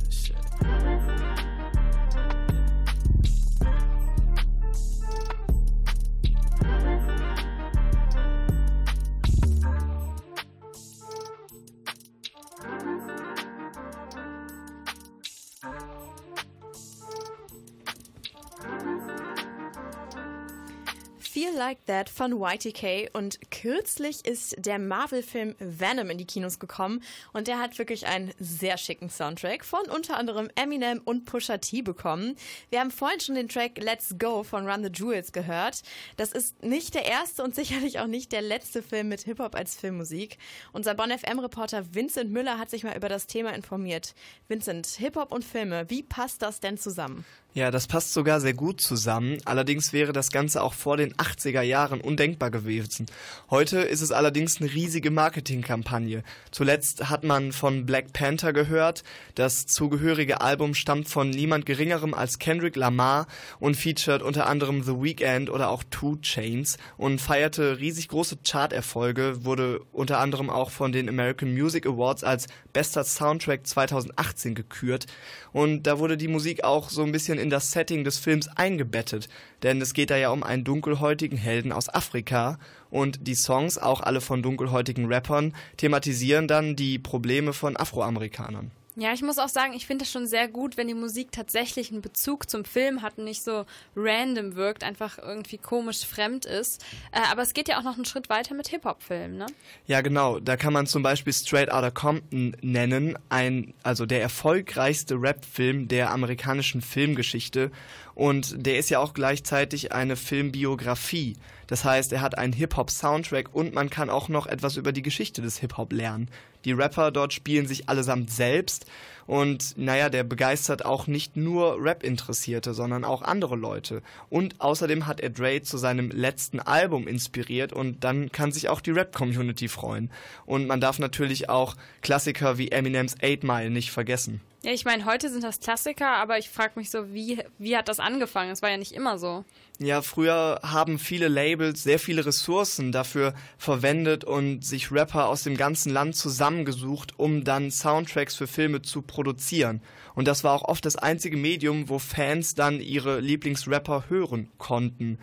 Feel 21.45 21.59
Like 21.59 21.85
That 21.85 22.09
von 22.09 22.41
YTK 22.41 23.11
und 23.13 23.39
kürzlich 23.51 24.25
ist 24.25 24.57
der 24.57 24.79
Marvel-Film 24.79 25.55
Venom 25.59 26.09
in 26.09 26.17
die 26.17 26.25
Kinos 26.25 26.59
gekommen 26.59 27.03
und 27.35 27.49
der 27.49 27.59
hat 27.59 27.77
wirklich 27.79 28.07
einen 28.07 28.33
sehr 28.39 28.79
schicken 28.79 29.11
Soundtrack 29.11 29.63
von 29.63 29.83
unter 29.91 30.17
anderem 30.17 30.49
Eminem 30.55 31.03
und 31.05 31.27
Pusha 31.27 31.59
T 31.59 31.83
bekommen. 31.83 32.37
Wir 32.71 32.81
haben 32.81 32.91
vorhin 32.91 33.21
schon 33.21 33.35
den 33.35 33.49
Track 33.49 33.77
Let's 33.77 34.15
Go 34.19 34.43
von 34.43 34.67
Run 34.67 34.85
the 34.85 34.91
Jewels 34.91 35.33
gehört. 35.33 35.83
Das 36.17 36.33
ist 36.33 36.63
nicht 36.63 36.95
der 36.95 37.05
erste 37.05 37.43
und 37.43 37.55
sicherlich 37.55 37.99
auch 37.99 38.07
nicht 38.07 38.33
der 38.33 38.41
letzte 38.41 38.83
Film 38.83 39.11
mit 39.11 39.21
Hip-Hop 39.25 39.55
als 39.55 39.77
Filmmusik. 39.77 40.39
Unser 40.73 40.95
Bonn 40.95 41.11
FM-Reporter 41.11 41.95
Vincent 41.95 42.31
Müller 42.33 42.59
hat 42.59 42.71
sich 42.71 42.85
mal 42.85 42.97
über 42.97 43.11
das 43.11 43.27
Thema 43.27 43.53
informiert. 43.53 44.15
Vincent, 44.49 44.87
Hip-Hop 44.87 45.31
und 45.31 45.45
Filme, 45.45 45.91
wie 45.91 46.03
passt 46.03 46.41
das 46.41 46.61
denn 46.61 46.79
zusammen? 46.79 47.27
Ja, 47.57 47.71
das 47.71 47.87
passt 47.87 48.13
sogar 48.13 48.41
sehr 48.41 48.53
gut 48.53 48.81
zusammen. 48.81 49.39
Allerdings 49.45 49.93
wäre 49.93 50.13
das 50.13 50.33
Ganze 50.33 50.61
auch 50.61 50.75
vor 50.75 50.97
den 50.97 51.15
80er 51.15 51.63
Jahren 51.63 52.01
undenkbar 52.01 52.51
gewesen. 52.51 53.07
Heute 53.49 53.79
ist 53.79 54.01
es 54.01 54.11
allerdings 54.11 54.61
eine 54.61 54.75
riesige 54.75 55.13
Marketingkampagne. 55.13 56.25
Zuletzt 56.51 57.11
hat 57.11 57.23
man 57.23 57.53
von 57.53 57.87
Black 57.87 58.13
Panther 58.13 58.53
gehört. 58.53 59.05
Das 59.37 59.67
zugehörige 59.67 60.41
Album 60.41 60.75
stammt 60.75 61.09
von 61.09 61.31
niemand 61.31 61.65
geringerem 61.65 62.13
als 62.13 62.41
Kendrick 62.41 62.75
Lamar 62.75 63.29
und 63.61 63.77
featured 63.77 64.23
unter 64.23 64.49
anderem 64.49 64.83
The 64.83 65.01
Weeknd 65.01 65.49
oder 65.49 65.69
auch 65.69 65.85
Two 65.89 66.17
Chains 66.23 66.77
und 66.97 67.21
feierte 67.21 67.79
riesig 67.79 68.09
große 68.09 68.39
Charterfolge, 68.45 69.45
wurde 69.45 69.79
unter 69.93 70.19
anderem 70.19 70.51
auch 70.51 70.73
von 70.73 70.91
den 70.91 71.09
American 71.09 71.55
Music 71.55 71.87
Awards 71.87 72.25
als 72.25 72.49
bester 72.73 73.05
Soundtrack 73.05 73.65
2018 73.65 74.57
gekürt. 74.57 75.07
Und 75.53 75.85
da 75.85 76.01
wurde 76.01 76.17
die 76.17 76.27
Musik 76.27 76.65
auch 76.65 76.91
so 76.91 77.05
ein 77.05 77.13
bisschen 77.13 77.44
in 77.45 77.51
das 77.51 77.73
Setting 77.73 78.05
des 78.05 78.19
Films 78.19 78.49
eingebettet, 78.49 79.29
denn 79.63 79.79
es 79.83 79.93
geht 79.93 80.11
da 80.11 80.17
ja 80.17 80.31
um 80.31 80.43
einen 80.43 80.65
dunkelhäutigen 80.65 81.37
Helden 81.37 81.73
aus 81.73 81.93
Afrika 81.93 82.59
und 82.91 83.29
die 83.29 83.35
Songs, 83.35 83.77
auch 83.77 84.01
alle 84.01 84.23
von 84.23 84.43
dunkelhäutigen 84.43 85.13
Rappern, 85.13 85.55
thematisieren 85.77 86.49
dann 86.49 86.75
die 86.75 86.99
Probleme 86.99 87.53
von 87.53 87.77
Afroamerikanern. 87.77 88.71
Ja, 88.97 89.13
ich 89.13 89.23
muss 89.23 89.39
auch 89.39 89.49
sagen, 89.49 89.73
ich 89.73 89.87
finde 89.87 90.05
es 90.05 90.13
schon 90.13 90.29
sehr 90.29 90.47
gut, 90.47 90.77
wenn 90.77 90.87
die 90.87 90.95
Musik 90.95 91.33
tatsächlich 91.33 91.91
einen 91.91 92.01
Bezug 92.01 92.49
zum 92.49 92.65
Film 92.65 93.03
hat 93.03 93.19
und 93.19 93.25
nicht 93.25 93.43
so 93.43 93.67
random 93.97 94.55
wirkt, 94.55 94.85
einfach 94.85 95.19
irgendwie 95.19 95.59
komisch 95.59 96.07
fremd 96.07 96.45
ist. 96.45 96.85
Äh, 97.11 97.19
aber 97.31 97.43
es 97.43 97.55
geht 97.55 97.67
ja 97.69 97.79
auch 97.79 97.83
noch 97.83 97.97
einen 97.97 98.05
Schritt 98.05 98.29
weiter 98.29 98.55
mit 98.55 98.69
Hip-Hop-Filmen, 98.69 99.37
ne? 99.37 99.47
Ja, 99.87 100.01
genau. 100.01 100.39
Da 100.39 100.57
kann 100.57 100.73
man 100.73 100.87
zum 100.87 101.03
Beispiel 101.03 101.33
Straight 101.33 101.73
Outta 101.73 101.91
Compton 101.91 102.57
nennen, 102.63 103.19
ein, 103.31 103.75
also 103.83 104.07
der 104.07 104.23
erfolgreichste 104.23 105.17
Rap-Film 105.17 105.89
der 105.89 106.13
amerikanischen 106.13 106.81
Filmgeschichte. 106.81 107.73
Und 108.15 108.65
der 108.65 108.79
ist 108.79 108.91
ja 108.91 109.01
auch 109.01 109.13
gleichzeitig 109.13 109.91
eine 109.91 110.15
Filmbiografie. 110.15 111.37
Das 111.67 111.85
heißt, 111.85 112.13
er 112.13 112.21
hat 112.21 112.39
einen 112.39 112.53
Hip-Hop-Soundtrack 112.53 113.53
und 113.53 113.75
man 113.75 113.91
kann 113.91 114.09
auch 114.09 114.29
noch 114.29 114.47
etwas 114.47 114.77
über 114.77 114.93
die 114.93 115.03
Geschichte 115.03 115.43
des 115.43 115.59
Hip-Hop 115.59 115.93
lernen. 115.93 116.29
Die 116.65 116.73
Rapper 116.73 117.11
dort 117.11 117.33
spielen 117.33 117.67
sich 117.67 117.89
allesamt 117.89 118.31
selbst 118.31 118.87
und 119.27 119.77
naja, 119.79 120.11
der 120.11 120.25
begeistert 120.25 120.85
auch 120.85 121.07
nicht 121.07 121.37
nur 121.37 121.83
Rap-Interessierte, 121.83 122.75
sondern 122.75 123.05
auch 123.05 123.23
andere 123.23 123.57
Leute. 123.57 124.03
Und 124.29 124.61
außerdem 124.61 125.07
hat 125.07 125.21
er 125.21 125.31
Dre 125.31 125.63
zu 125.63 125.79
seinem 125.79 126.11
letzten 126.11 126.61
Album 126.61 127.09
inspiriert 127.09 127.73
und 127.73 128.05
dann 128.05 128.31
kann 128.33 128.53
sich 128.53 128.69
auch 128.69 128.81
die 128.81 128.91
Rap-Community 128.91 129.69
freuen. 129.69 130.11
Und 130.47 130.67
man 130.67 130.81
darf 130.81 130.99
natürlich 130.99 131.49
auch 131.49 131.77
Klassiker 132.03 132.59
wie 132.59 132.71
Eminems 132.71 133.17
8 133.23 133.45
Mile 133.45 133.71
nicht 133.71 133.91
vergessen. 133.91 134.41
Ja, 134.65 134.73
ich 134.73 134.87
meine, 134.87 135.05
heute 135.05 135.29
sind 135.29 135.45
das 135.45 135.61
Klassiker, 135.61 136.09
aber 136.09 136.39
ich 136.39 136.49
frage 136.49 136.73
mich 136.77 136.91
so, 136.91 137.13
wie, 137.13 137.39
wie 137.59 137.77
hat 137.77 137.87
das 137.87 138.01
angefangen? 138.01 138.51
Es 138.51 138.63
war 138.63 138.71
ja 138.71 138.79
nicht 138.79 138.93
immer 138.93 139.19
so. 139.19 139.45
Ja, 139.79 140.01
früher 140.01 140.59
haben 140.63 140.99
viele 140.99 141.29
Labels 141.29 141.83
sehr 141.83 141.99
viele 141.99 142.25
Ressourcen 142.25 142.91
dafür 142.91 143.35
verwendet 143.59 144.25
und 144.25 144.65
sich 144.65 144.91
Rapper 144.91 145.29
aus 145.29 145.43
dem 145.43 145.59
ganzen 145.59 145.93
Land 145.93 146.17
zusammengesucht, 146.17 147.19
um 147.19 147.45
dann 147.45 147.71
Soundtracks 147.71 148.37
für 148.37 148.47
Filme 148.47 148.81
zu 148.81 149.03
produzieren. 149.03 149.83
Und 150.15 150.29
das 150.29 150.45
war 150.45 150.55
auch 150.55 150.67
oft 150.67 150.87
das 150.87 150.97
einzige 150.97 151.37
Medium, 151.37 151.91
wo 151.91 151.99
Fans 151.99 152.55
dann 152.55 152.81
ihre 152.81 153.21
Lieblingsrapper 153.21 154.05
hören 154.09 154.49
konnten. 154.57 155.19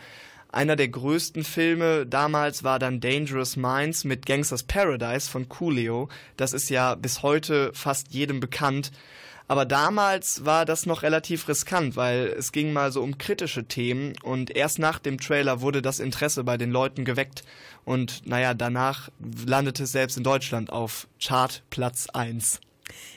Einer 0.50 0.76
der 0.76 0.88
größten 0.88 1.42
Filme 1.42 2.06
damals 2.06 2.62
war 2.62 2.78
dann 2.78 3.00
Dangerous 3.00 3.56
Minds 3.56 4.04
mit 4.04 4.24
Gangsters 4.24 4.62
Paradise 4.62 5.28
von 5.28 5.48
Coolio. 5.48 6.08
Das 6.36 6.52
ist 6.52 6.70
ja 6.70 6.94
bis 6.94 7.24
heute 7.24 7.72
fast 7.74 8.14
jedem 8.14 8.38
bekannt. 8.38 8.92
Aber 9.52 9.66
damals 9.66 10.46
war 10.46 10.64
das 10.64 10.86
noch 10.86 11.02
relativ 11.02 11.46
riskant, 11.46 11.94
weil 11.94 12.28
es 12.38 12.52
ging 12.52 12.72
mal 12.72 12.90
so 12.90 13.02
um 13.02 13.18
kritische 13.18 13.64
Themen 13.64 14.14
und 14.22 14.56
erst 14.56 14.78
nach 14.78 14.98
dem 14.98 15.20
Trailer 15.20 15.60
wurde 15.60 15.82
das 15.82 16.00
Interesse 16.00 16.42
bei 16.42 16.56
den 16.56 16.70
Leuten 16.70 17.04
geweckt 17.04 17.44
und 17.84 18.26
naja, 18.26 18.54
danach 18.54 19.10
landete 19.44 19.82
es 19.82 19.92
selbst 19.92 20.16
in 20.16 20.24
Deutschland 20.24 20.72
auf 20.72 21.06
Chartplatz 21.20 22.06
1. 22.14 22.60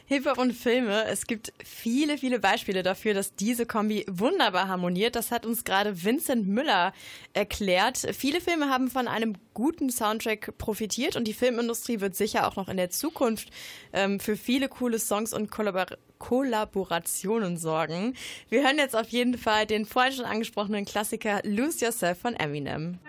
Hip-Hop 0.07 0.37
und 0.37 0.53
Filme. 0.53 1.05
Es 1.05 1.25
gibt 1.25 1.53
viele, 1.63 2.17
viele 2.17 2.39
Beispiele 2.39 2.83
dafür, 2.83 3.13
dass 3.13 3.35
diese 3.35 3.65
Kombi 3.65 4.05
wunderbar 4.07 4.67
harmoniert. 4.67 5.15
Das 5.15 5.31
hat 5.31 5.45
uns 5.45 5.63
gerade 5.63 6.03
Vincent 6.03 6.47
Müller 6.47 6.93
erklärt. 7.33 7.97
Viele 8.13 8.41
Filme 8.41 8.69
haben 8.69 8.89
von 8.89 9.07
einem 9.07 9.35
guten 9.53 9.89
Soundtrack 9.89 10.57
profitiert 10.57 11.15
und 11.15 11.27
die 11.27 11.33
Filmindustrie 11.33 12.01
wird 12.01 12.15
sicher 12.15 12.47
auch 12.47 12.55
noch 12.55 12.67
in 12.67 12.77
der 12.77 12.89
Zukunft 12.89 13.49
ähm, 13.93 14.19
für 14.19 14.35
viele 14.35 14.69
coole 14.69 14.99
Songs 14.99 15.33
und 15.33 15.49
Kollabor 15.49 15.87
Kollaborationen 16.19 17.57
sorgen. 17.57 18.15
Wir 18.49 18.63
hören 18.63 18.77
jetzt 18.77 18.95
auf 18.95 19.09
jeden 19.09 19.37
Fall 19.37 19.65
den 19.65 19.85
vorhin 19.85 20.13
schon 20.13 20.25
angesprochenen 20.25 20.85
Klassiker 20.85 21.41
Lose 21.43 21.83
Yourself 21.83 22.19
von 22.19 22.35
Eminem. 22.35 22.99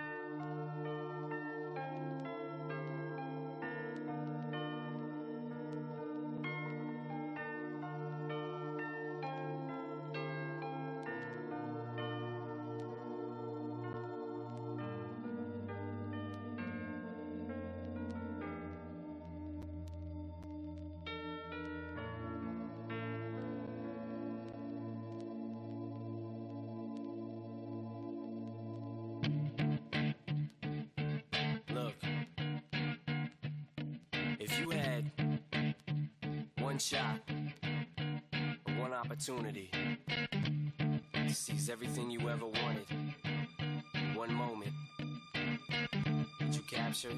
fantasies, 41.27 41.69
everything 41.69 42.09
you 42.09 42.21
ever 42.29 42.45
wanted. 42.45 42.85
One 44.15 44.33
moment 44.33 44.71
that 46.39 46.55
you 46.55 46.61
captured. 46.61 47.17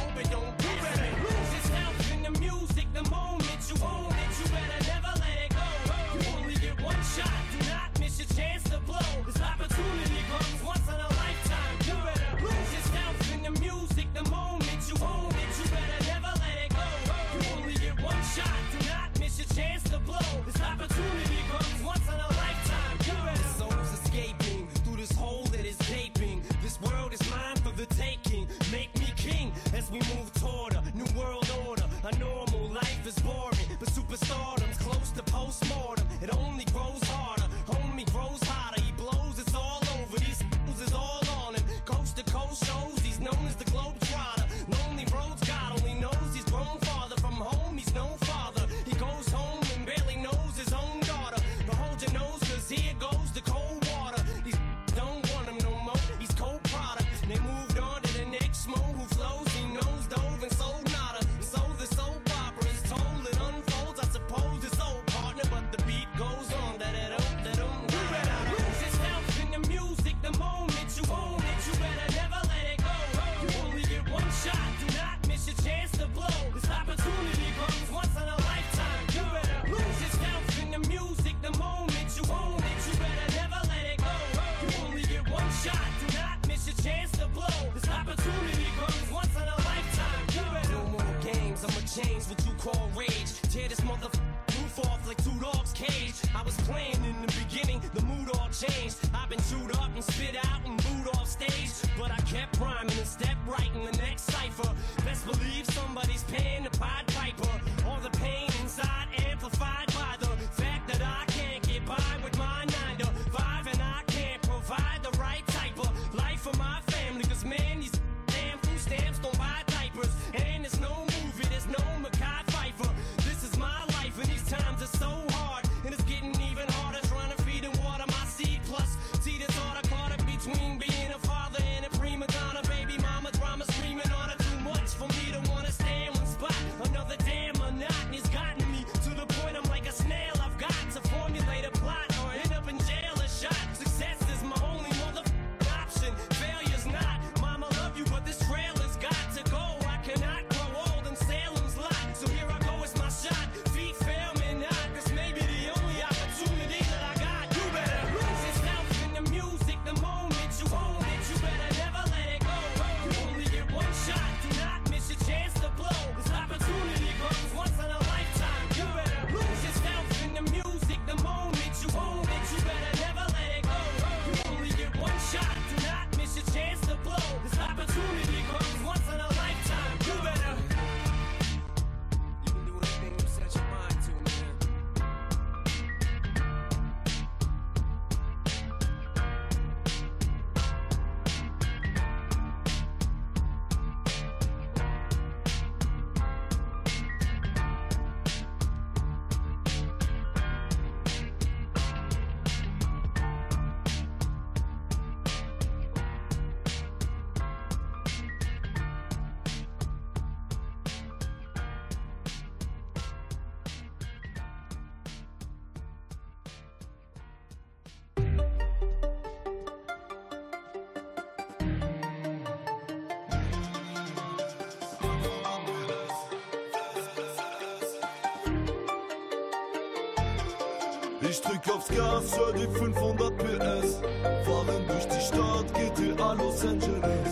Ich 231.21 231.39
drück 231.39 231.61
aufs 231.75 231.87
Gas, 231.87 232.35
hör 232.35 232.51
die 232.51 232.67
500 232.67 233.37
PS. 233.37 234.01
Fahren 234.43 234.87
durch 234.87 235.05
die 235.05 235.21
Stadt, 235.21 235.71
GTA 235.73 236.33
Los 236.33 236.65
Angeles. 236.65 237.29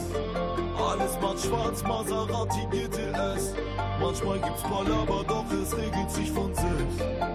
Alles 0.77 1.19
macht 1.19 1.39
schwarz, 1.39 1.81
Maserati 1.83 2.67
GTS. 2.71 3.55
Manchmal 3.99 4.39
gibt's 4.39 4.61
Palaver, 4.61 5.25
doch 5.27 5.45
es 5.51 5.75
regelt 5.75 6.11
sich 6.11 6.31
von 6.31 6.53
selbst. 6.53 7.28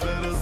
better 0.00 0.37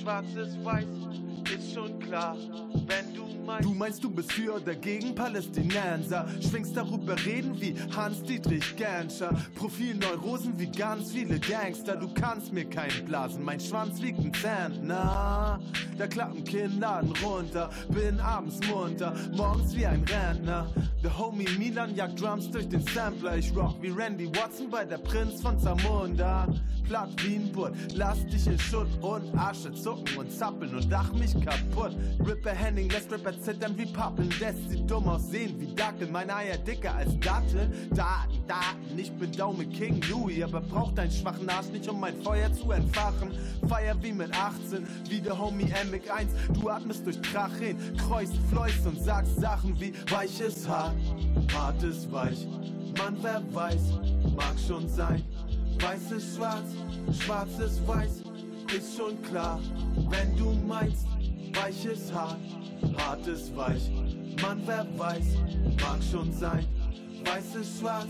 schwarz 0.00 0.34
ist 0.34 0.64
weiß, 0.64 0.86
ist 1.54 1.74
schon 1.74 1.98
klar, 2.00 2.36
wenn 2.86 3.14
du 3.14 3.26
meinst. 3.44 3.69
Meinst, 3.80 4.04
du 4.04 4.10
bist 4.10 4.32
für 4.32 4.56
oder 4.56 4.74
gegen 4.74 5.14
Palästinenser? 5.14 6.28
Schwingst 6.42 6.76
darüber 6.76 7.16
reden 7.24 7.58
wie 7.62 7.74
Hans-Dietrich 7.96 8.76
Genscher. 8.76 9.34
Profilneurosen 9.54 10.52
wie 10.58 10.70
ganz 10.70 11.12
viele 11.12 11.40
Gangster. 11.40 11.96
Du 11.96 12.12
kannst 12.12 12.52
mir 12.52 12.66
keinen 12.66 13.06
blasen, 13.06 13.42
mein 13.42 13.58
Schwanz 13.58 13.98
liegt 13.98 14.18
ein 14.18 14.34
Zentner. 14.34 15.58
Da 15.96 16.06
klappen 16.06 16.44
Kinnladen 16.44 17.14
runter, 17.24 17.70
bin 17.88 18.20
abends 18.20 18.60
munter, 18.68 19.14
morgens 19.32 19.74
wie 19.74 19.86
ein 19.86 20.04
Rentner. 20.04 20.66
Der 21.02 21.16
Homie 21.16 21.48
Milan 21.58 21.94
jagt 21.96 22.20
Drums 22.20 22.50
durch 22.50 22.68
den 22.68 22.82
Sampler. 22.82 23.38
Ich 23.38 23.56
rock 23.56 23.76
wie 23.80 23.88
Randy 23.88 24.28
Watson 24.36 24.68
bei 24.68 24.84
der 24.84 24.98
Prinz 24.98 25.40
von 25.40 25.58
Zamunda. 25.58 26.46
Platt 26.90 27.10
wie 27.22 27.36
ein 27.36 27.52
Butt, 27.52 27.72
lass 27.94 28.26
dich 28.26 28.48
in 28.48 28.58
Schutt 28.58 28.88
und 29.00 29.32
Asche 29.38 29.72
zucken 29.72 30.16
und 30.18 30.32
zappeln 30.32 30.74
und 30.74 30.90
dach 30.90 31.12
mich 31.12 31.32
kaputt. 31.40 31.92
Ripper 32.26 32.50
Henning 32.50 32.90
lässt 32.90 33.12
Rapper 33.12 33.40
zittern 33.70 33.78
wie 33.78 33.86
Pappeln, 33.86 34.30
lässt 34.40 34.70
sie 34.70 34.86
dumm 34.86 35.08
aussehen 35.08 35.60
wie 35.60 35.74
Dackel. 35.74 36.08
Meine 36.08 36.34
Eier 36.34 36.58
dicker 36.58 36.94
als 36.94 37.18
Datteln. 37.20 37.72
Daten, 37.94 38.46
Daten, 38.46 38.98
ich 38.98 39.12
bin 39.12 39.32
Daume 39.32 39.66
King 39.66 40.00
Louis, 40.08 40.42
aber 40.42 40.60
braucht 40.60 40.98
deinen 40.98 41.10
schwachen 41.10 41.48
Arsch 41.48 41.68
nicht, 41.68 41.88
um 41.88 42.00
mein 42.00 42.20
Feuer 42.22 42.52
zu 42.52 42.70
entfachen. 42.70 43.32
Feier 43.68 43.96
wie 44.02 44.12
mit 44.12 44.32
18, 44.34 44.86
wie 45.08 45.20
der 45.20 45.38
Homie 45.38 45.64
MX1. 45.64 46.60
Du 46.60 46.68
atmest 46.68 47.06
durch 47.06 47.20
Krachin, 47.22 47.76
kreust, 47.96 48.34
fleust 48.50 48.86
und 48.86 49.00
sagst 49.02 49.40
Sachen 49.40 49.78
wie 49.80 49.92
weich 50.10 50.40
ist 50.40 50.68
hart, 50.68 50.96
hart 51.54 51.82
ist 51.82 52.10
weich. 52.10 52.46
Mann, 52.98 53.16
wer 53.22 53.42
weiß, 53.52 53.98
mag 54.36 54.54
schon 54.66 54.88
sein. 54.88 55.22
Weiß 55.80 56.12
ist 56.12 56.36
schwarz, 56.36 56.66
schwarz 57.18 57.58
ist 57.58 57.86
weiß, 57.86 58.22
ist 58.76 58.96
schon 58.96 59.20
klar. 59.22 59.58
Wenn 60.10 60.36
du 60.36 60.52
meinst, 60.66 61.06
weich 61.54 61.84
ist 61.84 62.12
hart, 62.12 62.38
hart 62.96 63.26
ist 63.26 63.56
weich. 63.56 63.90
Mann, 64.40 64.62
wer 64.66 64.86
weiß, 64.96 65.36
mag 65.80 65.98
schon 66.10 66.32
sein. 66.32 66.66
Weiß 67.24 67.54
ist 67.56 67.80
schwarz, 67.80 68.08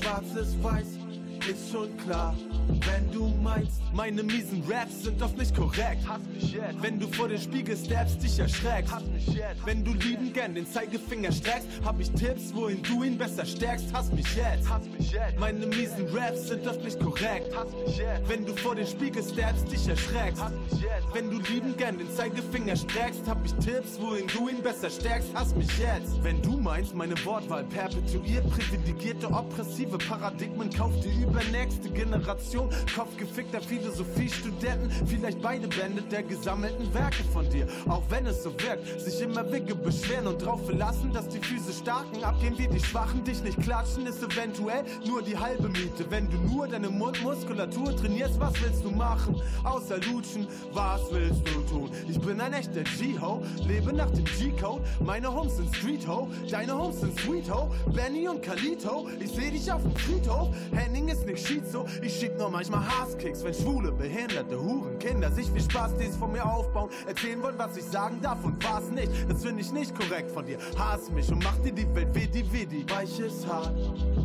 schwarz 0.00 0.34
ist 0.34 0.62
weiß, 0.62 0.98
ist 1.48 1.70
schon 1.70 1.96
klar. 1.98 2.34
Wenn 2.68 3.10
du 3.12 3.28
meinst, 3.42 3.82
meine 3.92 4.22
miesen 4.22 4.62
Raps 4.68 5.02
sind 5.04 5.20
oft 5.22 5.36
nicht 5.36 5.54
korrekt. 5.54 6.06
Hass 6.06 6.20
mich 6.32 6.52
jetzt. 6.52 6.80
Wenn 6.80 6.98
du 6.98 7.06
vor 7.08 7.28
den 7.28 7.40
Spiegel 7.40 7.76
steppst, 7.76 8.22
dich 8.22 8.38
erschreckst. 8.38 8.92
Hass 8.92 9.04
mich 9.06 9.26
jetzt. 9.26 9.64
Wenn 9.64 9.84
du 9.84 9.92
lieben 9.92 10.32
gern 10.32 10.54
den 10.54 10.66
Zeigefinger 10.66 11.32
streckst, 11.32 11.66
hab 11.84 12.00
ich 12.00 12.10
Tipps, 12.12 12.54
wohin 12.54 12.82
du 12.82 13.02
ihn 13.02 13.18
besser 13.18 13.44
stärkst. 13.44 13.92
Hass 13.92 14.12
mich 14.12 14.26
jetzt. 14.34 14.68
Hass 14.68 14.82
mich 14.96 15.12
jetzt. 15.12 15.38
Meine 15.38 15.66
miesen 15.66 16.08
Raps 16.08 16.48
sind 16.48 16.66
oft 16.66 16.82
nicht 16.82 16.98
korrekt. 17.00 17.54
Hass 17.56 17.68
mich 17.86 17.96
jetzt. 17.98 18.28
Wenn 18.28 18.46
du 18.46 18.54
vor 18.56 18.74
den 18.74 18.86
Spiegel 18.86 19.22
steppst, 19.22 19.70
dich 19.70 19.88
erschreckst. 19.88 20.42
Hass 20.42 20.52
mich 20.70 20.80
jetzt. 20.82 21.06
Wenn 21.12 21.30
du 21.30 21.38
lieben 21.52 21.76
gern 21.76 21.98
den 21.98 22.10
Zeigefinger 22.10 22.76
streckst, 22.76 23.26
hab 23.28 23.44
ich 23.44 23.52
Tipps, 23.54 24.00
wohin 24.00 24.26
du 24.28 24.48
ihn 24.48 24.62
besser 24.62 24.90
stärkst. 24.90 25.28
Hass 25.34 25.54
mich 25.54 25.78
jetzt. 25.78 26.22
Wenn 26.22 26.40
du 26.42 26.56
meinst, 26.56 26.94
meine 26.94 27.14
Wortwahl 27.24 27.64
perpetuiert, 27.64 28.48
privilegierte, 28.50 29.28
oppressive 29.28 29.98
Paradigmen, 29.98 30.70
kauft 30.70 31.04
die 31.32 31.46
übernächste 31.46 31.90
Generation. 31.90 32.68
Kopfgefickter 32.94 33.60
Philosophiestudenten, 33.60 34.90
vielleicht 35.06 35.40
beide 35.40 35.68
Bände 35.68 36.02
der 36.02 36.22
gesammelten 36.22 36.92
Werke 36.94 37.24
von 37.32 37.48
dir. 37.48 37.66
Auch 37.88 38.02
wenn 38.08 38.26
es 38.26 38.42
so 38.42 38.50
wirkt, 38.60 39.00
sich 39.00 39.20
immer 39.20 39.50
Wigge 39.50 39.74
beschweren 39.74 40.26
und 40.26 40.44
drauf 40.44 40.64
verlassen, 40.66 41.12
dass 41.12 41.28
die 41.28 41.38
Füße 41.38 41.72
starken 41.72 42.22
abgehen 42.22 42.56
wie 42.58 42.68
die 42.68 42.80
Schwachen. 42.80 43.24
Dich 43.24 43.42
nicht 43.42 43.60
klatschen 43.60 44.06
ist 44.06 44.22
eventuell 44.22 44.84
nur 45.06 45.22
die 45.22 45.36
halbe 45.36 45.68
Miete. 45.68 46.04
Wenn 46.08 46.30
du 46.30 46.36
nur 46.38 46.68
deine 46.68 46.90
Mundmuskulatur 46.90 47.96
trainierst, 47.96 48.38
was 48.38 48.60
willst 48.62 48.84
du 48.84 48.90
machen? 48.90 49.40
Außer 49.64 49.98
lutschen, 49.98 50.46
was 50.72 51.00
willst 51.10 51.42
du 51.46 51.60
tun? 51.72 51.90
Ich 52.08 52.20
bin 52.20 52.40
ein 52.40 52.52
echter 52.52 52.82
G-Ho, 52.82 53.42
lebe 53.66 53.92
nach 53.92 54.10
dem 54.10 54.24
G-Code. 54.24 54.82
Meine 55.00 55.32
Homes 55.32 55.56
sind 55.56 55.74
Street 55.74 56.06
Ho, 56.06 56.28
deine 56.50 56.76
Homes 56.76 57.00
sind 57.00 57.18
Sweet 57.20 57.50
Ho. 57.52 57.70
Benny 57.94 58.28
und 58.28 58.42
Kalito, 58.42 59.08
ich 59.20 59.30
seh 59.30 59.50
dich 59.50 59.70
auf 59.70 59.82
dem 59.82 59.94
Friedhof. 59.96 60.48
Henning 60.72 61.08
ist 61.08 61.21
nicht 61.24 61.46
Schizo, 61.46 61.86
ich 62.00 62.18
schieb 62.18 62.36
nur 62.38 62.50
manchmal 62.50 62.86
Hasskicks, 62.86 63.44
wenn 63.44 63.54
schwule, 63.54 63.92
behinderte 63.92 64.60
Huren, 64.60 64.98
Kinder 64.98 65.30
sich 65.30 65.50
viel 65.50 65.62
Spaß, 65.62 65.96
die 65.98 66.06
es 66.06 66.16
von 66.16 66.32
mir 66.32 66.44
aufbauen, 66.44 66.90
erzählen 67.06 67.42
wollen, 67.42 67.58
was 67.58 67.76
ich 67.76 67.84
sagen 67.84 68.20
darf 68.22 68.44
und 68.44 68.62
was 68.64 68.90
nicht. 68.90 69.10
Das 69.28 69.42
finde 69.42 69.62
ich 69.62 69.72
nicht 69.72 69.94
korrekt 69.94 70.30
von 70.30 70.44
dir. 70.46 70.58
Hass 70.78 71.10
mich 71.10 71.30
und 71.30 71.42
mach 71.42 71.56
dir 71.58 71.72
die 71.72 71.94
Welt 71.94 72.14
weh, 72.14 72.26
die 72.26 72.52
weh, 72.52 72.66
die. 72.66 72.88
Weich 72.90 73.18
ist 73.20 73.46
hart, 73.46 73.72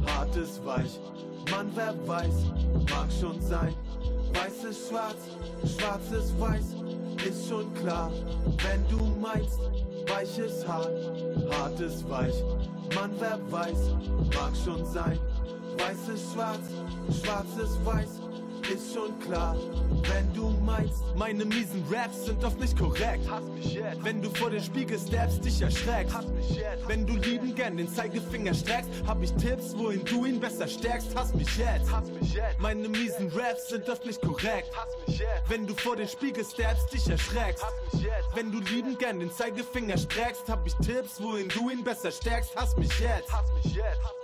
hart 0.06 0.36
ist 0.36 0.64
weich. 0.66 1.00
Mann, 1.52 1.72
wer 1.76 1.96
weiß, 2.08 2.34
mag 2.90 3.08
schon 3.20 3.42
sein. 3.42 3.74
Weiß 4.34 4.70
ist 4.70 4.90
schwarz, 4.90 5.16
schwarz 5.78 6.12
ist 6.12 6.40
weiß, 6.40 6.76
ist 7.28 7.48
schon 7.48 7.74
klar. 7.76 8.12
Wenn 8.64 8.88
du 8.90 9.04
meinst, 9.20 9.60
weich 10.08 10.38
ist 10.38 10.68
hart, 10.68 10.92
hart 11.52 11.80
ist 11.80 12.08
weich. 12.10 12.44
Mann, 12.94 13.12
wer 13.20 13.40
weiß, 13.50 13.96
mag 14.36 14.52
schon 14.64 14.86
sein. 14.86 15.20
Weiß 15.78 16.10
ist 16.14 16.34
schwarz, 16.34 16.60
schwarz 17.24 17.48
ist 17.62 17.86
weiß, 17.86 18.10
ist 18.74 18.94
schon 18.94 19.18
klar. 19.20 19.56
Wenn 20.04 20.34
du 20.34 20.50
meinst, 20.66 21.04
meine 21.16 21.46
miesen 21.46 21.84
Raps 21.92 22.26
sind 22.26 22.44
oft 22.44 22.60
nicht 22.60 22.78
korrekt. 22.78 23.30
Hass 23.30 23.44
mich 23.56 23.74
jetzt. 23.74 24.04
Wenn 24.04 24.22
du 24.22 24.30
vor 24.32 24.50
den 24.50 24.64
Spiegel 24.64 24.98
steppst, 24.98 25.44
dich 25.44 25.62
erschreckst. 25.62 26.16
Hass 26.16 26.28
mich 26.28 26.50
jetzt. 26.56 26.88
Wenn 26.88 27.06
du 27.06 27.16
lieben 27.16 27.54
gern 27.56 27.78
den 27.78 27.90
Zeigefinger 27.90 28.54
streckst, 28.54 28.90
hab 29.06 29.22
ich 29.22 29.32
Tipps, 29.34 29.78
wohin 29.78 30.04
du 30.06 30.26
ihn 30.26 30.40
besser 30.40 30.68
stärkst. 30.68 31.16
Hass 31.16 31.34
mich 31.34 31.58
jetzt. 31.58 31.92
Hass 31.92 32.10
mich 32.10 32.34
jetzt. 32.34 32.60
Meine 32.60 32.88
miesen 32.90 33.30
Raps 33.30 33.70
sind 33.70 33.90
oft 33.90 34.06
nicht 34.06 34.22
korrekt. 34.22 34.72
Hass 34.76 34.96
mich 35.06 35.20
jetzt. 35.20 35.50
Wenn 35.50 35.68
du 35.68 35.74
vor 35.76 35.96
den 35.96 36.08
Spiegel 36.08 36.46
steppst, 36.46 36.92
dich 36.94 37.08
erschreckst. 37.08 37.64
Hass 37.64 37.94
mich 37.94 38.04
jetzt. 38.04 38.36
Wenn 38.36 38.52
du 38.52 38.60
lieben 38.60 38.98
gern 38.98 39.20
den 39.20 39.32
Zeigefinger 39.32 39.98
streckst, 39.98 40.50
hab 40.50 40.66
ich 40.66 40.74
Tipps, 40.76 41.22
wohin 41.22 41.50
du 41.50 41.70
ihn 41.70 41.84
besser 41.84 42.12
stärkst. 42.12 42.56
Hass 42.56 42.76
mich 42.78 43.00
jetzt. 43.00 43.32
Hass 43.32 43.46
mich 43.64 43.76
jetzt. 43.76 44.17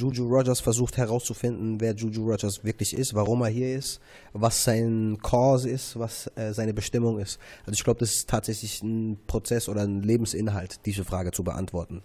Juju 0.00 0.26
Rogers 0.26 0.60
versucht 0.60 0.96
herauszufinden, 0.96 1.80
wer 1.80 1.94
Juju 1.94 2.24
Rogers 2.24 2.64
wirklich 2.64 2.94
ist, 2.96 3.14
warum 3.14 3.42
er 3.42 3.48
hier 3.48 3.76
ist, 3.76 4.00
was 4.32 4.64
sein 4.64 5.18
Cause 5.22 5.68
ist, 5.68 5.98
was 5.98 6.30
äh, 6.36 6.54
seine 6.54 6.72
Bestimmung 6.72 7.18
ist. 7.18 7.38
Also 7.60 7.72
ich 7.72 7.84
glaube, 7.84 8.00
das 8.00 8.14
ist 8.14 8.28
tatsächlich 8.30 8.82
ein 8.82 9.18
Prozess 9.26 9.68
oder 9.68 9.82
ein 9.82 10.02
Lebensinhalt, 10.02 10.80
diese 10.86 11.04
Frage 11.04 11.32
zu 11.32 11.44
beantworten. 11.44 12.02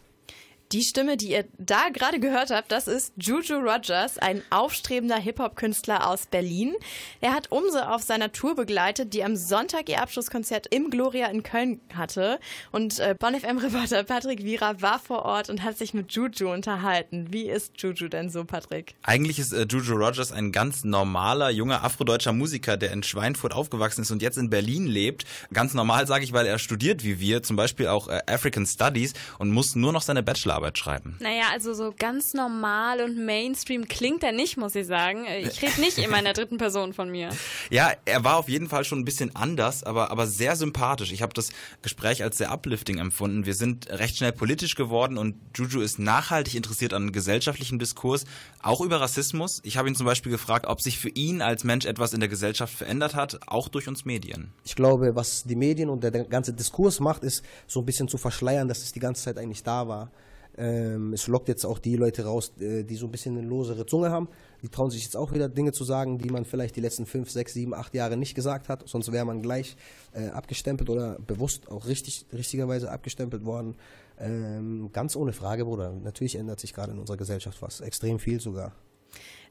Die 0.71 0.81
Stimme, 0.81 1.15
die 1.15 1.29
ihr 1.29 1.45
da 1.59 1.89
gerade 1.93 2.19
gehört 2.19 2.49
habt, 2.49 2.71
das 2.71 2.87
ist 2.87 3.13
Juju 3.17 3.59
Rogers, 3.59 4.17
ein 4.17 4.41
aufstrebender 4.49 5.17
Hip-Hop-Künstler 5.17 6.09
aus 6.09 6.25
Berlin. 6.25 6.73
Er 7.21 7.33
hat 7.33 7.51
Umse 7.51 7.91
auf 7.91 8.01
seiner 8.01 8.31
Tour 8.31 8.55
begleitet, 8.55 9.13
die 9.13 9.23
am 9.23 9.35
Sonntag 9.35 9.89
ihr 9.89 10.01
Abschlusskonzert 10.01 10.65
im 10.73 10.89
Gloria 10.89 11.27
in 11.27 11.43
Köln 11.43 11.81
hatte. 11.93 12.39
Und 12.71 12.97
äh, 12.97 13.13
BonFM-Reporter 13.17 14.03
Patrick 14.05 14.43
Wierer 14.43 14.81
war 14.81 14.97
vor 14.97 15.23
Ort 15.23 15.51
und 15.51 15.61
hat 15.61 15.77
sich 15.77 15.93
mit 15.93 16.11
Juju 16.11 16.51
unterhalten. 16.51 17.27
Wie 17.29 17.47
ist 17.47 17.79
Juju 17.79 18.07
denn 18.07 18.31
so, 18.31 18.43
Patrick? 18.43 18.95
Eigentlich 19.03 19.37
ist 19.37 19.53
äh, 19.53 19.67
Juju 19.69 19.93
Rogers 19.93 20.31
ein 20.31 20.51
ganz 20.51 20.83
normaler, 20.83 21.51
junger 21.51 21.83
afrodeutscher 21.83 22.33
Musiker, 22.33 22.75
der 22.75 22.91
in 22.91 23.03
Schweinfurt 23.03 23.53
aufgewachsen 23.53 24.01
ist 24.01 24.09
und 24.09 24.23
jetzt 24.23 24.39
in 24.39 24.49
Berlin 24.49 24.87
lebt. 24.87 25.25
Ganz 25.53 25.75
normal 25.75 26.07
sage 26.07 26.23
ich, 26.23 26.33
weil 26.33 26.47
er 26.47 26.57
studiert 26.57 27.03
wie 27.03 27.19
wir, 27.19 27.43
zum 27.43 27.55
Beispiel 27.55 27.87
auch 27.87 28.07
äh, 28.07 28.21
African 28.25 28.65
Studies 28.65 29.13
und 29.37 29.51
muss 29.51 29.75
nur 29.75 29.93
noch 29.93 30.01
seine 30.01 30.23
Bachelorarbeit 30.55 30.77
schreiben. 30.77 31.17
Naja, 31.19 31.45
also 31.51 31.73
so 31.73 31.93
ganz 31.97 32.33
normal 32.33 33.01
und 33.01 33.25
Mainstream 33.25 33.87
klingt 33.87 34.23
er 34.23 34.31
nicht, 34.31 34.57
muss 34.57 34.75
ich 34.75 34.87
sagen. 34.87 35.25
Ich 35.25 35.61
rede 35.61 35.81
nicht 35.81 35.97
immer 35.97 36.17
in 36.19 36.25
der 36.25 36.33
dritten 36.33 36.57
Person 36.57 36.93
von 36.93 37.09
mir. 37.09 37.29
Ja, 37.69 37.91
er 38.05 38.23
war 38.23 38.37
auf 38.37 38.49
jeden 38.49 38.69
Fall 38.69 38.83
schon 38.83 38.99
ein 38.99 39.05
bisschen 39.05 39.35
anders, 39.35 39.83
aber, 39.83 40.11
aber 40.11 40.27
sehr 40.27 40.55
sympathisch. 40.55 41.11
Ich 41.11 41.21
habe 41.21 41.33
das 41.33 41.49
Gespräch 41.81 42.23
als 42.23 42.37
sehr 42.37 42.51
uplifting 42.51 42.97
empfunden. 42.97 43.45
Wir 43.45 43.53
sind 43.53 43.89
recht 43.89 44.17
schnell 44.17 44.31
politisch 44.31 44.75
geworden 44.75 45.17
und 45.17 45.35
Juju 45.55 45.81
ist 45.81 45.99
nachhaltig 45.99 46.55
interessiert 46.55 46.93
an 46.93 47.11
gesellschaftlichem 47.11 47.79
Diskurs, 47.79 48.25
auch 48.61 48.81
über 48.81 49.01
Rassismus. 49.01 49.61
Ich 49.63 49.77
habe 49.77 49.87
ihn 49.87 49.95
zum 49.95 50.05
Beispiel 50.05 50.31
gefragt, 50.31 50.65
ob 50.67 50.81
sich 50.81 50.99
für 50.99 51.09
ihn 51.09 51.41
als 51.41 51.63
Mensch 51.63 51.85
etwas 51.85 52.13
in 52.13 52.19
der 52.19 52.29
Gesellschaft 52.29 52.73
verändert 52.73 53.15
hat, 53.15 53.39
auch 53.47 53.67
durch 53.67 53.87
uns 53.87 54.05
Medien. 54.05 54.51
Ich 54.63 54.75
glaube, 54.75 55.15
was 55.15 55.43
die 55.43 55.55
Medien 55.55 55.89
und 55.89 56.03
der 56.03 56.11
ganze 56.11 56.53
Diskurs 56.53 56.99
macht, 56.99 57.23
ist 57.23 57.43
so 57.67 57.81
ein 57.81 57.85
bisschen 57.85 58.07
zu 58.07 58.17
verschleiern, 58.17 58.67
dass 58.67 58.79
es 58.79 58.91
die 58.91 58.99
ganze 58.99 59.23
Zeit 59.23 59.37
eigentlich 59.37 59.63
da 59.63 59.87
war. 59.87 60.11
Ähm, 60.57 61.13
es 61.13 61.27
lockt 61.27 61.47
jetzt 61.49 61.65
auch 61.65 61.79
die 61.79 61.95
Leute 61.95 62.25
raus, 62.25 62.53
äh, 62.59 62.83
die 62.83 62.95
so 62.95 63.07
ein 63.07 63.11
bisschen 63.11 63.37
eine 63.37 63.47
losere 63.47 63.85
Zunge 63.85 64.09
haben. 64.09 64.29
Die 64.61 64.69
trauen 64.69 64.89
sich 64.89 65.03
jetzt 65.03 65.17
auch 65.17 65.33
wieder 65.33 65.49
Dinge 65.49 65.71
zu 65.71 65.83
sagen, 65.83 66.17
die 66.17 66.29
man 66.29 66.45
vielleicht 66.45 66.75
die 66.75 66.81
letzten 66.81 67.05
fünf, 67.05 67.29
sechs, 67.29 67.53
sieben, 67.53 67.73
acht 67.73 67.93
Jahre 67.93 68.17
nicht 68.17 68.35
gesagt 68.35 68.69
hat. 68.69 68.87
Sonst 68.87 69.11
wäre 69.11 69.25
man 69.25 69.41
gleich 69.41 69.75
äh, 70.13 70.27
abgestempelt 70.27 70.89
oder 70.89 71.19
bewusst 71.19 71.69
auch 71.69 71.87
richtig, 71.87 72.25
richtigerweise 72.31 72.91
abgestempelt 72.91 73.45
worden. 73.45 73.75
Ähm, 74.17 74.89
ganz 74.93 75.15
ohne 75.15 75.33
Frage, 75.33 75.65
Bruder. 75.65 75.91
Natürlich 75.91 76.35
ändert 76.35 76.59
sich 76.59 76.73
gerade 76.73 76.93
in 76.93 76.99
unserer 76.99 77.17
Gesellschaft 77.17 77.61
was. 77.61 77.81
Extrem 77.81 78.19
viel 78.19 78.39
sogar. 78.39 78.71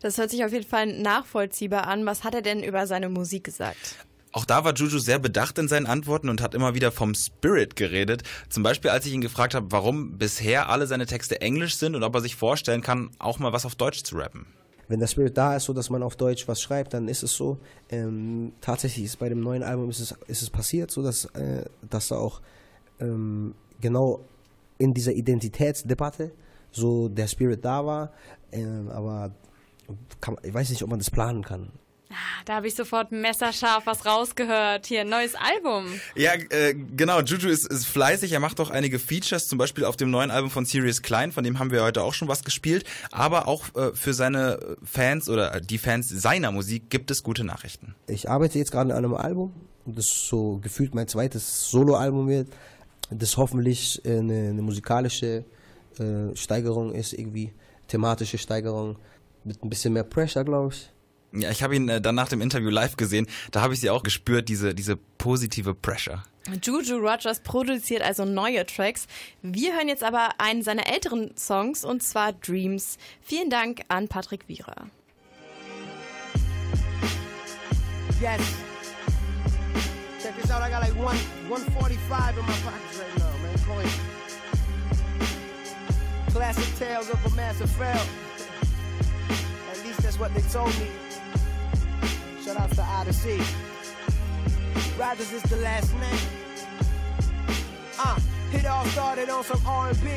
Das 0.00 0.18
hört 0.18 0.30
sich 0.30 0.44
auf 0.44 0.52
jeden 0.52 0.66
Fall 0.66 0.86
nachvollziehbar 1.00 1.86
an. 1.86 2.06
Was 2.06 2.24
hat 2.24 2.34
er 2.34 2.42
denn 2.42 2.62
über 2.62 2.86
seine 2.86 3.08
Musik 3.08 3.44
gesagt? 3.44 3.96
Auch 4.34 4.44
da 4.44 4.64
war 4.64 4.74
Juju 4.74 4.98
sehr 4.98 5.20
bedacht 5.20 5.60
in 5.60 5.68
seinen 5.68 5.86
Antworten 5.86 6.28
und 6.28 6.42
hat 6.42 6.56
immer 6.56 6.74
wieder 6.74 6.90
vom 6.90 7.14
Spirit 7.14 7.76
geredet. 7.76 8.24
Zum 8.48 8.64
Beispiel, 8.64 8.90
als 8.90 9.06
ich 9.06 9.12
ihn 9.12 9.20
gefragt 9.20 9.54
habe, 9.54 9.70
warum 9.70 10.18
bisher 10.18 10.68
alle 10.68 10.88
seine 10.88 11.06
Texte 11.06 11.40
englisch 11.40 11.76
sind 11.76 11.94
und 11.94 12.02
ob 12.02 12.16
er 12.16 12.20
sich 12.20 12.34
vorstellen 12.34 12.80
kann, 12.80 13.10
auch 13.20 13.38
mal 13.38 13.52
was 13.52 13.64
auf 13.64 13.76
Deutsch 13.76 14.02
zu 14.02 14.16
rappen. 14.16 14.46
Wenn 14.88 14.98
der 14.98 15.06
Spirit 15.06 15.38
da 15.38 15.54
ist, 15.54 15.66
so 15.66 15.72
dass 15.72 15.88
man 15.88 16.02
auf 16.02 16.16
Deutsch 16.16 16.48
was 16.48 16.60
schreibt, 16.60 16.94
dann 16.94 17.06
ist 17.06 17.22
es 17.22 17.32
so. 17.32 17.58
Ähm, 17.90 18.54
tatsächlich 18.60 19.04
ist 19.04 19.20
bei 19.20 19.28
dem 19.28 19.38
neuen 19.38 19.62
Album 19.62 19.88
ist 19.88 20.00
es, 20.00 20.12
ist 20.26 20.42
es 20.42 20.50
passiert, 20.50 20.90
so 20.90 21.00
dass, 21.00 21.26
äh, 21.26 21.64
dass 21.88 22.08
da 22.08 22.16
auch 22.16 22.40
ähm, 22.98 23.54
genau 23.80 24.24
in 24.78 24.94
dieser 24.94 25.12
Identitätsdebatte 25.12 26.32
so 26.72 27.08
der 27.08 27.28
Spirit 27.28 27.64
da 27.64 27.86
war. 27.86 28.12
Ähm, 28.50 28.88
aber 28.88 29.30
kann, 30.20 30.38
ich 30.42 30.52
weiß 30.52 30.70
nicht, 30.70 30.82
ob 30.82 30.90
man 30.90 30.98
das 30.98 31.12
planen 31.12 31.44
kann. 31.44 31.70
Ah, 32.10 32.42
da 32.44 32.56
habe 32.56 32.68
ich 32.68 32.74
sofort 32.74 33.12
messerscharf 33.12 33.86
was 33.86 34.04
rausgehört. 34.04 34.86
Hier, 34.86 35.04
neues 35.04 35.34
Album. 35.34 35.86
Ja, 36.14 36.34
äh, 36.50 36.74
genau. 36.74 37.20
Juju 37.20 37.48
ist, 37.48 37.66
ist 37.66 37.86
fleißig. 37.86 38.32
Er 38.32 38.40
macht 38.40 38.60
auch 38.60 38.70
einige 38.70 38.98
Features, 38.98 39.48
zum 39.48 39.58
Beispiel 39.58 39.84
auf 39.84 39.96
dem 39.96 40.10
neuen 40.10 40.30
Album 40.30 40.50
von 40.50 40.64
Sirius 40.64 41.02
Klein. 41.02 41.32
Von 41.32 41.44
dem 41.44 41.58
haben 41.58 41.70
wir 41.70 41.82
heute 41.82 42.02
auch 42.02 42.12
schon 42.12 42.28
was 42.28 42.44
gespielt. 42.44 42.84
Aber 43.10 43.48
auch 43.48 43.74
äh, 43.74 43.94
für 43.94 44.12
seine 44.12 44.76
Fans 44.84 45.28
oder 45.28 45.60
die 45.60 45.78
Fans 45.78 46.08
seiner 46.08 46.52
Musik 46.52 46.90
gibt 46.90 47.10
es 47.10 47.22
gute 47.22 47.42
Nachrichten. 47.42 47.94
Ich 48.06 48.28
arbeite 48.28 48.58
jetzt 48.58 48.70
gerade 48.70 48.94
an 48.94 49.04
einem 49.04 49.14
Album. 49.14 49.52
Das 49.86 50.06
so 50.28 50.58
gefühlt 50.62 50.94
mein 50.94 51.08
zweites 51.08 51.70
Soloalbum 51.70 52.28
wird. 52.28 52.48
Das 53.10 53.36
hoffentlich 53.36 54.02
eine, 54.04 54.50
eine 54.50 54.62
musikalische 54.62 55.44
äh, 55.98 56.34
Steigerung 56.34 56.92
ist, 56.94 57.12
irgendwie 57.12 57.52
thematische 57.88 58.38
Steigerung 58.38 58.96
mit 59.44 59.62
ein 59.62 59.68
bisschen 59.68 59.92
mehr 59.92 60.04
Pressure, 60.04 60.44
glaube 60.44 60.72
ich 60.72 60.93
Ja, 61.34 61.50
ich 61.50 61.62
habe 61.62 61.74
ihn 61.74 61.88
äh, 61.88 62.00
dann 62.00 62.14
nach 62.14 62.28
dem 62.28 62.40
Interview 62.40 62.70
live 62.70 62.96
gesehen. 62.96 63.26
Da 63.50 63.60
habe 63.60 63.74
ich 63.74 63.80
sie 63.80 63.90
auch 63.90 64.02
gespürt, 64.02 64.48
diese, 64.48 64.74
diese 64.74 64.96
positive 65.18 65.74
Pressure. 65.74 66.22
Juju 66.62 66.98
Rogers 66.98 67.40
produziert 67.40 68.02
also 68.02 68.24
neue 68.24 68.66
Tracks. 68.66 69.06
Wir 69.42 69.74
hören 69.74 69.88
jetzt 69.88 70.04
aber 70.04 70.28
einen 70.38 70.62
seiner 70.62 70.86
älteren 70.86 71.36
Songs 71.36 71.84
und 71.84 72.02
zwar 72.02 72.32
Dreams. 72.34 72.98
Vielen 73.22 73.50
Dank 73.50 73.80
an 73.88 74.08
Patrick 74.08 74.46
Wierer. 74.46 74.88
Yes. 78.20 78.40
Check 80.22 80.36
this 80.40 80.50
out. 80.50 80.62
I 80.62 80.70
got 80.70 80.82
like 80.82 80.94
one 80.94 81.16
145 81.48 82.38
in 82.38 82.46
my 82.46 82.52
pockets 82.62 82.98
right 82.98 83.18
now, 83.18 83.32
man. 83.42 83.58
Coin. 83.66 83.88
Classic 86.32 86.78
tales 86.78 87.10
of 87.10 87.24
a 87.26 87.36
massive 87.36 87.70
fail. 87.70 88.00
At 89.70 89.84
least 89.84 90.02
that's 90.02 90.18
what 90.18 90.32
they 90.34 90.42
told 90.42 90.72
me. 90.78 90.88
Shout 92.44 92.58
out 92.58 92.70
to 92.72 92.82
Odyssey. 92.82 93.40
Rogers 94.98 95.32
is 95.32 95.42
the 95.44 95.56
last 95.56 95.94
name. 95.94 96.28
Uh, 97.98 98.20
it 98.52 98.66
all 98.66 98.84
started 98.86 99.30
on 99.30 99.42
some 99.44 99.62
R&B. 99.66 100.10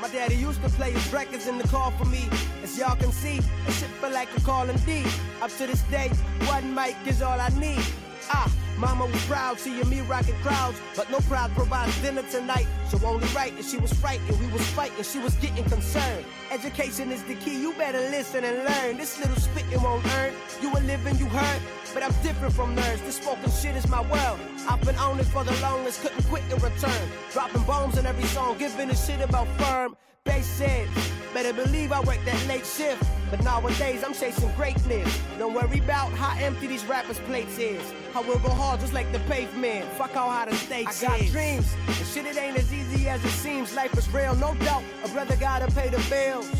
My 0.00 0.08
daddy 0.08 0.36
used 0.36 0.62
to 0.62 0.68
play 0.68 0.92
his 0.92 1.12
records 1.12 1.48
in 1.48 1.58
the 1.58 1.66
car 1.66 1.90
for 1.98 2.04
me. 2.04 2.28
As 2.62 2.78
y'all 2.78 2.94
can 2.94 3.10
see, 3.10 3.40
that 3.40 3.72
shit 3.72 3.88
feel 4.00 4.12
like 4.12 4.28
a 4.36 4.40
calling 4.42 4.76
D. 4.86 5.02
Up 5.40 5.50
to 5.56 5.66
this 5.66 5.82
day, 5.90 6.08
one 6.44 6.72
mic 6.72 6.94
is 7.04 7.20
all 7.20 7.40
I 7.40 7.48
need. 7.58 7.84
Ah, 8.30 8.50
mama 8.76 9.06
was 9.06 9.24
proud 9.26 9.58
seeing 9.58 9.88
me 9.88 10.00
rocking 10.02 10.34
crowds, 10.42 10.80
but 10.96 11.10
no 11.10 11.18
pride 11.20 11.50
provides 11.54 11.96
dinner 12.02 12.22
tonight. 12.30 12.66
So 12.88 12.98
only 13.06 13.26
right 13.28 13.54
that 13.56 13.64
she 13.64 13.78
was 13.78 13.92
frightened, 13.92 14.38
we 14.40 14.46
was 14.52 14.66
fighting, 14.70 15.02
she 15.04 15.18
was 15.18 15.34
getting 15.36 15.64
concerned. 15.64 16.24
Education 16.50 17.10
is 17.12 17.22
the 17.24 17.34
key, 17.36 17.60
you 17.60 17.72
better 17.74 18.00
listen 18.10 18.44
and 18.44 18.58
learn. 18.64 18.96
This 18.96 19.18
little 19.18 19.36
spitting 19.36 19.82
won't 19.82 20.06
earn. 20.14 20.32
You 20.60 20.70
a 20.72 20.80
living, 20.80 21.18
you 21.18 21.26
heard. 21.26 21.62
But 21.94 22.02
I'm 22.02 22.14
different 22.22 22.54
from 22.54 22.74
nerds. 22.74 23.04
This 23.04 23.16
spoken 23.16 23.50
shit 23.50 23.76
is 23.76 23.88
my 23.88 24.00
world. 24.02 24.40
I've 24.68 24.80
been 24.82 24.96
on 24.96 25.20
it 25.20 25.26
for 25.26 25.44
the 25.44 25.54
longest, 25.60 26.02
couldn't 26.02 26.24
quit 26.24 26.42
in 26.50 26.58
return. 26.58 27.08
Dropping 27.32 27.64
bombs 27.64 27.98
in 27.98 28.06
every 28.06 28.24
song, 28.24 28.58
giving 28.58 28.90
a 28.90 28.96
shit 28.96 29.20
about 29.20 29.46
firm. 29.58 29.96
Bass 30.24 30.46
said, 30.46 30.88
better 31.32 31.52
believe 31.52 31.92
I 31.92 32.00
work 32.00 32.18
that 32.24 32.46
late 32.46 32.66
shift. 32.66 33.02
But 33.30 33.42
nowadays 33.44 34.04
I'm 34.04 34.12
chasing 34.12 34.52
greatness. 34.54 35.20
Don't 35.38 35.54
worry 35.54 35.78
about 35.78 36.12
how 36.12 36.38
empty 36.38 36.66
these 36.66 36.84
rappers' 36.84 37.18
plates 37.20 37.58
is. 37.58 37.82
I 38.14 38.20
will 38.20 38.38
go 38.38 38.50
hard 38.50 38.80
just 38.80 38.92
like 38.92 39.10
the 39.10 39.20
pavement. 39.20 39.86
Fuck 39.92 40.16
all 40.16 40.30
how 40.30 40.44
the 40.44 40.54
stakes 40.54 41.02
I 41.02 41.06
got 41.08 41.20
is. 41.20 41.32
dreams, 41.32 41.74
and 41.86 42.06
shit 42.08 42.26
it 42.26 42.36
ain't 42.36 42.58
as 42.58 42.72
easy 42.72 43.08
as 43.08 43.24
it 43.24 43.30
seems. 43.30 43.74
Life 43.74 43.96
is 43.96 44.08
real, 44.12 44.34
no 44.36 44.54
doubt. 44.56 44.82
A 45.04 45.08
brother 45.08 45.36
gotta 45.36 45.72
pay 45.72 45.88
the 45.88 46.04
bills. 46.10 46.50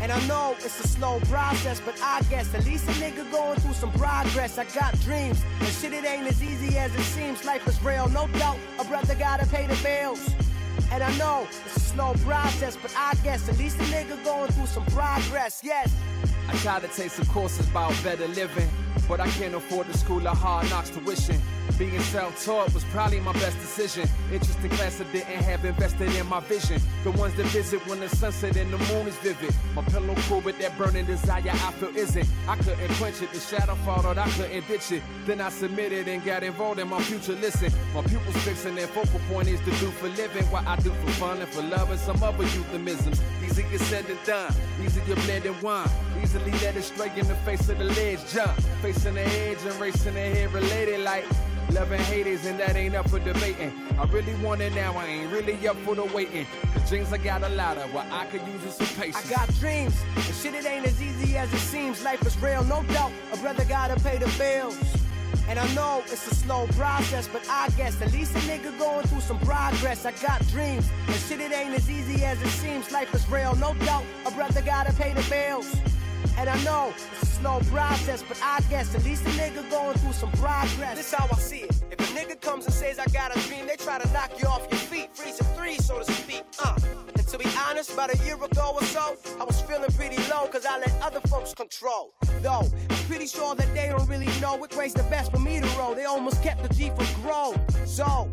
And 0.00 0.12
I 0.12 0.26
know 0.26 0.54
it's 0.58 0.78
a 0.84 0.86
slow 0.86 1.18
process, 1.30 1.80
but 1.80 1.98
I 2.02 2.20
guess 2.30 2.54
at 2.54 2.64
least 2.64 2.88
a 2.88 2.92
nigga 2.92 3.28
going 3.30 3.58
through 3.60 3.74
some 3.74 3.90
progress. 3.92 4.58
I 4.58 4.64
got 4.66 4.98
dreams, 5.00 5.42
and 5.60 5.68
shit 5.68 5.92
it 5.92 6.04
ain't 6.04 6.26
as 6.26 6.42
easy 6.42 6.78
as 6.78 6.94
it 6.94 7.02
seems. 7.02 7.44
Life 7.44 7.66
is 7.66 7.82
real, 7.82 8.08
no 8.08 8.28
doubt. 8.38 8.58
A 8.78 8.84
brother 8.84 9.14
gotta 9.14 9.46
pay 9.46 9.66
the 9.66 9.76
bills. 9.82 10.20
And 10.92 11.02
I 11.02 11.16
know 11.16 11.46
it's 11.64 11.76
a 11.76 11.80
slow 11.80 12.14
process, 12.24 12.76
but 12.80 12.94
I 12.96 13.14
guess 13.22 13.48
at 13.48 13.58
least 13.58 13.78
a 13.78 13.84
nigga 13.84 14.22
going 14.24 14.50
through 14.52 14.66
some 14.66 14.84
progress. 14.86 15.60
Yes. 15.62 15.92
I 16.48 16.56
try 16.58 16.80
to 16.80 16.88
take 16.88 17.10
some 17.10 17.26
courses 17.26 17.68
about 17.68 17.94
better 18.02 18.28
living, 18.28 18.68
but 19.08 19.20
I 19.20 19.28
can't 19.30 19.54
afford 19.54 19.86
the 19.88 19.96
school 19.96 20.26
of 20.26 20.36
hard 20.36 20.68
knocks 20.70 20.90
tuition. 20.90 21.40
Being 21.78 22.00
self-taught 22.00 22.72
was 22.72 22.84
probably 22.84 23.18
my 23.18 23.32
best 23.32 23.58
decision. 23.58 24.08
Interest 24.32 24.58
in 24.62 24.70
class 24.70 25.00
I 25.00 25.04
didn't 25.12 25.42
have 25.42 25.64
invested 25.64 26.14
in 26.14 26.26
my 26.28 26.38
vision. 26.40 26.80
The 27.02 27.10
ones 27.12 27.34
that 27.34 27.46
visit 27.46 27.84
when 27.88 27.98
the 27.98 28.08
sunset 28.08 28.56
and 28.56 28.72
the 28.72 28.78
moon 28.78 29.08
is 29.08 29.16
vivid. 29.16 29.52
My 29.74 29.82
pillow 29.82 30.14
cool, 30.28 30.40
but 30.40 30.56
that 30.60 30.78
burning 30.78 31.04
desire 31.04 31.42
I 31.50 31.72
feel 31.72 31.96
isn't. 31.96 32.28
I 32.46 32.54
couldn't 32.56 32.94
quench 32.94 33.22
it. 33.22 33.32
The 33.32 33.40
shadow 33.40 33.74
followed, 33.84 34.18
I 34.18 34.28
couldn't 34.30 34.68
ditch 34.68 34.92
it. 34.92 35.02
Then 35.26 35.40
I 35.40 35.48
submitted 35.48 36.06
and 36.06 36.24
got 36.24 36.44
involved 36.44 36.78
in 36.78 36.88
my 36.88 37.02
future. 37.02 37.32
Listen, 37.32 37.72
my 37.92 38.02
pupils 38.02 38.36
fixing 38.44 38.76
their 38.76 38.86
focal 38.86 39.18
point 39.28 39.48
is 39.48 39.58
to 39.60 39.70
do 39.82 39.90
for 39.98 40.08
living 40.10 40.44
what 40.52 40.64
I 40.68 40.76
do 40.76 40.90
for 40.90 41.10
fun 41.12 41.40
and 41.40 41.48
for 41.48 41.62
love 41.62 41.90
and 41.90 41.98
some 41.98 42.22
other 42.22 42.44
euphemisms. 42.44 43.20
Easier 43.44 43.78
said 43.78 44.06
than 44.06 44.18
done. 44.24 44.54
Easier 44.84 45.16
blended 45.26 45.60
wine. 45.60 45.88
Easily 46.22 46.52
led 46.52 46.76
astray 46.76 47.10
in 47.16 47.26
the 47.26 47.34
face 47.46 47.68
of 47.68 47.78
the 47.78 47.84
ledge. 47.84 48.20
Jump, 48.32 48.52
facing 48.80 49.14
the 49.14 49.22
edge 49.22 49.58
and 49.64 49.74
racing 49.80 50.16
ahead 50.16 50.52
related 50.52 51.00
like. 51.00 51.24
Loving 51.72 52.00
haters 52.00 52.44
and 52.46 52.58
that 52.60 52.76
ain't 52.76 52.94
up 52.94 53.08
for 53.08 53.18
debating. 53.18 53.72
I 53.98 54.04
really 54.04 54.34
want 54.36 54.60
it 54.60 54.74
now, 54.74 54.96
I 54.96 55.06
ain't 55.06 55.32
really 55.32 55.66
up 55.66 55.76
for 55.78 55.94
the 55.94 56.04
waiting. 56.04 56.46
The 56.74 56.80
dreams 56.88 57.12
I 57.12 57.18
got 57.18 57.42
a 57.42 57.48
lot 57.48 57.78
of, 57.78 57.92
what 57.92 58.06
I 58.10 58.26
could 58.26 58.42
use 58.46 58.74
some 58.74 58.86
patience. 58.98 59.26
I 59.26 59.30
got 59.30 59.52
dreams, 59.56 59.94
and 60.14 60.34
shit 60.36 60.54
it 60.54 60.66
ain't 60.66 60.86
as 60.86 61.00
easy 61.02 61.36
as 61.36 61.52
it 61.52 61.58
seems. 61.58 62.04
Life 62.04 62.24
is 62.26 62.40
real, 62.40 62.64
no 62.64 62.82
doubt. 62.84 63.12
A 63.32 63.36
brother 63.38 63.64
gotta 63.64 64.00
pay 64.00 64.18
the 64.18 64.32
bills. 64.38 64.78
And 65.48 65.58
I 65.58 65.74
know 65.74 66.02
it's 66.06 66.30
a 66.30 66.34
slow 66.34 66.66
process, 66.68 67.28
but 67.28 67.46
I 67.50 67.68
guess 67.76 68.00
at 68.00 68.12
least 68.12 68.34
a 68.36 68.40
nigga 68.40 68.76
going 68.78 69.06
through 69.08 69.20
some 69.20 69.38
progress. 69.40 70.06
I 70.06 70.12
got 70.12 70.46
dreams, 70.48 70.88
and 71.06 71.16
shit 71.16 71.40
it 71.40 71.52
ain't 71.52 71.74
as 71.74 71.90
easy 71.90 72.24
as 72.24 72.40
it 72.40 72.48
seems. 72.48 72.90
Life 72.92 73.14
is 73.14 73.28
real, 73.28 73.54
no 73.56 73.74
doubt. 73.74 74.04
A 74.26 74.30
brother 74.30 74.62
gotta 74.62 74.92
pay 74.94 75.12
the 75.12 75.26
bills. 75.28 75.74
And 76.36 76.48
I 76.48 76.62
know 76.64 76.92
it's 76.94 77.22
a 77.22 77.26
slow 77.26 77.60
process, 77.70 78.22
but 78.26 78.38
I 78.42 78.60
guess 78.70 78.94
at 78.94 79.04
least 79.04 79.24
a 79.26 79.30
nigga 79.30 79.68
going 79.70 79.96
through 79.98 80.12
some 80.12 80.32
progress. 80.32 80.96
This 80.96 81.12
how 81.12 81.28
I 81.30 81.38
see 81.38 81.60
it. 81.60 81.82
If 81.90 81.98
a 82.00 82.18
nigga 82.18 82.40
comes 82.40 82.64
and 82.66 82.74
says 82.74 82.98
I 82.98 83.06
got 83.06 83.36
a 83.36 83.40
dream, 83.48 83.66
they 83.66 83.76
try 83.76 83.98
to 83.98 84.12
knock 84.12 84.32
you 84.40 84.46
off 84.48 84.66
your 84.70 84.80
feet, 84.80 85.16
freeze 85.16 85.40
a 85.40 85.44
three, 85.56 85.76
so 85.76 85.98
to 85.98 86.12
speak. 86.12 86.42
Uh. 86.64 86.76
And 87.16 87.26
to 87.28 87.38
be 87.38 87.46
honest, 87.66 87.92
about 87.92 88.12
a 88.14 88.18
year 88.24 88.36
ago 88.36 88.72
or 88.74 88.84
so, 88.84 89.16
I 89.40 89.44
was 89.44 89.60
feeling 89.62 89.90
pretty 89.92 90.16
low, 90.30 90.46
cause 90.48 90.66
I 90.66 90.78
let 90.78 90.92
other 91.00 91.20
folks 91.28 91.54
control. 91.54 92.14
Though, 92.42 92.70
I'm 92.90 92.96
pretty 93.08 93.26
sure 93.26 93.54
that 93.54 93.72
they 93.74 93.88
don't 93.88 94.08
really 94.08 94.28
know 94.40 94.56
which 94.56 94.76
way's 94.76 94.94
the 94.94 95.04
best 95.04 95.30
for 95.32 95.38
me 95.38 95.60
to 95.60 95.66
roll. 95.78 95.94
They 95.94 96.04
almost 96.04 96.42
kept 96.42 96.62
the 96.62 96.74
G 96.74 96.90
from 96.90 97.22
grow. 97.22 97.54
So, 97.86 98.28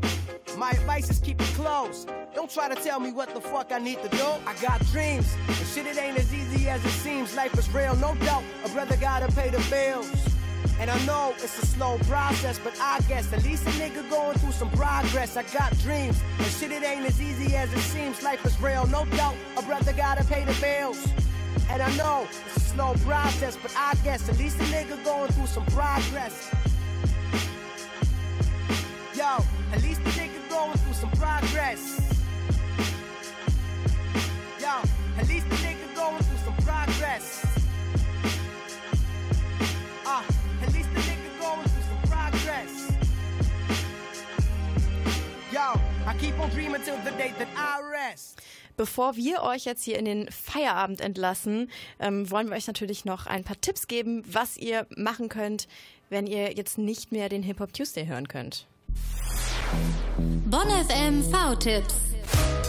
my 0.62 0.70
advice 0.70 1.10
is 1.10 1.18
keep 1.18 1.42
it 1.42 1.54
close. 1.56 2.06
Don't 2.36 2.48
try 2.48 2.70
to 2.70 2.76
tell 2.76 3.00
me 3.00 3.12
what 3.12 3.34
the 3.34 3.42
fuck 3.42 3.72
I 3.72 3.80
need 3.80 4.00
to 4.04 4.10
do. 4.10 4.28
I 4.46 4.54
got 4.62 4.80
dreams, 4.92 5.36
and 5.48 5.68
shit 5.74 5.88
it 5.88 5.98
ain't 5.98 6.20
as 6.20 6.32
easy 6.32 6.70
as 6.70 6.86
it 6.86 6.96
seems. 7.06 7.36
Life 7.36 7.58
is 7.58 7.68
real, 7.74 7.96
no 7.96 8.14
doubt. 8.28 8.44
A 8.64 8.70
brother 8.70 8.96
gotta 8.98 9.28
pay 9.34 9.50
the 9.50 9.64
bills. 9.72 10.12
And 10.80 10.92
I 10.92 11.04
know 11.08 11.34
it's 11.38 11.58
a 11.64 11.66
slow 11.66 11.98
process, 12.08 12.60
but 12.64 12.80
I 12.80 13.00
guess 13.10 13.34
at 13.34 13.44
least 13.44 13.64
a 13.66 13.72
nigga 13.82 14.08
going 14.08 14.38
through 14.38 14.52
some 14.52 14.70
progress. 14.70 15.36
I 15.36 15.42
got 15.52 15.76
dreams, 15.80 16.22
and 16.38 16.48
shit 16.58 16.72
it 16.72 16.84
ain't 16.84 17.08
as 17.08 17.20
easy 17.20 17.56
as 17.56 17.74
it 17.74 17.80
seems. 17.80 18.22
Life 18.22 18.46
is 18.46 18.56
real, 18.62 18.86
no 18.86 19.06
doubt. 19.18 19.34
A 19.58 19.64
brother 19.64 19.94
gotta 19.94 20.24
pay 20.26 20.46
the 20.46 20.54
bills. 20.62 21.04
And 21.72 21.82
I 21.82 21.90
know 21.98 22.28
it's 22.30 22.58
a 22.58 22.60
slow 22.60 22.94
process, 23.04 23.58
but 23.60 23.74
I 23.76 23.96
guess 24.04 24.30
at 24.30 24.38
least 24.38 24.60
a 24.60 24.66
nigga 24.66 25.04
going 25.04 25.32
through 25.32 25.48
some 25.48 25.66
progress. 25.78 26.54
Yo, 29.16 29.44
at 29.74 29.82
least 29.84 30.02
some 31.02 31.10
progress. 31.18 32.00
Yo, 34.60 34.74
at 35.18 35.28
least 35.28 35.48
a 35.48 35.58
nigga 35.66 35.96
going 35.96 36.24
through 36.24 36.42
some 36.46 36.56
progress. 36.64 37.44
Ah, 40.06 40.24
at 40.62 40.72
least 40.74 40.90
a 40.90 41.00
nigga 41.10 41.30
going 41.40 41.68
through 41.72 41.88
some 41.90 42.02
progress. 42.12 42.92
Yo, 45.52 45.74
I 46.06 46.16
keep 46.20 46.40
on 46.40 46.50
dreaming 46.52 46.84
till 46.84 46.98
the 46.98 47.12
day 47.18 47.34
that 47.40 47.48
I 47.58 47.82
rest. 47.82 48.40
Bevor 48.78 49.16
wir 49.16 49.42
euch 49.42 49.66
jetzt 49.66 49.84
hier 49.84 49.98
in 49.98 50.06
den 50.06 50.32
Feierabend 50.32 51.02
entlassen, 51.02 51.72
ähm, 52.00 52.30
wollen 52.30 52.48
wir 52.48 52.56
euch 52.56 52.68
natürlich 52.68 53.06
noch 53.06 53.26
ein 53.26 53.44
paar 53.44 53.60
Tipps 53.60 53.88
geben, 53.88 54.24
was 54.28 54.56
ihr 54.56 54.86
machen 54.96 55.30
könnt, 55.30 55.68
wenn 56.10 56.28
ihr 56.28 56.54
jetzt 56.54 56.78
nicht 56.78 57.12
mehr 57.12 57.28
den 57.28 57.42
Hip 57.42 57.60
Hop 57.60 57.74
Tuesday 57.74 58.06
hören 58.06 58.28
könnt. 58.28 58.68
Bonn 60.50 60.68
FM 60.68 61.24
V-Tipps. 61.24 61.96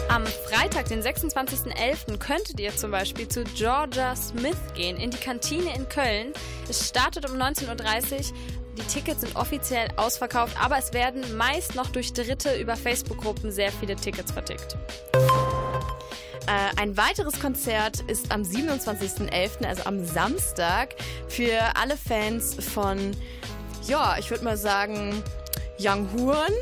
Am 0.08 0.24
Freitag, 0.26 0.86
den 0.88 1.02
26.11., 1.02 2.18
könntet 2.18 2.60
ihr 2.60 2.76
zum 2.76 2.90
Beispiel 2.90 3.26
zu 3.28 3.44
Georgia 3.44 4.14
Smith 4.14 4.56
gehen, 4.74 4.96
in 4.96 5.10
die 5.10 5.16
Kantine 5.16 5.74
in 5.74 5.88
Köln. 5.88 6.32
Es 6.68 6.88
startet 6.88 7.28
um 7.28 7.36
19.30 7.36 7.68
Uhr. 7.68 8.36
Die 8.76 8.82
Tickets 8.82 9.22
sind 9.22 9.36
offiziell 9.36 9.88
ausverkauft, 9.96 10.56
aber 10.62 10.78
es 10.78 10.92
werden 10.92 11.36
meist 11.36 11.74
noch 11.74 11.90
durch 11.90 12.12
Dritte 12.12 12.54
über 12.60 12.76
Facebook-Gruppen 12.76 13.50
sehr 13.50 13.72
viele 13.72 13.96
Tickets 13.96 14.32
vertickt. 14.32 14.76
Äh, 15.14 16.80
ein 16.80 16.96
weiteres 16.96 17.40
Konzert 17.40 18.00
ist 18.08 18.32
am 18.32 18.42
27.11., 18.42 19.66
also 19.66 19.84
am 19.84 20.04
Samstag, 20.04 20.94
für 21.28 21.58
alle 21.74 21.96
Fans 21.96 22.54
von, 22.54 23.16
ja, 23.86 24.16
ich 24.18 24.30
würde 24.30 24.44
mal 24.44 24.56
sagen, 24.56 25.22
Young 25.78 26.08
Huren 26.12 26.52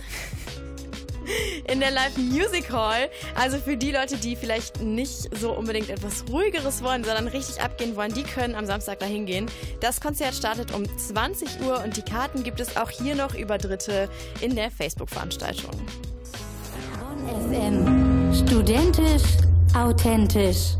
in 1.71 1.81
der 1.81 1.91
Live 1.91 2.17
Music 2.17 2.71
Hall. 2.73 3.09
Also 3.35 3.59
für 3.59 3.77
die 3.77 3.93
Leute, 3.93 4.17
die 4.17 4.37
vielleicht 4.37 4.81
nicht 4.81 5.37
so 5.37 5.53
unbedingt 5.53 5.91
etwas 5.91 6.25
ruhigeres 6.31 6.83
wollen, 6.83 7.05
sondern 7.05 7.29
richtig 7.29 7.63
abgehen 7.63 7.97
wollen, 7.97 8.13
die 8.13 8.23
können 8.23 8.55
am 8.55 8.67
Samstag 8.67 8.99
da 9.01 9.07
hingehen. 9.07 9.47
Das 9.81 10.01
Konzert 10.01 10.35
startet 10.35 10.73
um 10.73 10.85
20 10.99 11.61
Uhr 11.63 11.83
und 11.85 11.97
die 11.97 12.03
Karten 12.03 12.43
gibt 12.43 12.61
es 12.61 12.77
auch 12.77 12.91
hier 12.91 13.15
noch 13.15 13.35
über 13.35 13.59
Dritte 13.59 14.09
in 14.41 14.55
der 14.57 14.71
Facebook-Veranstaltung. 14.71 15.71
FM. 17.27 18.35
Studentisch, 18.35 19.23
authentisch. 19.75 20.77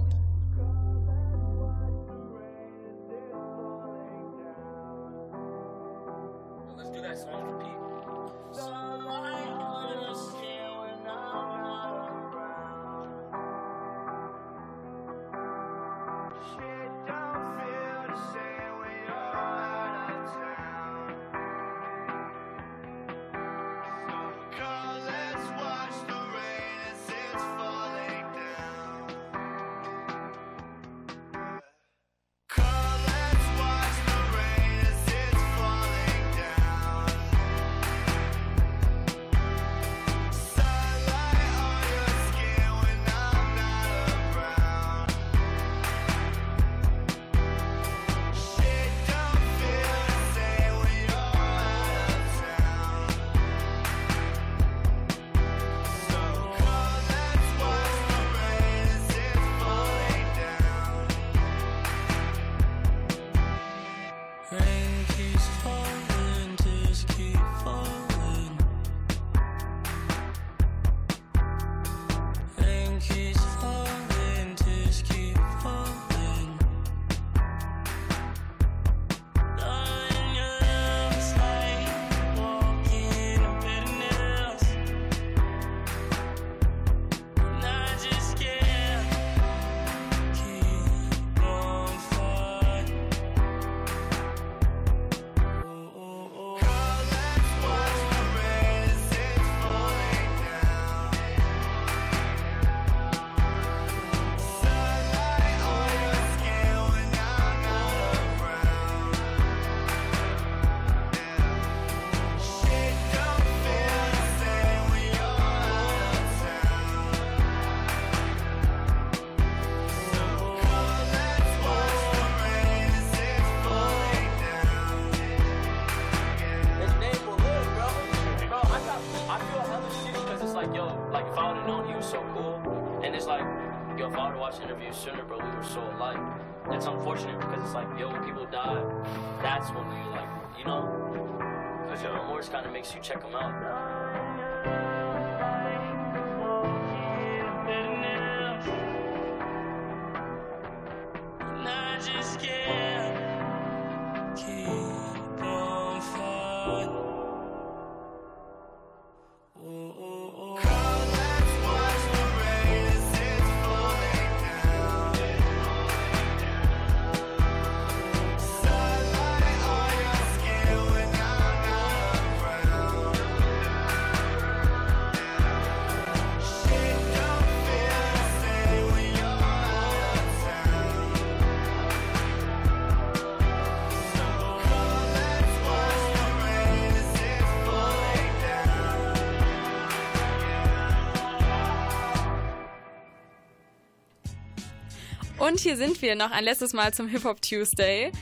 Und 195.51 195.59
hier 195.59 195.77
sind 195.77 196.01
wir 196.01 196.15
noch 196.15 196.31
ein 196.31 196.45
letztes 196.45 196.75
Mal 196.75 196.95
zum 196.95 197.09
Hip 197.09 197.25
Hop 197.25 197.43
Tuesday. 197.43 198.13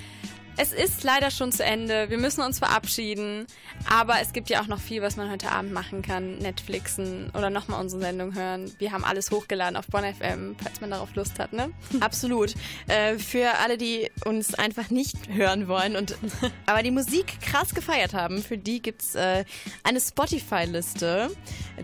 Es 0.56 0.72
ist 0.72 1.04
leider 1.04 1.30
schon 1.30 1.52
zu 1.52 1.62
Ende. 1.62 2.08
Wir 2.08 2.16
müssen 2.16 2.40
uns 2.40 2.58
verabschieden. 2.58 3.46
Aber 3.90 4.20
es 4.20 4.32
gibt 4.32 4.50
ja 4.50 4.60
auch 4.60 4.66
noch 4.66 4.80
viel, 4.80 5.00
was 5.00 5.16
man 5.16 5.30
heute 5.30 5.50
Abend 5.50 5.72
machen 5.72 6.02
kann. 6.02 6.38
Netflixen 6.38 7.30
oder 7.30 7.48
nochmal 7.48 7.80
unsere 7.80 8.02
Sendung 8.02 8.34
hören. 8.34 8.70
Wir 8.78 8.92
haben 8.92 9.02
alles 9.02 9.30
hochgeladen 9.30 9.76
auf 9.76 9.86
Bonn 9.86 10.04
FM, 10.04 10.56
falls 10.62 10.80
man 10.80 10.90
darauf 10.90 11.14
Lust 11.14 11.38
hat, 11.38 11.54
ne? 11.54 11.72
Absolut. 12.00 12.54
Äh, 12.86 13.18
für 13.18 13.54
alle, 13.62 13.78
die 13.78 14.10
uns 14.26 14.54
einfach 14.54 14.90
nicht 14.90 15.16
hören 15.30 15.68
wollen 15.68 15.96
und 15.96 16.16
aber 16.66 16.82
die 16.82 16.90
Musik 16.90 17.40
krass 17.40 17.74
gefeiert 17.74 18.12
haben, 18.12 18.42
für 18.42 18.58
die 18.58 18.82
gibt's 18.82 19.14
äh, 19.14 19.44
eine 19.84 20.00
Spotify-Liste. 20.00 21.30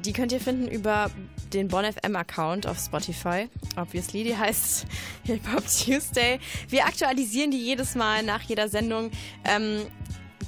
Die 0.05 0.13
könnt 0.13 0.33
ihr 0.33 0.41
finden 0.41 0.69
über 0.69 1.11
den 1.55 1.69
Bonn 1.69 1.91
FM 1.91 2.17
Account 2.17 2.67
auf 2.67 2.79
Spotify. 2.79 3.49
Obviously, 3.77 4.25
die 4.25 4.37
heißt 4.37 4.87
Hip 5.25 5.41
Hop 5.55 5.65
Tuesday. 5.67 6.39
Wir 6.69 6.85
aktualisieren 6.85 7.51
die 7.51 7.65
jedes 7.65 7.95
Mal 7.95 8.23
nach 8.23 8.43
jeder 8.43 8.69
Sendung. 8.69 9.11
Ähm, 9.45 9.87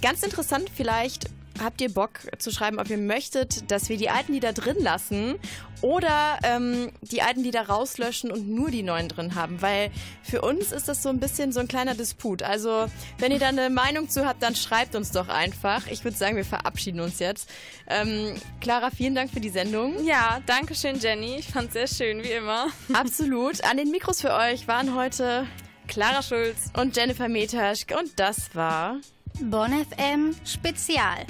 ganz 0.03 0.23
interessant 0.23 0.71
vielleicht. 0.75 1.31
Habt 1.63 1.81
ihr 1.81 1.93
Bock 1.93 2.21
zu 2.39 2.51
schreiben, 2.51 2.79
ob 2.79 2.91
ihr 2.91 2.99
möchtet, 2.99 3.71
dass 3.71 3.89
wir 3.89 3.97
die 3.97 4.11
alten 4.11 4.33
Lieder 4.33 4.53
drin 4.53 4.77
lassen 4.79 5.37
oder 5.83 6.39
ähm, 6.43 6.93
die 7.03 7.23
alten 7.23 7.43
Lieder 7.43 7.69
rauslöschen 7.69 8.31
und 8.31 8.49
nur 8.49 8.71
die 8.71 8.83
neuen 8.83 9.09
drin 9.09 9.35
haben? 9.35 9.63
Weil 9.63 9.91
für 10.23 10.43
uns 10.43 10.73
ist 10.73 10.89
das 10.89 11.03
so 11.03 11.09
ein 11.09 11.21
bisschen 11.21 11.53
so 11.53 11.61
ein 11.61 11.69
kleiner 11.69 11.95
Disput. 11.95 12.43
Also, 12.43 12.87
wenn 13.19 13.33
ihr 13.33 13.39
da 13.39 13.49
eine 13.49 13.71
Meinung 13.71 14.09
zu 14.09 14.27
habt, 14.27 14.43
dann 14.43 14.55
schreibt 14.55 14.95
uns 14.95 15.11
doch 15.13 15.29
einfach. 15.29 15.87
Ich 15.87 16.05
würde 16.05 16.17
sagen, 16.17 16.37
wir 16.37 16.45
verabschieden 16.45 17.01
uns 17.01 17.19
jetzt. 17.19 17.51
Ähm, 17.89 18.35
Clara, 18.61 18.91
vielen 18.91 19.15
Dank 19.15 19.31
für 19.31 19.41
die 19.41 19.51
Sendung. 19.51 20.05
Ja, 20.05 20.41
danke 20.47 20.75
schön, 20.75 20.99
Jenny. 20.99 21.37
Ich 21.37 21.49
fand's 21.49 21.73
sehr 21.73 21.89
schön, 21.89 22.23
wie 22.23 22.33
immer. 22.33 22.69
Absolut. 22.93 23.65
An 23.65 23.77
den 23.77 23.91
Mikros 23.91 24.21
für 24.21 24.35
euch 24.35 24.69
waren 24.69 24.95
heute 24.95 25.47
Clara 25.89 26.23
Schulz 26.23 26.71
und 26.77 26.97
Jennifer 26.97 27.29
Metasch. 27.29 27.87
Und 27.99 28.19
das 28.19 28.55
war 28.55 29.01
Bonn 29.41 29.73
FM 29.73 30.35
Spezial. 30.45 31.27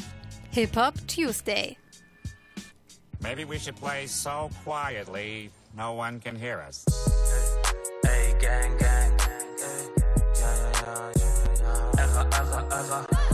Hip 0.56 0.74
Hop 0.76 0.94
Tuesday. 1.06 1.76
Maybe 3.22 3.44
we 3.44 3.58
should 3.58 3.76
play 3.76 4.06
so 4.06 4.48
quietly 4.64 5.50
no 5.76 5.92
one 5.92 6.18
can 6.18 6.34
hear 6.34 6.60
us. 6.60 6.82
Ey, 8.06 8.34
gang, 8.40 8.74
gang, 8.78 9.12
ey, 9.20 9.90
ja, 10.40 10.50
ja, 10.56 11.12
ja, 13.12 13.25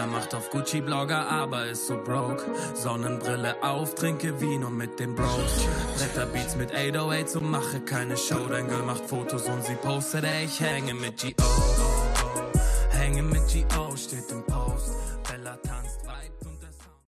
Jeder 0.00 0.12
macht 0.12 0.34
auf 0.34 0.48
Gucci-Blogger, 0.48 1.28
aber 1.28 1.66
ist 1.66 1.86
so 1.86 2.02
broke. 2.02 2.42
Sonnenbrille 2.74 3.62
auf, 3.62 3.94
trinke 3.94 4.40
Vino 4.40 4.70
mit 4.70 4.98
den 4.98 5.14
Bros. 5.14 5.66
Bretterbeats 5.98 6.56
mit 6.56 6.74
808 6.74 7.36
und 7.36 7.50
mache 7.50 7.80
keine 7.80 8.16
Show. 8.16 8.46
Dein 8.48 8.66
Girl 8.66 8.82
macht 8.82 9.04
Fotos 9.04 9.46
und 9.46 9.62
sie 9.62 9.74
postet, 9.74 10.24
ey, 10.24 10.46
ich 10.46 10.58
hänge 10.58 10.94
mit 10.94 11.18
G.O. 11.18 12.96
Hänge 12.96 13.22
mit 13.22 13.46
G.O. 13.48 13.94
steht 13.94 14.30
im. 14.30 14.49